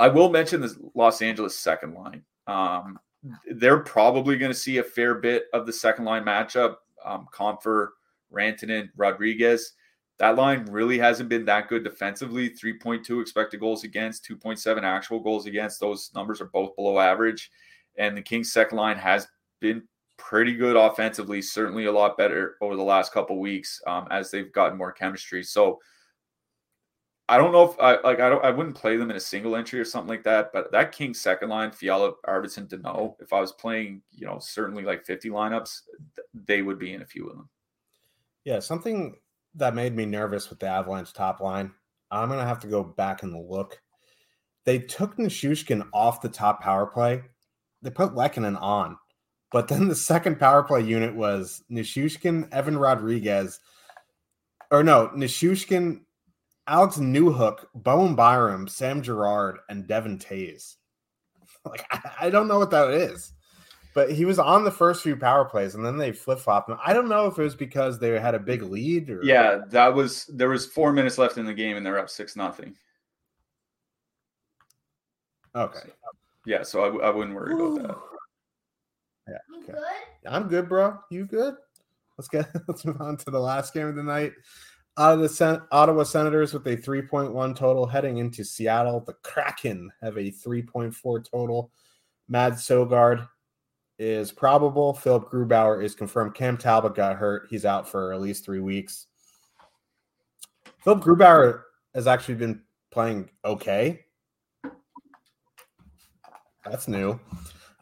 I 0.00 0.08
will 0.08 0.30
mention 0.30 0.60
the 0.60 0.76
Los 0.94 1.22
Angeles 1.22 1.56
second 1.56 1.94
line. 1.94 2.24
Um, 2.48 2.98
they're 3.52 3.80
probably 3.80 4.36
going 4.36 4.52
to 4.52 4.58
see 4.58 4.78
a 4.78 4.82
fair 4.82 5.14
bit 5.14 5.44
of 5.52 5.64
the 5.64 5.72
second 5.72 6.06
line 6.06 6.24
matchup. 6.24 6.76
Um, 7.04 7.28
Compher, 7.32 7.88
Rantanen, 8.32 8.88
Rodrigues. 8.96 9.74
That 10.20 10.36
line 10.36 10.66
really 10.66 10.98
hasn't 10.98 11.30
been 11.30 11.46
that 11.46 11.68
good 11.68 11.82
defensively. 11.82 12.50
3.2 12.50 13.22
expected 13.22 13.58
goals 13.58 13.84
against, 13.84 14.28
2.7 14.28 14.82
actual 14.82 15.18
goals 15.18 15.46
against. 15.46 15.80
Those 15.80 16.10
numbers 16.14 16.42
are 16.42 16.50
both 16.52 16.76
below 16.76 17.00
average. 17.00 17.50
And 17.96 18.14
the 18.14 18.20
Kings 18.20 18.52
second 18.52 18.76
line 18.76 18.98
has 18.98 19.26
been 19.60 19.82
pretty 20.18 20.54
good 20.54 20.76
offensively, 20.76 21.40
certainly 21.40 21.86
a 21.86 21.92
lot 21.92 22.18
better 22.18 22.56
over 22.60 22.76
the 22.76 22.82
last 22.82 23.14
couple 23.14 23.40
weeks 23.40 23.80
um, 23.86 24.06
as 24.10 24.30
they've 24.30 24.52
gotten 24.52 24.76
more 24.76 24.92
chemistry. 24.92 25.42
So 25.42 25.80
I 27.26 27.38
don't 27.38 27.52
know 27.52 27.70
if 27.70 27.80
I 27.80 27.98
like 28.02 28.20
I 28.20 28.28
don't 28.28 28.44
I 28.44 28.50
wouldn't 28.50 28.76
play 28.76 28.98
them 28.98 29.10
in 29.10 29.16
a 29.16 29.20
single 29.20 29.56
entry 29.56 29.80
or 29.80 29.86
something 29.86 30.08
like 30.08 30.24
that, 30.24 30.52
but 30.52 30.70
that 30.72 30.92
King 30.92 31.14
second 31.14 31.48
line, 31.48 31.70
Fiala, 31.70 32.12
Arvidsson, 32.28 32.68
Danault, 32.68 33.14
if 33.20 33.32
I 33.32 33.40
was 33.40 33.52
playing, 33.52 34.02
you 34.10 34.26
know, 34.26 34.38
certainly 34.38 34.82
like 34.82 35.06
50 35.06 35.30
lineups, 35.30 35.80
they 36.34 36.60
would 36.60 36.78
be 36.78 36.92
in 36.92 37.00
a 37.00 37.06
few 37.06 37.26
of 37.26 37.36
them. 37.36 37.48
Yeah, 38.44 38.58
something 38.58 39.16
that 39.54 39.74
made 39.74 39.94
me 39.94 40.06
nervous 40.06 40.50
with 40.50 40.60
the 40.60 40.66
Avalanche 40.66 41.12
top 41.12 41.40
line. 41.40 41.72
I'm 42.10 42.28
gonna 42.28 42.46
have 42.46 42.60
to 42.60 42.66
go 42.66 42.82
back 42.82 43.22
and 43.22 43.48
look. 43.48 43.80
They 44.64 44.78
took 44.78 45.16
Nichushkin 45.16 45.88
off 45.92 46.20
the 46.20 46.28
top 46.28 46.62
power 46.62 46.86
play. 46.86 47.22
They 47.82 47.90
put 47.90 48.14
Lehkonen 48.14 48.60
on, 48.60 48.96
but 49.50 49.68
then 49.68 49.88
the 49.88 49.94
second 49.94 50.38
power 50.38 50.62
play 50.62 50.82
unit 50.82 51.14
was 51.14 51.62
Nichushkin, 51.70 52.52
Evan 52.52 52.76
Rodrigues, 52.76 53.58
or 54.70 54.82
no, 54.82 55.08
Nichushkin, 55.14 56.00
Alex 56.66 56.98
Newhook, 56.98 57.64
Bowen 57.74 58.14
Byram, 58.14 58.68
Sam 58.68 59.02
Girard, 59.02 59.58
and 59.68 59.86
Devon 59.86 60.18
Toews. 60.18 60.76
Like 61.66 61.84
I, 62.18 62.30
don't 62.30 62.48
know 62.48 62.58
what 62.58 62.70
that 62.70 62.88
is, 62.90 63.32
but 63.94 64.12
he 64.12 64.24
was 64.24 64.38
on 64.38 64.64
the 64.64 64.70
first 64.70 65.02
few 65.02 65.16
power 65.16 65.44
plays, 65.44 65.74
and 65.74 65.84
then 65.84 65.96
they 65.96 66.12
flip 66.12 66.38
flopped 66.38 66.68
him. 66.68 66.78
I 66.84 66.92
don't 66.92 67.08
know 67.08 67.26
if 67.26 67.38
it 67.38 67.42
was 67.42 67.54
because 67.54 67.98
they 67.98 68.18
had 68.18 68.34
a 68.34 68.38
big 68.38 68.62
lead 68.62 69.10
or 69.10 69.20
yeah, 69.22 69.60
that 69.70 69.94
was 69.94 70.26
there 70.26 70.48
was 70.48 70.66
four 70.66 70.92
minutes 70.92 71.18
left 71.18 71.38
in 71.38 71.46
the 71.46 71.54
game, 71.54 71.76
and 71.76 71.84
they're 71.84 71.98
up 71.98 72.10
six 72.10 72.36
nothing. 72.36 72.74
Okay. 75.54 75.90
Yeah, 76.46 76.62
so 76.62 77.00
I, 77.00 77.08
I 77.08 77.10
wouldn't 77.10 77.34
worry 77.34 77.54
Ooh. 77.54 77.76
about 77.76 77.88
that. 77.88 77.96
Yeah. 79.28 79.74
Okay. 79.74 79.78
I'm 80.28 80.48
good, 80.48 80.68
bro. 80.68 80.98
You 81.10 81.26
good? 81.26 81.54
Let's 82.16 82.28
get 82.28 82.48
let's 82.68 82.84
move 82.84 83.00
on 83.00 83.16
to 83.18 83.30
the 83.30 83.40
last 83.40 83.74
game 83.74 83.88
of 83.88 83.96
the 83.96 84.02
night. 84.02 84.32
Out 84.98 85.14
of 85.14 85.20
the 85.20 85.28
Sen- 85.28 85.62
Ottawa 85.70 86.02
Senators 86.02 86.52
with 86.52 86.66
a 86.66 86.76
3.1 86.76 87.56
total 87.56 87.86
heading 87.86 88.18
into 88.18 88.44
Seattle. 88.44 89.00
The 89.00 89.14
Kraken 89.22 89.90
have 90.02 90.16
a 90.16 90.30
3.4 90.30 91.30
total. 91.30 91.70
Mads 92.28 92.66
Sogaard 92.66 93.26
is 94.00 94.32
probable. 94.32 94.94
Philipp 94.94 95.30
Grubauer 95.30 95.84
is 95.84 95.94
confirmed. 95.94 96.34
Cam 96.34 96.56
Talbot 96.56 96.94
got 96.94 97.16
hurt. 97.16 97.48
He's 97.50 97.66
out 97.66 97.86
for 97.86 98.14
at 98.14 98.20
least 98.20 98.46
three 98.46 98.58
weeks. 98.58 99.06
Philipp 100.82 101.04
Grubauer 101.04 101.64
has 101.94 102.06
actually 102.06 102.36
been 102.36 102.62
playing 102.90 103.28
okay. 103.44 104.00
That's 106.64 106.88
new. 106.88 107.20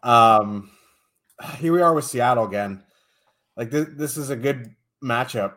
Um, 0.02 0.72
here 1.58 1.72
we 1.72 1.82
are 1.82 1.94
with 1.94 2.04
Seattle 2.04 2.46
again. 2.46 2.82
Like 3.56 3.70
th- 3.70 3.88
this 3.92 4.16
is 4.16 4.30
a 4.30 4.36
good 4.36 4.74
matchup 5.02 5.54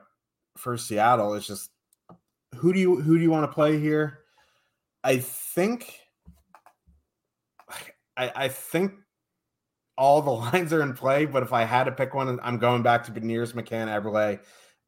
for 0.57 0.77
Seattle. 0.77 1.33
It's 1.33 1.47
just 1.47 1.71
who 2.55 2.71
do 2.71 2.79
you 2.79 3.01
who 3.01 3.17
do 3.17 3.23
you 3.23 3.31
want 3.31 3.49
to 3.49 3.53
play 3.53 3.79
here? 3.79 4.19
I 5.03 5.17
think 5.17 5.99
I, 8.15 8.31
I 8.35 8.47
think 8.49 8.93
all 10.01 10.19
the 10.23 10.31
lines 10.51 10.73
are 10.73 10.81
in 10.81 10.93
play, 10.93 11.25
but 11.25 11.43
if 11.43 11.53
I 11.53 11.63
had 11.63 11.83
to 11.83 11.91
pick 11.91 12.15
one, 12.15 12.39
I'm 12.41 12.57
going 12.57 12.81
back 12.81 13.03
to 13.05 13.11
Beniers, 13.11 13.53
McCann, 13.53 13.87
Eberle, 13.87 14.39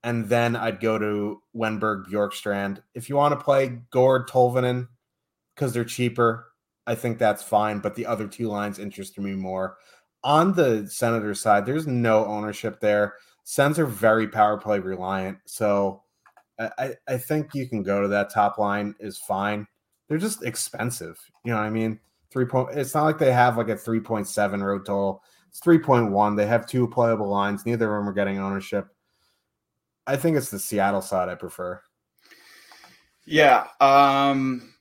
and 0.03 0.27
then 0.27 0.55
I'd 0.55 0.79
go 0.79 0.97
to 0.97 1.41
Wennberg, 1.55 2.07
Bjorkstrand. 2.07 2.81
If 2.95 3.07
you 3.07 3.15
want 3.15 3.37
to 3.37 3.43
play 3.43 3.79
Gourde, 3.91 4.27
Tolvanen, 4.27 4.87
because 5.55 5.71
they're 5.71 5.85
cheaper, 5.85 6.47
I 6.87 6.95
think 6.95 7.19
that's 7.19 7.43
fine. 7.43 7.79
But 7.79 7.95
the 7.95 8.07
other 8.07 8.27
two 8.27 8.47
lines 8.47 8.79
interest 8.79 9.17
me 9.19 9.33
more. 9.33 9.77
On 10.23 10.51
the 10.53 10.87
Senator 10.87 11.35
side, 11.35 11.65
there's 11.65 11.85
no 11.85 12.25
ownership 12.25 12.79
there. 12.79 13.13
Sens 13.43 13.77
are 13.77 13.85
very 13.85 14.27
power 14.27 14.57
play 14.57 14.79
reliant. 14.79 15.37
So 15.45 16.01
I, 16.59 16.95
I 17.07 17.17
think 17.17 17.53
you 17.53 17.69
can 17.69 17.83
go 17.83 18.01
to 18.01 18.07
that 18.09 18.31
top 18.31 18.57
line 18.57 18.95
is 18.99 19.17
fine. 19.17 19.67
They're 20.09 20.17
just 20.17 20.43
expensive. 20.43 21.19
You 21.45 21.51
know 21.51 21.57
what 21.57 21.65
I 21.65 21.69
mean? 21.69 21.99
Three 22.33 22.45
point 22.45 22.75
it's 22.75 22.95
not 22.95 23.03
like 23.03 23.19
they 23.19 23.31
have 23.31 23.57
like 23.57 23.69
a 23.69 23.75
3.7 23.75 24.63
road 24.63 24.87
total. 24.87 25.23
It's 25.49 25.59
3.1. 25.59 26.35
They 26.35 26.47
have 26.47 26.65
two 26.65 26.87
playable 26.87 27.29
lines. 27.29 27.63
Neither 27.63 27.95
of 27.95 28.01
them 28.01 28.09
are 28.09 28.13
getting 28.13 28.39
ownership. 28.39 28.87
I 30.07 30.15
think 30.15 30.35
it's 30.35 30.49
the 30.49 30.57
Seattle 30.57 31.03
side 31.03 31.29
I 31.29 31.35
prefer. 31.35 31.79
Yeah. 33.27 33.67
Um 33.79 34.73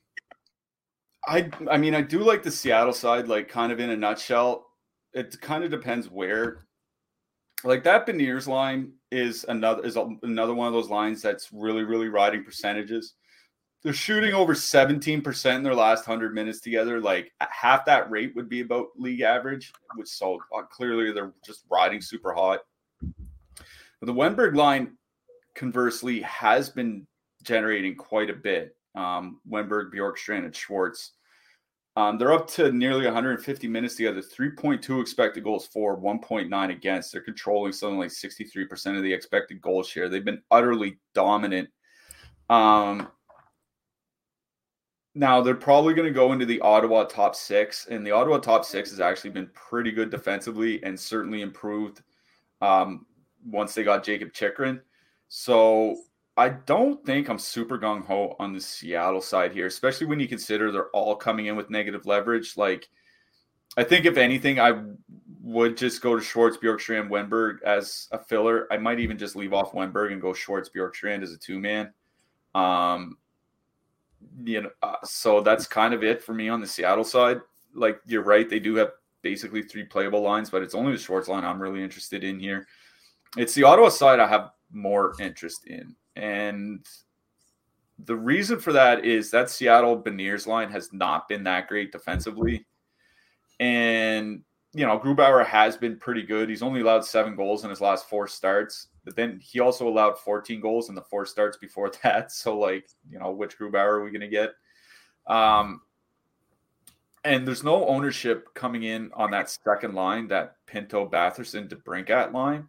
I 1.27 1.51
I 1.69 1.77
mean 1.77 1.93
I 1.93 2.01
do 2.01 2.19
like 2.23 2.41
the 2.41 2.49
Seattle 2.49 2.91
side, 2.91 3.27
like 3.27 3.49
kind 3.49 3.71
of 3.71 3.79
in 3.79 3.91
a 3.91 3.95
nutshell. 3.95 4.65
It 5.13 5.39
kind 5.39 5.63
of 5.63 5.69
depends 5.69 6.09
where 6.09 6.65
like 7.63 7.83
that 7.83 8.07
Beniers 8.07 8.47
line 8.47 8.93
is 9.11 9.45
another 9.47 9.85
is 9.85 9.95
another 10.23 10.55
one 10.55 10.67
of 10.67 10.73
those 10.73 10.89
lines 10.89 11.21
that's 11.21 11.53
really 11.53 11.83
really 11.83 12.09
riding 12.09 12.43
percentages. 12.43 13.13
They're 13.83 13.93
shooting 13.93 14.33
over 14.33 14.53
17% 14.53 15.55
in 15.55 15.63
their 15.63 15.75
last 15.75 16.07
100 16.07 16.33
minutes 16.33 16.61
together. 16.61 17.01
Like 17.01 17.31
half 17.39 17.85
that 17.85 18.09
rate 18.09 18.33
would 18.35 18.47
be 18.47 18.61
about 18.61 18.87
league 18.95 19.21
average, 19.21 19.73
which 19.95 20.07
so 20.07 20.39
uh, 20.55 20.63
clearly 20.63 21.11
they're 21.11 21.33
just 21.45 21.65
riding 21.69 22.01
super 22.01 22.33
hot. 22.33 22.59
But 23.01 24.05
the 24.05 24.13
Wennberg 24.13 24.55
line, 24.55 24.97
conversely, 25.55 26.21
has 26.21 26.69
been 26.69 27.05
generating 27.43 27.95
quite 27.95 28.29
a 28.29 28.33
bit. 28.33 28.75
Um, 28.95 29.41
Wennberg, 29.49 29.93
Bjorkstrand, 29.93 30.45
and 30.45 30.55
Schwartz 30.55 31.13
um, 31.95 32.17
they're 32.17 32.33
up 32.33 32.47
to 32.51 32.71
nearly 32.71 33.05
150 33.05 33.67
minutes 33.67 33.95
together, 33.95 34.21
3.2 34.21 34.99
expected 34.99 35.43
goals 35.43 35.67
for, 35.67 35.99
1.9 35.99 36.71
against. 36.71 37.11
They're 37.11 37.21
controlling 37.21 37.71
something 37.71 37.99
like 37.99 38.09
63% 38.09 38.97
of 38.97 39.03
the 39.03 39.13
expected 39.13 39.61
goal 39.61 39.83
share. 39.83 40.09
They've 40.09 40.25
been 40.25 40.41
utterly 40.49 40.97
dominant. 41.13 41.69
Um, 42.49 43.09
now 45.15 45.41
they're 45.41 45.55
probably 45.55 45.93
going 45.93 46.07
to 46.07 46.13
go 46.13 46.33
into 46.33 46.45
the 46.45 46.59
Ottawa 46.61 47.03
top 47.03 47.35
six, 47.35 47.87
and 47.87 48.05
the 48.05 48.11
Ottawa 48.11 48.39
top 48.39 48.65
six 48.65 48.89
has 48.89 48.99
actually 48.99 49.29
been 49.29 49.49
pretty 49.53 49.91
good 49.91 50.09
defensively 50.09 50.83
and 50.83 50.99
certainly 50.99 51.41
improved 51.41 52.01
um, 52.61 53.05
once 53.45 53.73
they 53.73 53.83
got 53.83 54.03
Jacob 54.03 54.33
Chychrun. 54.33 54.81
So 55.27 55.97
I 56.35 56.49
don't 56.49 57.05
think 57.05 57.29
I'm 57.29 57.37
super 57.37 57.77
gung 57.77 58.03
ho 58.05 58.35
on 58.39 58.53
the 58.53 58.61
Seattle 58.61 59.21
side 59.21 59.51
here, 59.51 59.67
especially 59.67 60.07
when 60.07 60.19
you 60.19 60.27
consider 60.27 60.71
they're 60.71 60.89
all 60.89 61.15
coming 61.15 61.45
in 61.45 61.55
with 61.55 61.69
negative 61.69 62.07
leverage. 62.07 62.57
Like, 62.57 62.89
I 63.77 63.83
think 63.83 64.05
if 64.05 64.17
anything, 64.17 64.59
I 64.59 64.81
would 65.43 65.77
just 65.77 66.01
go 66.01 66.15
to 66.15 66.23
Schwartz, 66.23 66.57
Bjorkstrand, 66.57 67.09
Wennberg 67.09 67.61
as 67.63 68.07
a 68.11 68.17
filler. 68.17 68.67
I 68.71 68.77
might 68.77 68.99
even 68.99 69.17
just 69.17 69.35
leave 69.35 69.53
off 69.53 69.73
Wennberg 69.73 70.11
and 70.11 70.21
go 70.21 70.33
Schwartz, 70.33 70.69
Bjorkstrand 70.69 71.21
as 71.21 71.33
a 71.33 71.37
two 71.37 71.59
man. 71.59 71.93
Um, 72.55 73.17
you 74.43 74.61
know, 74.61 74.69
uh, 74.81 74.95
so 75.03 75.41
that's 75.41 75.67
kind 75.67 75.93
of 75.93 76.03
it 76.03 76.23
for 76.23 76.33
me 76.33 76.49
on 76.49 76.61
the 76.61 76.67
Seattle 76.67 77.03
side. 77.03 77.41
Like 77.73 77.99
you're 78.05 78.23
right, 78.23 78.49
they 78.49 78.59
do 78.59 78.75
have 78.75 78.91
basically 79.21 79.63
three 79.63 79.83
playable 79.83 80.21
lines, 80.21 80.49
but 80.49 80.61
it's 80.61 80.75
only 80.75 80.91
the 80.91 80.97
Schwartz 80.97 81.27
line 81.27 81.43
I'm 81.43 81.61
really 81.61 81.83
interested 81.83 82.23
in 82.23 82.39
here. 82.39 82.67
It's 83.37 83.53
the 83.53 83.63
Ottawa 83.63 83.89
side 83.89 84.19
I 84.19 84.27
have 84.27 84.51
more 84.71 85.13
interest 85.19 85.65
in. 85.65 85.95
And 86.15 86.85
the 87.99 88.15
reason 88.15 88.59
for 88.59 88.73
that 88.73 89.05
is 89.05 89.31
that 89.31 89.49
Seattle 89.49 90.01
Beniers 90.01 90.45
line 90.45 90.69
has 90.69 90.91
not 90.93 91.27
been 91.27 91.43
that 91.45 91.67
great 91.67 91.91
defensively. 91.91 92.65
And, 93.59 94.43
you 94.73 94.85
know, 94.85 94.99
Grubauer 94.99 95.45
has 95.45 95.77
been 95.77 95.97
pretty 95.97 96.23
good. 96.23 96.49
He's 96.49 96.63
only 96.63 96.81
allowed 96.81 97.05
seven 97.05 97.35
goals 97.35 97.63
in 97.63 97.69
his 97.69 97.81
last 97.81 98.09
four 98.09 98.27
starts, 98.27 98.87
but 99.05 99.15
then 99.15 99.39
he 99.41 99.59
also 99.59 99.87
allowed 99.87 100.17
14 100.17 100.59
goals 100.59 100.89
in 100.89 100.95
the 100.95 101.01
four 101.01 101.25
starts 101.25 101.57
before 101.57 101.91
that. 102.03 102.31
So, 102.31 102.57
like, 102.57 102.87
you 103.09 103.19
know, 103.19 103.31
which 103.31 103.57
Grubauer 103.57 103.99
are 103.99 104.03
we 104.03 104.09
going 104.09 104.21
to 104.21 104.27
get? 104.27 104.53
Um, 105.27 105.81
and 107.23 107.47
there's 107.47 107.63
no 107.63 107.87
ownership 107.87 108.53
coming 108.53 108.83
in 108.83 109.11
on 109.13 109.31
that 109.31 109.49
second 109.49 109.93
line, 109.93 110.27
that 110.27 110.55
Pinto, 110.65 111.07
Batherson, 111.07 111.69
DeBrincat 111.69 112.33
line. 112.33 112.67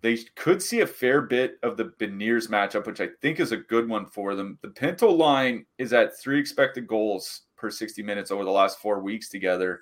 They 0.00 0.16
could 0.36 0.62
see 0.62 0.80
a 0.80 0.86
fair 0.86 1.20
bit 1.22 1.58
of 1.64 1.76
the 1.76 1.92
Beniers 2.00 2.48
matchup, 2.48 2.86
which 2.86 3.00
I 3.00 3.08
think 3.20 3.40
is 3.40 3.50
a 3.50 3.56
good 3.56 3.88
one 3.88 4.06
for 4.06 4.36
them. 4.36 4.56
The 4.62 4.68
Pinto 4.68 5.10
line 5.10 5.66
is 5.76 5.92
at 5.92 6.16
three 6.16 6.38
expected 6.38 6.86
goals 6.86 7.42
per 7.56 7.68
60 7.68 8.04
minutes 8.04 8.30
over 8.30 8.44
the 8.44 8.50
last 8.50 8.78
four 8.78 9.00
weeks 9.00 9.28
together. 9.28 9.80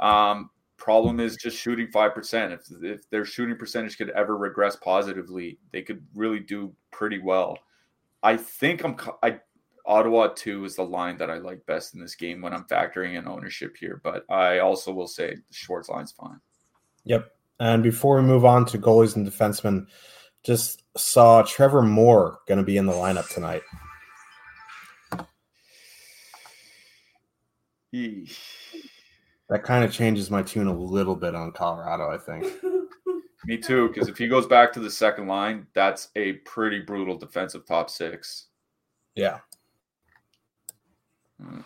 Um, 0.00 0.50
problem 0.84 1.18
is 1.18 1.36
just 1.36 1.56
shooting 1.56 1.86
5%. 1.86 2.52
If, 2.52 2.60
if 2.82 3.08
their 3.08 3.24
shooting 3.24 3.56
percentage 3.56 3.96
could 3.96 4.10
ever 4.10 4.36
regress 4.36 4.76
positively, 4.76 5.58
they 5.72 5.80
could 5.80 6.04
really 6.14 6.40
do 6.40 6.74
pretty 6.90 7.18
well. 7.18 7.58
I 8.22 8.36
think 8.36 8.84
I'm, 8.84 8.94
I, 9.22 9.40
Ottawa 9.86 10.28
2 10.36 10.66
is 10.66 10.76
the 10.76 10.82
line 10.82 11.16
that 11.16 11.30
I 11.30 11.38
like 11.38 11.64
best 11.64 11.94
in 11.94 12.00
this 12.00 12.14
game 12.14 12.42
when 12.42 12.52
I'm 12.52 12.64
factoring 12.64 13.14
in 13.14 13.26
ownership 13.26 13.78
here, 13.78 14.02
but 14.04 14.26
I 14.30 14.58
also 14.58 14.92
will 14.92 15.06
say 15.06 15.34
the 15.34 15.54
Schwartz 15.54 15.88
line's 15.88 16.12
fine. 16.12 16.38
Yep. 17.04 17.30
And 17.60 17.82
before 17.82 18.16
we 18.16 18.22
move 18.22 18.44
on 18.44 18.66
to 18.66 18.78
goalies 18.78 19.16
and 19.16 19.26
defensemen, 19.26 19.86
just 20.42 20.82
saw 20.98 21.40
Trevor 21.42 21.80
Moore 21.80 22.40
going 22.46 22.58
to 22.58 22.64
be 22.64 22.76
in 22.76 22.84
the 22.84 22.92
lineup 22.92 23.32
tonight. 23.32 23.62
Eesh. 27.94 28.63
That 29.50 29.62
kind 29.62 29.84
of 29.84 29.92
changes 29.92 30.30
my 30.30 30.42
tune 30.42 30.66
a 30.66 30.76
little 30.76 31.16
bit 31.16 31.34
on 31.34 31.52
Colorado, 31.52 32.10
I 32.10 32.18
think. 32.18 32.46
Me 33.46 33.58
too, 33.58 33.88
because 33.88 34.08
if 34.08 34.16
he 34.16 34.26
goes 34.26 34.46
back 34.46 34.72
to 34.72 34.80
the 34.80 34.90
second 34.90 35.26
line, 35.26 35.66
that's 35.74 36.08
a 36.16 36.34
pretty 36.44 36.80
brutal 36.80 37.16
defensive 37.18 37.66
top 37.66 37.90
six. 37.90 38.46
Yeah. 39.14 39.40
Hmm. 41.42 41.60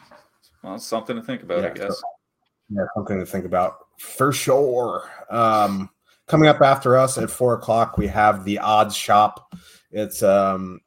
Well, 0.63 0.79
something 0.79 1.15
to 1.15 1.23
think 1.23 1.45
about, 1.45 1.63
yeah, 1.63 1.69
I 1.69 1.71
guess. 1.71 2.01
So, 2.01 2.03
yeah, 2.71 2.85
something 2.97 3.21
to 3.21 3.27
think 3.27 3.45
about 3.45 3.77
for 3.99 4.33
sure. 4.33 5.09
Um, 5.31 5.89
coming 6.27 6.49
up 6.49 6.61
after 6.61 6.97
us 6.97 7.17
at 7.17 7.31
four 7.31 7.55
o'clock, 7.55 7.97
we 7.97 8.09
have 8.09 8.45
the 8.45 8.59
odds 8.59 8.97
shop. 8.97 9.55
It's 9.93 10.23
um, 10.23 10.81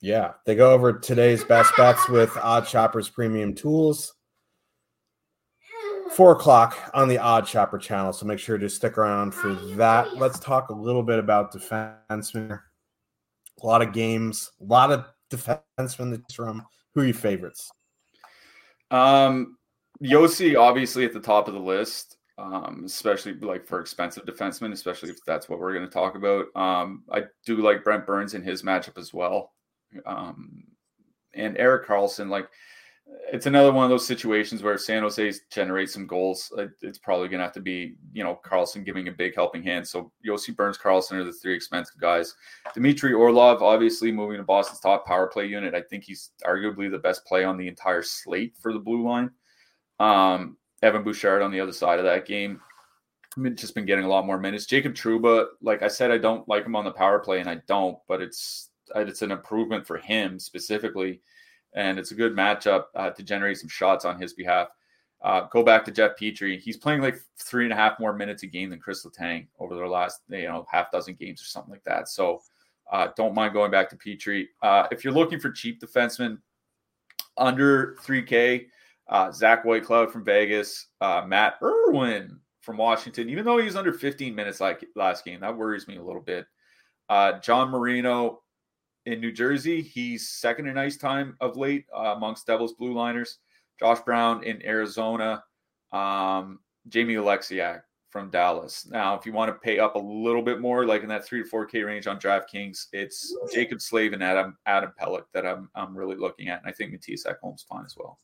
yeah, 0.00 0.32
they 0.46 0.54
go 0.54 0.72
over 0.72 0.92
today's 0.92 1.42
best 1.42 1.72
bets 1.76 2.08
with 2.08 2.36
Odd 2.36 2.66
Shoppers 2.66 3.08
Premium 3.08 3.54
Tools 3.54 4.14
four 6.12 6.32
o'clock 6.32 6.76
on 6.94 7.08
the 7.08 7.18
Odd 7.18 7.46
Shopper 7.46 7.78
channel. 7.78 8.12
So 8.12 8.26
make 8.26 8.38
sure 8.38 8.58
to 8.58 8.68
stick 8.68 8.98
around 8.98 9.32
for 9.32 9.54
that. 9.76 10.16
Let's 10.16 10.38
talk 10.38 10.70
a 10.70 10.74
little 10.74 11.02
bit 11.02 11.18
about 11.18 11.52
defensemen. 11.52 12.60
A 13.62 13.66
lot 13.66 13.82
of 13.82 13.92
games, 13.92 14.50
a 14.60 14.64
lot 14.64 14.92
of 14.92 15.06
defensemen 15.30 16.10
that's 16.10 16.34
from. 16.34 16.64
Who 16.94 17.02
are 17.02 17.06
your 17.06 17.14
favorites? 17.14 17.70
Um, 18.90 19.58
Josi 20.02 20.58
obviously 20.58 21.04
at 21.04 21.12
the 21.12 21.20
top 21.20 21.48
of 21.48 21.54
the 21.54 21.60
list, 21.60 22.16
um, 22.38 22.82
especially 22.86 23.34
like 23.34 23.66
for 23.66 23.80
expensive 23.80 24.24
defensemen, 24.24 24.72
especially 24.72 25.10
if 25.10 25.18
that's 25.26 25.48
what 25.48 25.58
we're 25.58 25.74
going 25.74 25.84
to 25.84 25.92
talk 25.92 26.14
about. 26.14 26.46
Um, 26.56 27.04
I 27.12 27.24
do 27.44 27.56
like 27.56 27.84
Brent 27.84 28.06
Burns 28.06 28.34
in 28.34 28.42
his 28.42 28.62
matchup 28.62 28.98
as 28.98 29.12
well. 29.12 29.52
Um, 30.06 30.64
and 31.34 31.56
Erik 31.58 31.86
Karlsson, 31.86 32.28
like 32.28 32.48
it's 33.30 33.46
another 33.46 33.72
one 33.72 33.84
of 33.84 33.90
those 33.90 34.06
situations 34.06 34.62
where 34.62 34.78
San 34.78 35.02
Jose 35.02 35.32
generates 35.50 35.92
some 35.92 36.06
goals. 36.06 36.52
It's 36.80 36.98
probably 36.98 37.28
going 37.28 37.38
to 37.38 37.44
have 37.44 37.54
to 37.54 37.60
be, 37.60 37.96
you 38.12 38.24
know, 38.24 38.40
Karlsson 38.44 38.84
giving 38.84 39.08
a 39.08 39.12
big 39.12 39.34
helping 39.34 39.62
hand. 39.62 39.86
So 39.86 40.10
Josi 40.26 40.56
Burns, 40.56 40.78
Karlsson 40.78 41.12
are 41.12 41.24
the 41.24 41.32
three 41.32 41.54
expensive 41.54 42.00
guys. 42.00 42.34
Dmitry 42.74 43.12
Orlov, 43.12 43.62
obviously 43.62 44.10
moving 44.10 44.38
to 44.38 44.42
Boston's 44.44 44.80
top 44.80 45.06
power 45.06 45.26
play 45.26 45.46
unit. 45.46 45.74
I 45.74 45.82
think 45.82 46.04
he's 46.04 46.30
arguably 46.44 46.90
the 46.90 46.98
best 46.98 47.24
play 47.26 47.44
on 47.44 47.58
the 47.58 47.68
entire 47.68 48.02
slate 48.02 48.56
for 48.60 48.72
the 48.72 48.78
blue 48.78 49.06
line. 49.06 49.30
Um, 50.00 50.56
Evan 50.82 51.02
Bouchard 51.02 51.42
on 51.42 51.50
the 51.50 51.60
other 51.60 51.72
side 51.72 51.98
of 51.98 52.04
that 52.06 52.26
game. 52.26 52.60
I've 53.36 53.56
just 53.56 53.74
been 53.74 53.86
getting 53.86 54.04
a 54.04 54.08
lot 54.08 54.26
more 54.26 54.38
minutes. 54.38 54.66
Jacob 54.66 54.94
Trouba, 54.94 55.46
like 55.60 55.82
I 55.82 55.88
said, 55.88 56.10
I 56.10 56.18
don't 56.18 56.48
like 56.48 56.64
him 56.64 56.76
on 56.76 56.84
the 56.84 56.90
power 56.92 57.18
play, 57.18 57.40
and 57.40 57.48
I 57.48 57.60
don't, 57.66 57.98
but 58.08 58.22
it's 58.22 58.70
it's 58.96 59.22
an 59.22 59.30
improvement 59.30 59.86
for 59.86 59.98
him 59.98 60.38
specifically 60.38 61.20
and 61.74 61.98
it's 61.98 62.10
a 62.10 62.14
good 62.14 62.34
matchup 62.34 62.84
uh, 62.94 63.10
to 63.10 63.22
generate 63.22 63.58
some 63.58 63.68
shots 63.68 64.04
on 64.04 64.20
his 64.20 64.32
behalf. 64.32 64.68
Uh, 65.20 65.42
go 65.50 65.62
back 65.62 65.84
to 65.84 65.90
Jeff 65.90 66.12
Petry. 66.20 66.60
He's 66.60 66.76
playing 66.76 67.00
like 67.00 67.16
three 67.38 67.64
and 67.64 67.72
a 67.72 67.76
half 67.76 67.98
more 67.98 68.12
minutes 68.12 68.44
a 68.44 68.46
game 68.46 68.70
than 68.70 68.78
Chris 68.78 69.04
Letang 69.04 69.48
over 69.58 69.74
their 69.74 69.88
last, 69.88 70.20
you 70.28 70.44
know, 70.44 70.64
half 70.70 70.92
dozen 70.92 71.14
games 71.14 71.42
or 71.42 71.46
something 71.46 71.72
like 71.72 71.82
that. 71.84 72.08
So 72.08 72.40
uh, 72.92 73.08
don't 73.16 73.34
mind 73.34 73.52
going 73.52 73.70
back 73.70 73.90
to 73.90 73.96
Petry. 73.96 74.46
Uh, 74.62 74.86
if 74.92 75.04
you're 75.04 75.12
looking 75.12 75.40
for 75.40 75.50
cheap 75.50 75.80
defensemen 75.80 76.38
under 77.36 77.96
3K, 78.02 78.66
uh, 79.08 79.32
Zach 79.32 79.64
Whitecloud 79.64 80.10
from 80.10 80.24
Vegas, 80.24 80.86
uh, 81.00 81.22
Matt 81.26 81.54
Irwin 81.62 82.38
from 82.60 82.76
Washington, 82.76 83.28
even 83.28 83.44
though 83.44 83.58
he's 83.58 83.76
under 83.76 83.92
15 83.92 84.34
minutes 84.34 84.60
like 84.60 84.84
last 84.94 85.24
game, 85.24 85.40
that 85.40 85.56
worries 85.56 85.88
me 85.88 85.96
a 85.96 86.02
little 86.02 86.22
bit. 86.22 86.46
John 87.42 87.70
Marino 87.70 88.42
in 89.08 89.20
New 89.20 89.32
Jersey. 89.32 89.82
He's 89.82 90.28
second 90.28 90.68
in 90.68 90.78
ice 90.78 90.96
time 90.96 91.36
of 91.40 91.56
late 91.56 91.86
uh, 91.96 92.14
amongst 92.16 92.46
Devils 92.46 92.74
blue 92.74 92.92
liners. 92.92 93.38
Josh 93.80 94.00
Brown 94.00 94.44
in 94.44 94.64
Arizona. 94.64 95.42
Um, 95.92 96.60
Jamie 96.88 97.14
Oleksiak 97.14 97.82
from 98.10 98.30
Dallas. 98.30 98.86
Now, 98.90 99.14
if 99.16 99.26
you 99.26 99.32
want 99.32 99.48
to 99.48 99.58
pay 99.58 99.78
up 99.78 99.94
a 99.94 99.98
little 99.98 100.42
bit 100.42 100.60
more, 100.60 100.86
like 100.86 101.02
in 101.02 101.08
that 101.08 101.24
three 101.24 101.42
to 101.42 101.48
four 101.48 101.66
K 101.66 101.82
range 101.82 102.06
on 102.06 102.18
DraftKings, 102.18 102.86
it's 102.92 103.34
Jacob 103.52 103.80
Slavin 103.80 104.14
and 104.14 104.24
Adam 104.24 104.56
Adam 104.66 104.92
Pelech 105.00 105.24
that 105.34 105.46
I'm 105.46 105.70
I'm 105.74 105.96
really 105.96 106.16
looking 106.16 106.48
at, 106.48 106.60
and 106.60 106.68
I 106.68 106.72
think 106.72 106.92
Mattias 106.92 107.26
Ekholm's 107.26 107.62
fine 107.62 107.84
as 107.84 107.94
well. 107.96 108.18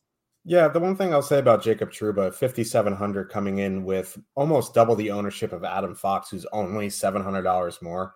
Yeah, 0.47 0.67
the 0.67 0.79
one 0.79 0.95
thing 0.95 1.11
I'll 1.11 1.23
say 1.23 1.39
about 1.39 1.63
Jacob 1.63 1.89
Trouba, 1.89 2.31
5,700 2.31 3.31
coming 3.31 3.57
in 3.59 3.83
with 3.83 4.15
almost 4.35 4.75
double 4.75 4.95
the 4.95 5.09
ownership 5.09 5.51
of 5.51 5.63
Adam 5.63 5.95
Fox, 5.95 6.29
who's 6.29 6.45
only 6.51 6.87
$700 6.87 7.81
more. 7.81 8.13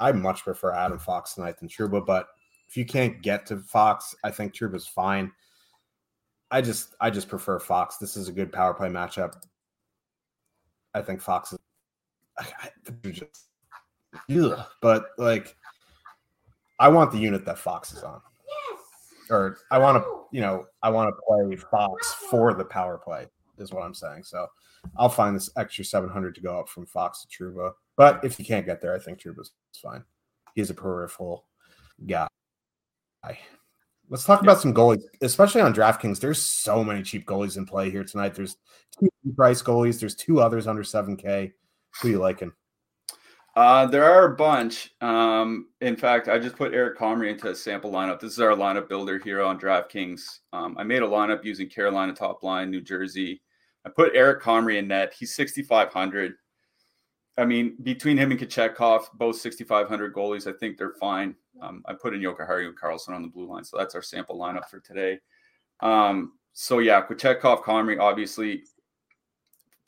I 0.00 0.12
much 0.12 0.42
prefer 0.42 0.72
Adam 0.72 0.98
mm. 0.98 1.02
Fox 1.02 1.34
tonight 1.34 1.58
than 1.58 1.68
Trouba, 1.68 2.04
but 2.04 2.28
if 2.68 2.76
you 2.76 2.84
can't 2.84 3.22
get 3.22 3.46
to 3.46 3.58
Fox, 3.58 4.14
I 4.24 4.30
think 4.30 4.54
Trouba's 4.54 4.86
fine. 4.86 5.30
I 6.50 6.60
just 6.62 6.94
I 7.00 7.10
just 7.10 7.28
prefer 7.28 7.58
Fox. 7.58 7.96
This 7.98 8.16
is 8.16 8.28
a 8.28 8.32
good 8.32 8.52
power 8.52 8.74
play 8.74 8.88
matchup. 8.88 9.34
I 10.94 11.02
think 11.02 11.20
Fox 11.20 11.52
is 11.52 11.58
I, 12.38 12.46
I, 12.62 13.10
just, 13.10 13.46
ugh, 14.30 14.66
but 14.80 15.06
like 15.18 15.56
I 16.78 16.88
want 16.88 17.12
the 17.12 17.18
unit 17.18 17.44
that 17.44 17.58
Fox 17.58 17.92
is 17.92 18.02
on. 18.02 18.20
Yes. 18.48 19.30
Or 19.30 19.58
I 19.70 19.78
want 19.78 20.02
to, 20.02 20.08
oh. 20.08 20.28
you 20.32 20.40
know, 20.40 20.66
I 20.82 20.88
want 20.88 21.14
to 21.14 21.22
play 21.28 21.56
Fox 21.56 22.14
for 22.30 22.54
the 22.54 22.64
power 22.64 22.98
play, 22.98 23.26
is 23.58 23.72
what 23.72 23.82
I'm 23.82 23.94
saying. 23.94 24.24
So 24.24 24.46
I'll 24.96 25.10
find 25.10 25.36
this 25.36 25.50
extra 25.56 25.84
700 25.84 26.34
to 26.34 26.40
go 26.40 26.58
up 26.58 26.68
from 26.68 26.86
Fox 26.86 27.24
to 27.24 27.28
Trouba. 27.28 27.72
But 28.00 28.24
if 28.24 28.38
you 28.38 28.46
can't 28.46 28.64
get 28.64 28.80
there, 28.80 28.94
I 28.94 28.98
think 28.98 29.18
Trouba's 29.18 29.52
fine. 29.74 30.02
He's 30.54 30.70
a 30.70 30.74
peripheral 30.74 31.44
guy. 32.06 32.28
Let's 34.08 34.24
talk 34.24 34.40
about 34.40 34.58
some 34.58 34.72
goalies, 34.72 35.02
especially 35.20 35.60
on 35.60 35.74
DraftKings. 35.74 36.18
There's 36.18 36.40
so 36.42 36.82
many 36.82 37.02
cheap 37.02 37.26
goalies 37.26 37.58
in 37.58 37.66
play 37.66 37.90
here 37.90 38.02
tonight. 38.02 38.34
There's 38.34 38.56
two 38.98 39.10
price 39.36 39.62
goalies. 39.62 40.00
There's 40.00 40.14
two 40.14 40.40
others 40.40 40.66
under 40.66 40.82
7K. 40.82 41.52
Who 42.00 42.08
are 42.08 42.10
you 42.10 42.18
liking? 42.18 42.52
Uh, 43.54 43.84
there 43.84 44.10
are 44.10 44.32
a 44.32 44.34
bunch. 44.34 44.94
Um, 45.02 45.66
in 45.82 45.94
fact, 45.94 46.26
I 46.28 46.38
just 46.38 46.56
put 46.56 46.72
Eric 46.72 46.98
Comrie 46.98 47.30
into 47.30 47.50
a 47.50 47.54
sample 47.54 47.92
lineup. 47.92 48.18
This 48.18 48.32
is 48.32 48.40
our 48.40 48.56
lineup 48.56 48.88
builder 48.88 49.18
here 49.22 49.42
on 49.42 49.60
DraftKings. 49.60 50.22
Um, 50.54 50.74
I 50.78 50.84
made 50.84 51.02
a 51.02 51.06
lineup 51.06 51.44
using 51.44 51.68
Carolina 51.68 52.14
top 52.14 52.42
line, 52.42 52.70
New 52.70 52.80
Jersey. 52.80 53.42
I 53.84 53.90
put 53.90 54.12
Eric 54.14 54.42
Comrie 54.42 54.78
in 54.78 54.88
net. 54.88 55.12
He's 55.12 55.34
6,500. 55.34 56.36
I 57.38 57.44
mean, 57.44 57.76
between 57.82 58.18
him 58.18 58.30
and 58.30 58.40
Kochetkov, 58.40 59.04
both 59.14 59.36
6,500 59.36 60.14
goalies, 60.14 60.46
I 60.46 60.56
think 60.58 60.76
they're 60.76 60.94
fine. 60.94 61.34
Um, 61.62 61.82
I 61.86 61.94
put 61.94 62.14
in 62.14 62.20
Jokiharju 62.20 62.68
and 62.68 62.78
Karlsson 62.78 63.10
on 63.10 63.22
the 63.22 63.28
blue 63.28 63.46
line, 63.46 63.64
so 63.64 63.78
that's 63.78 63.94
our 63.94 64.02
sample 64.02 64.38
lineup 64.38 64.68
for 64.68 64.80
today. 64.80 65.20
Um, 65.80 66.32
so 66.52 66.80
yeah, 66.80 67.02
Kochetkov, 67.06 67.62
Comrie, 67.62 68.00
obviously. 68.00 68.64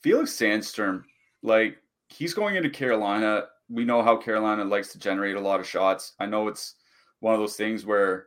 Felix 0.02 0.32
Sandstrom, 0.32 1.04
like 1.42 1.78
he's 2.08 2.34
going 2.34 2.56
into 2.56 2.70
Carolina. 2.70 3.44
We 3.68 3.84
know 3.84 4.02
how 4.02 4.16
Carolina 4.16 4.64
likes 4.64 4.92
to 4.92 4.98
generate 4.98 5.36
a 5.36 5.40
lot 5.40 5.60
of 5.60 5.68
shots. 5.68 6.14
I 6.18 6.26
know 6.26 6.48
it's 6.48 6.74
one 7.20 7.34
of 7.34 7.40
those 7.40 7.56
things 7.56 7.86
where 7.86 8.26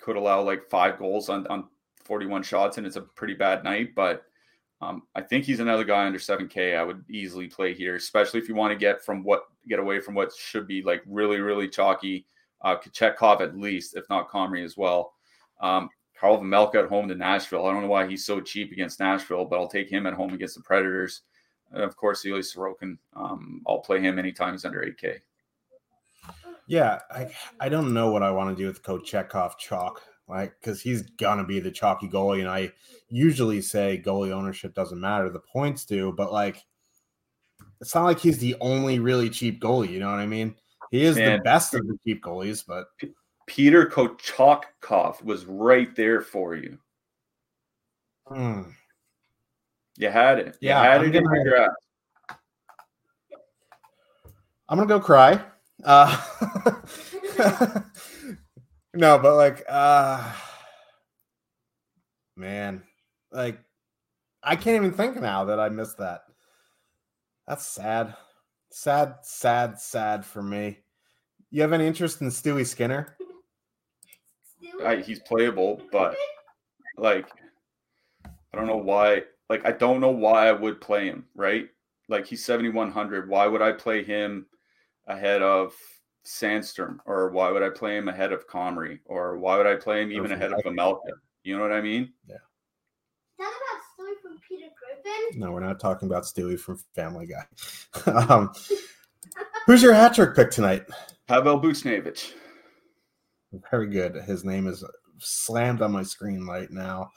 could 0.00 0.16
allow 0.16 0.42
like 0.42 0.68
five 0.68 0.98
goals 0.98 1.28
on, 1.28 1.46
on 1.48 1.68
41 2.04 2.42
shots 2.42 2.78
and 2.78 2.86
it's 2.86 2.96
a 2.96 3.02
pretty 3.02 3.34
bad 3.34 3.62
night, 3.62 3.94
but 3.94 4.24
um, 4.82 5.02
I 5.14 5.20
think 5.20 5.44
he's 5.44 5.60
another 5.60 5.84
guy 5.84 6.06
under 6.06 6.18
7K. 6.18 6.76
I 6.76 6.82
would 6.82 7.04
easily 7.08 7.46
play 7.46 7.72
here, 7.72 7.94
especially 7.94 8.40
if 8.40 8.48
you 8.48 8.56
want 8.56 8.72
to 8.72 8.78
get 8.78 9.04
from 9.04 9.22
what 9.22 9.44
get 9.68 9.78
away 9.78 10.00
from 10.00 10.16
what 10.16 10.32
should 10.34 10.66
be 10.66 10.82
like 10.82 11.02
really 11.06 11.38
really 11.38 11.68
chalky. 11.68 12.26
Uh, 12.62 12.76
Kochetkov 12.76 13.40
at 13.40 13.56
least, 13.56 13.96
if 13.96 14.08
not 14.08 14.28
Comrie 14.28 14.64
as 14.64 14.76
well. 14.76 15.14
Um, 15.60 15.88
Karel 16.18 16.38
Vejmelka 16.38 16.76
at 16.76 16.88
home 16.88 17.08
to 17.08 17.14
Nashville. 17.14 17.66
I 17.66 17.72
don't 17.72 17.82
know 17.82 17.88
why 17.88 18.06
he's 18.06 18.24
so 18.24 18.40
cheap 18.40 18.72
against 18.72 19.00
Nashville, 19.00 19.44
but 19.44 19.58
I'll 19.58 19.68
take 19.68 19.90
him 19.90 20.06
at 20.06 20.14
home 20.14 20.32
against 20.32 20.56
the 20.56 20.62
Predators. 20.62 21.22
And 21.72 21.82
of 21.82 21.96
course, 21.96 22.24
Ilya 22.24 22.42
Sorokin. 22.42 22.98
Um, 23.14 23.62
I'll 23.66 23.80
play 23.80 24.00
him 24.00 24.18
anytime 24.18 24.52
he's 24.52 24.64
under 24.64 24.80
8K. 24.80 25.18
Yeah, 26.66 27.00
I 27.10 27.32
I 27.60 27.68
don't 27.68 27.94
know 27.94 28.10
what 28.10 28.22
I 28.22 28.30
want 28.30 28.56
to 28.56 28.60
do 28.60 28.66
with 28.66 28.82
Kochetkov 28.82 29.58
chalk. 29.58 30.02
Like 30.32 30.54
because 30.58 30.80
he's 30.80 31.02
gonna 31.02 31.44
be 31.44 31.60
the 31.60 31.70
chalky 31.70 32.08
goalie. 32.08 32.40
And 32.40 32.48
I 32.48 32.72
usually 33.10 33.60
say 33.60 34.02
goalie 34.04 34.30
ownership 34.32 34.72
doesn't 34.74 34.98
matter, 34.98 35.28
the 35.28 35.40
points 35.40 35.84
do, 35.84 36.10
but 36.16 36.32
like 36.32 36.64
it's 37.82 37.94
not 37.94 38.04
like 38.04 38.18
he's 38.18 38.38
the 38.38 38.56
only 38.60 38.98
really 38.98 39.28
cheap 39.28 39.60
goalie. 39.60 39.90
You 39.90 40.00
know 40.00 40.10
what 40.10 40.20
I 40.20 40.26
mean? 40.26 40.54
He 40.90 41.04
is 41.04 41.16
Man. 41.16 41.38
the 41.38 41.42
best 41.42 41.74
of 41.74 41.86
the 41.86 41.98
cheap 42.06 42.22
goalies, 42.24 42.64
but 42.66 42.86
Peter 43.46 43.84
Kochetkov 43.86 45.22
was 45.22 45.44
right 45.44 45.94
there 45.96 46.22
for 46.22 46.54
you. 46.54 46.78
hmm, 48.26 48.62
You 49.98 50.08
had 50.08 50.38
it. 50.38 50.56
You 50.60 50.68
Yeah, 50.70 50.82
had 50.82 51.02
I'm 51.02 51.08
it 51.08 51.10
gonna- 51.12 51.34
your 51.34 51.44
draft. 51.44 51.74
I'm 54.68 54.78
gonna 54.78 54.88
go 54.88 55.00
cry. 55.00 55.44
Uh, 55.84 56.16
no, 58.94 59.18
but 59.18 59.36
like, 59.36 59.64
uh, 59.68 60.32
man, 62.36 62.82
like, 63.30 63.58
I 64.42 64.56
can't 64.56 64.76
even 64.76 64.92
think 64.92 65.20
now 65.20 65.44
that 65.46 65.60
I 65.60 65.68
missed 65.68 65.98
that. 65.98 66.22
That's 67.46 67.66
sad, 67.66 68.14
sad, 68.70 69.16
sad, 69.22 69.78
sad 69.78 70.24
for 70.24 70.42
me. 70.42 70.78
You 71.50 71.62
have 71.62 71.72
any 71.72 71.86
interest 71.86 72.20
in 72.22 72.28
Stewie 72.28 72.66
Skinner? 72.66 73.16
I, 74.84 74.96
he's 74.96 75.20
playable, 75.20 75.82
but 75.92 76.16
like 76.96 77.26
I 78.24 78.56
don't 78.56 78.66
know 78.66 78.76
why. 78.76 79.22
Like 79.50 79.66
I 79.66 79.72
don't 79.72 80.00
know 80.00 80.10
why 80.10 80.48
I 80.48 80.52
would 80.52 80.80
play 80.80 81.06
him. 81.06 81.26
Right? 81.34 81.68
Like 82.08 82.26
he's 82.26 82.44
seventy 82.44 82.70
one 82.70 82.90
hundred. 82.90 83.28
Why 83.28 83.46
would 83.46 83.62
I 83.62 83.72
play 83.72 84.02
him 84.02 84.46
ahead 85.06 85.42
of 85.42 85.74
Sandstrom, 86.24 86.98
or 87.04 87.30
why 87.30 87.50
would 87.50 87.62
I 87.62 87.70
play 87.70 87.96
him 87.96 88.08
ahead 88.08 88.32
of 88.32 88.46
Comrie, 88.46 89.00
or 89.04 89.38
why 89.38 89.56
would 89.56 89.66
I 89.66 89.76
play 89.76 90.02
him 90.02 90.12
even 90.12 90.30
Or 90.30 90.34
ahead 90.34 90.52
of 90.52 90.60
Vejmelka? 90.60 91.12
You 91.42 91.56
know 91.56 91.62
what 91.62 91.72
I 91.72 91.80
mean? 91.80 92.12
Yeah. 92.28 92.36
Talk 93.38 93.52
about 93.52 93.82
story 93.94 94.12
from 94.22 94.38
Peter 94.48 94.68
Griffin. 94.78 95.40
No, 95.40 95.50
we're 95.50 95.60
not 95.60 95.80
talking 95.80 96.08
about 96.08 96.24
Stewie 96.24 96.58
from 96.58 96.78
Family 96.94 97.26
Guy. 97.26 98.12
um, 98.28 98.52
who's 99.66 99.82
your 99.82 99.94
hat 99.94 100.14
trick 100.14 100.36
pick 100.36 100.50
tonight? 100.50 100.84
Pavel 101.26 101.60
Buchnevich. 101.60 102.32
Very 103.70 103.88
good. 103.88 104.14
His 104.16 104.44
name 104.44 104.66
is 104.66 104.84
slammed 105.18 105.82
on 105.82 105.92
my 105.92 106.02
screen 106.02 106.46
right 106.46 106.70
now. 106.70 107.10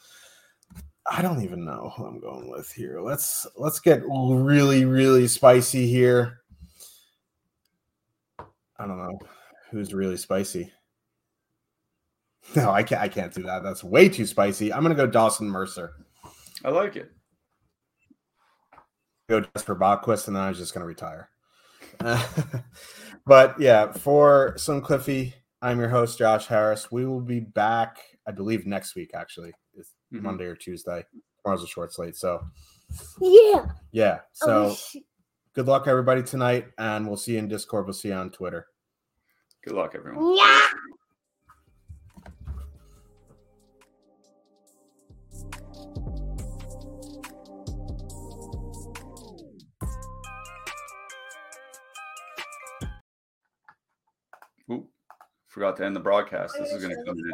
I 1.09 1.21
don't 1.21 1.43
even 1.43 1.63
know 1.63 1.93
who 1.95 2.05
I'm 2.05 2.19
going 2.19 2.49
with 2.49 2.71
here. 2.71 2.99
Let's 2.99 3.45
let's 3.55 3.79
get 3.79 4.01
really 4.07 4.85
really 4.85 5.27
spicy 5.27 5.87
here. 5.87 6.39
I 8.79 8.85
don't 8.87 8.97
know 8.97 9.17
who's 9.71 9.93
really 9.93 10.17
spicy. 10.17 10.71
No, 12.55 12.69
I 12.69 12.83
can't. 12.83 13.01
I 13.01 13.07
can't 13.07 13.33
do 13.33 13.41
that. 13.41 13.63
That's 13.63 13.83
way 13.83 14.07
too 14.07 14.27
spicy. 14.27 14.71
I'm 14.71 14.83
gonna 14.83 14.93
go 14.93 15.07
Dawson 15.07 15.49
Mercer. 15.49 15.93
I 16.63 16.69
like 16.69 16.95
it. 16.95 17.11
Go 19.27 19.39
just 19.41 19.65
for 19.65 19.75
Bachquist, 19.75 20.27
and 20.27 20.35
then 20.35 20.43
I 20.43 20.49
was 20.49 20.59
just 20.59 20.71
gonna 20.71 20.85
retire. 20.85 21.29
but 23.25 23.59
yeah, 23.59 23.91
for 23.91 24.53
some 24.57 24.79
Cliffy, 24.81 25.33
I'm 25.63 25.79
your 25.79 25.89
host 25.89 26.19
Josh 26.19 26.45
Harris. 26.45 26.91
We 26.91 27.07
will 27.07 27.19
be 27.19 27.39
back, 27.39 27.97
I 28.27 28.31
believe, 28.31 28.67
next 28.67 28.95
week. 28.95 29.09
Actually, 29.15 29.51
it's 29.73 29.95
Mhm. 30.13 30.21
Monday 30.21 30.45
or 30.45 30.55
Tuesday. 30.55 31.03
Tomorrow's 31.43 31.63
a 31.63 31.67
short 31.67 31.93
slate, 31.93 32.15
so 32.15 32.43
Yeah. 33.19 33.65
yeah. 33.91 34.19
Oh, 34.43 34.69
So 34.69 34.75
sh- 34.75 34.97
good 35.55 35.67
luck, 35.67 35.87
everybody, 35.87 36.21
tonight, 36.21 36.67
and 36.77 37.07
we'll 37.07 37.17
see 37.17 37.33
you 37.33 37.39
in 37.39 37.47
Discord. 37.47 37.85
We'll 37.85 37.93
see 37.93 38.09
you 38.09 38.13
on 38.13 38.29
Twitter. 38.29 38.67
Good 39.63 39.73
luck, 39.73 39.95
everyone. 39.95 40.35
yeah. 40.35 40.61
Ooh, 54.71 54.87
forgot 55.47 55.77
to 55.77 55.85
end 55.85 55.95
the 55.95 56.01
broadcast. 56.01 56.55
This 56.59 56.71
is 56.71 56.83
going 56.83 56.95
to 56.95 57.03
come 57.05 57.17
in. 57.17 57.23